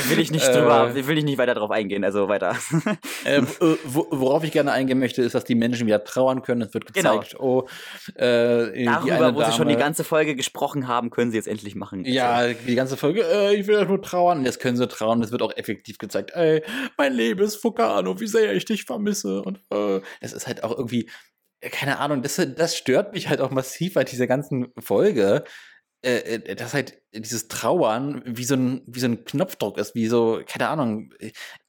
Will 0.09 0.19
ich 0.19 0.31
nicht 0.31 0.47
drüber, 0.47 0.93
äh, 0.95 1.07
will 1.07 1.17
ich 1.17 1.23
nicht 1.23 1.37
weiter 1.37 1.53
drauf 1.53 1.71
eingehen, 1.71 2.03
also 2.03 2.27
weiter. 2.27 2.55
äh, 3.25 3.41
worauf 3.85 4.43
ich 4.43 4.51
gerne 4.51 4.71
eingehen 4.71 4.99
möchte, 4.99 5.21
ist, 5.21 5.35
dass 5.35 5.43
die 5.43 5.55
Menschen 5.55 5.87
wieder 5.87 6.03
trauern 6.03 6.41
können. 6.41 6.61
Es 6.61 6.73
wird 6.73 6.85
gezeigt, 6.85 7.31
genau. 7.31 7.43
oh, 7.43 7.67
äh, 8.15 8.85
Darüber, 8.85 9.35
wo 9.35 9.39
Dame, 9.39 9.51
sie 9.51 9.57
schon 9.57 9.67
die 9.67 9.75
ganze 9.75 10.03
Folge 10.03 10.35
gesprochen 10.35 10.87
haben, 10.87 11.09
können 11.09 11.31
sie 11.31 11.37
jetzt 11.37 11.47
endlich 11.47 11.75
machen. 11.75 12.05
Ja, 12.05 12.47
die 12.47 12.75
ganze 12.75 12.97
Folge, 12.97 13.23
äh, 13.23 13.55
ich 13.55 13.67
will 13.67 13.85
nur 13.85 14.01
trauern. 14.01 14.45
Jetzt 14.45 14.59
können 14.59 14.77
sie 14.77 14.87
trauern. 14.87 15.21
Es 15.21 15.31
wird 15.31 15.41
auch 15.41 15.55
effektiv 15.55 15.97
gezeigt, 15.97 16.31
ey, 16.33 16.63
mein 16.97 17.13
Leben 17.13 17.41
ist 17.41 17.55
Fukano, 17.55 18.19
wie 18.19 18.27
sehr 18.27 18.53
ich 18.53 18.65
dich 18.65 18.85
vermisse. 18.85 19.41
Und 19.41 19.59
äh, 19.71 20.01
es 20.19 20.33
ist 20.33 20.47
halt 20.47 20.63
auch 20.63 20.71
irgendwie, 20.71 21.09
keine 21.61 21.99
Ahnung, 21.99 22.21
das, 22.21 22.41
das 22.55 22.75
stört 22.75 23.13
mich 23.13 23.29
halt 23.29 23.41
auch 23.41 23.51
massiv 23.51 23.93
bei 23.93 24.03
dieser 24.03 24.27
ganzen 24.27 24.73
Folge 24.79 25.43
äh, 26.03 26.35
äh, 26.35 26.55
dass 26.55 26.73
halt 26.73 26.99
dieses 27.13 27.47
Trauern 27.47 28.23
wie 28.25 28.43
so 28.43 28.55
ein 28.55 28.81
wie 28.87 28.99
so 28.99 29.07
ein 29.07 29.23
Knopfdruck 29.23 29.77
ist, 29.77 29.93
wie 29.93 30.07
so 30.07 30.41
keine 30.47 30.69
Ahnung. 30.69 31.13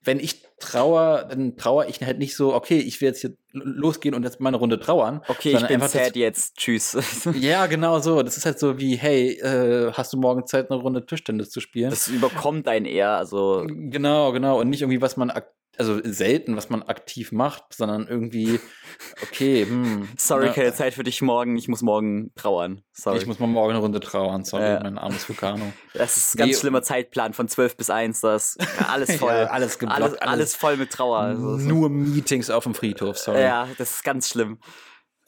Wenn 0.02 0.20
ich 0.20 0.42
trauer, 0.58 1.26
dann 1.28 1.56
trauere 1.56 1.88
ich 1.88 2.00
halt 2.00 2.18
nicht 2.18 2.34
so, 2.34 2.54
okay, 2.54 2.78
ich 2.78 3.00
will 3.00 3.08
jetzt 3.08 3.20
hier 3.20 3.36
losgehen 3.52 4.14
und 4.14 4.22
jetzt 4.22 4.40
meine 4.40 4.56
Runde 4.56 4.80
trauern. 4.80 5.20
Okay, 5.28 5.56
ich 5.56 5.66
bin 5.66 5.80
sad 5.80 6.16
jetzt, 6.16 6.56
tschüss. 6.56 6.96
ja, 7.34 7.66
genau 7.66 7.98
so. 7.98 8.22
Das 8.22 8.36
ist 8.36 8.46
halt 8.46 8.58
so 8.58 8.78
wie, 8.78 8.96
hey, 8.96 9.32
äh, 9.40 9.92
hast 9.92 10.12
du 10.12 10.16
morgen 10.16 10.46
Zeit, 10.46 10.70
eine 10.70 10.80
Runde 10.80 11.04
Tischtennis 11.04 11.50
zu 11.50 11.60
spielen? 11.60 11.90
Das 11.90 12.08
überkommt 12.08 12.68
einen 12.68 12.86
eher, 12.86 13.10
also. 13.10 13.66
Genau, 13.66 14.32
genau. 14.32 14.60
Und 14.60 14.70
nicht 14.70 14.82
irgendwie, 14.82 15.02
was 15.02 15.16
man 15.16 15.30
also 15.78 16.00
selten, 16.04 16.56
was 16.56 16.68
man 16.70 16.82
aktiv 16.82 17.32
macht, 17.32 17.74
sondern 17.74 18.06
irgendwie, 18.06 18.60
okay, 19.22 19.64
hm. 19.64 20.08
Sorry, 20.16 20.46
na, 20.46 20.52
keine 20.52 20.74
Zeit 20.74 20.94
für 20.94 21.02
dich 21.02 21.22
morgen, 21.22 21.56
ich 21.56 21.68
muss 21.68 21.82
morgen 21.82 22.30
trauern. 22.34 22.82
Sorry. 22.92 23.18
Ich 23.18 23.26
muss 23.26 23.38
mal 23.38 23.46
morgen 23.46 23.70
eine 23.70 23.80
Runde 23.80 24.00
trauern, 24.00 24.44
sorry, 24.44 24.64
äh, 24.64 24.80
mein 24.82 24.98
armes 24.98 25.28
Vulcano. 25.28 25.72
Das 25.94 26.16
ist 26.16 26.34
ein 26.34 26.38
ganz 26.38 26.52
nee. 26.52 26.56
schlimmer 26.56 26.82
Zeitplan 26.82 27.34
von 27.34 27.48
12 27.48 27.76
bis 27.76 27.90
1, 27.90 28.20
das 28.20 28.56
alles 28.88 29.16
voll. 29.18 29.32
ja, 29.32 29.46
alles 29.46 29.78
geblockt. 29.78 30.02
Alles, 30.02 30.14
alles, 30.14 30.32
alles, 30.32 30.56
voll 30.56 30.76
mit 30.76 30.90
Trauer. 30.90 31.18
Also, 31.18 31.56
nur 31.56 31.90
Meetings 31.90 32.50
auf 32.50 32.64
dem 32.64 32.74
Friedhof, 32.74 33.18
sorry. 33.18 33.42
Ja, 33.42 33.68
das 33.78 33.96
ist 33.96 34.04
ganz 34.04 34.28
schlimm. 34.28 34.58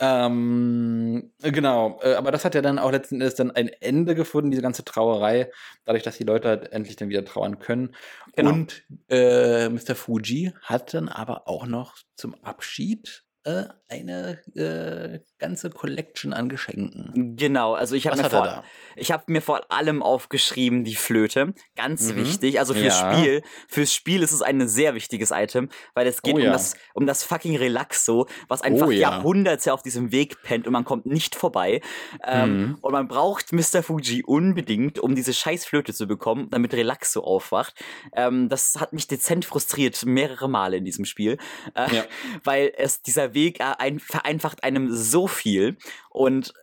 Ähm, 0.07 1.33
genau, 1.41 1.99
äh, 2.03 2.15
aber 2.15 2.31
das 2.31 2.45
hat 2.45 2.55
ja 2.55 2.61
dann 2.61 2.79
auch 2.79 2.91
letzten 2.91 3.17
Endes 3.17 3.37
dann 3.37 3.51
ein 3.53 3.69
Ende 3.69 4.15
gefunden, 4.15 4.51
diese 4.51 4.63
ganze 4.63 4.85
Trauerei, 4.85 5.51
dadurch, 5.85 6.03
dass 6.03 6.19
die 6.19 6.25
Leute 6.25 6.49
halt 6.49 6.73
endlich 6.73 6.97
dann 6.97 7.09
wieder 7.09 7.25
trauern 7.25 7.59
können. 7.59 7.95
Genau. 8.37 8.51
Und 8.51 8.85
äh, 9.09 9.69
Mr. 9.71 9.95
Fuji 9.95 10.53
hat 10.61 10.93
dann 10.93 11.09
aber 11.09 11.49
auch 11.49 11.67
noch 11.67 11.97
zum 12.17 12.35
Abschied 12.43 13.25
äh, 13.45 13.65
eine 13.89 14.39
äh, 14.57 15.21
ganze 15.39 15.71
Collection 15.71 16.33
an 16.33 16.49
Geschenken. 16.49 17.37
Genau, 17.37 17.75
also 17.75 17.95
ich 17.95 18.07
habe 18.07 18.17
mir, 18.17 18.31
vor, 18.31 18.65
hab 18.97 19.29
mir 19.29 19.43
vor 19.43 19.71
allem 19.71 20.03
aufgeschrieben 20.03 20.85
die 20.85 20.95
Flöte. 20.95 21.55
Ganz 21.77 22.11
mhm. 22.11 22.17
wichtig, 22.17 22.59
also 22.59 22.73
fürs 22.73 23.01
ja. 23.01 23.13
Spiel. 23.13 23.43
Fürs 23.69 23.93
Spiel 23.93 24.23
ist 24.23 24.33
es 24.33 24.41
ein 24.41 24.67
sehr 24.67 24.95
wichtiges 24.95 25.31
Item, 25.31 25.69
weil 25.93 26.07
es 26.07 26.23
geht 26.23 26.35
oh, 26.35 26.39
um, 26.39 26.45
ja. 26.45 26.53
das, 26.53 26.75
um 26.95 27.07
das 27.07 27.23
fucking 27.23 27.57
Relaxo, 27.57 28.27
was 28.49 28.63
einfach 28.63 28.87
oh, 28.87 28.91
ja. 28.91 29.11
Jahrhunderte 29.11 29.73
auf 29.75 29.83
diesem 29.83 30.11
Weg 30.11 30.43
pennt 30.43 30.67
und 30.67 30.73
man 30.73 30.85
kommt 30.85 31.05
nicht 31.05 31.35
vorbei. 31.35 31.83
Ähm, 32.27 32.59
mhm. 32.59 32.79
Und 32.81 32.93
man 32.93 33.09
braucht 33.09 33.53
Mr. 33.53 33.83
Fuji 33.83 34.25
unbedingt, 34.25 34.99
um 34.99 35.15
diese 35.15 35.35
scheiß 35.35 35.67
Flöte 35.67 35.93
zu 35.93 36.07
bekommen, 36.07 36.49
damit 36.51 36.73
Relaxo 36.73 37.21
aufwacht. 37.21 37.75
Ähm, 38.15 38.49
das 38.49 38.77
hat 38.81 38.95
mich 38.95 39.07
dezent 39.07 39.45
frustriert, 39.45 40.05
mehrere 40.07 40.49
Male 40.49 40.79
in 40.79 40.85
diesem 40.85 41.05
Spiel. 41.05 41.37
Äh, 41.75 42.03
weil 42.45 42.73
es 42.77 43.03
dieser 43.03 43.34
Weg 43.35 43.61
äh, 43.61 43.75
ein, 43.79 44.01
vereinfacht 44.01 44.65
einem 44.65 44.91
so 44.91 45.27
viel 45.27 45.77
und 46.11 46.55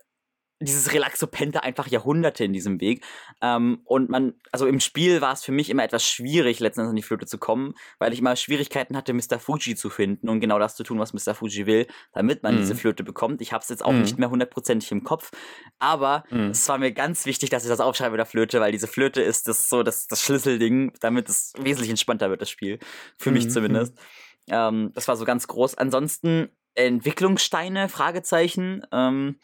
dieses 0.64 0.92
Relaxo 0.92 1.26
pennte 1.26 1.62
einfach 1.62 1.86
Jahrhunderte 1.88 2.44
in 2.44 2.52
diesem 2.52 2.80
Weg. 2.80 3.04
Ähm, 3.40 3.80
und 3.84 4.08
man, 4.08 4.34
also 4.52 4.66
im 4.66 4.80
Spiel 4.80 5.20
war 5.20 5.32
es 5.32 5.44
für 5.44 5.52
mich 5.52 5.70
immer 5.70 5.84
etwas 5.84 6.06
schwierig, 6.06 6.60
letztendlich 6.60 6.90
an 6.90 6.96
die 6.96 7.02
Flöte 7.02 7.26
zu 7.26 7.38
kommen, 7.38 7.74
weil 7.98 8.12
ich 8.12 8.18
immer 8.18 8.36
Schwierigkeiten 8.36 8.96
hatte, 8.96 9.12
Mr. 9.12 9.38
Fuji 9.38 9.74
zu 9.74 9.90
finden 9.90 10.28
und 10.28 10.40
genau 10.40 10.58
das 10.58 10.76
zu 10.76 10.84
tun, 10.84 10.98
was 10.98 11.12
Mr. 11.12 11.34
Fuji 11.34 11.66
will, 11.66 11.86
damit 12.12 12.42
man 12.42 12.54
mhm. 12.54 12.58
diese 12.58 12.74
Flöte 12.74 13.04
bekommt. 13.04 13.40
Ich 13.42 13.52
habe 13.52 13.62
es 13.62 13.68
jetzt 13.68 13.84
auch 13.84 13.92
mhm. 13.92 14.02
nicht 14.02 14.18
mehr 14.18 14.30
hundertprozentig 14.30 14.90
im 14.92 15.04
Kopf, 15.04 15.30
aber 15.78 16.24
mhm. 16.30 16.50
es 16.50 16.68
war 16.68 16.78
mir 16.78 16.92
ganz 16.92 17.26
wichtig, 17.26 17.50
dass 17.50 17.64
ich 17.64 17.70
das 17.70 17.80
aufschreibe 17.80 18.16
der 18.16 18.26
Flöte, 18.26 18.60
weil 18.60 18.72
diese 18.72 18.88
Flöte 18.88 19.22
ist 19.22 19.48
das 19.48 19.68
so 19.68 19.82
das, 19.82 20.06
das 20.06 20.22
Schlüsselding, 20.22 20.92
damit 21.00 21.28
es 21.28 21.52
wesentlich 21.58 21.90
entspannter 21.90 22.30
wird, 22.30 22.40
das 22.40 22.50
Spiel. 22.50 22.78
Für 23.18 23.30
mich 23.30 23.46
mhm. 23.46 23.50
zumindest. 23.50 23.98
Ähm, 24.48 24.90
das 24.94 25.06
war 25.08 25.16
so 25.16 25.24
ganz 25.24 25.46
groß. 25.46 25.76
Ansonsten 25.76 26.50
Entwicklungssteine, 26.74 27.88
Fragezeichen. 27.88 28.82
Ähm, 28.92 29.38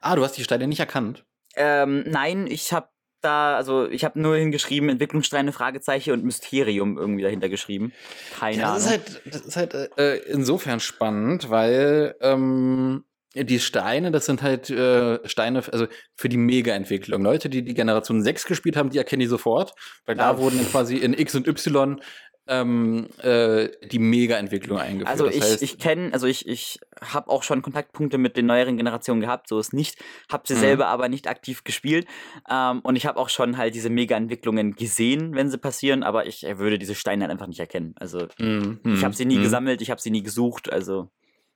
ah, 0.00 0.16
du 0.16 0.24
hast 0.24 0.36
die 0.36 0.44
Steine 0.44 0.66
nicht 0.66 0.80
erkannt? 0.80 1.24
Ähm, 1.56 2.04
nein, 2.06 2.46
ich 2.46 2.72
habe 2.72 2.88
da, 3.20 3.56
also 3.56 3.88
ich 3.88 4.04
habe 4.04 4.20
nur 4.20 4.36
hingeschrieben, 4.36 4.88
Entwicklungssteine, 4.88 5.52
Fragezeichen 5.52 6.12
und 6.12 6.24
Mysterium 6.24 6.98
irgendwie 6.98 7.22
dahinter 7.22 7.48
geschrieben. 7.48 7.92
Keine 8.38 8.62
ja, 8.62 8.74
das 8.74 8.86
Ahnung. 8.86 9.00
Ist 9.00 9.14
halt, 9.24 9.34
das 9.34 9.40
ist 9.42 9.56
halt 9.56 9.98
äh, 9.98 10.16
insofern 10.28 10.80
spannend, 10.80 11.48
weil 11.48 12.16
ähm, 12.20 13.04
die 13.34 13.60
Steine, 13.60 14.10
das 14.10 14.26
sind 14.26 14.42
halt 14.42 14.68
äh, 14.70 15.26
Steine, 15.26 15.62
also 15.72 15.86
für 16.16 16.28
die 16.28 16.36
Mega-Entwicklung. 16.36 17.22
Leute, 17.22 17.48
die 17.48 17.64
die 17.64 17.74
Generation 17.74 18.22
6 18.22 18.46
gespielt 18.46 18.76
haben, 18.76 18.90
die 18.90 18.98
erkennen 18.98 19.20
die 19.20 19.26
sofort, 19.26 19.74
weil 20.04 20.16
ja. 20.16 20.32
da 20.32 20.38
wurden 20.38 20.58
quasi 20.70 20.96
in 20.96 21.14
X 21.14 21.34
und 21.34 21.46
Y 21.46 22.00
ähm, 22.48 23.06
äh, 23.22 23.68
die 23.86 23.98
Mega-Entwicklung 23.98 24.78
eingeführt. 24.78 25.08
Also 25.08 25.28
ich, 25.28 25.38
das 25.38 25.52
heißt, 25.52 25.62
ich 25.62 25.78
kenne, 25.78 26.12
also 26.12 26.26
ich, 26.26 26.48
ich 26.48 26.80
habe 27.00 27.30
auch 27.30 27.42
schon 27.42 27.62
Kontaktpunkte 27.62 28.18
mit 28.18 28.36
den 28.36 28.46
neueren 28.46 28.76
Generationen 28.76 29.20
gehabt, 29.20 29.48
so 29.48 29.58
ist 29.58 29.72
nicht, 29.72 30.02
habe 30.30 30.44
sie 30.46 30.54
mhm. 30.54 30.60
selber 30.60 30.86
aber 30.88 31.08
nicht 31.08 31.28
aktiv 31.28 31.64
gespielt 31.64 32.06
ähm, 32.50 32.80
und 32.80 32.96
ich 32.96 33.06
habe 33.06 33.18
auch 33.18 33.28
schon 33.28 33.56
halt 33.58 33.74
diese 33.74 33.90
Mega-Entwicklungen 33.90 34.74
gesehen, 34.74 35.34
wenn 35.34 35.50
sie 35.50 35.58
passieren, 35.58 36.02
aber 36.02 36.26
ich 36.26 36.42
würde 36.42 36.78
diese 36.78 36.94
Steine 36.94 37.28
einfach 37.28 37.46
nicht 37.46 37.60
erkennen. 37.60 37.94
Also 37.98 38.26
mhm. 38.38 38.80
ich 38.84 39.04
habe 39.04 39.14
sie 39.14 39.24
nie 39.24 39.38
mhm. 39.38 39.42
gesammelt, 39.42 39.80
ich 39.80 39.90
habe 39.90 40.00
sie 40.00 40.10
nie 40.10 40.22
gesucht, 40.22 40.72
also 40.72 41.10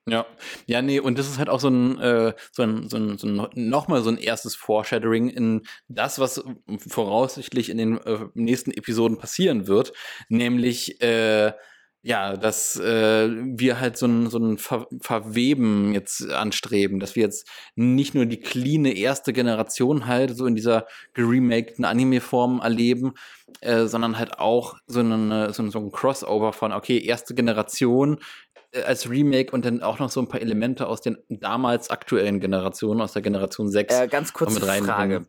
ja, 0.08 0.24
ja, 0.66 0.82
nee, 0.82 1.00
und 1.00 1.18
das 1.18 1.28
ist 1.28 1.38
halt 1.38 1.48
auch 1.48 1.60
so 1.60 1.68
ein, 1.68 1.98
äh, 1.98 2.34
so 2.52 2.62
ein, 2.62 2.88
so 2.88 2.96
ein, 2.96 3.18
so 3.18 3.26
ein 3.26 3.48
nochmal 3.54 4.02
so 4.02 4.10
ein 4.10 4.18
erstes 4.18 4.54
Foreshadowing 4.54 5.28
in 5.28 5.62
das, 5.88 6.18
was 6.18 6.44
voraussichtlich 6.88 7.70
in 7.70 7.78
den 7.78 7.98
äh, 7.98 8.26
nächsten 8.34 8.70
Episoden 8.70 9.18
passieren 9.18 9.66
wird, 9.66 9.92
nämlich 10.28 11.00
äh, 11.02 11.52
ja, 12.06 12.36
dass 12.36 12.76
äh, 12.76 13.28
wir 13.28 13.80
halt 13.80 13.96
so 13.96 14.06
ein, 14.06 14.30
so 14.30 14.38
ein 14.38 14.58
Ver 14.58 14.86
Verweben 15.00 15.92
jetzt 15.92 16.30
anstreben, 16.30 17.00
dass 17.00 17.16
wir 17.16 17.24
jetzt 17.24 17.48
nicht 17.74 18.14
nur 18.14 18.26
die 18.26 18.38
cleane 18.38 18.92
erste 18.96 19.32
Generation 19.32 20.06
halt 20.06 20.36
so 20.36 20.46
in 20.46 20.54
dieser 20.54 20.86
geremakten 21.14 21.84
Anime-Form 21.84 22.60
erleben, 22.60 23.14
äh, 23.60 23.86
sondern 23.86 24.18
halt 24.18 24.38
auch 24.38 24.76
so, 24.86 25.00
eine, 25.00 25.52
so, 25.52 25.68
so 25.68 25.80
ein 25.80 25.90
Crossover 25.90 26.52
von, 26.52 26.72
okay, 26.72 27.04
erste 27.04 27.34
Generation 27.34 28.18
als 28.84 29.08
Remake 29.08 29.52
und 29.52 29.64
dann 29.64 29.82
auch 29.82 29.98
noch 29.98 30.10
so 30.10 30.20
ein 30.20 30.28
paar 30.28 30.40
Elemente 30.40 30.86
aus 30.86 31.00
den 31.00 31.18
damals 31.28 31.90
aktuellen 31.90 32.40
Generationen, 32.40 33.00
aus 33.00 33.12
der 33.12 33.22
Generation 33.22 33.70
6. 33.70 33.94
Äh, 33.94 34.08
ganz 34.08 34.32
kurze 34.32 34.60
Frage. 34.60 35.26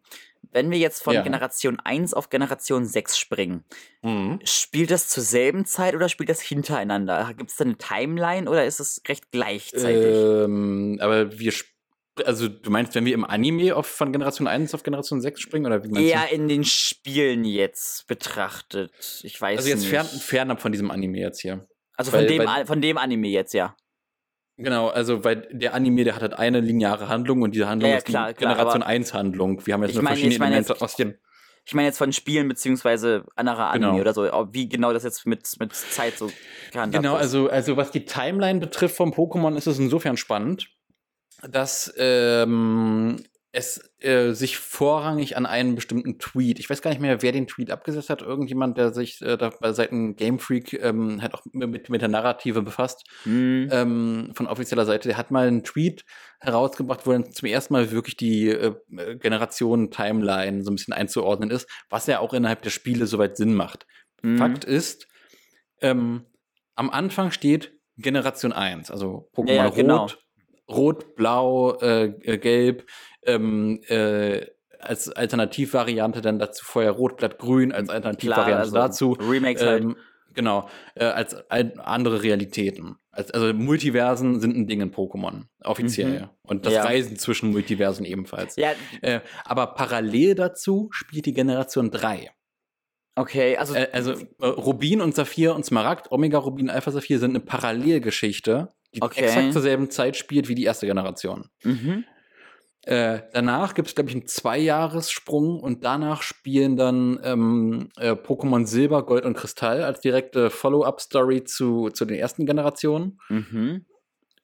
Wenn 0.52 0.72
wir 0.72 0.78
jetzt 0.78 1.04
von 1.04 1.14
ja. 1.14 1.22
Generation 1.22 1.80
1 1.84 2.14
auf 2.14 2.30
Generation 2.30 2.86
6 2.86 3.18
springen, 3.18 3.64
mhm. 4.02 4.40
spielt 4.44 4.92
das 4.92 5.10
zur 5.10 5.24
selben 5.24 5.66
Zeit 5.66 5.94
oder 5.94 6.10
spielt 6.10 6.30
das 6.30 6.42
hintereinander? 6.42 7.34
Gibt 7.38 7.52
es 7.52 7.58
da 7.58 7.66
eine 7.66 7.78
Timeline 7.78 8.50
oder 8.50 8.66
ist 8.66 8.80
es 8.80 9.02
recht 9.08 9.32
gleichzeitig? 9.32 10.16
Ähm, 10.16 11.00
aber 11.02 11.38
wir 11.38 11.52
also 12.26 12.48
du 12.48 12.70
meinst, 12.70 12.96
wenn 12.96 13.06
wir 13.06 13.14
im 13.14 13.26
Anime 13.26 13.76
auf, 13.76 13.86
von 13.86 14.12
Generation 14.12 14.48
1 14.48 14.74
auf 14.74 14.84
Generation 14.84 15.22
6 15.22 15.40
springen? 15.40 15.66
Oder 15.66 15.84
wie 15.84 15.90
meinst 15.90 16.10
Eher 16.10 16.26
du? 16.28 16.36
in 16.36 16.48
den 16.48 16.64
Spielen 16.64 17.46
jetzt 17.46 18.08
betrachtet. 18.08 18.92
Ich 19.24 19.40
weiß 19.40 19.58
Also 19.58 19.70
jetzt 19.70 19.82
nicht. 19.82 19.90
fern, 19.90 20.06
fernab 20.06 20.62
von 20.62 20.72
diesem 20.72 20.92
Anime 20.92 21.20
jetzt 21.20 21.42
hier. 21.42 21.68
Also 21.98 22.12
von, 22.12 22.22
weil, 22.22 22.28
dem, 22.28 22.46
weil, 22.46 22.66
von 22.66 22.80
dem 22.82 22.98
Anime 22.98 23.28
jetzt, 23.28 23.54
ja. 23.54 23.76
Genau, 24.58 24.88
also 24.88 25.24
weil 25.24 25.48
der 25.52 25.74
Anime, 25.74 26.04
der 26.04 26.16
hat 26.16 26.22
halt 26.22 26.34
eine 26.34 26.62
lineare 26.62 27.10
Handlung 27.10 27.42
und 27.44 27.54
diese 27.54 27.68
Handlung 27.68 27.90
ja, 27.90 27.96
ja, 27.96 27.98
ist 27.98 28.06
klar, 28.06 28.30
die 28.30 28.36
klar, 28.36 28.56
Generation 28.56 28.84
1 28.84 29.14
Handlung. 29.14 29.66
Wir 29.66 29.74
haben 29.74 29.84
jetzt 29.84 29.94
nur 29.94 30.04
meine, 30.04 30.16
verschiedene 30.16 30.46
Elemente 30.46 30.74
jetzt, 30.74 30.82
aus 30.82 30.96
dem. 30.96 31.16
Ich 31.66 31.74
meine 31.74 31.88
jetzt 31.88 31.98
von 31.98 32.14
Spielen 32.14 32.48
beziehungsweise 32.48 33.26
anderer 33.36 33.68
Anime 33.68 33.92
genau. 33.92 34.02
oder 34.02 34.14
so, 34.14 34.24
wie 34.54 34.70
genau 34.70 34.94
das 34.94 35.04
jetzt 35.04 35.28
mit, 35.28 35.48
mit 35.60 35.76
Zeit 35.76 36.18
so 36.18 36.32
gehandhabt 36.72 37.04
Genau, 37.04 37.16
also, 37.16 37.50
also 37.50 37.76
was 37.76 37.92
die 37.92 38.06
Timeline 38.06 38.60
betrifft 38.60 38.96
vom 38.96 39.12
Pokémon 39.12 39.56
ist 39.58 39.68
es 39.68 39.78
insofern 39.78 40.16
spannend, 40.16 40.70
dass 41.48 41.94
ähm, 41.98 43.22
es 43.52 43.82
äh, 44.00 44.34
sich 44.34 44.58
vorrangig 44.58 45.38
an 45.38 45.46
einen 45.46 45.76
bestimmten 45.76 46.20
Tweet, 46.20 46.60
ich 46.60 46.70
weiß 46.70 46.82
gar 46.82 46.92
nicht 46.92 47.00
mehr, 47.00 47.22
wer 47.22 47.32
den 47.32 47.48
Tweet 47.48 47.72
abgesetzt 47.72 48.10
hat, 48.10 48.22
irgendjemand, 48.22 48.78
der 48.78 48.94
sich 48.94 49.22
äh, 49.22 49.38
da 49.38 49.50
bei 49.50 49.72
Seiten 49.74 50.16
Game 50.16 50.38
Freak 50.40 50.74
ähm, 50.74 51.22
halt 51.22 51.34
auch 51.34 51.42
mit, 51.54 51.90
mit 51.90 52.02
der 52.02 52.10
Narrative 52.10 52.62
befasst, 52.62 53.06
mhm. 53.26 53.70
ähm, 53.72 54.32
von 54.34 54.48
offizieller 54.48 54.86
Seite, 54.86 55.08
der 55.08 55.18
hat 55.18 55.32
mal 55.32 55.48
einen 55.48 55.64
Tweet 55.64 56.04
herausgebracht, 56.40 57.08
wo 57.08 57.12
dann 57.12 57.32
zum 57.32 57.48
ersten 57.48 57.74
Mal 57.74 57.92
wirklich 57.92 58.18
die 58.18 58.50
äh, 58.50 58.76
Generation-Timeline 59.16 60.64
so 60.64 60.72
ein 60.72 60.76
bisschen 60.76 60.94
einzuordnen 60.94 61.50
ist, 61.50 61.70
was 61.90 62.06
ja 62.08 62.20
auch 62.20 62.34
innerhalb 62.34 62.62
der 62.62 62.70
Spiele 62.70 63.08
soweit 63.08 63.38
Sinn 63.38 63.54
macht. 63.54 63.88
Mhm. 64.22 64.38
Fakt 64.38 64.66
ist, 64.66 65.08
ähm, 65.82 66.26
am 66.76 66.90
Anfang 66.90 67.32
steht 67.32 67.74
Generation 67.98 68.54
1, 68.54 68.92
also 68.92 69.30
Pokémon 69.34 69.54
ja, 69.54 69.70
genau. 69.70 70.02
Rot, 70.02 70.20
Rot, 70.70 71.16
Blau, 71.16 71.78
äh, 71.80 72.08
äh 72.24 72.38
Gelb, 72.38 72.86
ähm, 73.28 73.82
äh, 73.88 74.46
als 74.80 75.10
Alternativvariante 75.10 76.22
dann 76.22 76.40
dazu 76.40 76.64
vorher 76.66 76.92
Rotblatt 76.92 77.38
Grün 77.38 77.72
als 77.72 77.90
Alternativvariante 77.90 78.52
Klar, 78.52 78.60
also 78.60 78.76
dazu. 78.76 79.12
Remakes 79.30 79.64
halt. 79.64 79.84
ähm. 79.84 79.96
Genau, 80.34 80.70
äh, 80.94 81.06
als 81.06 81.36
andere 81.50 82.22
Realitäten. 82.22 82.98
Als, 83.10 83.32
also 83.32 83.52
Multiversen 83.56 84.40
sind 84.40 84.56
ein 84.56 84.68
Ding 84.68 84.82
in 84.82 84.92
Pokémon, 84.92 85.46
offiziell. 85.64 86.20
Mhm. 86.20 86.30
Und 86.44 86.68
das 86.68 86.74
ja. 86.74 86.84
Reisen 86.84 87.18
zwischen 87.18 87.50
Multiversen 87.50 88.06
ebenfalls. 88.06 88.56
Ja. 88.56 88.74
Äh, 89.02 89.22
aber 89.46 89.74
parallel 89.74 90.36
dazu 90.36 90.90
spielt 90.92 91.26
die 91.26 91.34
Generation 91.34 91.90
3. 91.90 92.30
Okay, 93.16 93.58
also. 93.58 93.74
Äh, 93.74 93.88
also 93.92 94.12
äh, 94.12 94.46
Rubin 94.46 95.02
und 95.02 95.16
Saphir 95.16 95.56
und 95.56 95.66
Smaragd, 95.66 96.12
Omega 96.12 96.38
Rubin, 96.38 96.70
Alpha 96.70 96.92
Saphir 96.92 97.18
sind 97.18 97.32
eine 97.32 97.40
Parallelgeschichte, 97.40 98.76
die 98.94 99.02
okay. 99.02 99.22
exakt 99.22 99.54
zur 99.54 99.64
selben 99.64 99.90
Zeit 99.90 100.16
spielt 100.18 100.50
wie 100.50 100.56
die 100.56 100.66
erste 100.66 100.86
Generation. 100.86 101.50
Mhm. 101.64 102.06
Äh, 102.88 103.24
danach 103.34 103.74
gibt 103.74 103.90
es, 103.90 103.96
glaube 103.96 104.10
ich, 104.10 104.16
einen 104.16 104.28
Zweijahressprung 104.28 105.60
und 105.60 105.84
danach 105.84 106.22
spielen 106.22 106.78
dann 106.78 107.20
ähm, 107.22 107.90
äh, 107.98 108.12
Pokémon 108.12 108.66
Silber, 108.66 109.06
Gold 109.06 109.26
und 109.26 109.36
Kristall 109.36 109.84
als 109.84 110.00
direkte 110.00 110.50
Follow-up-Story 110.50 111.44
zu, 111.44 111.90
zu 111.90 112.06
den 112.06 112.18
ersten 112.18 112.46
Generationen. 112.46 113.20
Mhm. 113.28 113.86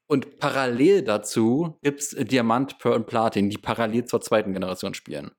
Und 0.07 0.39
parallel 0.39 1.03
dazu 1.03 1.77
gibt 1.83 2.01
es 2.01 2.09
Diamant, 2.09 2.79
Pearl 2.79 2.97
und 2.97 3.07
Platin, 3.07 3.49
die 3.49 3.57
parallel 3.57 4.03
zur 4.03 4.19
zweiten 4.19 4.51
Generation 4.51 4.93
spielen. 4.93 5.31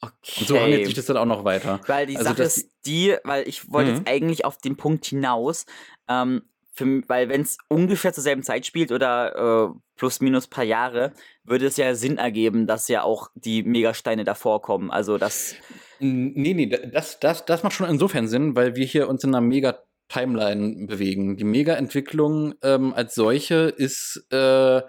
Okay. 0.00 0.40
Und 0.40 0.48
so 0.48 0.58
handelt 0.58 0.86
sich 0.86 0.94
das 0.94 1.04
dann 1.04 1.18
auch 1.18 1.26
noch 1.26 1.44
weiter. 1.44 1.78
Weil 1.86 2.06
die 2.06 2.16
also, 2.16 2.30
Sache 2.30 2.42
ist 2.44 2.70
die, 2.86 3.16
weil 3.22 3.46
ich 3.46 3.70
wollte 3.70 3.90
mhm. 3.90 3.96
jetzt 3.98 4.08
eigentlich 4.08 4.46
auf 4.46 4.56
den 4.56 4.78
Punkt 4.78 5.04
hinaus, 5.04 5.66
ähm, 6.08 6.40
für, 6.72 7.02
weil 7.08 7.28
wenn 7.28 7.42
es 7.42 7.58
ungefähr 7.68 8.14
zur 8.14 8.22
selben 8.22 8.42
Zeit 8.42 8.64
spielt 8.64 8.92
oder 8.92 9.68
äh, 9.68 9.78
plus 9.96 10.20
minus 10.20 10.46
paar 10.46 10.64
Jahre, 10.64 11.12
würde 11.50 11.66
es 11.66 11.76
ja 11.76 11.94
Sinn 11.94 12.16
ergeben, 12.16 12.66
dass 12.66 12.88
ja 12.88 13.02
auch 13.02 13.28
die 13.34 13.62
Megasteine 13.62 14.24
davor 14.24 14.62
kommen. 14.62 14.90
Also 14.90 15.18
das. 15.18 15.54
Nee, 15.98 16.54
nee, 16.54 16.66
das, 16.66 17.20
das, 17.20 17.44
das 17.44 17.62
macht 17.62 17.74
schon 17.74 17.90
insofern 17.90 18.26
Sinn, 18.26 18.56
weil 18.56 18.76
wir 18.76 18.86
hier 18.86 19.08
uns 19.08 19.22
in 19.24 19.34
einer 19.34 19.46
Mega 19.46 19.82
Timeline 20.08 20.86
bewegen. 20.86 21.36
Die 21.36 21.44
Mega-Entwicklung 21.44 22.54
ähm, 22.62 22.94
als 22.94 23.14
solche 23.14 23.74
ist 23.76 24.26
äh, 24.32 24.80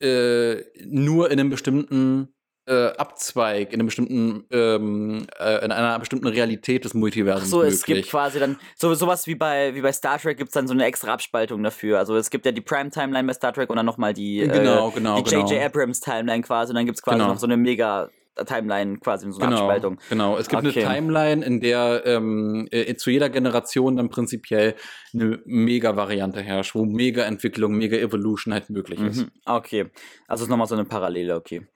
äh, 0.00 0.64
nur 0.86 1.30
in 1.30 1.40
einem 1.40 1.50
bestimmten 1.50 2.34
äh, 2.70 2.92
Abzweig 2.96 3.72
in 3.72 3.80
einem 3.80 3.86
bestimmten, 3.86 4.44
ähm, 4.52 5.26
äh, 5.38 5.64
in 5.64 5.72
einer 5.72 5.98
bestimmten 5.98 6.28
Realität 6.28 6.84
des 6.84 6.94
Multiversums. 6.94 7.46
Ach 7.46 7.50
so, 7.50 7.58
möglich. 7.58 7.74
es 7.74 7.84
gibt 7.84 8.08
quasi 8.08 8.38
dann 8.38 8.58
so 8.76 8.94
sowas 8.94 9.26
wie 9.26 9.34
bei 9.34 9.74
wie 9.74 9.80
bei 9.80 9.92
Star 9.92 10.18
Trek 10.18 10.38
gibt 10.38 10.50
es 10.50 10.54
dann 10.54 10.68
so 10.68 10.74
eine 10.74 10.84
extra 10.84 11.12
Abspaltung 11.12 11.62
dafür. 11.64 11.98
Also 11.98 12.16
es 12.16 12.30
gibt 12.30 12.46
ja 12.46 12.52
die 12.52 12.60
Prime 12.60 12.90
Timeline 12.90 13.26
bei 13.26 13.34
Star 13.34 13.52
Trek 13.52 13.70
und 13.70 13.76
dann 13.76 13.86
nochmal 13.86 14.14
die 14.14 14.38
genau, 14.38 14.90
äh, 14.90 14.92
genau, 14.92 15.20
die 15.20 15.30
J.J. 15.30 15.48
Genau. 15.48 15.64
Abrams 15.64 16.00
Timeline 16.00 16.42
quasi 16.42 16.70
und 16.70 16.76
dann 16.76 16.86
gibt 16.86 16.98
es 16.98 17.02
quasi 17.02 17.18
genau. 17.18 17.32
noch 17.32 17.38
so 17.38 17.46
eine 17.46 17.56
mega 17.56 18.08
Timeline 18.46 18.98
quasi, 18.98 19.30
so 19.30 19.40
eine 19.40 19.50
genau, 19.50 19.62
Abspaltung. 19.62 19.98
Genau, 20.08 20.38
es 20.38 20.48
gibt 20.48 20.64
okay. 20.64 20.84
eine 20.84 20.94
Timeline, 20.94 21.44
in 21.44 21.60
der 21.60 22.02
ähm, 22.06 22.68
äh, 22.70 22.94
zu 22.94 23.10
jeder 23.10 23.28
Generation 23.28 23.96
dann 23.96 24.08
prinzipiell 24.08 24.76
eine 25.12 25.40
Mega-Variante 25.44 26.40
herrscht, 26.40 26.74
wo 26.74 26.84
Mega-Entwicklung, 26.84 27.74
Mega-Evolution 27.74 28.54
halt 28.54 28.70
möglich 28.70 29.00
ist. 29.00 29.22
Mhm. 29.22 29.30
Okay, 29.44 29.90
also 30.28 30.44
ist 30.44 30.50
nochmal 30.50 30.68
so 30.68 30.74
eine 30.74 30.84
Parallele, 30.84 31.34
okay. 31.34 31.66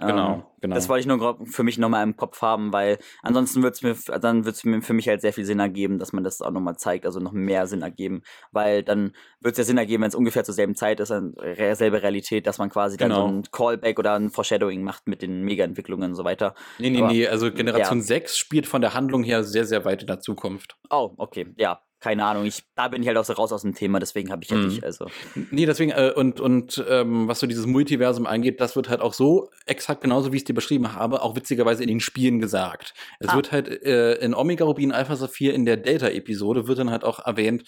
Genau, 0.00 0.34
ähm, 0.34 0.42
genau. 0.60 0.74
Das 0.74 0.88
wollte 0.88 1.00
ich 1.00 1.06
nur 1.06 1.38
für 1.46 1.62
mich 1.62 1.78
nochmal 1.78 2.04
im 2.04 2.16
Kopf 2.16 2.40
haben, 2.40 2.72
weil 2.72 2.98
ansonsten 3.22 3.62
würde 3.62 3.74
es 3.74 3.82
mir, 3.82 4.18
dann 4.18 4.44
wird 4.44 4.54
es 4.54 4.64
mir 4.64 4.80
für 4.80 4.92
mich 4.92 5.08
halt 5.08 5.20
sehr 5.20 5.32
viel 5.32 5.44
Sinn 5.44 5.58
ergeben, 5.58 5.98
dass 5.98 6.12
man 6.12 6.22
das 6.22 6.40
auch 6.40 6.52
nochmal 6.52 6.76
zeigt, 6.76 7.04
also 7.04 7.18
noch 7.18 7.32
mehr 7.32 7.66
Sinn 7.66 7.82
ergeben, 7.82 8.22
weil 8.52 8.82
dann 8.82 9.12
wird 9.40 9.52
es 9.52 9.58
ja 9.58 9.64
Sinn 9.64 9.78
ergeben, 9.78 10.02
wenn 10.02 10.08
es 10.08 10.14
ungefähr 10.14 10.44
zur 10.44 10.54
selben 10.54 10.76
Zeit 10.76 11.00
ist, 11.00 11.10
dann 11.10 11.34
selbe 11.72 12.02
Realität, 12.02 12.46
dass 12.46 12.58
man 12.58 12.70
quasi 12.70 12.96
genau. 12.96 13.26
dann 13.26 13.30
so 13.30 13.38
ein 13.38 13.42
Callback 13.50 13.98
oder 13.98 14.14
ein 14.14 14.30
Foreshadowing 14.30 14.82
macht 14.82 15.08
mit 15.08 15.22
den 15.22 15.42
Mega-Entwicklungen 15.42 16.10
und 16.10 16.16
so 16.16 16.24
weiter. 16.24 16.54
Nee, 16.78 16.90
nee, 16.90 17.02
Aber, 17.02 17.12
nee, 17.12 17.26
also 17.26 17.50
Generation 17.50 17.98
ja. 17.98 18.04
6 18.04 18.36
spielt 18.36 18.66
von 18.66 18.80
der 18.80 18.94
Handlung 18.94 19.24
her 19.24 19.42
sehr, 19.42 19.64
sehr 19.64 19.84
weit 19.84 20.02
in 20.02 20.06
der 20.06 20.20
Zukunft. 20.20 20.76
Oh, 20.90 21.12
okay, 21.16 21.52
ja, 21.56 21.80
keine 22.00 22.24
Ahnung, 22.24 22.44
ich, 22.44 22.62
da 22.74 22.88
bin 22.88 23.02
ich 23.02 23.08
halt 23.08 23.18
auch 23.18 23.24
so 23.24 23.32
raus 23.32 23.52
aus 23.52 23.62
dem 23.62 23.74
Thema, 23.74 23.98
deswegen 23.98 24.30
habe 24.30 24.44
ich 24.44 24.50
ja 24.50 24.56
mhm. 24.56 24.68
dich, 24.68 24.84
also. 24.84 25.06
Nee, 25.50 25.66
deswegen, 25.66 25.90
äh, 25.90 26.12
und, 26.14 26.40
und 26.40 26.84
ähm, 26.88 27.26
was 27.26 27.40
so 27.40 27.46
dieses 27.46 27.66
Multiversum 27.66 28.26
angeht, 28.26 28.60
das 28.60 28.76
wird 28.76 28.88
halt 28.88 29.00
auch 29.00 29.14
so 29.14 29.50
exakt 29.66 30.02
genauso, 30.02 30.32
wie 30.32 30.36
ich 30.36 30.42
es 30.42 30.46
dir 30.46 30.54
beschrieben 30.54 30.94
habe, 30.94 31.22
auch 31.22 31.34
witzigerweise 31.34 31.82
in 31.82 31.88
den 31.88 32.00
Spielen 32.00 32.40
gesagt. 32.40 32.94
Es 33.18 33.30
ah. 33.30 33.36
wird 33.36 33.52
halt 33.52 33.68
äh, 33.68 34.14
in 34.14 34.34
Omega 34.34 34.64
Rubin 34.64 34.92
Alpha 34.92 35.16
Saphir 35.16 35.54
in 35.54 35.64
der 35.64 35.76
Delta-Episode 35.76 36.68
wird 36.68 36.78
dann 36.78 36.90
halt 36.90 37.04
auch 37.04 37.18
erwähnt, 37.18 37.64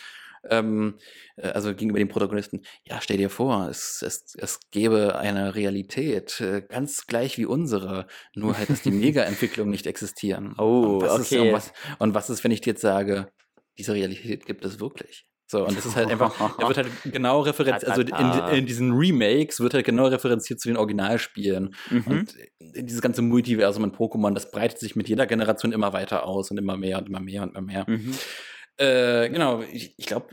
ähm, 0.48 0.98
äh, 1.36 1.48
also 1.48 1.74
gegenüber 1.74 1.98
dem 1.98 2.08
Protagonisten, 2.08 2.62
ja, 2.84 3.00
stell 3.00 3.16
dir 3.16 3.30
vor, 3.30 3.68
es, 3.68 4.02
es, 4.02 4.34
es 4.38 4.60
gäbe 4.70 5.18
eine 5.18 5.54
Realität, 5.54 6.40
äh, 6.40 6.62
ganz 6.62 7.06
gleich 7.06 7.36
wie 7.38 7.46
unsere, 7.46 8.06
nur 8.34 8.56
halt, 8.56 8.70
dass 8.70 8.82
die 8.82 8.90
Mega-Entwicklungen 8.90 9.70
nicht 9.70 9.86
existieren. 9.86 10.54
Oh, 10.58 11.00
okay. 11.02 11.20
Ist, 11.20 11.32
und, 11.32 11.52
was, 11.52 11.72
und 11.98 12.14
was 12.14 12.30
ist, 12.30 12.44
wenn 12.44 12.52
ich 12.52 12.60
dir 12.60 12.70
jetzt 12.70 12.82
sage, 12.82 13.30
diese 13.78 13.94
Realität 13.94 14.46
gibt 14.46 14.64
es 14.64 14.80
wirklich. 14.80 15.26
So, 15.50 15.66
und 15.66 15.76
das 15.76 15.84
ist 15.84 15.96
halt 15.96 16.08
einfach, 16.08 16.32
da 16.58 16.68
wird 16.68 16.76
halt 16.76 16.88
genau 17.12 17.40
referenziert, 17.40 17.90
also 17.90 18.02
in, 18.02 18.58
in, 18.58 18.66
diesen 18.66 18.92
Remakes 18.92 19.58
wird 19.58 19.74
halt 19.74 19.84
genau 19.84 20.06
referenziert 20.06 20.60
zu 20.60 20.68
den 20.68 20.76
Originalspielen. 20.76 21.74
Mhm. 21.90 22.04
Und 22.06 22.34
dieses 22.60 23.02
ganze 23.02 23.20
Multiversum 23.20 23.82
in 23.82 23.90
Pokémon, 23.90 24.32
das 24.32 24.52
breitet 24.52 24.78
sich 24.78 24.94
mit 24.94 25.08
jeder 25.08 25.26
Generation 25.26 25.72
immer 25.72 25.92
weiter 25.92 26.24
aus 26.24 26.52
und 26.52 26.58
immer 26.58 26.76
mehr 26.76 26.98
und 26.98 27.08
immer 27.08 27.18
mehr 27.18 27.42
und 27.42 27.56
immer 27.56 27.62
mehr. 27.62 27.84
Mhm. 27.88 28.14
Äh, 28.80 29.28
genau, 29.28 29.60
ich, 29.60 29.94
ich 29.98 30.06
glaube, 30.06 30.28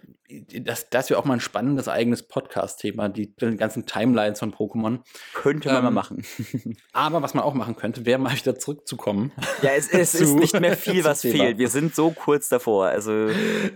das, 0.60 0.90
das 0.90 1.10
wäre 1.10 1.20
auch 1.20 1.26
mal 1.26 1.36
ein 1.36 1.40
spannendes 1.40 1.88
eigenes 1.88 2.24
Podcast-Thema, 2.24 3.08
die, 3.08 3.34
die, 3.34 3.56
ganzen 3.56 3.86
Timelines 3.86 4.40
von 4.40 4.54
Pokémon. 4.54 5.00
Könnte 5.34 5.70
man 5.70 5.78
ähm, 5.78 5.84
mal 5.86 5.92
machen. 5.92 6.26
aber 6.94 7.22
was 7.22 7.34
man 7.34 7.46
auch 7.46 7.54
machen 7.54 7.78
könnte, 7.78 8.06
wäre 8.06 8.20
mal 8.20 8.36
wieder 8.36 8.60
zurückzukommen. 8.60 9.32
Ja, 9.62 9.72
es, 9.72 9.90
es 9.90 10.14
ist 10.20 10.36
nicht 10.36 10.60
mehr 10.60 10.76
viel, 10.76 11.04
was 11.06 11.22
fehlt. 11.22 11.58
Wir 11.58 11.70
sind 11.70 11.96
so 11.96 12.12
kurz 12.12 12.50
davor. 12.50 12.88
Also 12.88 13.30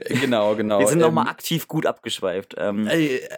genau, 0.10 0.56
genau. 0.56 0.80
Wir 0.80 0.88
sind 0.88 1.00
ähm, 1.00 1.06
nochmal 1.06 1.28
aktiv 1.28 1.70
gut 1.70 1.86
abgeschweift. 1.86 2.56
Ähm, 2.58 2.90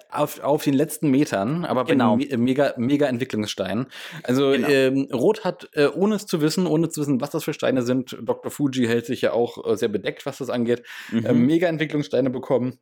auf, 0.10 0.39
auf 0.39 0.64
den 0.64 0.73
letzten 0.73 1.11
Metern, 1.11 1.65
aber 1.65 1.85
genau. 1.85 2.18
bei 2.18 2.26
den 2.26 2.43
mega, 2.43 2.73
mega 2.77 3.05
Entwicklungssteinen. 3.05 3.88
Also 4.23 4.51
genau. 4.51 4.68
ähm, 4.68 5.07
Rot 5.14 5.43
hat, 5.43 5.69
äh, 5.73 5.85
ohne 5.85 6.15
es 6.15 6.26
zu 6.26 6.41
wissen, 6.41 6.65
ohne 6.65 6.89
zu 6.89 7.01
wissen, 7.01 7.22
was 7.22 7.30
das 7.30 7.43
für 7.43 7.53
Steine 7.53 7.84
sind, 7.84 8.18
Dr. 8.23 8.51
Fuji 8.51 8.88
hält 8.88 9.05
sich 9.05 9.22
ja 9.22 9.34
auch 9.34 9.64
äh, 9.68 9.77
sehr 9.77 9.89
bedeckt, 9.89 10.26
was 10.26 10.39
das 10.39 10.49
angeht. 10.49 10.81
Mhm. 11.11 11.23
Mhm. 11.24 11.30
äh, 11.30 11.34
Mega-Entwicklungssteine 11.34 12.30
bekommen 12.30 12.80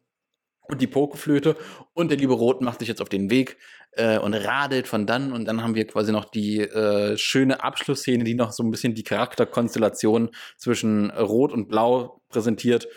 und 0.68 0.82
die 0.82 0.88
Pokeflöte. 0.88 1.56
Und 1.94 2.10
der 2.10 2.18
liebe 2.18 2.34
Rot 2.34 2.62
macht 2.62 2.80
sich 2.80 2.88
jetzt 2.88 3.02
auf 3.02 3.10
den 3.10 3.30
Weg 3.30 3.58
äh, 3.92 4.18
und 4.18 4.34
radelt 4.34 4.88
von 4.88 5.06
dann. 5.06 5.32
Und 5.32 5.46
dann 5.46 5.64
haben 5.64 5.76
wir 5.76 5.86
quasi 5.86 6.12
noch 6.12 6.26
die 6.26 6.60
äh, 6.60 7.18
schöne 7.18 7.64
Abschlussszene, 7.64 8.24
die 8.24 8.34
noch 8.34 8.52
so 8.52 8.64
ein 8.64 8.72
bisschen 8.72 8.96
die 8.96 9.04
Charakterkonstellation 9.04 10.30
zwischen 10.58 11.12
Rot 11.12 11.52
und 11.52 11.68
Blau 11.68 12.22
präsentiert. 12.30 12.88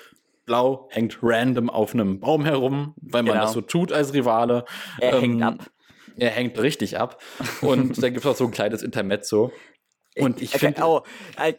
Blau 0.47 0.89
hängt 0.91 1.19
random 1.23 1.71
auf 1.71 1.95
einem 1.95 2.21
Baum 2.21 2.45
herum, 2.45 2.95
weil 3.01 3.23
man 3.23 3.33
genau. 3.33 3.45
das 3.45 3.53
so 3.53 3.63
tut 3.63 3.93
als 3.93 4.13
Rivale. 4.13 4.65
Er 5.01 5.15
ähm, 5.15 5.21
hängt 5.21 5.43
ab. 5.43 5.71
Er 6.17 6.31
hängt 6.31 6.61
richtig 6.61 6.99
ab. 6.99 7.21
Und 7.61 8.01
da 8.01 8.09
gibt 8.09 8.25
es 8.25 8.27
auch 8.27 8.37
so 8.37 8.45
ein 8.45 8.53
kleines 8.53 8.83
Intermezzo. 8.83 9.53
Und 10.17 10.41
ich 10.41 10.53
finde. 10.53 10.83
Oh, 10.85 11.03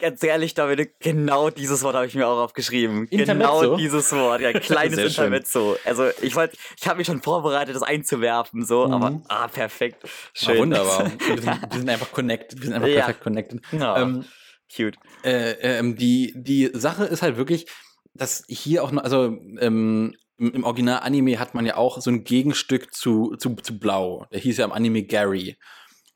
ganz 0.00 0.22
ehrlich, 0.22 0.54
David, 0.54 0.98
genau 1.00 1.50
dieses 1.50 1.82
Wort 1.82 1.94
habe 1.94 2.06
ich 2.06 2.14
mir 2.14 2.26
auch 2.26 2.38
aufgeschrieben. 2.38 3.06
Intermezzo? 3.08 3.60
Genau 3.60 3.76
dieses 3.76 4.12
Wort, 4.12 4.40
ja, 4.40 4.52
kleines 4.60 4.98
Intermezzo. 4.98 5.76
Also 5.84 6.08
ich 6.22 6.34
wollte, 6.36 6.56
ich 6.78 6.88
habe 6.88 6.98
mich 6.98 7.06
schon 7.06 7.20
vorbereitet, 7.20 7.76
das 7.76 7.82
einzuwerfen, 7.82 8.64
so, 8.64 8.86
mhm. 8.86 8.94
aber 8.94 9.22
ah, 9.28 9.48
perfekt. 9.48 10.08
Schön. 10.32 10.56
Ah, 10.56 10.60
wunderbar. 10.60 11.04
wir, 11.18 11.36
sind, 11.36 11.46
wir, 11.46 11.78
sind, 11.78 11.90
einfach 11.90 12.12
connected. 12.12 12.58
Wir 12.58 12.66
sind 12.66 12.74
einfach 12.74 12.88
ja. 12.88 12.96
perfekt 12.96 13.20
connected. 13.20 13.60
Oh, 13.72 13.76
ähm, 13.96 14.24
cute. 14.74 14.96
Äh, 15.22 15.56
ähm, 15.60 15.96
die, 15.96 16.32
die 16.36 16.70
Sache 16.72 17.04
ist 17.04 17.20
halt 17.20 17.36
wirklich, 17.36 17.66
dass 18.14 18.44
hier 18.48 18.82
auch 18.84 18.90
noch, 18.90 19.04
also 19.04 19.36
ähm, 19.60 20.14
im, 20.38 20.54
im 20.54 20.64
Original-Anime 20.64 21.38
hat 21.38 21.54
man 21.54 21.66
ja 21.66 21.76
auch 21.76 22.00
so 22.00 22.10
ein 22.10 22.24
Gegenstück 22.24 22.94
zu, 22.94 23.36
zu, 23.36 23.54
zu 23.56 23.78
Blau. 23.78 24.26
Der 24.32 24.40
hieß 24.40 24.58
ja 24.58 24.64
im 24.64 24.72
Anime 24.72 25.02
Gary. 25.02 25.56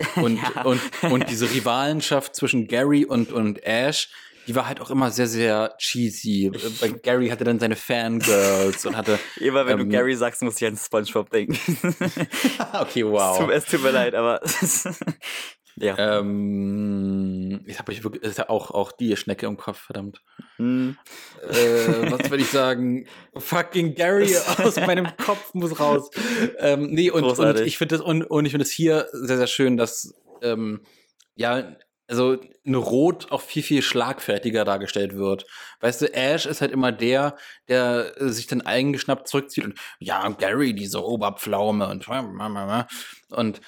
Und, 0.16 0.36
ja. 0.36 0.62
und, 0.62 0.80
und 1.02 1.30
diese 1.30 1.50
Rivalenschaft 1.50 2.34
zwischen 2.34 2.66
Gary 2.68 3.04
und, 3.04 3.32
und 3.32 3.62
Ash, 3.64 4.08
die 4.46 4.54
war 4.54 4.66
halt 4.66 4.80
auch 4.80 4.90
immer 4.90 5.10
sehr, 5.10 5.26
sehr 5.26 5.74
cheesy. 5.78 6.50
Bei 6.80 6.88
Gary 6.88 7.28
hatte 7.28 7.44
dann 7.44 7.60
seine 7.60 7.76
Fangirls 7.76 8.84
und 8.86 8.96
hatte. 8.96 9.18
Immer 9.36 9.66
wenn 9.66 9.78
ähm, 9.78 9.88
du 9.90 9.96
Gary 9.96 10.16
sagst, 10.16 10.42
muss 10.42 10.60
ich 10.60 10.66
an 10.66 10.76
Spongebob 10.76 11.30
denken. 11.30 11.56
okay, 12.72 13.04
wow. 13.04 13.38
Es 13.38 13.38
tut, 13.38 13.50
es 13.50 13.64
tut 13.66 13.82
mir 13.82 13.90
leid, 13.90 14.14
aber. 14.14 14.40
Ja. 15.80 16.18
Ähm, 16.18 17.62
ich 17.66 17.78
habe 17.78 17.92
wirklich, 18.02 18.22
ist 18.22 18.38
ja 18.38 18.48
auch, 18.48 18.70
auch 18.70 18.92
die 18.92 19.16
Schnecke 19.16 19.46
im 19.46 19.56
Kopf, 19.56 19.78
verdammt. 19.78 20.22
Hm. 20.56 20.96
Äh, 21.42 22.10
was 22.10 22.30
würde 22.30 22.42
ich 22.42 22.50
sagen? 22.50 23.06
Fucking 23.36 23.94
Gary 23.94 24.34
aus 24.58 24.76
meinem 24.76 25.08
Kopf 25.16 25.54
muss 25.54 25.80
raus. 25.80 26.10
Ähm, 26.58 26.90
nee, 26.90 27.10
und, 27.10 27.24
und 27.24 27.60
ich 27.60 27.78
finde 27.78 27.96
das, 27.96 28.04
und, 28.04 28.24
und 28.24 28.44
ich 28.44 28.52
finde 28.52 28.64
es 28.64 28.70
hier 28.70 29.08
sehr, 29.12 29.38
sehr 29.38 29.46
schön, 29.46 29.76
dass, 29.76 30.14
ähm, 30.42 30.82
ja, 31.34 31.76
also 32.08 32.38
eine 32.66 32.76
Rot 32.76 33.30
auch 33.30 33.40
viel, 33.40 33.62
viel 33.62 33.82
schlagfertiger 33.82 34.64
dargestellt 34.64 35.16
wird. 35.16 35.46
Weißt 35.78 36.02
du, 36.02 36.12
Ash 36.12 36.44
ist 36.44 36.60
halt 36.60 36.72
immer 36.72 36.90
der, 36.90 37.36
der 37.68 38.12
sich 38.18 38.48
dann 38.48 38.62
eingeschnappt 38.62 39.28
zurückzieht 39.28 39.64
und 39.64 39.78
ja, 40.00 40.28
Gary, 40.30 40.74
diese 40.74 41.04
Oberpflaume 41.04 41.86
und 41.88 42.08
und 43.30 43.60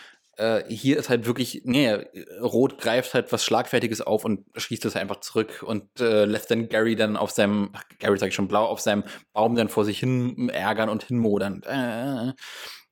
äh, 0.42 0.64
hier 0.68 0.98
ist 0.98 1.08
halt 1.08 1.26
wirklich, 1.26 1.62
nee, 1.64 1.92
Rot 2.40 2.78
greift 2.78 3.14
halt 3.14 3.32
was 3.32 3.44
Schlagfertiges 3.44 4.00
auf 4.00 4.24
und 4.24 4.44
schießt 4.56 4.84
es 4.84 4.96
einfach 4.96 5.20
zurück 5.20 5.62
und 5.64 6.00
äh, 6.00 6.24
lässt 6.24 6.50
dann 6.50 6.68
Gary 6.68 6.96
dann 6.96 7.16
auf 7.16 7.30
seinem, 7.30 7.70
ach, 7.72 7.84
Gary 8.00 8.18
sag 8.18 8.28
ich 8.28 8.34
schon, 8.34 8.48
blau, 8.48 8.64
auf 8.64 8.80
seinem 8.80 9.04
Baum 9.32 9.54
dann 9.54 9.68
vor 9.68 9.84
sich 9.84 10.00
hin 10.00 10.48
ärgern 10.48 10.88
und 10.88 11.04
hinmodern. 11.04 11.62
Äh, 11.64 12.28
äh. 12.28 12.32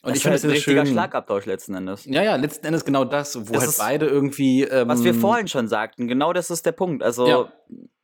Und 0.03 0.13
das 0.13 0.17
ich 0.17 0.23
finde 0.23 0.37
es 0.37 0.45
ein 0.45 0.51
richtiger 0.51 0.87
schön. 0.87 0.95
Schlagabtausch 0.95 1.45
letzten 1.45 1.75
Endes. 1.75 2.07
Ja, 2.07 2.23
ja, 2.23 2.37
letzten 2.37 2.67
Endes 2.67 2.87
genau 2.87 3.05
das, 3.05 3.37
wo 3.49 3.53
das 3.53 3.79
halt 3.79 3.79
beide 3.79 4.07
irgendwie. 4.07 4.63
Ähm, 4.63 4.89
was 4.89 5.05
wir 5.05 5.13
vorhin 5.13 5.47
schon 5.47 5.69
sagten, 5.69 6.09
genau 6.09 6.33
das 6.33 6.51
ist 6.51 6.65
der 6.65 6.73
Punkt. 6.73 7.03
Also 7.03 7.27
ja. 7.27 7.53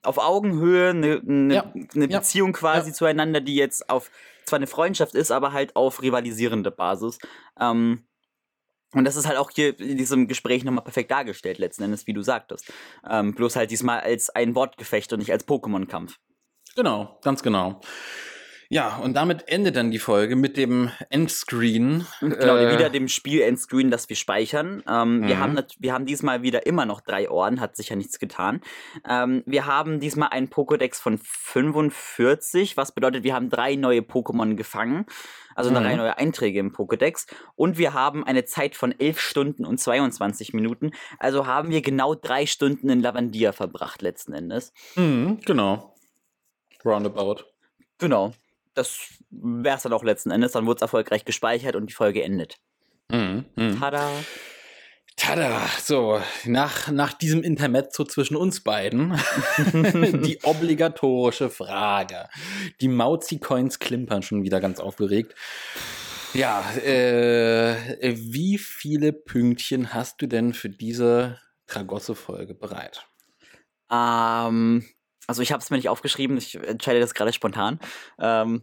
auf 0.03 0.19
Augenhöhe 0.19 0.91
eine 0.91 1.21
ne, 1.23 1.55
ja. 1.55 1.73
ne 1.95 2.09
Beziehung 2.09 2.49
ja. 2.49 2.59
quasi 2.59 2.93
zueinander, 2.93 3.41
die 3.41 3.55
jetzt 3.55 3.89
auf 3.89 4.11
zwar 4.45 4.59
eine 4.59 4.67
Freundschaft 4.67 5.15
ist, 5.15 5.31
aber 5.31 5.53
halt 5.55 5.75
auf 5.75 6.03
rivalisierende 6.03 6.71
Basis. 6.71 7.19
Ähm, 7.59 8.05
und 8.97 9.05
das 9.05 9.17
ist 9.17 9.27
halt 9.27 9.37
auch 9.37 9.51
hier 9.51 9.79
in 9.79 9.99
diesem 9.99 10.27
Gespräch 10.27 10.65
nochmal 10.65 10.85
perfekt 10.85 11.11
dargestellt, 11.11 11.59
letzten 11.59 11.83
Endes, 11.83 12.07
wie 12.07 12.13
du 12.13 12.23
sagtest. 12.23 12.73
Ähm, 13.09 13.35
bloß 13.35 13.57
halt 13.57 13.71
diesmal 13.71 14.01
als 14.01 14.31
ein 14.31 14.55
Wortgefecht 14.55 15.13
und 15.13 15.19
nicht 15.19 15.33
als 15.33 15.47
Pokémon-Kampf. 15.47 16.19
Genau, 16.75 17.19
ganz 17.23 17.43
genau. 17.43 17.81
Ja, 18.69 18.97
und 18.97 19.15
damit 19.15 19.49
endet 19.49 19.77
dann 19.77 19.91
die 19.91 19.99
Folge 19.99 20.35
mit 20.35 20.57
dem 20.57 20.91
Endscreen. 21.11 22.07
Genau, 22.21 22.57
äh, 22.57 22.73
wieder 22.73 22.91
dem 22.91 23.07
Spiel-Endscreen, 23.09 23.91
das 23.91 24.09
wir 24.09 24.17
speichern. 24.17 24.83
Ähm, 24.89 25.21
mhm. 25.21 25.29
wir, 25.29 25.39
haben 25.39 25.63
wir 25.79 25.93
haben 25.93 26.07
diesmal 26.07 26.43
wieder 26.43 26.67
immer 26.67 26.85
noch 26.85 27.01
drei 27.01 27.31
Orden, 27.31 27.61
hat 27.61 27.77
sich 27.77 27.91
ja 27.91 27.97
nichts 27.97 28.19
getan. 28.19 28.61
Ähm, 29.09 29.45
wir 29.47 29.67
haben 29.67 30.01
diesmal 30.01 30.31
einen 30.31 30.49
Pokédex 30.49 31.01
von 31.01 31.19
45, 31.19 32.77
was 32.77 32.93
bedeutet, 32.93 33.23
wir 33.23 33.35
haben 33.35 33.51
drei 33.51 33.77
neue 33.77 34.01
Pokémon 34.01 34.57
gefangen. 34.57 35.07
Also 35.55 35.71
mhm. 35.71 35.77
drei 35.77 35.97
neue 35.97 36.19
Einträge 36.19 36.59
im 36.59 36.73
Pokédex. 36.73 37.27
Und 37.55 37.79
wir 37.79 37.95
haben 37.95 38.25
eine 38.25 38.45
Zeit 38.45 38.75
von 38.75 38.93
11 38.99 39.21
Stunden 39.21 39.65
und 39.65 39.79
22 39.79 40.53
Minuten. 40.53 40.91
Also 41.19 41.47
haben 41.47 41.71
wir 41.71 41.83
genau 41.83 42.15
drei 42.15 42.47
Stunden 42.47 42.91
in 42.91 43.01
Lavandia 43.01 43.53
verbracht, 43.53 44.03
letzten 44.03 44.35
Endes. 44.35 44.73
Mhm, 44.97 45.41
genau. 45.47 45.95
Roundabout. 46.85 47.45
Genau 47.99 48.35
das 48.77 49.09
wäre 49.31 49.77
es 49.77 49.83
dann 49.83 49.93
auch 49.93 50.05
letzten 50.05 50.31
Endes. 50.31 50.53
Dann 50.53 50.67
wurde 50.67 50.77
es 50.77 50.83
erfolgreich 50.83 51.25
gespeichert 51.25 51.77
und 51.77 51.89
die 51.89 51.95
Folge 51.95 52.23
endet. 52.23 52.59
Mhm, 53.11 53.45
mh. 53.57 53.77
Tada! 53.81 54.11
Tada! 55.17 55.67
So, 55.83 56.21
nach, 56.45 56.91
nach 56.91 57.15
diesem 57.15 57.43
Intermezzo 57.43 58.05
zwischen 58.05 58.37
uns 58.37 58.61
beiden 58.61 59.19
die 59.73 60.39
obligatorische 60.43 61.49
Frage. 61.49 62.29
Die 62.81 62.89
Mauzi-Coins 62.89 63.79
klimpern 63.79 64.23
schon 64.23 64.43
wieder 64.43 64.61
ganz 64.61 64.79
aufgeregt. 64.79 65.35
Ja, 66.35 66.63
äh, 66.85 68.15
wie 68.15 68.59
viele 68.59 69.15
Pünktchen 69.15 69.95
hast 69.95 70.21
du 70.21 70.27
denn 70.27 70.53
für 70.53 70.69
diese 70.69 71.41
Tragosse-Folge 71.67 72.55
bereit? 72.55 73.07
Ähm, 73.91 74.85
also 75.27 75.43
ich 75.43 75.53
habe 75.53 75.63
es 75.63 75.71
mir 75.71 75.77
nicht 75.77 75.89
aufgeschrieben, 75.89 76.37
ich 76.37 76.55
entscheide 76.57 77.01
das 77.01 77.15
gerade 77.15 77.33
spontan. 77.33 77.81
Ähm, 78.19 78.63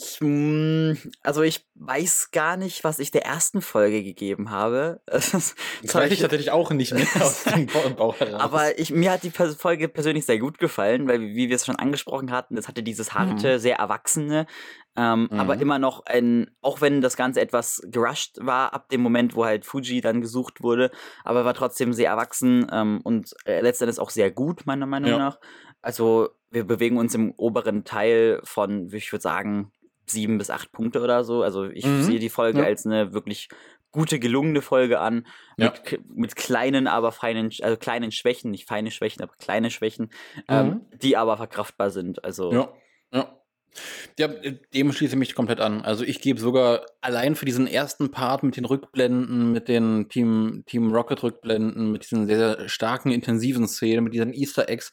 ich, 0.00 0.18
hm, 0.20 0.96
also 1.22 1.42
ich 1.42 1.66
weiß 1.74 2.30
gar 2.30 2.56
nicht, 2.56 2.84
was 2.84 3.00
ich 3.00 3.10
der 3.10 3.24
ersten 3.24 3.60
Folge 3.60 4.02
gegeben 4.02 4.50
habe. 4.50 5.00
Das, 5.10 5.54
weiß 5.94 6.12
ich 6.12 6.20
tatsächlich 6.20 6.50
auch 6.50 6.70
nicht 6.70 6.92
mehr 6.92 7.06
aus 7.20 7.44
dem 7.44 7.66
Bauch 7.66 8.18
heraus. 8.20 8.40
Aber 8.40 8.78
ich, 8.78 8.90
mir 8.90 9.12
hat 9.12 9.22
die 9.22 9.30
Folge 9.30 9.88
persönlich 9.88 10.26
sehr 10.26 10.38
gut 10.38 10.58
gefallen, 10.58 11.08
weil 11.08 11.20
wie 11.20 11.48
wir 11.48 11.56
es 11.56 11.66
schon 11.66 11.76
angesprochen 11.76 12.30
hatten, 12.30 12.56
es 12.56 12.68
hatte 12.68 12.82
dieses 12.82 13.14
harte, 13.14 13.54
mhm. 13.54 13.58
sehr 13.58 13.76
erwachsene, 13.76 14.46
ähm, 14.96 15.28
mhm. 15.30 15.40
aber 15.40 15.56
immer 15.60 15.78
noch 15.78 16.06
ein, 16.06 16.50
auch 16.60 16.80
wenn 16.80 17.00
das 17.00 17.16
Ganze 17.16 17.40
etwas 17.40 17.82
gerusht 17.86 18.38
war 18.40 18.74
ab 18.74 18.88
dem 18.88 19.00
Moment, 19.00 19.34
wo 19.34 19.44
halt 19.44 19.64
Fuji 19.64 20.00
dann 20.00 20.20
gesucht 20.20 20.62
wurde, 20.62 20.90
aber 21.24 21.44
war 21.44 21.54
trotzdem 21.54 21.92
sehr 21.92 22.10
erwachsen 22.10 22.66
ähm, 22.72 23.00
und 23.02 23.34
äh, 23.44 23.60
letztendlich 23.60 23.98
auch 23.98 24.10
sehr 24.10 24.30
gut, 24.30 24.66
meiner 24.66 24.86
Meinung 24.86 25.10
ja. 25.10 25.18
nach. 25.18 25.38
Also 25.82 26.30
wir 26.50 26.64
bewegen 26.64 26.96
uns 26.96 27.14
im 27.14 27.32
oberen 27.36 27.84
Teil 27.84 28.40
von, 28.44 28.92
ich 28.92 29.12
würde 29.12 29.22
sagen, 29.22 29.72
sieben 30.10 30.38
bis 30.38 30.50
acht 30.50 30.72
Punkte 30.72 31.00
oder 31.00 31.24
so. 31.24 31.42
Also 31.42 31.64
ich 31.64 31.86
mhm. 31.86 32.02
sehe 32.02 32.18
die 32.18 32.28
Folge 32.28 32.60
ja. 32.60 32.64
als 32.66 32.86
eine 32.86 33.12
wirklich 33.12 33.48
gute, 33.90 34.18
gelungene 34.18 34.62
Folge 34.62 35.00
an. 35.00 35.26
Ja. 35.56 35.72
Mit, 35.72 36.00
mit 36.08 36.36
kleinen, 36.36 36.86
aber 36.86 37.12
feinen, 37.12 37.50
also 37.62 37.76
kleinen 37.76 38.12
Schwächen, 38.12 38.50
nicht 38.50 38.68
feine 38.68 38.90
Schwächen, 38.90 39.22
aber 39.22 39.32
kleine 39.38 39.70
Schwächen, 39.70 40.10
ähm, 40.48 40.66
mhm. 40.66 40.72
ähm, 40.72 40.80
die 41.02 41.16
aber 41.16 41.36
verkraftbar 41.36 41.90
sind. 41.90 42.24
Also. 42.24 42.52
Ja, 42.52 42.72
ja. 43.12 43.34
Ja, 44.18 44.28
dem 44.28 44.92
schließe 44.92 45.12
ich 45.12 45.18
mich 45.18 45.34
komplett 45.34 45.60
an. 45.60 45.82
Also 45.82 46.02
ich 46.02 46.20
gebe 46.20 46.40
sogar 46.40 46.86
allein 47.00 47.36
für 47.36 47.44
diesen 47.44 47.66
ersten 47.66 48.10
Part 48.10 48.42
mit 48.42 48.56
den 48.56 48.64
Rückblenden, 48.64 49.52
mit 49.52 49.68
den 49.68 50.08
Team, 50.08 50.64
Team 50.66 50.92
Rocket 50.92 51.22
Rückblenden, 51.22 51.92
mit 51.92 52.02
diesen 52.02 52.26
sehr, 52.26 52.38
sehr 52.38 52.68
starken, 52.68 53.12
intensiven 53.12 53.68
Szenen, 53.68 54.04
mit 54.04 54.14
diesen 54.14 54.32
Easter 54.32 54.68
Eggs, 54.68 54.90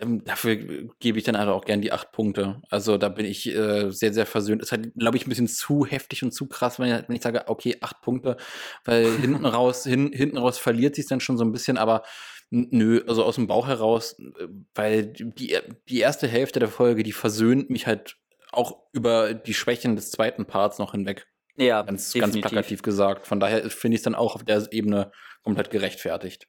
ähm, 0.00 0.24
dafür 0.24 0.56
gebe 0.98 1.18
ich 1.18 1.24
dann 1.24 1.36
also 1.36 1.52
auch 1.52 1.64
gern 1.64 1.80
die 1.80 1.92
acht 1.92 2.12
Punkte. 2.12 2.60
Also 2.70 2.98
da 2.98 3.08
bin 3.08 3.24
ich 3.24 3.46
äh, 3.48 3.90
sehr, 3.90 4.12
sehr 4.12 4.26
versöhnt. 4.26 4.62
Ist 4.62 4.72
halt, 4.72 4.92
glaube 4.94 5.16
ich, 5.16 5.26
ein 5.26 5.30
bisschen 5.30 5.48
zu 5.48 5.86
heftig 5.86 6.22
und 6.22 6.32
zu 6.32 6.46
krass, 6.46 6.78
wenn 6.78 6.94
ich, 6.94 7.08
wenn 7.08 7.16
ich 7.16 7.22
sage, 7.22 7.44
okay, 7.46 7.76
acht 7.80 8.02
Punkte, 8.02 8.36
weil 8.84 9.10
hinten 9.20 9.46
raus, 9.46 9.84
hin, 9.84 10.10
hinten 10.12 10.36
raus 10.36 10.58
verliert 10.58 10.94
sich 10.94 11.06
dann 11.06 11.20
schon 11.20 11.38
so 11.38 11.44
ein 11.44 11.52
bisschen, 11.52 11.78
aber 11.78 12.02
nö, 12.50 13.02
also 13.08 13.24
aus 13.24 13.36
dem 13.36 13.46
Bauch 13.46 13.66
heraus, 13.66 14.18
äh, 14.18 14.48
weil 14.74 15.06
die, 15.06 15.58
die 15.88 15.98
erste 15.98 16.28
Hälfte 16.28 16.60
der 16.60 16.68
Folge, 16.68 17.02
die 17.02 17.12
versöhnt 17.12 17.70
mich 17.70 17.86
halt 17.86 18.16
auch 18.52 18.78
über 18.92 19.34
die 19.34 19.54
Schwächen 19.54 19.96
des 19.96 20.10
zweiten 20.10 20.44
Parts 20.44 20.78
noch 20.78 20.92
hinweg. 20.92 21.26
Ja, 21.56 21.82
ganz, 21.82 22.12
definitiv. 22.12 22.42
ganz 22.42 22.52
plakativ 22.52 22.82
gesagt. 22.82 23.26
Von 23.26 23.40
daher 23.40 23.70
finde 23.70 23.94
ich 23.94 24.00
es 24.00 24.04
dann 24.04 24.14
auch 24.14 24.34
auf 24.34 24.44
der 24.44 24.70
Ebene 24.72 25.10
komplett 25.42 25.70
gerechtfertigt. 25.70 26.48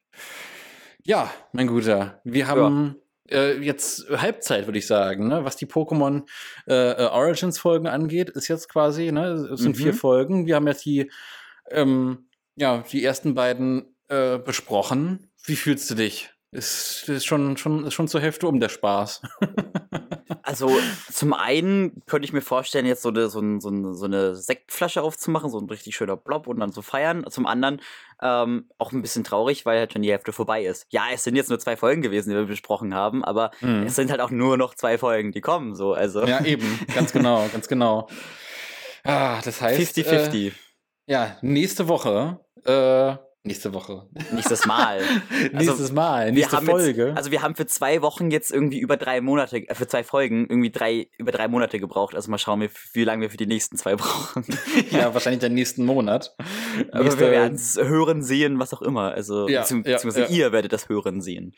Ja, 1.02 1.32
mein 1.52 1.66
Guter, 1.66 2.20
wir 2.24 2.46
haben 2.46 2.86
ja 2.86 3.07
äh, 3.30 3.58
jetzt 3.58 4.08
Halbzeit, 4.10 4.66
würde 4.66 4.78
ich 4.78 4.86
sagen, 4.86 5.28
ne? 5.28 5.44
was 5.44 5.56
die 5.56 5.66
Pokémon 5.66 6.26
äh, 6.66 6.92
äh, 6.92 7.06
Origins-Folgen 7.06 7.86
angeht, 7.86 8.30
ist 8.30 8.48
jetzt 8.48 8.68
quasi, 8.68 9.12
ne, 9.12 9.48
es 9.52 9.60
sind 9.60 9.76
mhm. 9.76 9.82
vier 9.82 9.94
Folgen. 9.94 10.46
Wir 10.46 10.56
haben 10.56 10.66
jetzt 10.66 10.84
die, 10.84 11.10
ähm, 11.70 12.28
ja, 12.56 12.84
die 12.90 13.04
ersten 13.04 13.34
beiden 13.34 13.94
äh, 14.08 14.38
besprochen. 14.38 15.30
Wie 15.44 15.56
fühlst 15.56 15.90
du 15.90 15.94
dich? 15.94 16.30
Ist, 16.50 17.08
ist 17.08 17.26
schon, 17.26 17.56
schon, 17.58 17.84
ist 17.84 17.94
schon 17.94 18.08
zur 18.08 18.20
Hälfte 18.20 18.48
um 18.48 18.60
der 18.60 18.68
Spaß. 18.68 19.22
Also 20.48 20.70
zum 21.12 21.34
einen 21.34 22.02
könnte 22.06 22.24
ich 22.24 22.32
mir 22.32 22.40
vorstellen, 22.40 22.86
jetzt 22.86 23.02
so 23.02 23.10
eine, 23.10 23.28
so, 23.28 23.38
ein, 23.38 23.60
so, 23.60 23.68
eine, 23.68 23.92
so 23.92 24.06
eine 24.06 24.34
Sektflasche 24.34 25.02
aufzumachen, 25.02 25.50
so 25.50 25.58
ein 25.58 25.68
richtig 25.68 25.94
schöner 25.94 26.16
Blob 26.16 26.46
und 26.46 26.58
dann 26.60 26.72
zu 26.72 26.80
feiern. 26.80 27.26
Zum 27.28 27.46
anderen 27.46 27.82
ähm, 28.22 28.66
auch 28.78 28.92
ein 28.92 29.02
bisschen 29.02 29.24
traurig, 29.24 29.66
weil 29.66 29.78
halt 29.78 29.92
schon 29.92 30.00
die 30.00 30.10
Hälfte 30.10 30.32
vorbei 30.32 30.64
ist. 30.64 30.86
Ja, 30.88 31.04
es 31.12 31.22
sind 31.22 31.36
jetzt 31.36 31.50
nur 31.50 31.58
zwei 31.58 31.76
Folgen 31.76 32.00
gewesen, 32.00 32.30
die 32.30 32.36
wir 32.36 32.46
besprochen 32.46 32.94
haben, 32.94 33.24
aber 33.24 33.50
mhm. 33.60 33.82
es 33.82 33.94
sind 33.94 34.10
halt 34.10 34.22
auch 34.22 34.30
nur 34.30 34.56
noch 34.56 34.74
zwei 34.74 34.96
Folgen, 34.96 35.32
die 35.32 35.42
kommen. 35.42 35.74
So, 35.74 35.92
also. 35.92 36.24
Ja, 36.24 36.42
eben, 36.42 36.80
ganz 36.94 37.12
genau, 37.12 37.46
ganz 37.52 37.68
genau. 37.68 38.08
Ah, 39.04 39.42
das 39.44 39.60
heißt. 39.60 39.98
50-50. 39.98 40.46
Äh, 40.46 40.52
ja, 41.06 41.36
nächste 41.42 41.88
Woche 41.88 42.40
äh, 42.64 43.16
Nächste 43.44 43.72
Woche. 43.72 44.06
Nächstes 44.32 44.66
Mal. 44.66 45.00
Also, 45.30 45.70
Nächstes 45.70 45.92
Mal, 45.92 46.32
nächste 46.32 46.60
Folge. 46.62 47.06
Jetzt, 47.08 47.16
also 47.16 47.30
wir 47.30 47.42
haben 47.42 47.54
für 47.54 47.66
zwei 47.66 48.02
Wochen 48.02 48.30
jetzt 48.30 48.52
irgendwie 48.52 48.78
über 48.78 48.96
drei 48.96 49.20
Monate, 49.20 49.58
äh, 49.58 49.74
für 49.74 49.86
zwei 49.86 50.02
Folgen 50.02 50.46
irgendwie 50.48 50.70
drei, 50.70 51.08
über 51.16 51.32
drei 51.32 51.48
Monate 51.48 51.78
gebraucht. 51.78 52.14
Also 52.14 52.30
mal 52.30 52.38
schauen 52.38 52.60
wir, 52.60 52.70
wie 52.92 53.04
lange 53.04 53.22
wir 53.22 53.30
für 53.30 53.36
die 53.36 53.46
nächsten 53.46 53.76
zwei 53.76 53.96
brauchen. 53.96 54.44
ja, 54.90 55.14
wahrscheinlich 55.14 55.40
den 55.40 55.54
nächsten 55.54 55.84
Monat. 55.84 56.34
Aber 56.92 57.04
Nächste, 57.04 57.20
wir 57.20 57.30
werden 57.30 57.54
es 57.54 57.76
hören, 57.76 58.22
sehen, 58.22 58.58
was 58.58 58.74
auch 58.74 58.82
immer. 58.82 59.12
Also 59.12 59.48
ja, 59.48 59.62
bezieh 59.62 59.82
beziehungsweise 59.82 60.22
ja, 60.22 60.28
ihr 60.28 60.52
werdet 60.52 60.72
das 60.72 60.88
hören, 60.88 61.20
sehen. 61.20 61.54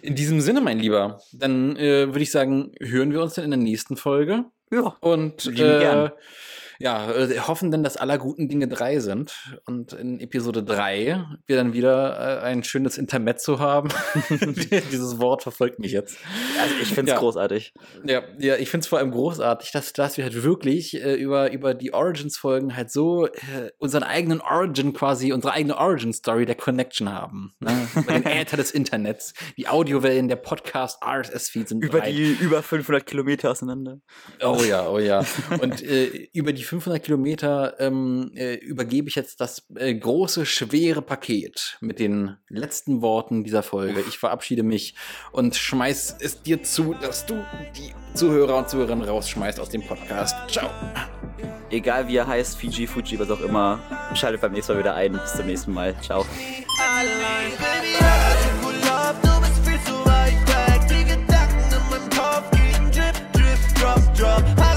In 0.00 0.14
diesem 0.14 0.40
Sinne, 0.40 0.60
mein 0.60 0.78
Lieber, 0.78 1.20
dann 1.32 1.76
äh, 1.76 2.06
würde 2.06 2.22
ich 2.22 2.30
sagen, 2.30 2.72
hören 2.80 3.12
wir 3.12 3.22
uns 3.22 3.34
dann 3.34 3.44
in 3.44 3.50
der 3.50 3.60
nächsten 3.60 3.96
Folge. 3.96 4.46
Ja. 4.70 4.96
Und 5.00 5.46
äh, 5.58 6.10
ja, 6.78 7.10
äh, 7.10 7.38
hoffen 7.40 7.70
denn, 7.70 7.82
dass 7.82 7.96
aller 7.96 8.18
guten 8.18 8.48
Dinge 8.48 8.68
drei 8.68 9.00
sind 9.00 9.34
und 9.66 9.92
in 9.92 10.20
Episode 10.20 10.62
drei 10.62 11.24
wir 11.46 11.56
dann 11.56 11.72
wieder 11.72 12.42
äh, 12.42 12.44
ein 12.44 12.64
schönes 12.64 12.98
Intermezzo 12.98 13.58
haben. 13.58 13.88
Dieses 14.30 15.18
Wort 15.18 15.42
verfolgt 15.42 15.78
mich 15.78 15.92
jetzt. 15.92 16.18
Also 16.60 16.74
ich 16.80 16.88
finde 16.88 17.12
es 17.12 17.14
ja. 17.14 17.18
großartig. 17.18 17.74
Ja, 18.04 18.22
ja 18.38 18.56
ich 18.56 18.70
finde 18.70 18.84
es 18.84 18.88
vor 18.88 18.98
allem 18.98 19.10
großartig, 19.10 19.72
dass, 19.72 19.92
dass 19.92 20.16
wir 20.16 20.24
halt 20.24 20.42
wirklich 20.42 20.94
äh, 20.94 21.14
über, 21.14 21.52
über 21.52 21.74
die 21.74 21.92
Origins-Folgen 21.92 22.76
halt 22.76 22.90
so 22.90 23.26
äh, 23.26 23.70
unseren 23.78 24.02
eigenen 24.02 24.40
Origin 24.40 24.92
quasi, 24.92 25.32
unsere 25.32 25.54
eigene 25.54 25.76
Origin-Story 25.76 26.46
der 26.46 26.54
Connection 26.54 27.12
haben. 27.12 27.52
Ne? 27.60 27.88
Über 27.94 28.12
den 28.12 28.26
Äther 28.26 28.56
des 28.56 28.70
Internets, 28.70 29.34
die 29.56 29.68
Audiowellen 29.68 30.28
der 30.28 30.36
Podcast 30.36 31.02
RSS-Feeds 31.04 31.70
sind 31.70 31.84
Über 31.84 31.98
bereit. 31.98 32.12
die 32.12 32.32
über 32.40 32.62
500 32.62 33.04
Kilometer 33.06 33.50
auseinander. 33.50 34.00
Oh 34.42 34.62
ja, 34.66 34.88
oh 34.88 34.98
ja. 34.98 35.24
Und 35.60 35.82
äh, 35.82 36.28
über 36.32 36.52
die 36.52 36.61
die 36.62 36.66
500 36.66 37.02
Kilometer 37.02 37.74
ähm, 37.80 38.30
äh, 38.36 38.54
übergebe 38.54 39.08
ich 39.08 39.16
jetzt 39.16 39.40
das 39.40 39.66
äh, 39.74 39.92
große, 39.92 40.46
schwere 40.46 41.02
Paket 41.02 41.76
mit 41.80 41.98
den 41.98 42.36
letzten 42.48 43.02
Worten 43.02 43.42
dieser 43.42 43.64
Folge. 43.64 44.00
Ich 44.08 44.18
verabschiede 44.18 44.62
mich 44.62 44.94
und 45.32 45.56
schmeiß 45.56 46.18
es 46.20 46.42
dir 46.42 46.62
zu, 46.62 46.94
dass 46.94 47.26
du 47.26 47.44
die 47.76 47.92
Zuhörer 48.14 48.58
und 48.58 48.68
Zuhörerinnen 48.68 49.04
rausschmeißt 49.04 49.58
aus 49.58 49.70
dem 49.70 49.82
Podcast. 49.82 50.36
Ciao. 50.48 50.70
Egal 51.70 52.06
wie 52.06 52.16
er 52.16 52.28
heißt, 52.28 52.56
Fiji, 52.56 52.86
Fuji, 52.86 53.18
was 53.18 53.30
auch 53.30 53.40
immer, 53.40 53.80
schaltet 54.14 54.40
beim 54.40 54.52
nächsten 54.52 54.74
Mal 54.74 54.78
wieder 54.78 54.94
ein. 54.94 55.12
Bis 55.12 55.34
zum 55.34 55.46
nächsten 55.46 55.72
Mal. 55.72 55.96
Ciao. 56.00 56.24
drop, 64.14 64.44
drop. 64.56 64.71